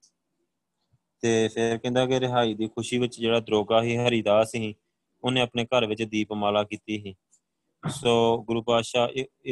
ਤੇ 1.23 1.47
ਫਿਰ 1.47 1.77
ਕਹਿੰਦਾ 1.77 2.05
ਕਿ 2.05 2.19
ਰਿਹਾਈ 2.19 2.53
ਦੀ 2.53 2.67
ਖੁਸ਼ੀ 2.67 2.97
ਵਿੱਚ 2.97 3.19
ਜਿਹੜਾ 3.19 3.39
ਦਰੋਗਾ 3.39 3.81
ਸੀ, 3.81 3.97
ਹਰੀਦਾਸ 3.97 4.51
ਸੀ, 4.51 4.75
ਉਹਨੇ 5.23 5.41
ਆਪਣੇ 5.41 5.65
ਘਰ 5.65 5.85
ਵਿੱਚ 5.85 6.03
ਦੀਪਮਾਲਾ 6.03 6.63
ਕੀਤੀ 6.63 6.99
ਸੀ। 6.99 7.15
ਸੋ 7.89 8.43
ਗੁਰੂ 8.43 8.61
ਪਾਤਸ਼ਾਹ 8.61 9.07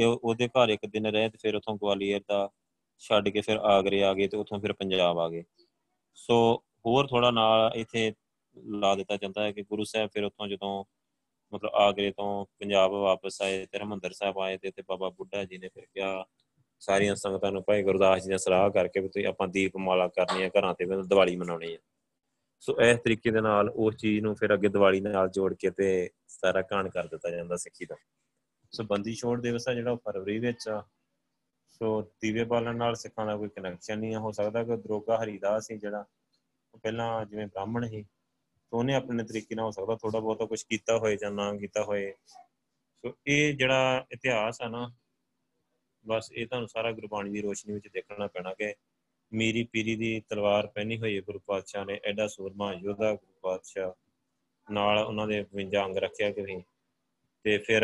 ਉਹਦੇ 0.06 0.48
ਘਰ 0.48 0.70
ਇੱਕ 0.70 0.86
ਦਿਨ 0.86 1.08
ਰਹੇ 1.08 1.30
ਤੇ 1.30 1.38
ਫਿਰ 1.42 1.56
ਉਥੋਂ 1.56 1.76
ਗਵਾਲੀਅਰ 1.76 2.22
ਦਾ 2.30 2.50
ਛੱਡ 3.00 3.30
ਕੇ 3.30 3.42
ਫਿਰ 3.42 3.58
ਆਗਰੇ 3.58 4.04
ਆ 4.04 4.14
ਗਏ 4.14 4.28
ਤੇ 4.28 4.38
ਉਥੋਂ 4.38 4.60
ਫਿਰ 4.60 4.74
ਪੰਜਾਬ 4.74 5.20
ਆ 5.20 5.30
ਗਏ। 5.30 5.44
ਸੋ 6.16 6.64
ਹੋਰ 6.86 7.08
ਥੋੜਾ 7.08 7.32
ਨਾਲ 7.32 7.72
ਇੱਥੇ 7.76 8.14
ਲਾ 8.58 8.96
ਦਿੱਤਾ 8.96 9.18
ਜਾਂਦਾ 9.18 9.44
ਹੈ 9.44 9.52
ਕਿ 9.52 9.62
ਗੁਰੂ 9.62 9.84
ਸਾਹਿਬ 9.84 10.10
ਫਿਰ 10.14 10.24
ਉਥੋਂ 10.24 10.48
ਜਦੋਂ 10.48 10.84
ਮਤਲਬ 11.54 11.72
ਆਗਰੇ 11.74 12.12
ਤੋਂ 12.12 12.46
ਪੰਜਾਬ 12.60 12.92
ਵਾਪਸ 12.92 13.42
ਆਏ 13.42 13.66
ਤੇ 13.66 13.78
ਹਰਮੰਦਰ 13.78 14.12
ਸਾਹਿਬ 14.12 14.40
ਆਏ 14.40 14.58
ਤੇ 14.58 14.72
ਤੇ 14.72 14.84
ਬਾਬਾ 14.88 15.10
ਬੁੱਢਾ 15.10 15.44
ਜੀ 15.44 15.58
ਨੇ 15.58 15.68
ਫਿਰ 15.68 15.86
ਕਿਹਾ 15.86 16.26
ਸਾਰੀਆਂ 16.82 17.16
ਸੰਗਤਾਂ 17.16 17.52
ਨੂੰ 17.52 17.64
ਭਾਈ 17.68 17.84
ਗੁਰਦਾਸ 17.84 18.24
ਜੀ 18.24 18.30
ਨੇ 18.30 18.38
ਸਲਾਹ 18.38 18.70
ਕਰਕੇ 18.70 19.00
ਵੀ 19.00 19.08
ਤੁਸੀਂ 19.08 19.28
ਆਪਾਂ 19.28 19.48
ਦੀਪਮਾਲਾ 19.48 20.08
ਕਰਨੀ 20.08 20.44
ਹੈ 20.44 20.50
ਘਰਾਂ 20.50 20.74
ਤੇ 20.74 20.86
ਦੀਵਾਲੀ 20.86 21.36
ਮਨਾਉਣੀ 21.36 21.74
ਹੈ 21.74 21.78
ਸੋ 22.60 22.82
ਇਸ 22.82 23.00
ਤਰੀਕੇ 23.00 23.32
ਦੇ 23.32 23.42
ਨਾਲ 23.42 23.70
ਉਸ 23.70 23.96
ਚੀਜ਼ 23.96 24.24
ਨੂੰ 24.24 24.36
ਫਿਰ 24.36 24.54
ਅੱਗੇ 24.54 24.68
ਦੀਵਾਲੀ 24.68 25.02
ਨਾਲ 25.02 25.30
ਜੋੜ 25.30 25.54
ਕੇ 25.54 25.70
ਤੇ 25.70 26.10
ਸਾਰਾ 26.28 26.62
ਕਾਣ 26.62 26.90
ਕਰ 26.90 27.08
ਦਿੱਤਾ 27.08 27.30
ਜਾਂਦਾ 27.30 27.56
ਸਿੱਖੀ 27.56 27.86
ਦਾ। 27.86 27.96
ਸੋ 28.72 28.84
ਬੰਦੀ 28.84 29.14
ਛੋੜ 29.14 29.42
ਦਿਵਸ 29.42 29.68
ਆ 29.68 29.74
ਜਿਹੜਾ 29.74 29.96
ਫਰਵਰੀ 29.96 30.40
ਵਿੱਚ 30.40 30.70
ਆ। 30.70 30.86
ਸੋ 31.68 32.02
ਦੀਵੇ 32.22 32.44
ਬਾਲਣ 32.44 32.76
ਨਾਲ 32.76 32.96
ਸਿੱਖਾਂ 32.96 33.26
ਦਾ 33.26 33.38
ਕੋਈ 33.38 33.50
ਕਨੈਕਸ਼ਨ 33.50 34.00
ਨਹੀਂ 34.00 34.16
ਹੋ 34.16 34.32
ਸਕਦਾ 34.32 34.64
ਕਿ 34.64 34.78
ਦਰੋਗਾ 34.78 35.24
ਹਰੀਦਾਸ 35.24 35.68
ਸੀ 35.68 35.78
ਜਿਹੜਾ 35.78 36.06
ਉਹ 36.74 36.80
ਪਹਿਲਾਂ 36.80 37.26
ਜਿਵੇਂ 37.26 37.48
ਬ੍ਰਾਹਮਣ 37.48 37.88
ਸੀ 37.88 38.04
ਸੋ 38.58 38.78
ਉਹਨੇ 38.78 38.94
ਆਪਣੇ 38.96 39.24
ਤਰੀਕੇ 39.24 39.56
ਨਾਲ 39.56 39.66
ਹੋ 39.66 39.72
ਸਕਦਾ 39.72 39.96
ਥੋੜਾ 39.96 40.20
ਬਹੁਤਾ 40.20 40.46
ਕੁਝ 40.46 40.64
ਕੀਤਾ 40.64 40.98
ਹੋਏ 40.98 41.16
ਜਾਂ 41.16 41.32
ਨਾ 41.32 41.56
ਕੀਤਾ 41.56 41.84
ਹੋਏ। 41.84 42.14
ਸੋ 43.06 43.14
ਇਹ 43.28 43.54
ਜਿਹੜਾ 43.54 44.06
ਇਤਿਹਾਸ 44.12 44.62
ਆ 44.62 44.68
ਨਾ 44.68 44.94
ਬਸ 46.06 46.32
ਇਹ 46.32 46.48
ਤੁਹਾਨੂੰ 46.48 46.68
ਸਾਰਾ 46.68 46.92
ਗੁਰਬਾਣੀ 46.92 47.30
ਦੀ 47.30 47.42
ਰੋਸ਼ਨੀ 47.42 47.74
ਵਿੱਚ 47.74 47.88
ਦੇਖਣਾ 47.88 48.28
ਪੈਣਾ 48.28 48.54
ਕਿ 48.54 48.74
ਮੀਰੀ 49.32 49.64
ਪੀਰੀ 49.64 49.96
ਦੀ 49.96 50.20
ਤਲਵਾਰ 50.30 50.68
ਪਹਿਨੀ 50.68 50.98
ਹੋਈ 50.98 51.16
ਹੈ 51.16 51.22
ਗੁਰੂ 51.22 51.40
ਪਾਤਸ਼ਾਹ 51.40 51.86
ਨੇ, 51.86 52.00
ਐਡਾ 52.04 52.28
ਸੂਰਮਾ 52.28 52.74
ਯੋਧਾ 52.74 53.12
ਗੁਰੂ 53.14 53.34
ਪਾਤਸ਼ਾਹ 53.42 53.92
ਨਾਲ 54.68 54.98
ਉਹਨਾਂ 54.98 55.28
ਦੇ 55.28 55.44
52 55.56 55.84
ਅੰਗ 55.86 55.98
ਰੱਖਿਆ 55.98 56.32
ਕਿ 56.32 56.62
ਤੇ 57.46 57.58
ਫਿਰ 57.58 57.84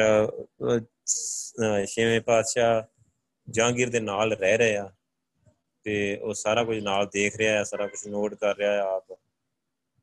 ਛੇਵੇਂ 1.88 2.20
ਪਾਤਸ਼ਾਹ 2.22 2.82
ਜਹਾਂਗੀਰ 3.48 3.90
ਦੇ 3.90 4.00
ਨਾਲ 4.00 4.34
ਰਹਿ 4.34 4.58
ਰਹੇ 4.58 4.76
ਆ 4.78 4.90
ਤੇ 5.86 5.96
ਉਹ 6.18 6.34
ਸਾਰਾ 6.34 6.64
ਕੁਝ 6.64 6.78
ਨਾਲ 6.80 7.08
ਦੇਖ 7.14 7.36
ਰਿਹਾ 7.38 7.58
ਹੈ 7.58 7.64
ਸਾਰਾ 7.64 7.88
ਕੁਝ 7.88 8.08
ਨੋਟ 8.08 8.34
ਕਰ 8.36 8.56
ਰਿਹਾ 8.58 8.72
ਹੈ 8.72 8.80
ਆਪ। 8.80 9.14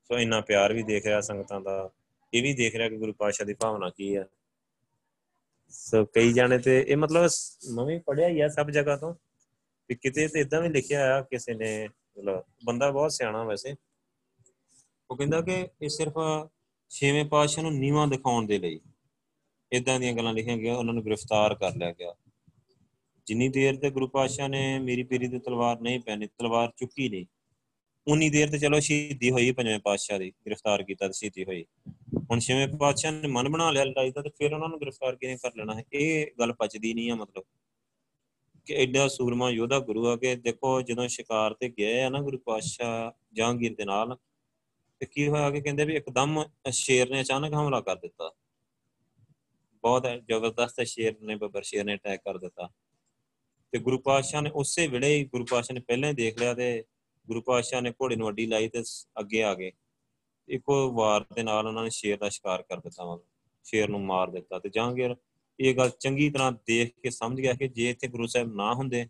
ਸੋ 0.09 0.17
ਇੰਨਾ 0.19 0.39
ਪਿਆਰ 0.41 0.73
ਵੀ 0.73 0.83
ਦੇਖ 0.83 1.05
ਰਿਹਾ 1.05 1.19
ਸੰਗਤਾਂ 1.21 1.61
ਦਾ, 1.61 1.89
ਇਹ 2.33 2.41
ਵੀ 2.43 2.53
ਦੇਖ 2.53 2.75
ਰਿਹਾ 2.75 2.89
ਕਿ 2.89 2.97
ਗੁਰੂ 2.97 3.13
ਪਾਤਸ਼ਾਹ 3.13 3.45
ਦੀ 3.47 3.53
ਭਾਵਨਾ 3.53 3.89
ਕੀ 3.89 4.15
ਹੈ 4.17 4.25
ਸੋ 5.69 6.03
ਕਈ 6.05 6.33
ਜਾਣੇ 6.33 6.57
ਤੇ 6.57 6.83
ਇਹ 6.87 6.97
ਮਤਲਬ 6.97 7.29
ਮੈਂ 7.71 7.85
ਵੀ 7.85 7.97
ਪੜਿਆ 7.99 8.27
ਹੀ 8.27 8.39
ਆ 8.39 8.47
ਸਭ 8.47 8.69
ਜਗ੍ਹਾ 8.69 8.95
ਤੋਂ 8.97 9.13
ਕਿ 9.89 9.95
ਕਿਤੇ 9.95 10.27
ਤੇ 10.27 10.39
ਇਦਾਂ 10.39 10.61
ਵੀ 10.61 10.69
ਲਿਖਿਆ 10.69 11.15
ਆ 11.15 11.21
ਕਿਸੇ 11.21 11.53
ਨੇ, 11.53 11.87
ਮਤਲਬ 11.87 12.43
ਬੰਦਾ 12.65 12.91
ਬਹੁਤ 12.91 13.11
ਸਿਆਣਾ 13.11 13.43
ਵੈਸੇ। 13.43 13.75
ਉਹ 15.09 15.17
ਕਹਿੰਦਾ 15.17 15.41
ਕਿ 15.41 15.67
ਇਹ 15.81 15.89
ਸਿਰਫ 15.89 16.13
ਛੇਵੇਂ 16.91 17.25
ਪਾਤਸ਼ਾਹ 17.25 17.63
ਨੂੰ 17.63 17.73
ਨੀਵਾ 17.73 18.05
ਦਿਖਾਉਣ 18.05 18.45
ਦੇ 18.45 18.57
ਲਈ 18.59 18.79
ਇਦਾਂ 19.71 19.99
ਦੀਆਂ 19.99 20.13
ਗੱਲਾਂ 20.13 20.33
ਲਿਖੀਆਂ 20.33 20.57
ਗਈਆਂ, 20.57 20.75
ਉਹਨਾਂ 20.75 20.93
ਨੂੰ 20.93 21.05
ਗ੍ਰਿਫਤਾਰ 21.05 21.55
ਕਰ 21.55 21.75
ਲਿਆ 21.75 21.91
ਗਿਆ। 21.91 22.13
ਜਿੰਨੀ 23.27 23.47
ਦੇਰ 23.49 23.75
ਤੇ 23.75 23.89
ਗੁਰੂ 23.89 24.07
ਪਾਤਸ਼ਾਹ 24.07 24.49
ਨੇ 24.49 24.79
ਮੇਰੀ 24.79 25.03
ਪੀਰੀ 25.03 25.27
ਦੀ 25.27 25.39
ਤਲਵਾਰ 25.39 25.79
ਨਹੀਂ 25.81 25.99
ਪੈਣੀ 25.99 26.27
ਤਲਵਾਰ 26.27 26.71
ਚੁੱਕੀ 26.77 27.09
ਨਹੀਂ, 27.09 27.25
ਉਨੀ 28.07 28.29
ਦੇਰ 28.29 28.49
ਤੇ 28.49 28.57
ਚਲੋ 28.59 28.79
ਸ਼ਹੀਦੀ 28.79 29.31
ਹੋਈ 29.31 29.51
ਪੰਜਵੇਂ 29.51 29.79
ਪਾਤਸ਼ਾਹ 29.79 30.19
ਦੀ, 30.19 30.31
ਗ੍ਰਿਫਤਾਰ 30.45 30.83
ਕੀਤਾ 30.83 31.07
ਤੇ 31.07 31.13
ਸ਼ਹੀਦੀ 31.13 31.43
ਹੋਈ। 31.43 31.65
ਹੁਣ 32.31 32.39
ਛੇਵੇਂ 32.39 32.67
ਪਾਤਸ਼ਾਹ 32.67 33.11
ਨੇ 33.11 33.27
ਮਨ 33.27 33.49
ਬਣਾ 33.49 33.71
ਲਿਆ 33.71 33.83
ਲੜਾਈ 33.83 34.11
ਦਾ 34.11 34.21
ਤੇ 34.21 34.29
ਫਿਰ 34.29 34.53
ਉਹਨਾਂ 34.53 34.69
ਨੂੰ 34.69 34.81
ਗ੍ਰਿਫਤਾਰ 34.81 35.15
ਕਿਵੇਂ 35.15 35.37
ਕਰ 35.37 35.51
ਲੈਣਾ 35.57 35.73
ਹੈ? 35.75 35.83
ਇਹ 35.93 36.27
ਗੱਲ 36.39 36.53
ਪਚਦੀ 36.53 36.93
ਨਹੀਂ 36.93 37.11
ਆ 37.11 37.15
ਮਤਲਬ 37.15 37.43
ਕਿ 38.65 38.73
ਐਡਾ 38.73 39.07
ਸੂਰਮਾ 39.07 39.49
ਯੋਧਾ 39.49 39.79
ਗੁਰੂ 39.79 40.07
ਆ 40.07 40.15
ਕਿ 40.15 40.35
ਦੇਖੋ 40.35 40.81
ਜਦੋਂ 40.81 41.07
ਸ਼ਿਕਾਰ 41.07 41.53
ਤੇ 41.53 41.69
ਗਏ 41.69 42.01
ਆ 42.01 42.09
ਨਾ 42.09 42.21
ਗੁਰੂ 42.21 42.37
ਪਾਤਸ਼ਾਹ 42.37 43.11
ਜਹਾਂਗੀਰ 43.33 43.75
ਦੇ 43.75 43.85
ਨਾਲ, 43.85 44.17
ਤੇ 44.99 45.05
ਕੀ 45.05 45.27
ਹੋਇਆ 45.27 45.51
ਕਿ 45.51 45.61
ਕਹਿੰਦੇ 45.61 45.85
ਵੀ 45.85 45.95
ਇੱਕਦਮ 45.95 46.45
ਸ਼ੇਰ 46.71 47.09
ਨੇ 47.09 47.21
ਅਚਾਨਕ 47.21 47.53
ਹਮਲਾ 47.53 47.81
ਕਰ 47.81 47.95
ਦਿੱਤਾ। 47.95 48.31
ਬਹੁਤ 49.81 50.07
ਜ਼ਬਰਦਸਤ 50.27 50.81
ਸ਼ੇਰ 50.81 51.15
ਨੇ, 51.21 51.35
ਬੱਬਰ 51.35 51.61
ਸ਼ੇਰ 51.61 51.83
ਨੇ 51.83 51.95
ਅਟੈਕ 51.95 52.19
ਕਰ 52.19 52.37
ਦਿੱਤਾ। 52.37 52.69
ਤੇ 53.71 53.79
ਗੁਰੂ 53.79 53.99
ਪਾਤਸ਼ਾਹ 53.99 54.41
ਨੇ 54.41 54.49
ਉਸੇ 54.49 54.87
ਵੇਲੇ 54.87 55.15
ਹੀ 55.15 55.25
ਗੁਰੂ 55.25 55.45
ਪਾਤਸ਼ਾਹ 55.45 55.73
ਨੇ 55.73 55.79
ਪਹਿਲਾਂ 55.79 56.09
ਹੀ 56.09 56.15
ਦੇਖ 56.15 56.39
ਲਿਆ 56.39 56.53
ਤੇ 56.53 56.83
ਗੁਰੂ 57.27 57.41
ਪਾਤਸ਼ਾਹ 57.41 57.81
ਨੇ 57.81 57.91
ਘੋੜੇ 57.91 58.15
ਨੂੰ 58.15 58.29
ਅੱਡੀ 58.29 58.45
ਲਾਈ 58.45 58.67
ਤੇ 58.67 58.83
ਅੱਗੇ 59.19 59.43
ਆ 59.43 59.53
ਗਏ। 59.53 59.71
ਇੱਕੋ 60.49 60.91
ਵਾਰ 60.91 61.25
ਦੇ 61.35 61.43
ਨਾਲ 61.43 61.67
ਉਹਨਾਂ 61.67 61.83
ਨੇ 61.83 61.89
ਸ਼ੇਰ 61.89 62.17
ਦਾ 62.17 62.29
ਸ਼ਿਕਾਰ 62.29 62.61
ਕਰ 62.61 62.79
ਦਿੱਤਾ 62.79 63.05
ਮਤਲਬ, 63.05 63.21
ਸ਼ੇਰ 63.63 63.89
ਨੂੰ 63.89 64.01
ਮਾਰ 64.01 64.29
ਦਿੱਤਾ 64.29 64.59
ਤੇ 64.59 64.69
ਜਹਾਂਗੀਰ 64.69 65.15
ਇਹ 65.59 65.75
ਗੱਲ 65.75 65.89
ਚੰਗੀ 65.89 66.29
ਤਰ੍ਹਾਂ 66.29 66.51
ਦੇਖ 66.51 66.93
ਕੇ 67.03 67.09
ਸਮਝ 67.09 67.41
ਗਿਆ 67.41 67.53
ਕਿ 67.53 67.67
ਜੇ 67.67 67.89
ਇੱਥੇ 67.89 68.07
ਗੁਰੂ 68.07 68.27
ਸਾਹਿਬ 68.27 68.55
ਨਾ 68.55 68.73
ਹੁੰਦੇ 68.73 69.07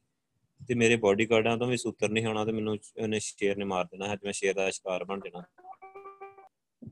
ਤੇ 0.68 0.76
ਮੇਰੇ 0.76 0.96
ਬਾਡੀਗਾਰਡਾਂ 0.96 1.58
ਤੋਂ 1.58 1.68
ਵੀ 1.68 1.78
ਸੂਤਰ 1.78 2.10
ਨਹੀਂ 2.10 2.26
ਹੋਣਾ 2.26 2.46
ਤੇ 2.46 2.52
ਮੈਨੂੰ 2.52 2.78
ਇਹਨੇ 2.98 3.20
ਸ਼ੇਰ 3.20 3.58
ਨੇ 3.58 3.66
ਮਾਰ 3.66 3.86
ਦੇਣਾ 3.86 4.08
ਹੈ 4.08 4.16
ਤੇ 4.16 4.22
ਮੈਂ 4.26 4.34
ਸ਼ੇਰ 4.34 4.54
ਦਾ 4.54 4.70
ਸ਼ਿਕਾਰ 4.70 5.04
ਬਣ 5.04 5.20
ਜਾਣਾ। 5.20 5.44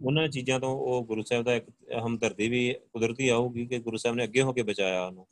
ਉਹਨਾਂ 0.01 0.27
ਚੀਜ਼ਾਂ 0.27 0.59
ਤੋਂ 0.59 0.69
ਉਹ 0.69 1.05
ਗੁਰੂ 1.05 1.23
ਸਾਹਿਬ 1.23 1.43
ਦਾ 1.43 1.55
ਇੱਕ 1.55 1.65
ਹਮਦਰਦੀ 2.05 2.49
ਵੀ 2.49 2.73
ਕੁਦਰਤੀ 2.73 3.29
ਆਊਗੀ 3.29 3.65
ਕਿ 3.65 3.79
ਗੁਰੂ 3.79 3.97
ਸਾਹਿਬ 3.97 4.15
ਨੇ 4.15 4.23
ਅੱਗੇ 4.23 4.41
ਹੋ 4.41 4.53
ਕੇ 4.53 4.63
ਬਚਾਇਆ 4.63 5.05
ਉਹਨੂੰ। 5.05 5.27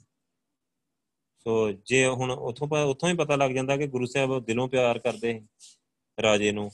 ਸੋ 1.40 1.72
ਜੇ 1.72 2.08
ਹੁਣ 2.08 2.32
ਉਥੋਂ 2.32 2.68
ਉਥੋਂ 2.86 3.10
ਹੀ 3.10 3.16
ਪਤਾ 3.16 3.36
ਲੱਗ 3.36 3.52
ਜਾਂਦਾ 3.52 3.78
ਕਿ 3.78 3.88
ਗੁਰੂ 3.88 4.06
ਸਾਹਿਬ 4.06 4.46
ਦਿਲੋਂ 4.46 4.68
ਪਿਆਰ 4.68 5.00
ਕਰਦੇ 5.00 5.42
ਰਾਜੇ 6.22 6.52
ਨੂੰ। 6.52 6.72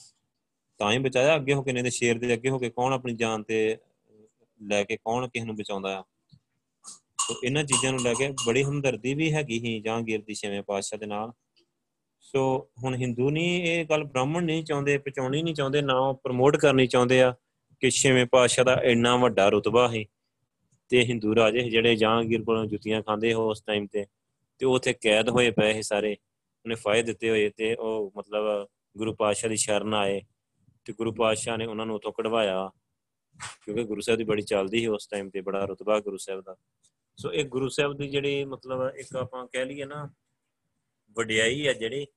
ਤਾਂ 0.79 0.91
ਹੀ 0.91 0.97
ਬਚਾਇਆ, 0.97 1.35
ਅੱਗੇ 1.35 1.53
ਹੋ 1.53 1.61
ਕੇ 1.61 1.71
ਨਹੀਂ 1.71 1.83
ਤੇ 1.83 1.89
ਸ਼ੇਰ 1.89 2.17
ਦੇ 2.17 2.33
ਅੱਗੇ 2.33 2.49
ਹੋ 2.49 2.59
ਕੇ 2.59 2.69
ਕੌਣ 2.69 2.93
ਆਪਣੀ 2.93 3.13
ਜਾਨ 3.13 3.43
ਤੇ 3.43 3.77
ਲੈ 4.61 4.83
ਕੇ 4.83 4.97
ਕੌਣ 4.97 5.27
ਕਿਸ 5.27 5.43
ਨੂੰ 5.43 5.55
ਬਚਾਉਂਦਾ 5.55 5.97
ਆ? 5.97 6.03
ਸੋ 7.19 7.35
ਇਹਨਾਂ 7.43 7.63
ਚੀਜ਼ਾਂ 7.63 7.91
ਨੂੰ 7.91 8.01
ਲੈ 8.01 8.13
ਕੇ 8.13 8.33
ਬੜੀ 8.45 8.63
ਹਮਦਰਦੀ 8.63 9.13
ਵੀ 9.13 9.33
ਹੈਗੀ 9.33 9.59
ਹੀ 9.59 9.79
ਜਹਾਂਗੀਰ 9.79 10.21
ਦੀ 10.21 10.33
ਛੇਵੇਂ 10.33 10.63
ਪਾਤਸ਼ਾਹ 10.63 10.99
ਦੇ 10.99 11.05
ਨਾਲ। 11.05 11.31
ਸੋ 12.21 12.67
ਹੁਣ 12.83 12.95
ਹਿੰਦੂ 12.95 13.29
ਨਹੀਂ, 13.29 13.63
ਇਹ 13.63 13.85
ਗੱਲ 13.85 14.03
ਬ੍ਰਾਹਮਣ 14.03 14.43
ਨਹੀਂ 14.43 14.63
ਚਾਹੁੰਦੇ, 14.63 14.97
ਪਹੁੰਚਾਉਣੀ 14.97 15.41
ਨਹੀਂ 15.43 15.55
ਚਾਹੁੰਦੇ, 15.55 15.81
ਨਾ 15.81 15.99
ਉਹ 15.99 16.13
ਪ੍ਰਮੋਟ 16.13 16.57
ਕਰਨੀ 16.57 16.87
ਚਾਹੁੰਦੇ 16.87 17.21
ਆ 17.21 17.33
ਕਿ 17.79 17.89
ਛੇਵੇਂ 17.89 18.25
ਪਾਤਸ਼ਾਹ 18.25 18.65
ਦਾ 18.65 18.81
ਇੰਨਾ 18.83 19.15
ਵੱਡਾ 19.15 19.49
ਰੁਤਬਾ 19.49 19.87
ਹੈ 19.89 20.03
ਤੇ 20.89 21.03
ਹਿੰਦੂ 21.05 21.35
ਰਾਜੇ 21.35 21.69
ਜਿਹੜੇ 21.69 21.95
ਜਹਾਂਗੀਰ 21.95 22.43
ਕੋਲੋਂ 22.43 22.65
ਜੁੱਤੀਆਂ 22.65 23.01
ਖਾਂਦੇ 23.01 23.33
ਹੋ 23.33 23.49
ਉਸ 23.49 23.61
ਟਾਈਮ 23.61 23.87
ਤੇ 23.87 24.05
ਤੇ 24.59 24.65
ਉਹ 24.65 24.75
ਉੱਥੇ 24.75 24.93
ਕੈਦ 24.93 25.29
ਹੋਏ 25.29 25.51
ਪਏ 25.51 25.73
ਸੀ 25.73 25.81
ਸਾਰੇ। 25.81 26.13
ਉਹਨੇ 26.65 26.75
ਫਾਇਦੇ 26.75 27.03
ਦਿੱਤੇ 27.03 27.29
ਹੋਏ 27.29 27.49
ਤੇ 27.49 27.75
ਉਹ 27.75 28.11
ਮਤਲਬ 28.17 28.67
ਗੁਰੂ 28.97 29.13
ਪਾਤਸ਼ਾਹ 29.13 29.49
ਦੀ 29.49 29.55
ਸ਼ਰਨ 29.55 29.93
ਆਏ। 29.93 30.21
ਤੇ 30.87 30.93
ਗੁਰੂ 30.93 31.11
ਪਾਤਸ਼ਾਹ 31.11 31.57
ਨੇ 31.57 31.65
ਉਹਨਾਂ 31.65 31.85
ਨੂੰ 31.85 31.95
ਉਥੋਂ 31.95 32.11
ਕਢਵਾਇਆ, 32.13 32.71
ਕਿਉਂਕਿ 33.63 33.83
ਗੁਰੂ 33.83 34.01
ਸਾਹਿਬ 34.01 34.17
ਦੀ 34.17 34.23
ਬੜੀ 34.23 34.41
ਚੱਲਦੀ 34.41 34.79
ਸੀ 34.79 34.87
ਉਸ 34.87 35.07
ਟਾਈਮ 35.07 35.29
ਤੇ, 35.29 35.41
ਬੜਾ 35.41 35.65
ਰੁਤਬਾ 35.65 35.99
ਗੁਰੂ 35.99 36.17
ਸਾਹਿਬ 36.17 36.41
ਦਾ। 36.41 36.55
ਸੋ 37.17 37.31
ਇਹ 37.31 37.45
ਗੁਰੂ 37.45 37.69
ਸਾਹਿਬ 37.69 37.97
ਦੀ 37.97 38.07
ਜਿਹੜੀ 38.07 38.45
ਮਤਲਬ 38.45 38.95
ਇੱਕ 38.95 39.15
ਆਪਾਂ 39.15 39.47
ਕਹਿ 39.47 39.65
ਲਈਏ 39.65 39.85
ਨਾ, 39.85 40.09
ਵਡਿਆਈ 41.15 41.67
ਹੈ 41.67 41.73
ਜਿਹੜੀ 41.73 42.07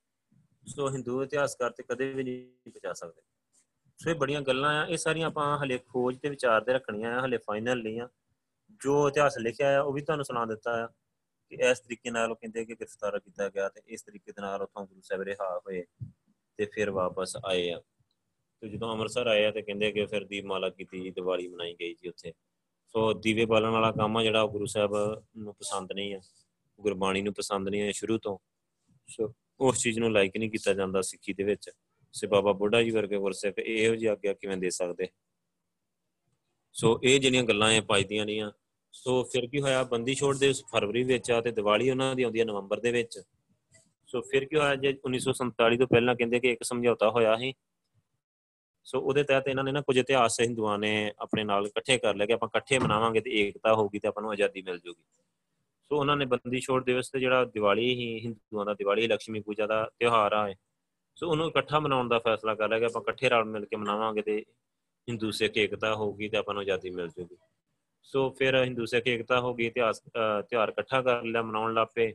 ਸੋ 0.67 0.89
ਹਿੰਦੂ 0.89 1.23
ਇਤਿਹਾਸਕਾਰ 1.23 1.71
ਤੇ 1.71 1.83
ਕਦੇ 1.83 2.13
ਵੀ 2.13 2.23
ਨਹੀਂ 2.23 2.71
ਪਹੁੰਚਾ 2.71 2.93
ਸਕਦੇ। 2.93 3.21
ਸੋ 3.99 4.09
ਇਹ 4.09 4.15
ਬੜੀਆਂ 4.15 4.41
ਗੱਲਾਂ 4.41 4.73
ਆ, 4.83 4.85
ਇਹ 4.85 4.97
ਸਾਰੀਆਂ 4.97 5.27
ਆਪਾਂ 5.27 5.57
ਹਲੇ 5.63 5.77
ਖੋਜ 5.77 6.17
ਤੇ 6.17 6.29
ਵਿਚਾਰ 6.29 6.63
ਤੇ 6.63 6.73
ਰੱਖਣੀਆਂ 6.73 7.15
ਆ, 7.17 7.25
ਹਲੇ 7.25 7.37
ਫਾਈਨਲ 7.37 7.83
ਨਹੀਂ 7.83 8.01
ਆ। 8.01 8.09
ਜੋ 8.83 9.07
ਇਤਿਹਾਸ 9.09 9.37
ਲਿਖਿਆ 9.37 9.79
ਆ, 9.79 9.81
ਉਹ 9.81 9.93
ਵੀ 9.93 10.01
ਤੁਹਾਨੂੰ 10.01 10.25
ਸੁਣਾ 10.25 10.45
ਦਿੱਤਾ 10.45 10.83
ਆ 10.83 10.87
ਕਿ 11.49 11.57
ਇਸ 11.71 11.79
ਤਰੀਕੇ 11.79 12.11
ਨਾਲ 12.11 12.31
ਉਹ 12.31 12.35
ਕਹਿੰਦੇ 12.35 12.65
ਕਿ 12.65 12.75
ਗ੍ਰਿਫਤਾਰ 12.75 13.19
ਕੀਤਾ 13.19 13.49
ਗਿਆ 13.49 13.69
ਤੇ 13.69 13.81
ਇਸ 13.87 14.01
ਤਰੀਕੇ 14.01 14.31
ਦੇ 14.31 14.41
ਨਾਲ 14.41 14.61
ਉਥੋਂ 14.61 14.87
ਗੁਰੂ 14.87 15.01
ਸਾਹਿਬ 15.01 15.21
ਰਿਹਾ 15.21 15.59
ਹੋਏ 15.59 15.85
ਤੇ 16.57 16.65
ਫਿਰ 16.65 16.91
ਵਾਪਸ 16.91 17.37
ਆਏ 17.45 17.71
ਆ। 17.71 17.81
ਤੇ 18.61 18.69
ਜਦੋਂ 18.69 18.91
ਅੰਮ੍ਰਿਤਸਰ 18.91 19.27
ਆਏ 19.27 19.45
ਆ 19.45 19.51
ਤੇ 19.51 19.61
ਕਹਿੰਦੇ 19.61 19.91
ਕਿ 19.91 20.05
ਫਿਰ 20.05 20.25
ਦੀਪਮਾਲਾ 20.25 20.69
ਕੀਤੀ 20.69 20.99
ਜੀ, 20.99 21.09
ਦੀਵਾਲੀ 21.09 21.47
ਮਨਾਈ 21.47 21.75
ਗਈ 21.79 21.93
ਜੀ 21.93 22.09
ਉੱਥੇ। 22.09 22.33
ਸੋ 22.87 23.13
ਦੀਵੇ 23.13 23.45
ਬਾਲਣ 23.45 23.69
ਵਾਲਾ 23.69 23.91
ਕੰਮ 23.91 24.17
ਆ 24.17 24.23
ਜਿਹੜਾ 24.23 24.41
ਉਹ 24.41 24.49
ਗੁਰੂ 24.49 24.65
ਸਾਹਿਬ 24.65 24.91
ਨੂੰ 25.37 25.53
ਪਸੰਦ 25.53 25.91
ਨਹੀਂ 25.91 26.15
ਆ। 26.15 26.21
ਗੁਰਬਾਣੀ 26.81 27.21
ਨੂੰ 27.21 27.33
ਪਸੰਦ 27.33 27.69
ਨਹੀਂ 27.69 27.89
ਆ 27.89 27.91
ਸ਼ੁਰੂ 27.91 28.17
ਤੋਂ। 28.17 28.37
ਸੋ 29.07 29.33
ਉਸ 29.59 29.83
ਚੀਜ਼ 29.83 29.99
ਨੂੰ 29.99 30.11
ਲਾਈਕ 30.11 30.37
ਨਹੀਂ 30.37 30.51
ਕੀਤਾ 30.51 30.73
ਜਾਂਦਾ 30.73 31.01
ਸਿੱਖੀ 31.01 31.33
ਦੇ 31.33 31.43
ਵਿੱਚ। 31.43 31.69
ਸੇ 32.11 32.27
ਬਾਬਾ 32.27 32.51
ਬੁੱਢਾ 32.51 32.83
ਜੀ 32.83 32.91
ਵਰਗੇ 32.91 33.17
ਗੁਰਸਿੱਖ 33.17 33.59
ਇਹੋ 33.59 33.95
ਜਿਹੀ 33.95 34.11
ਆਗਿਆ 34.11 34.33
ਕਿਵੇਂ 34.33 34.57
ਦੇ 34.57 34.69
ਸਕਦੇ? 34.69 35.07
ਸੋ 36.73 36.99
ਇਹ 37.03 37.19
ਜਿਹੜੀਆਂ 37.19 37.43
ਗੱਲਾਂ 37.43 37.71
ਇਹ 37.71 37.81
ਪਾਈਦੀਆਂ 37.81 38.25
ਨਹੀਂ 38.25 38.41
ਆ 38.41 38.51
ਸੋ 38.91 39.23
ਫਿਰ 39.23 39.47
ਕੀ 39.47 39.61
ਹੋਇਆ, 39.61 39.83
ਬੰਦੀ 39.83 40.13
ਛੋੜ 40.13 40.37
ਦੇ 40.37 40.53
ਫਰਵਰੀ 40.53 41.03
ਵਿੱਚ 41.03 41.31
ਆ 41.31 41.41
ਤੇ 41.41 41.51
ਦੀਵਾਲੀ 41.51 41.89
ਉਹਨਾਂ 41.89 42.15
ਦੀ 42.15 42.23
ਆਉਂਦੀ 42.23 42.39
ਹੈ 42.39 42.45
ਨਵੰਬਰ 42.45 42.79
ਦੇ 42.79 42.91
ਵਿੱਚ। 42.91 43.19
ਸੋ 44.07 44.21
ਫਿਰ 44.21 44.45
ਕੀ 44.45 44.55
ਹੋਇਆ 44.55 44.75
ਜੇ 44.75 44.89
1947 44.89 45.77
ਤੋਂ 45.77 45.87
ਪਹਿਲਾਂ 45.87 46.15
ਕਹਿੰਦੇ 46.15 46.39
ਕਿ 46.39 46.51
ਇੱਕ 46.51 46.63
ਸਮਝੌਤਾ 46.63 47.09
ਹੋਇਆ 47.09 47.37
ਸੀ 47.37 47.53
ਸੋ 48.83 48.99
ਉਹਦੇ 48.99 49.23
ਤਹਿਤ 49.23 49.47
ਇਹਨਾਂ 49.47 49.63
ਨੇ 49.63 49.71
ਨਾ 49.71 49.81
ਕੁਝ 49.81 49.97
ਇਤਿਹਾਸ 49.97 50.39
ਹਿੰਦੂਆਂ 50.41 50.77
ਨੇ 50.79 51.11
ਆਪਣੇ 51.19 51.43
ਨਾਲ 51.43 51.67
ਇਕੱਠੇ 51.67 51.97
ਕਰ 51.97 52.15
ਲਿਆ 52.15 52.27
ਕਿ 52.27 52.33
ਆਪਾਂ 52.33 52.47
ਇਕੱਠੇ 52.49 52.79
ਮਨਾਵਾਂਗੇ 52.79 53.21
ਤੇ 53.21 53.31
ਏਕਤਾ 53.39 53.73
ਹੋਊਗੀ 53.73 53.99
ਤੇ 53.99 54.07
ਆਪਾਂ 54.07 54.23
ਨੂੰ 54.23 54.31
ਆਜ਼ਾਦੀ 54.31 54.61
ਮਿਲ 54.61 54.79
ਜੂਗੀ। 54.79 55.03
ਸੋ 55.91 55.97
ਉਹਨਾਂ 55.97 56.15
ਨੇ 56.17 56.25
ਬੰਦੀ 56.25 56.59
ਛੋੜ 56.59 56.83
ਦਿਵਸ 56.85 57.09
ਤੇ 57.09 57.19
ਜਿਹੜਾ 57.19 57.45
ਦੀਵਾਲੀ 57.45 57.93
ਹੀ 57.95 58.19
ਹਿੰਦੂਆਂ 58.25 58.65
ਦਾ 58.65 58.73
ਦੀਵਾਲੀ 58.73 59.07
ਲక్ష్ਮੀ 59.07 59.39
ਪੂਜਾ 59.39 59.67
ਦਾ 59.67 59.83
ਤਿਉਹਾਰ 59.99 60.33
ਆ 60.33 60.53
ਸੋ 61.17 61.29
ਉਹਨੂੰ 61.29 61.47
ਇਕੱਠਾ 61.47 61.79
ਮਨਾਉਣ 61.79 62.07
ਦਾ 62.07 62.19
ਫੈਸਲਾ 62.19 62.55
ਕਰ 62.55 62.69
ਲਿਆ 62.69 62.79
ਕਿ 62.79 62.85
ਆਪਾਂ 62.85 63.01
ਇਕੱਠੇ 63.01 63.29
ਰਲ 63.29 63.43
ਮਿਲ 63.45 63.65
ਕੇ 63.65 63.75
ਮਨਾਵਾਂਗੇ 63.75 64.21
ਤੇ 64.21 64.37
ਹਿੰਦੂ 65.07 65.31
ਸਿੱਖ 65.31 65.57
ਏਕਤਾ 65.57 65.93
ਹੋਊਗੀ 65.95 66.29
ਤੇ 66.29 66.37
ਆਪਾਂ 66.37 66.53
ਨੂੰ 66.53 66.61
ਆਜ਼ਾਦੀ 66.61 66.89
ਮਿਲ 66.89 67.07
ਜੂਗੀ। 67.07 67.37
ਸੋ 68.03 68.29
ਫਿਰ 68.29 68.55
ਹਿੰਦੂ 68.55 68.85
ਸਿੱਖ 68.85 69.07
ਏਕਤਾ 69.07 69.39
ਹੋ 69.39 69.53
ਗਈ, 69.53 69.65
ਇਤਿਹਾਸ 69.65 69.99
ਤਿਉਹਾਰ 70.49 70.69
ਇਕੱਠਾ 70.69 71.01
ਕਰ 71.01 71.23
ਲਿਆ, 71.23 71.41
ਮਨਾਉਣ 71.41 71.73
ਲੱਪੇ 71.73 72.13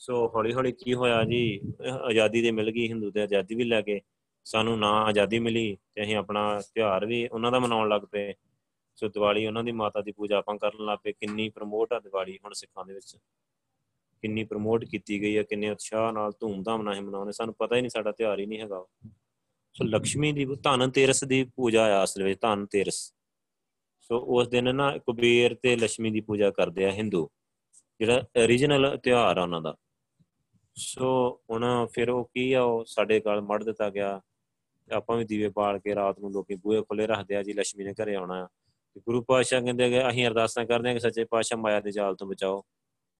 ਸੋ 0.00 0.26
ਹੌਲੀ 0.34 0.52
ਹੌਲੀ 0.52 0.72
ਕੀ 0.72 0.94
ਹੋਇਆ 0.94 1.22
ਜੀ? 1.24 1.60
ਆਜ਼ਾਦੀ 1.90 2.42
ਦੇ 2.42 2.50
ਮਿਲ 2.50 2.70
ਗਈ, 2.70 2.88
ਹਿੰਦੂ 2.88 3.10
ਤੇ 3.10 3.22
ਆਜ਼ਾਦੀ 3.22 3.54
ਵੀ 3.54 3.64
ਲੈ 3.64 3.80
ਕੇ 3.82 4.00
ਸਾਨੂੰ 4.46 4.78
ਨਾ 4.78 4.90
ਆਜ਼ਾਦੀ 4.90 5.38
ਮਿਲੀ 5.38 5.76
ਤੇ 5.94 6.02
ਅਸੀਂ 6.02 6.16
ਆਪਣਾ 6.16 6.60
ਤਿਉਹਾਰ 6.74 7.06
ਵੀ 7.06 7.28
ਉਹਨਾਂ 7.28 7.52
ਦਾ 7.52 7.58
ਮਨਾਉਣ 7.58 7.88
ਲੱਗ 7.88 8.02
ਪਏ। 8.02 8.34
ਸੋ 8.96 9.08
ਦੀਵਾਲੀ 9.08 9.46
ਉਹਨਾਂ 9.46 9.64
ਦੀ 9.64 9.72
ਮਾਤਾ 9.72 10.00
ਦੀ 10.00 10.12
ਪੂਜਾ 10.12 10.38
ਆਪਾਂ 10.38 10.58
ਕਰਨ 10.58 10.84
ਲੱਗ 10.84 10.98
ਪਏ। 11.02 11.12
ਕਿੰਨੀ 11.12 11.48
ਪ੍ਰਮੋਟ 11.48 11.92
ਆ 11.92 11.98
ਦੀਵਾਲੀ 12.00 12.38
ਹੁਣ 12.44 12.52
ਸਿੱਖਾਂ 12.52 12.84
ਦੇ 12.84 12.94
ਵਿੱਚ। 12.94 13.16
ਕਿੰਨੀ 14.22 14.44
ਪ੍ਰਮੋਟ 14.44 14.84
ਕੀਤੀ 14.84 15.20
ਗਈ 15.20 15.36
ਆ, 15.36 15.42
ਕਿੰਨੇ 15.42 15.70
ਉਤਸ਼ਾਹ 15.70 16.12
ਨਾਲ 16.12 16.32
ਧੂਮਧਾਮ 16.40 16.82
ਨਾਲ 16.82 17.00
ਮਨਾਉਣੇ 17.00 17.32
ਸਾਨੂੰ 17.32 17.54
ਪਤਾ 17.54 17.76
ਹੀ 17.76 17.80
ਨਹੀਂ 17.80 17.90
ਸਾਡਾ 17.90 18.12
ਤਿਉਹਾਰ 18.12 18.38
ਹੀ 18.38 18.46
ਨਹੀਂ 18.46 18.60
ਹੈਗਾ। 18.60 18.84
ਸੋ 19.72 19.84
ਲక్ష్ਮੀ 19.84 20.32
ਦੀ 20.32 20.44
ਧਨ 20.44 20.90
ਤੇਰਸ 20.90 21.24
ਦੀ 21.24 21.44
ਪੂਜਾ 21.44 22.00
ਆ 22.00 22.04
ਅਸਲ 22.04 22.22
ਵਿੱਚ 22.22 22.40
ਧਨ 22.40 22.66
ਤੇਰਸ 22.66 23.14
ਸੋ 24.00 24.18
ਉਸ 24.18 24.48
ਦਿਨ 24.48 24.74
ਨਾ 24.74 24.98
ਕੁਬੇਰ 24.98 25.54
ਤੇ 25.54 25.76
ਲక్ష్ਮੀ 25.76 26.10
ਦੀ 26.10 26.20
ਪੂਜਾ 26.20 26.50
ਕਰਦੇ 26.50 26.86
ਆ 26.86 26.90
ਹਿੰਦੂ। 26.90 27.30
ਜਿਹੜਾ 28.00 28.18
origignal 28.18 28.98
ਤਿਉਹਾਰ 28.98 29.38
ਆ 29.38 29.42
ਉਹਨਾਂ 29.42 29.60
ਦਾ। 29.60 29.76
ਸੋ 30.74 31.40
ਹੁਣ 31.50 31.86
ਫਿਰ 31.92 32.10
ਉਹ 32.10 32.30
ਕੀ 32.34 32.52
ਆ, 32.52 32.62
ਉਹ 32.62 32.84
ਸਾਡੇ 32.84 33.20
ਗਲ 33.20 33.40
ਮੜ 33.40 33.64
ਦਿੱਤਾ 33.64 33.90
ਗਿਆ। 33.90 34.20
ਆਪਾਂ 34.92 35.16
ਵੀ 35.16 35.24
ਦੀਵੇ 35.24 35.48
ਬਾਲ 35.48 35.78
ਕੇ 35.78 35.94
ਰਾਤ 35.94 36.18
ਨੂੰ 36.18 36.32
ਲੋਕੀ 36.32 36.54
ਬੂਹੇ 36.54 36.82
ਖੁੱਲੇ 36.82 37.06
ਰੱਖਦੇ 37.06 37.36
ਆ, 37.36 37.42
ਜੀ 37.42 37.52
ਲక్ష్ਮੀ 37.52 37.84
ਨੇ 37.84 37.92
ਘਰੇ 37.92 38.14
ਆਉਣਾ 38.14 38.44
ਆ। 38.44 38.48
ਤੇ 38.94 39.00
ਗੁਰੂ 39.00 39.22
ਪਾਤਸ਼ਾਹ 39.22 39.62
ਕਹਿੰਦੇ 39.62 39.90
ਕਿ 39.90 40.08
ਅਸੀਂ 40.08 40.26
ਅਰਦਾਸਾਂ 40.26 40.66
ਕਰਦੇ 40.66 40.90
ਆ 40.90 40.92
ਕਿ 40.92 41.00
ਸੱਚੇ 41.00 41.24
ਪਾਤਸ਼ਾਹ 41.24 41.58
ਮਾਇਆ 41.58 41.80
ਦੇ 41.80 41.90
ਜਾਲ 41.90 42.16
ਤੋਂ 42.16 42.26
ਬਚਾਓ, 42.26 42.62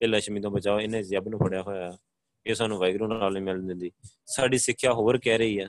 ਇਹ 0.02 0.08
ਲక్ష్ਮੀ 0.08 0.40
ਤੋਂ 0.40 0.50
ਬਚਾਓ, 0.50 0.80
ਇਹਨੇ 0.80 1.02
ਜੱਬ 1.02 1.28
ਨੂੰ 1.28 1.38
ਫੜਿਆ 1.38 1.62
ਹੋਇਆ 1.62 1.90
ਆ। 1.90 1.98
ਇਹ 2.46 2.54
ਸਾਨੂੰ 2.54 2.78
ਵਾਹਿਗੁਰੂ 2.78 3.06
ਨਾਲ 3.06 3.40
ਮਿਲ 3.40 3.66
ਦਿੰਦੀ। 3.66 3.92
ਸਾਡੀ 4.26 4.58
ਸਿੱਖਿਆ 4.58 4.92
ਹੋਰ 4.92 5.18
ਕਹਿ 5.18 5.38
ਰਹੀ 5.38 5.58
ਆ 5.58 5.68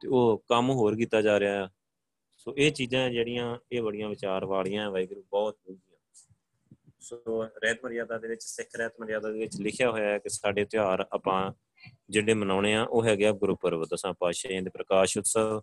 ਤੇ 0.00 0.08
ਉਹ 0.08 0.44
ਕੰਮ 0.48 0.70
ਹੋਰ 0.70 0.96
ਕੀਤਾ 0.96 1.22
ਜਾ 1.22 1.40
ਰਿਹਾ 1.40 1.64
ਆ। 1.64 1.68
ਸੋ 2.36 2.54
ਇਹ 2.58 2.72
ਚੀਜ਼ਾਂ 2.72 3.10
ਜਿਹੜੀਆਂ, 3.10 3.58
ਇਹ 3.72 3.82
ਬੜੀਆਂ 3.82 4.08
ਵਿਚਾਰ 4.08 4.44
ਵਾਲੀਆਂ 4.44 4.90
ਵਾਹਿਗੁਰੂ 4.90 5.22
ਬਹੁਤ 5.30 5.58
ਸੋ 7.00 7.44
ਰਹਿਤ 7.62 7.78
ਮਰਿਆਦਾ 7.84 8.18
ਦੇ 8.18 8.28
ਵਿੱਚ, 8.28 8.42
ਸਿੱਖ 8.42 8.68
ਰਹਿਤ 8.76 8.92
ਮਰਿਆਦਾ 9.00 9.32
ਦੇ 9.32 9.38
ਵਿੱਚ 9.38 9.60
ਲਿਖਿਆ 9.60 9.90
ਹੋਇਆ 9.90 10.08
ਹੈ 10.08 10.18
ਕਿ 10.18 10.28
ਸਾਡੇ 10.28 10.64
ਤਿਉਹਾਰ 10.64 11.06
ਆਪਾਂ 11.12 11.52
ਜਿਹੜੇ 12.10 12.34
ਮਨਾਉਣੇ 12.34 12.74
ਆ, 12.74 12.82
ਉਹ 12.82 13.04
ਹੈਗੇ 13.04 13.26
ਆ 13.26 13.32
ਗੁਰਪੁਰਬ 13.32 13.84
ਦਸਾਂ 13.84 14.14
ਪਾਤਸ਼ਾਹਾਂ 14.20 14.62
ਦੇ 14.62 14.70
ਪ੍ਰਕਾਸ਼ 14.70 15.18
ਉਤਸਵ 15.18 15.60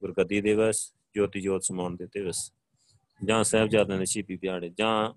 ਗੁਰਗੱਦੀ 0.00 0.40
ਦਿਵਸ, 0.40 0.94
ਜੋਤੀ 1.14 1.40
ਜੋਤ 1.40 1.62
ਸਮਾਉਣ 1.64 1.96
ਦੇ 1.96 2.06
ਦਿਵਸ। 2.06 2.52
ਜਾਂ 3.24 3.44
ਸਾਹਿਬਜ਼ਾਦਿਆਂ 3.44 3.98
ਦੇ 3.98 4.04
ਸ਼ਹੀਦੀ 4.04 4.36
ਦਿਹਾੜੇ, 4.36 4.68
ਜਾਂ 4.68 5.12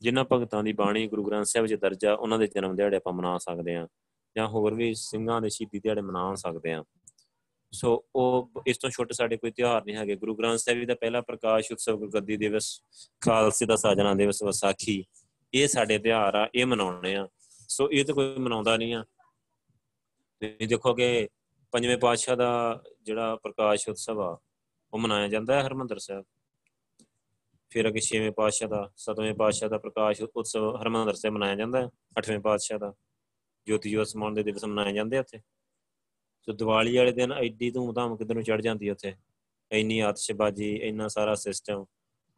ਜਿਨ੍ਹਾਂ 0.00 0.24
ਭਗਤਾਂ 0.32 0.64
ਦੀ 0.64 0.72
ਬਾਣੀ, 0.72 1.06
ਗੁਰੂ 1.06 1.24
ਗ੍ਰੰਥ 1.24 1.46
ਸਾਹਿਬ 1.46 1.66
'ਚ 1.66 1.74
ਦਰਜ 1.74 2.06
ਆ 2.06 2.14
ਉਹਨਾਂ 2.14 2.38
ਦੇ 2.38 2.46
ਜਨਮ 2.46 2.76
ਦਿਹਾੜੇ 2.76 2.96
ਆਪਾਂ 2.96 3.12
ਮਨਾ 3.12 3.38
ਸਕਦੇ 3.38 3.74
ਆ। 3.74 3.88
ਜਾਂ 4.36 4.48
ਹੋਰ 4.48 4.74
ਵੀ 4.74 4.94
ਸਿੰਘਾਂ 4.94 5.40
ਦੇ 5.40 5.48
ਸ਼ਹੀਦੀ 5.48 5.78
ਦਿਹਾੜੇ 5.78 6.00
ਮਨਾ 6.00 6.34
ਸਕਦੇ 6.34 6.72
ਆ। 6.72 6.84
ਸੋ 7.72 8.04
ਉਹ 8.16 8.50
ਇਸ 8.66 8.78
ਤੋਂ 8.78 8.90
ਛੋਟੇ 8.90 9.14
ਸਾਡੇ 9.14 9.36
ਕੋਈ 9.36 9.50
ਤਿਉਹਾਰ 9.50 9.84
ਨਹੀਂ 9.84 9.96
ਹੈਗੇ। 9.96 10.16
ਗੁਰੂ 10.16 10.34
ਗ੍ਰੰਥ 10.34 10.58
ਸਾਹਿਬ 10.58 10.78
ਜੀ 10.78 10.86
ਦਾ 10.86 10.94
ਪਹਿਲਾ 10.94 11.20
ਪ੍ਰਕਾਸ਼ 11.20 11.72
ਉਤਸਵ 11.72 11.96
ਗੁਰਗੱਦੀ 11.96 12.36
ਦਿਵਸ, 12.36 12.82
ਖਾਲਸੇ 13.20 13.66
ਦਾ 13.66 13.76
ਸਾਜਣਾ 13.76 14.14
ਦਿਵਸ, 14.14 14.42
ਵਿਸਾਖੀ, 14.42 15.04
ਇਹ 15.54 15.68
ਸਾਡੇ 15.68 15.98
ਤਿਉਹਾਰ 15.98 16.34
ਆ, 16.34 16.48
ਇਹ 16.54 16.66
ਮਨਾਉਣੇ 16.66 17.16
ਆ। 17.16 17.28
ਸੋ 17.68 17.90
ਇਹ 17.90 18.04
ਤਾਂ 18.04 18.14
ਕੋਈ 18.14 18.34
ਮਨਾਉਂਦਾ 18.38 18.76
ਨਹੀਂ 18.76 18.94
ਆ। 18.94 19.04
ਤੇ 20.48 20.66
ਦੇਖੋਗੇ 20.66 21.28
ਪੰਜਵੇਂ 21.72 21.98
ਪਾਤਸ਼ਾਹ 21.98 22.36
ਦਾ 22.36 22.82
ਜਿਹੜਾ 23.02 23.36
ਪ੍ਰਕਾਸ਼ 23.36 23.88
ਉਤਸਵ 23.88 24.20
ਆ, 24.20 24.38
ਉਹ 24.94 24.98
ਮਨਾਇਆ 24.98 25.28
ਜਾਂਦਾ 25.28 25.54
ਹੈ 25.54 25.66
ਹਰਮੰਦਰ 25.66 25.98
ਸਾਹਿਬ। 25.98 26.24
ਫਿਰ 27.70 27.88
ਅਗੇ 27.88 28.00
ਛੇਵੇਂ 28.00 28.32
ਪਾਤਸ਼ਾਹ 28.32 28.68
ਦਾ, 28.68 28.92
ਸਤਵੇਂ 28.96 29.34
ਪਾਤਸ਼ਾਹ 29.34 29.68
ਦਾ 29.68 29.78
ਪ੍ਰਕਾਸ਼ 29.78 30.22
ਉਤਸਵ 30.22 30.76
ਹਰਮੰਦਰ 30.82 31.14
ਸਾਹਿਬ 31.14 31.34
ਮਨਾਇਆ 31.34 31.54
ਜਾਂਦਾ 31.54 31.80
ਹੈ, 31.80 31.88
ਅੱਠਵੇਂ 32.18 32.40
ਪਾਤਸ਼ਾਹ 32.40 32.78
ਦਾ। 32.78 32.94
ਜੋਤੀ 33.66 33.90
ਜੋਤ 33.90 34.06
ਸਮਾਉਣ 34.06 34.34
ਦੇ 34.34 34.42
ਦਿਵਸ 34.42 34.64
ਮਨਾਏ 34.64 34.92
ਜਾਂਦੇ 34.92 35.18
ਉੱਥੇ। 35.18 35.38
ਸੋ 36.42 36.52
ਦੀਵਾਲੀ 36.52 36.96
ਵਾਲੇ 36.96 37.12
ਦਿਨ 37.12 37.32
ਐਡੀ 37.32 37.70
ਧੂਮਧਾਮ 37.70 38.16
ਕਿਧਰ 38.16 38.34
ਨੂੰ 38.34 38.42
ਚੜ 38.42 38.60
ਜਾਂਦੀ 38.60 38.90
ਉੱਥੇ? 38.90 39.14
ਇੰਨੀ 39.72 40.00
ਆਤਿਸ਼ਬਾਜ਼ੀ, 40.00 40.76
ਇੰਨਾ 40.76 41.08
ਸਾਰਾ 41.08 41.34
ਸਿਸਟਮ 41.34 41.84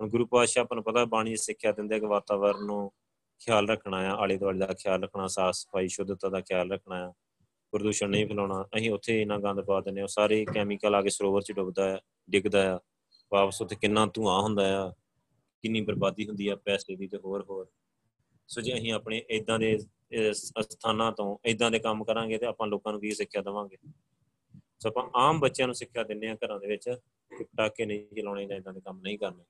ਹੁਣ 0.00 0.08
ਗੁਰੂ 0.08 0.26
ਪਾਤਸ਼ਾਹ, 0.26 0.64
ਆਪਾਂ 0.64 0.74
ਨੂੰ 0.74 0.84
ਪਤਾ 0.84 1.04
ਬਾਣੀ 1.04 1.36
ਸਿੱਖਿਆ 1.36 1.72
ਦਿੰਦੇ 1.72 2.00
ਕਿ 2.00 2.06
ਵਾਤਾਵਰਨ 2.06 2.64
ਨੂੰ 2.64 2.92
ਖਿਆਲ 3.38 3.68
ਰੱਖਣਾ 3.68 3.96
ਆ 3.96 4.10
ਆਲੇ 4.10 4.36
ਦੁਆਲੇ 4.36 4.58
ਦਾ 4.58 4.66
ਖਿਆਲ 4.66 5.02
ਰੱਖਣਾ 5.02 5.26
ਸਾਫ਼ 5.26 5.56
ਸਫ਼ਾਈ 5.56 5.88
ਸ਼ੁੱਧਤਾ 5.88 6.28
ਦਾ 6.28 6.40
ਖਿਆਲ 6.40 6.72
ਰੱਖਣਾ 6.72 7.08
ਆ। 7.08 7.12
ਪ੍ਰਦੂਸ਼ਣ 7.76 8.08
ਨਹੀਂ 8.08 8.26
ਫੈਲਾਉਣਾ 8.26 8.62
ਅਸੀਂ 8.76 8.90
ਉੱਥੇ 8.90 9.20
ਇੰਨਾ 9.22 9.38
ਗੰਦ 9.38 9.60
ਪਾ 9.60 9.80
ਦਿੰਦੇ 9.80 10.00
ਆ 10.00 10.06
ਸਾਰੇ 10.06 10.44
ਕੈਮੀਕਲ 10.54 10.94
ਆ 10.94 11.02
ਕੇ 11.02 11.10
ਸਰੋਵਰ 11.10 11.42
'ਚ 11.42 11.52
ਡੁੱਬਦਾ 11.52 11.94
ਆ 11.94 11.98
ਡਿੱਗਦਾ 12.30 12.62
ਆ 12.74 12.78
ਵਾਪਸ 13.32 13.60
ਉੱਥੇ 13.62 13.76
ਕਿੰਨਾ 13.76 14.06
ਧੂਆਂ 14.06 14.40
ਹੁੰਦਾ 14.42 14.64
ਆ 14.82 14.88
ਕਿੰਨੀ 15.64 15.80
ਬਰਬਾਦੀ 15.80 16.26
ਹੁੰਦੀ 16.28 16.48
ਆ 16.48 16.56
ਪੈਸੇ 16.56 16.96
ਦੀ 16.96 17.06
ਤੇ 17.08 17.18
ਹੋਰ 17.24 17.44
ਹੋਰ। 17.50 17.66
ਸੋ 18.48 18.60
ਜੇ 18.60 18.74
ਅਸੀਂ 18.74 18.92
ਆਪਣੇ 18.92 19.18
ਇਦਾਂ 19.30 19.58
ਦੇ 19.58 19.78
ਸਥਾਨਾਂ 20.32 21.10
ਤੋਂ 21.12 21.36
ਇਦਾਂ 21.44 21.70
ਦੇ 21.70 21.78
ਕੰਮ 21.78 22.04
ਕਰਾਂਗੇ 22.04 22.38
ਤੇ 22.38 22.46
ਆਪਾਂ 22.46 22.66
ਲੋਕਾਂ 22.66 22.92
ਨੂੰ 22.92 23.00
ਕੀ 23.00 23.10
ਸਿੱਖਿਆ 23.14 23.42
ਦੇਵਾਂਗੇ? 23.42 23.76
ਸੋ 24.80 24.88
ਆਪਾਂ 24.88 25.08
ਆਮ 25.20 25.40
ਬੱਚਿਆਂ 25.40 25.68
ਨੂੰ 25.68 25.74
ਸਿੱਖਿਆ 25.74 26.02
ਦਿੰਦੇ 26.02 26.28
ਆ 26.28 26.34
ਘਰਾਂ 26.34 26.58
ਦੇ 26.60 26.66
ਵਿੱਚ 26.66 26.88
ਕਿ 27.32 27.44
ਪਟਾਕੇ 27.44 27.86
ਨਹੀਂ 27.86 28.06
ਚਲਾਉਣੇ 28.16 28.46
ਜਾਂ 28.46 28.56
ਇਦਾਂ 28.56 28.72
ਦੇ 28.72 28.80
ਕੰਮ 28.80 29.00
ਨਹੀਂ 29.00 29.18
ਕਰਨੇ। 29.18 29.44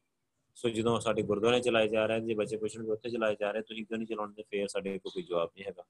ਸੋ 0.57 0.69
ਜਦੋਂ 0.69 0.99
ਸਾਡੇ 1.01 1.23
ਗੁਰਦੁਆਰੇ 1.23 1.61
ਚਲਾਏ 1.61 1.89
ਜਾ 1.89 2.07
ਰਹੇ 2.07 2.21
ਜੇ 2.21 2.35
ਬੱਚੇ 2.35 2.57
ਪੁੱਛਣਗੇ 2.57 2.91
ਉੱਥੇ 2.91 3.11
ਚਲਾਏ 3.11 3.37
ਜਾ 3.41 3.51
ਰਹੇ 3.51 3.63
ਤੁਸੀਂ 3.63 3.85
ਕਿਉਂ 3.87 3.99
ਨਹੀਂ 3.99 4.07
ਚਲਾਉਣੇ 4.09 4.43
ਫੇਰ 4.51 4.69
ਸਾਡੇ 4.69 4.99
ਕੋਲ 4.99 5.13
ਕੋਈ 5.13 5.23
ਜਵਾਬ 5.23 5.51
ਨਹੀਂ 5.57 5.65
ਹੈਗਾ। 5.67 5.85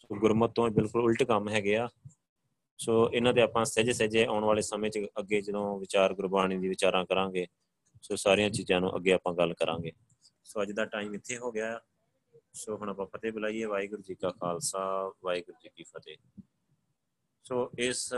ਸੋ 0.00 0.18
ਗੁਰਮਤ 0.20 0.52
ਤੋਂ 0.54 0.68
ਬਿਲਕੁਲ 0.70 1.02
ਉਲਟ 1.02 1.22
ਕੰਮ 1.22 1.48
ਹੈਗੇ 1.48 1.76
ਆ। 1.76 1.88
ਸੋ 2.78 3.10
ਇਹਨਾਂ 3.14 3.32
ਦੇ 3.32 3.42
ਆਪਾਂ 3.42 3.64
ਸਹਿਜੇ 3.64 3.92
ਸਹਿਜੇ 3.92 4.24
ਆਉਣ 4.24 4.44
ਵਾਲੇ 4.44 4.62
ਸਮੇਂ 4.62 4.90
'ਚ 4.90 4.98
ਅੱਗੇ 5.18 5.40
ਜਦੋਂ 5.40 5.78
ਵਿਚਾਰ 5.80 6.14
ਗੁਰਬਾਣੀ 6.14 6.58
ਦੀ 6.58 6.68
ਵਿਚਾਰਾਂ 6.68 7.04
ਕਰਾਂਗੇ, 7.04 7.46
ਸੋ 8.02 8.16
ਸਾਰੀਆਂ 8.16 8.50
ਚੀਜ਼ਾਂ 8.50 8.80
ਨੂੰ 8.80 8.96
ਅੱਗੇ 8.96 9.12
ਆਪਾਂ 9.12 9.34
ਗੱਲ 9.34 9.54
ਕਰਾਂਗੇ। 9.54 9.92
ਸੋ 10.44 10.62
ਅੱਜ 10.62 10.72
ਦਾ 10.72 10.84
ਟਾਈਮ 10.84 11.14
ਇੱਥੇ 11.14 11.38
ਹੋ 11.38 11.52
ਗਿਆ। 11.52 11.80
ਸੋ 12.54 12.76
ਹੁਣ 12.76 12.88
ਆਪਾਂ 12.88 13.06
ਫਤਿਹ 13.06 13.32
ਬੁਲਾਈਏ। 13.32 13.64
ਵਾਹਿਗੁਰੂ 13.64 14.02
ਜੀ 14.02 14.14
ਕਾ 14.14 14.30
ਖਾਲਸਾ, 14.30 15.12
ਵਾਹਿਗੁਰੂ 15.24 15.58
ਜੀ 15.62 15.68
ਕੀ 15.76 15.82
ਫਤਿਹ। 15.82 16.16
ਸੋ 17.44 17.70
ਇਸ 17.78 18.08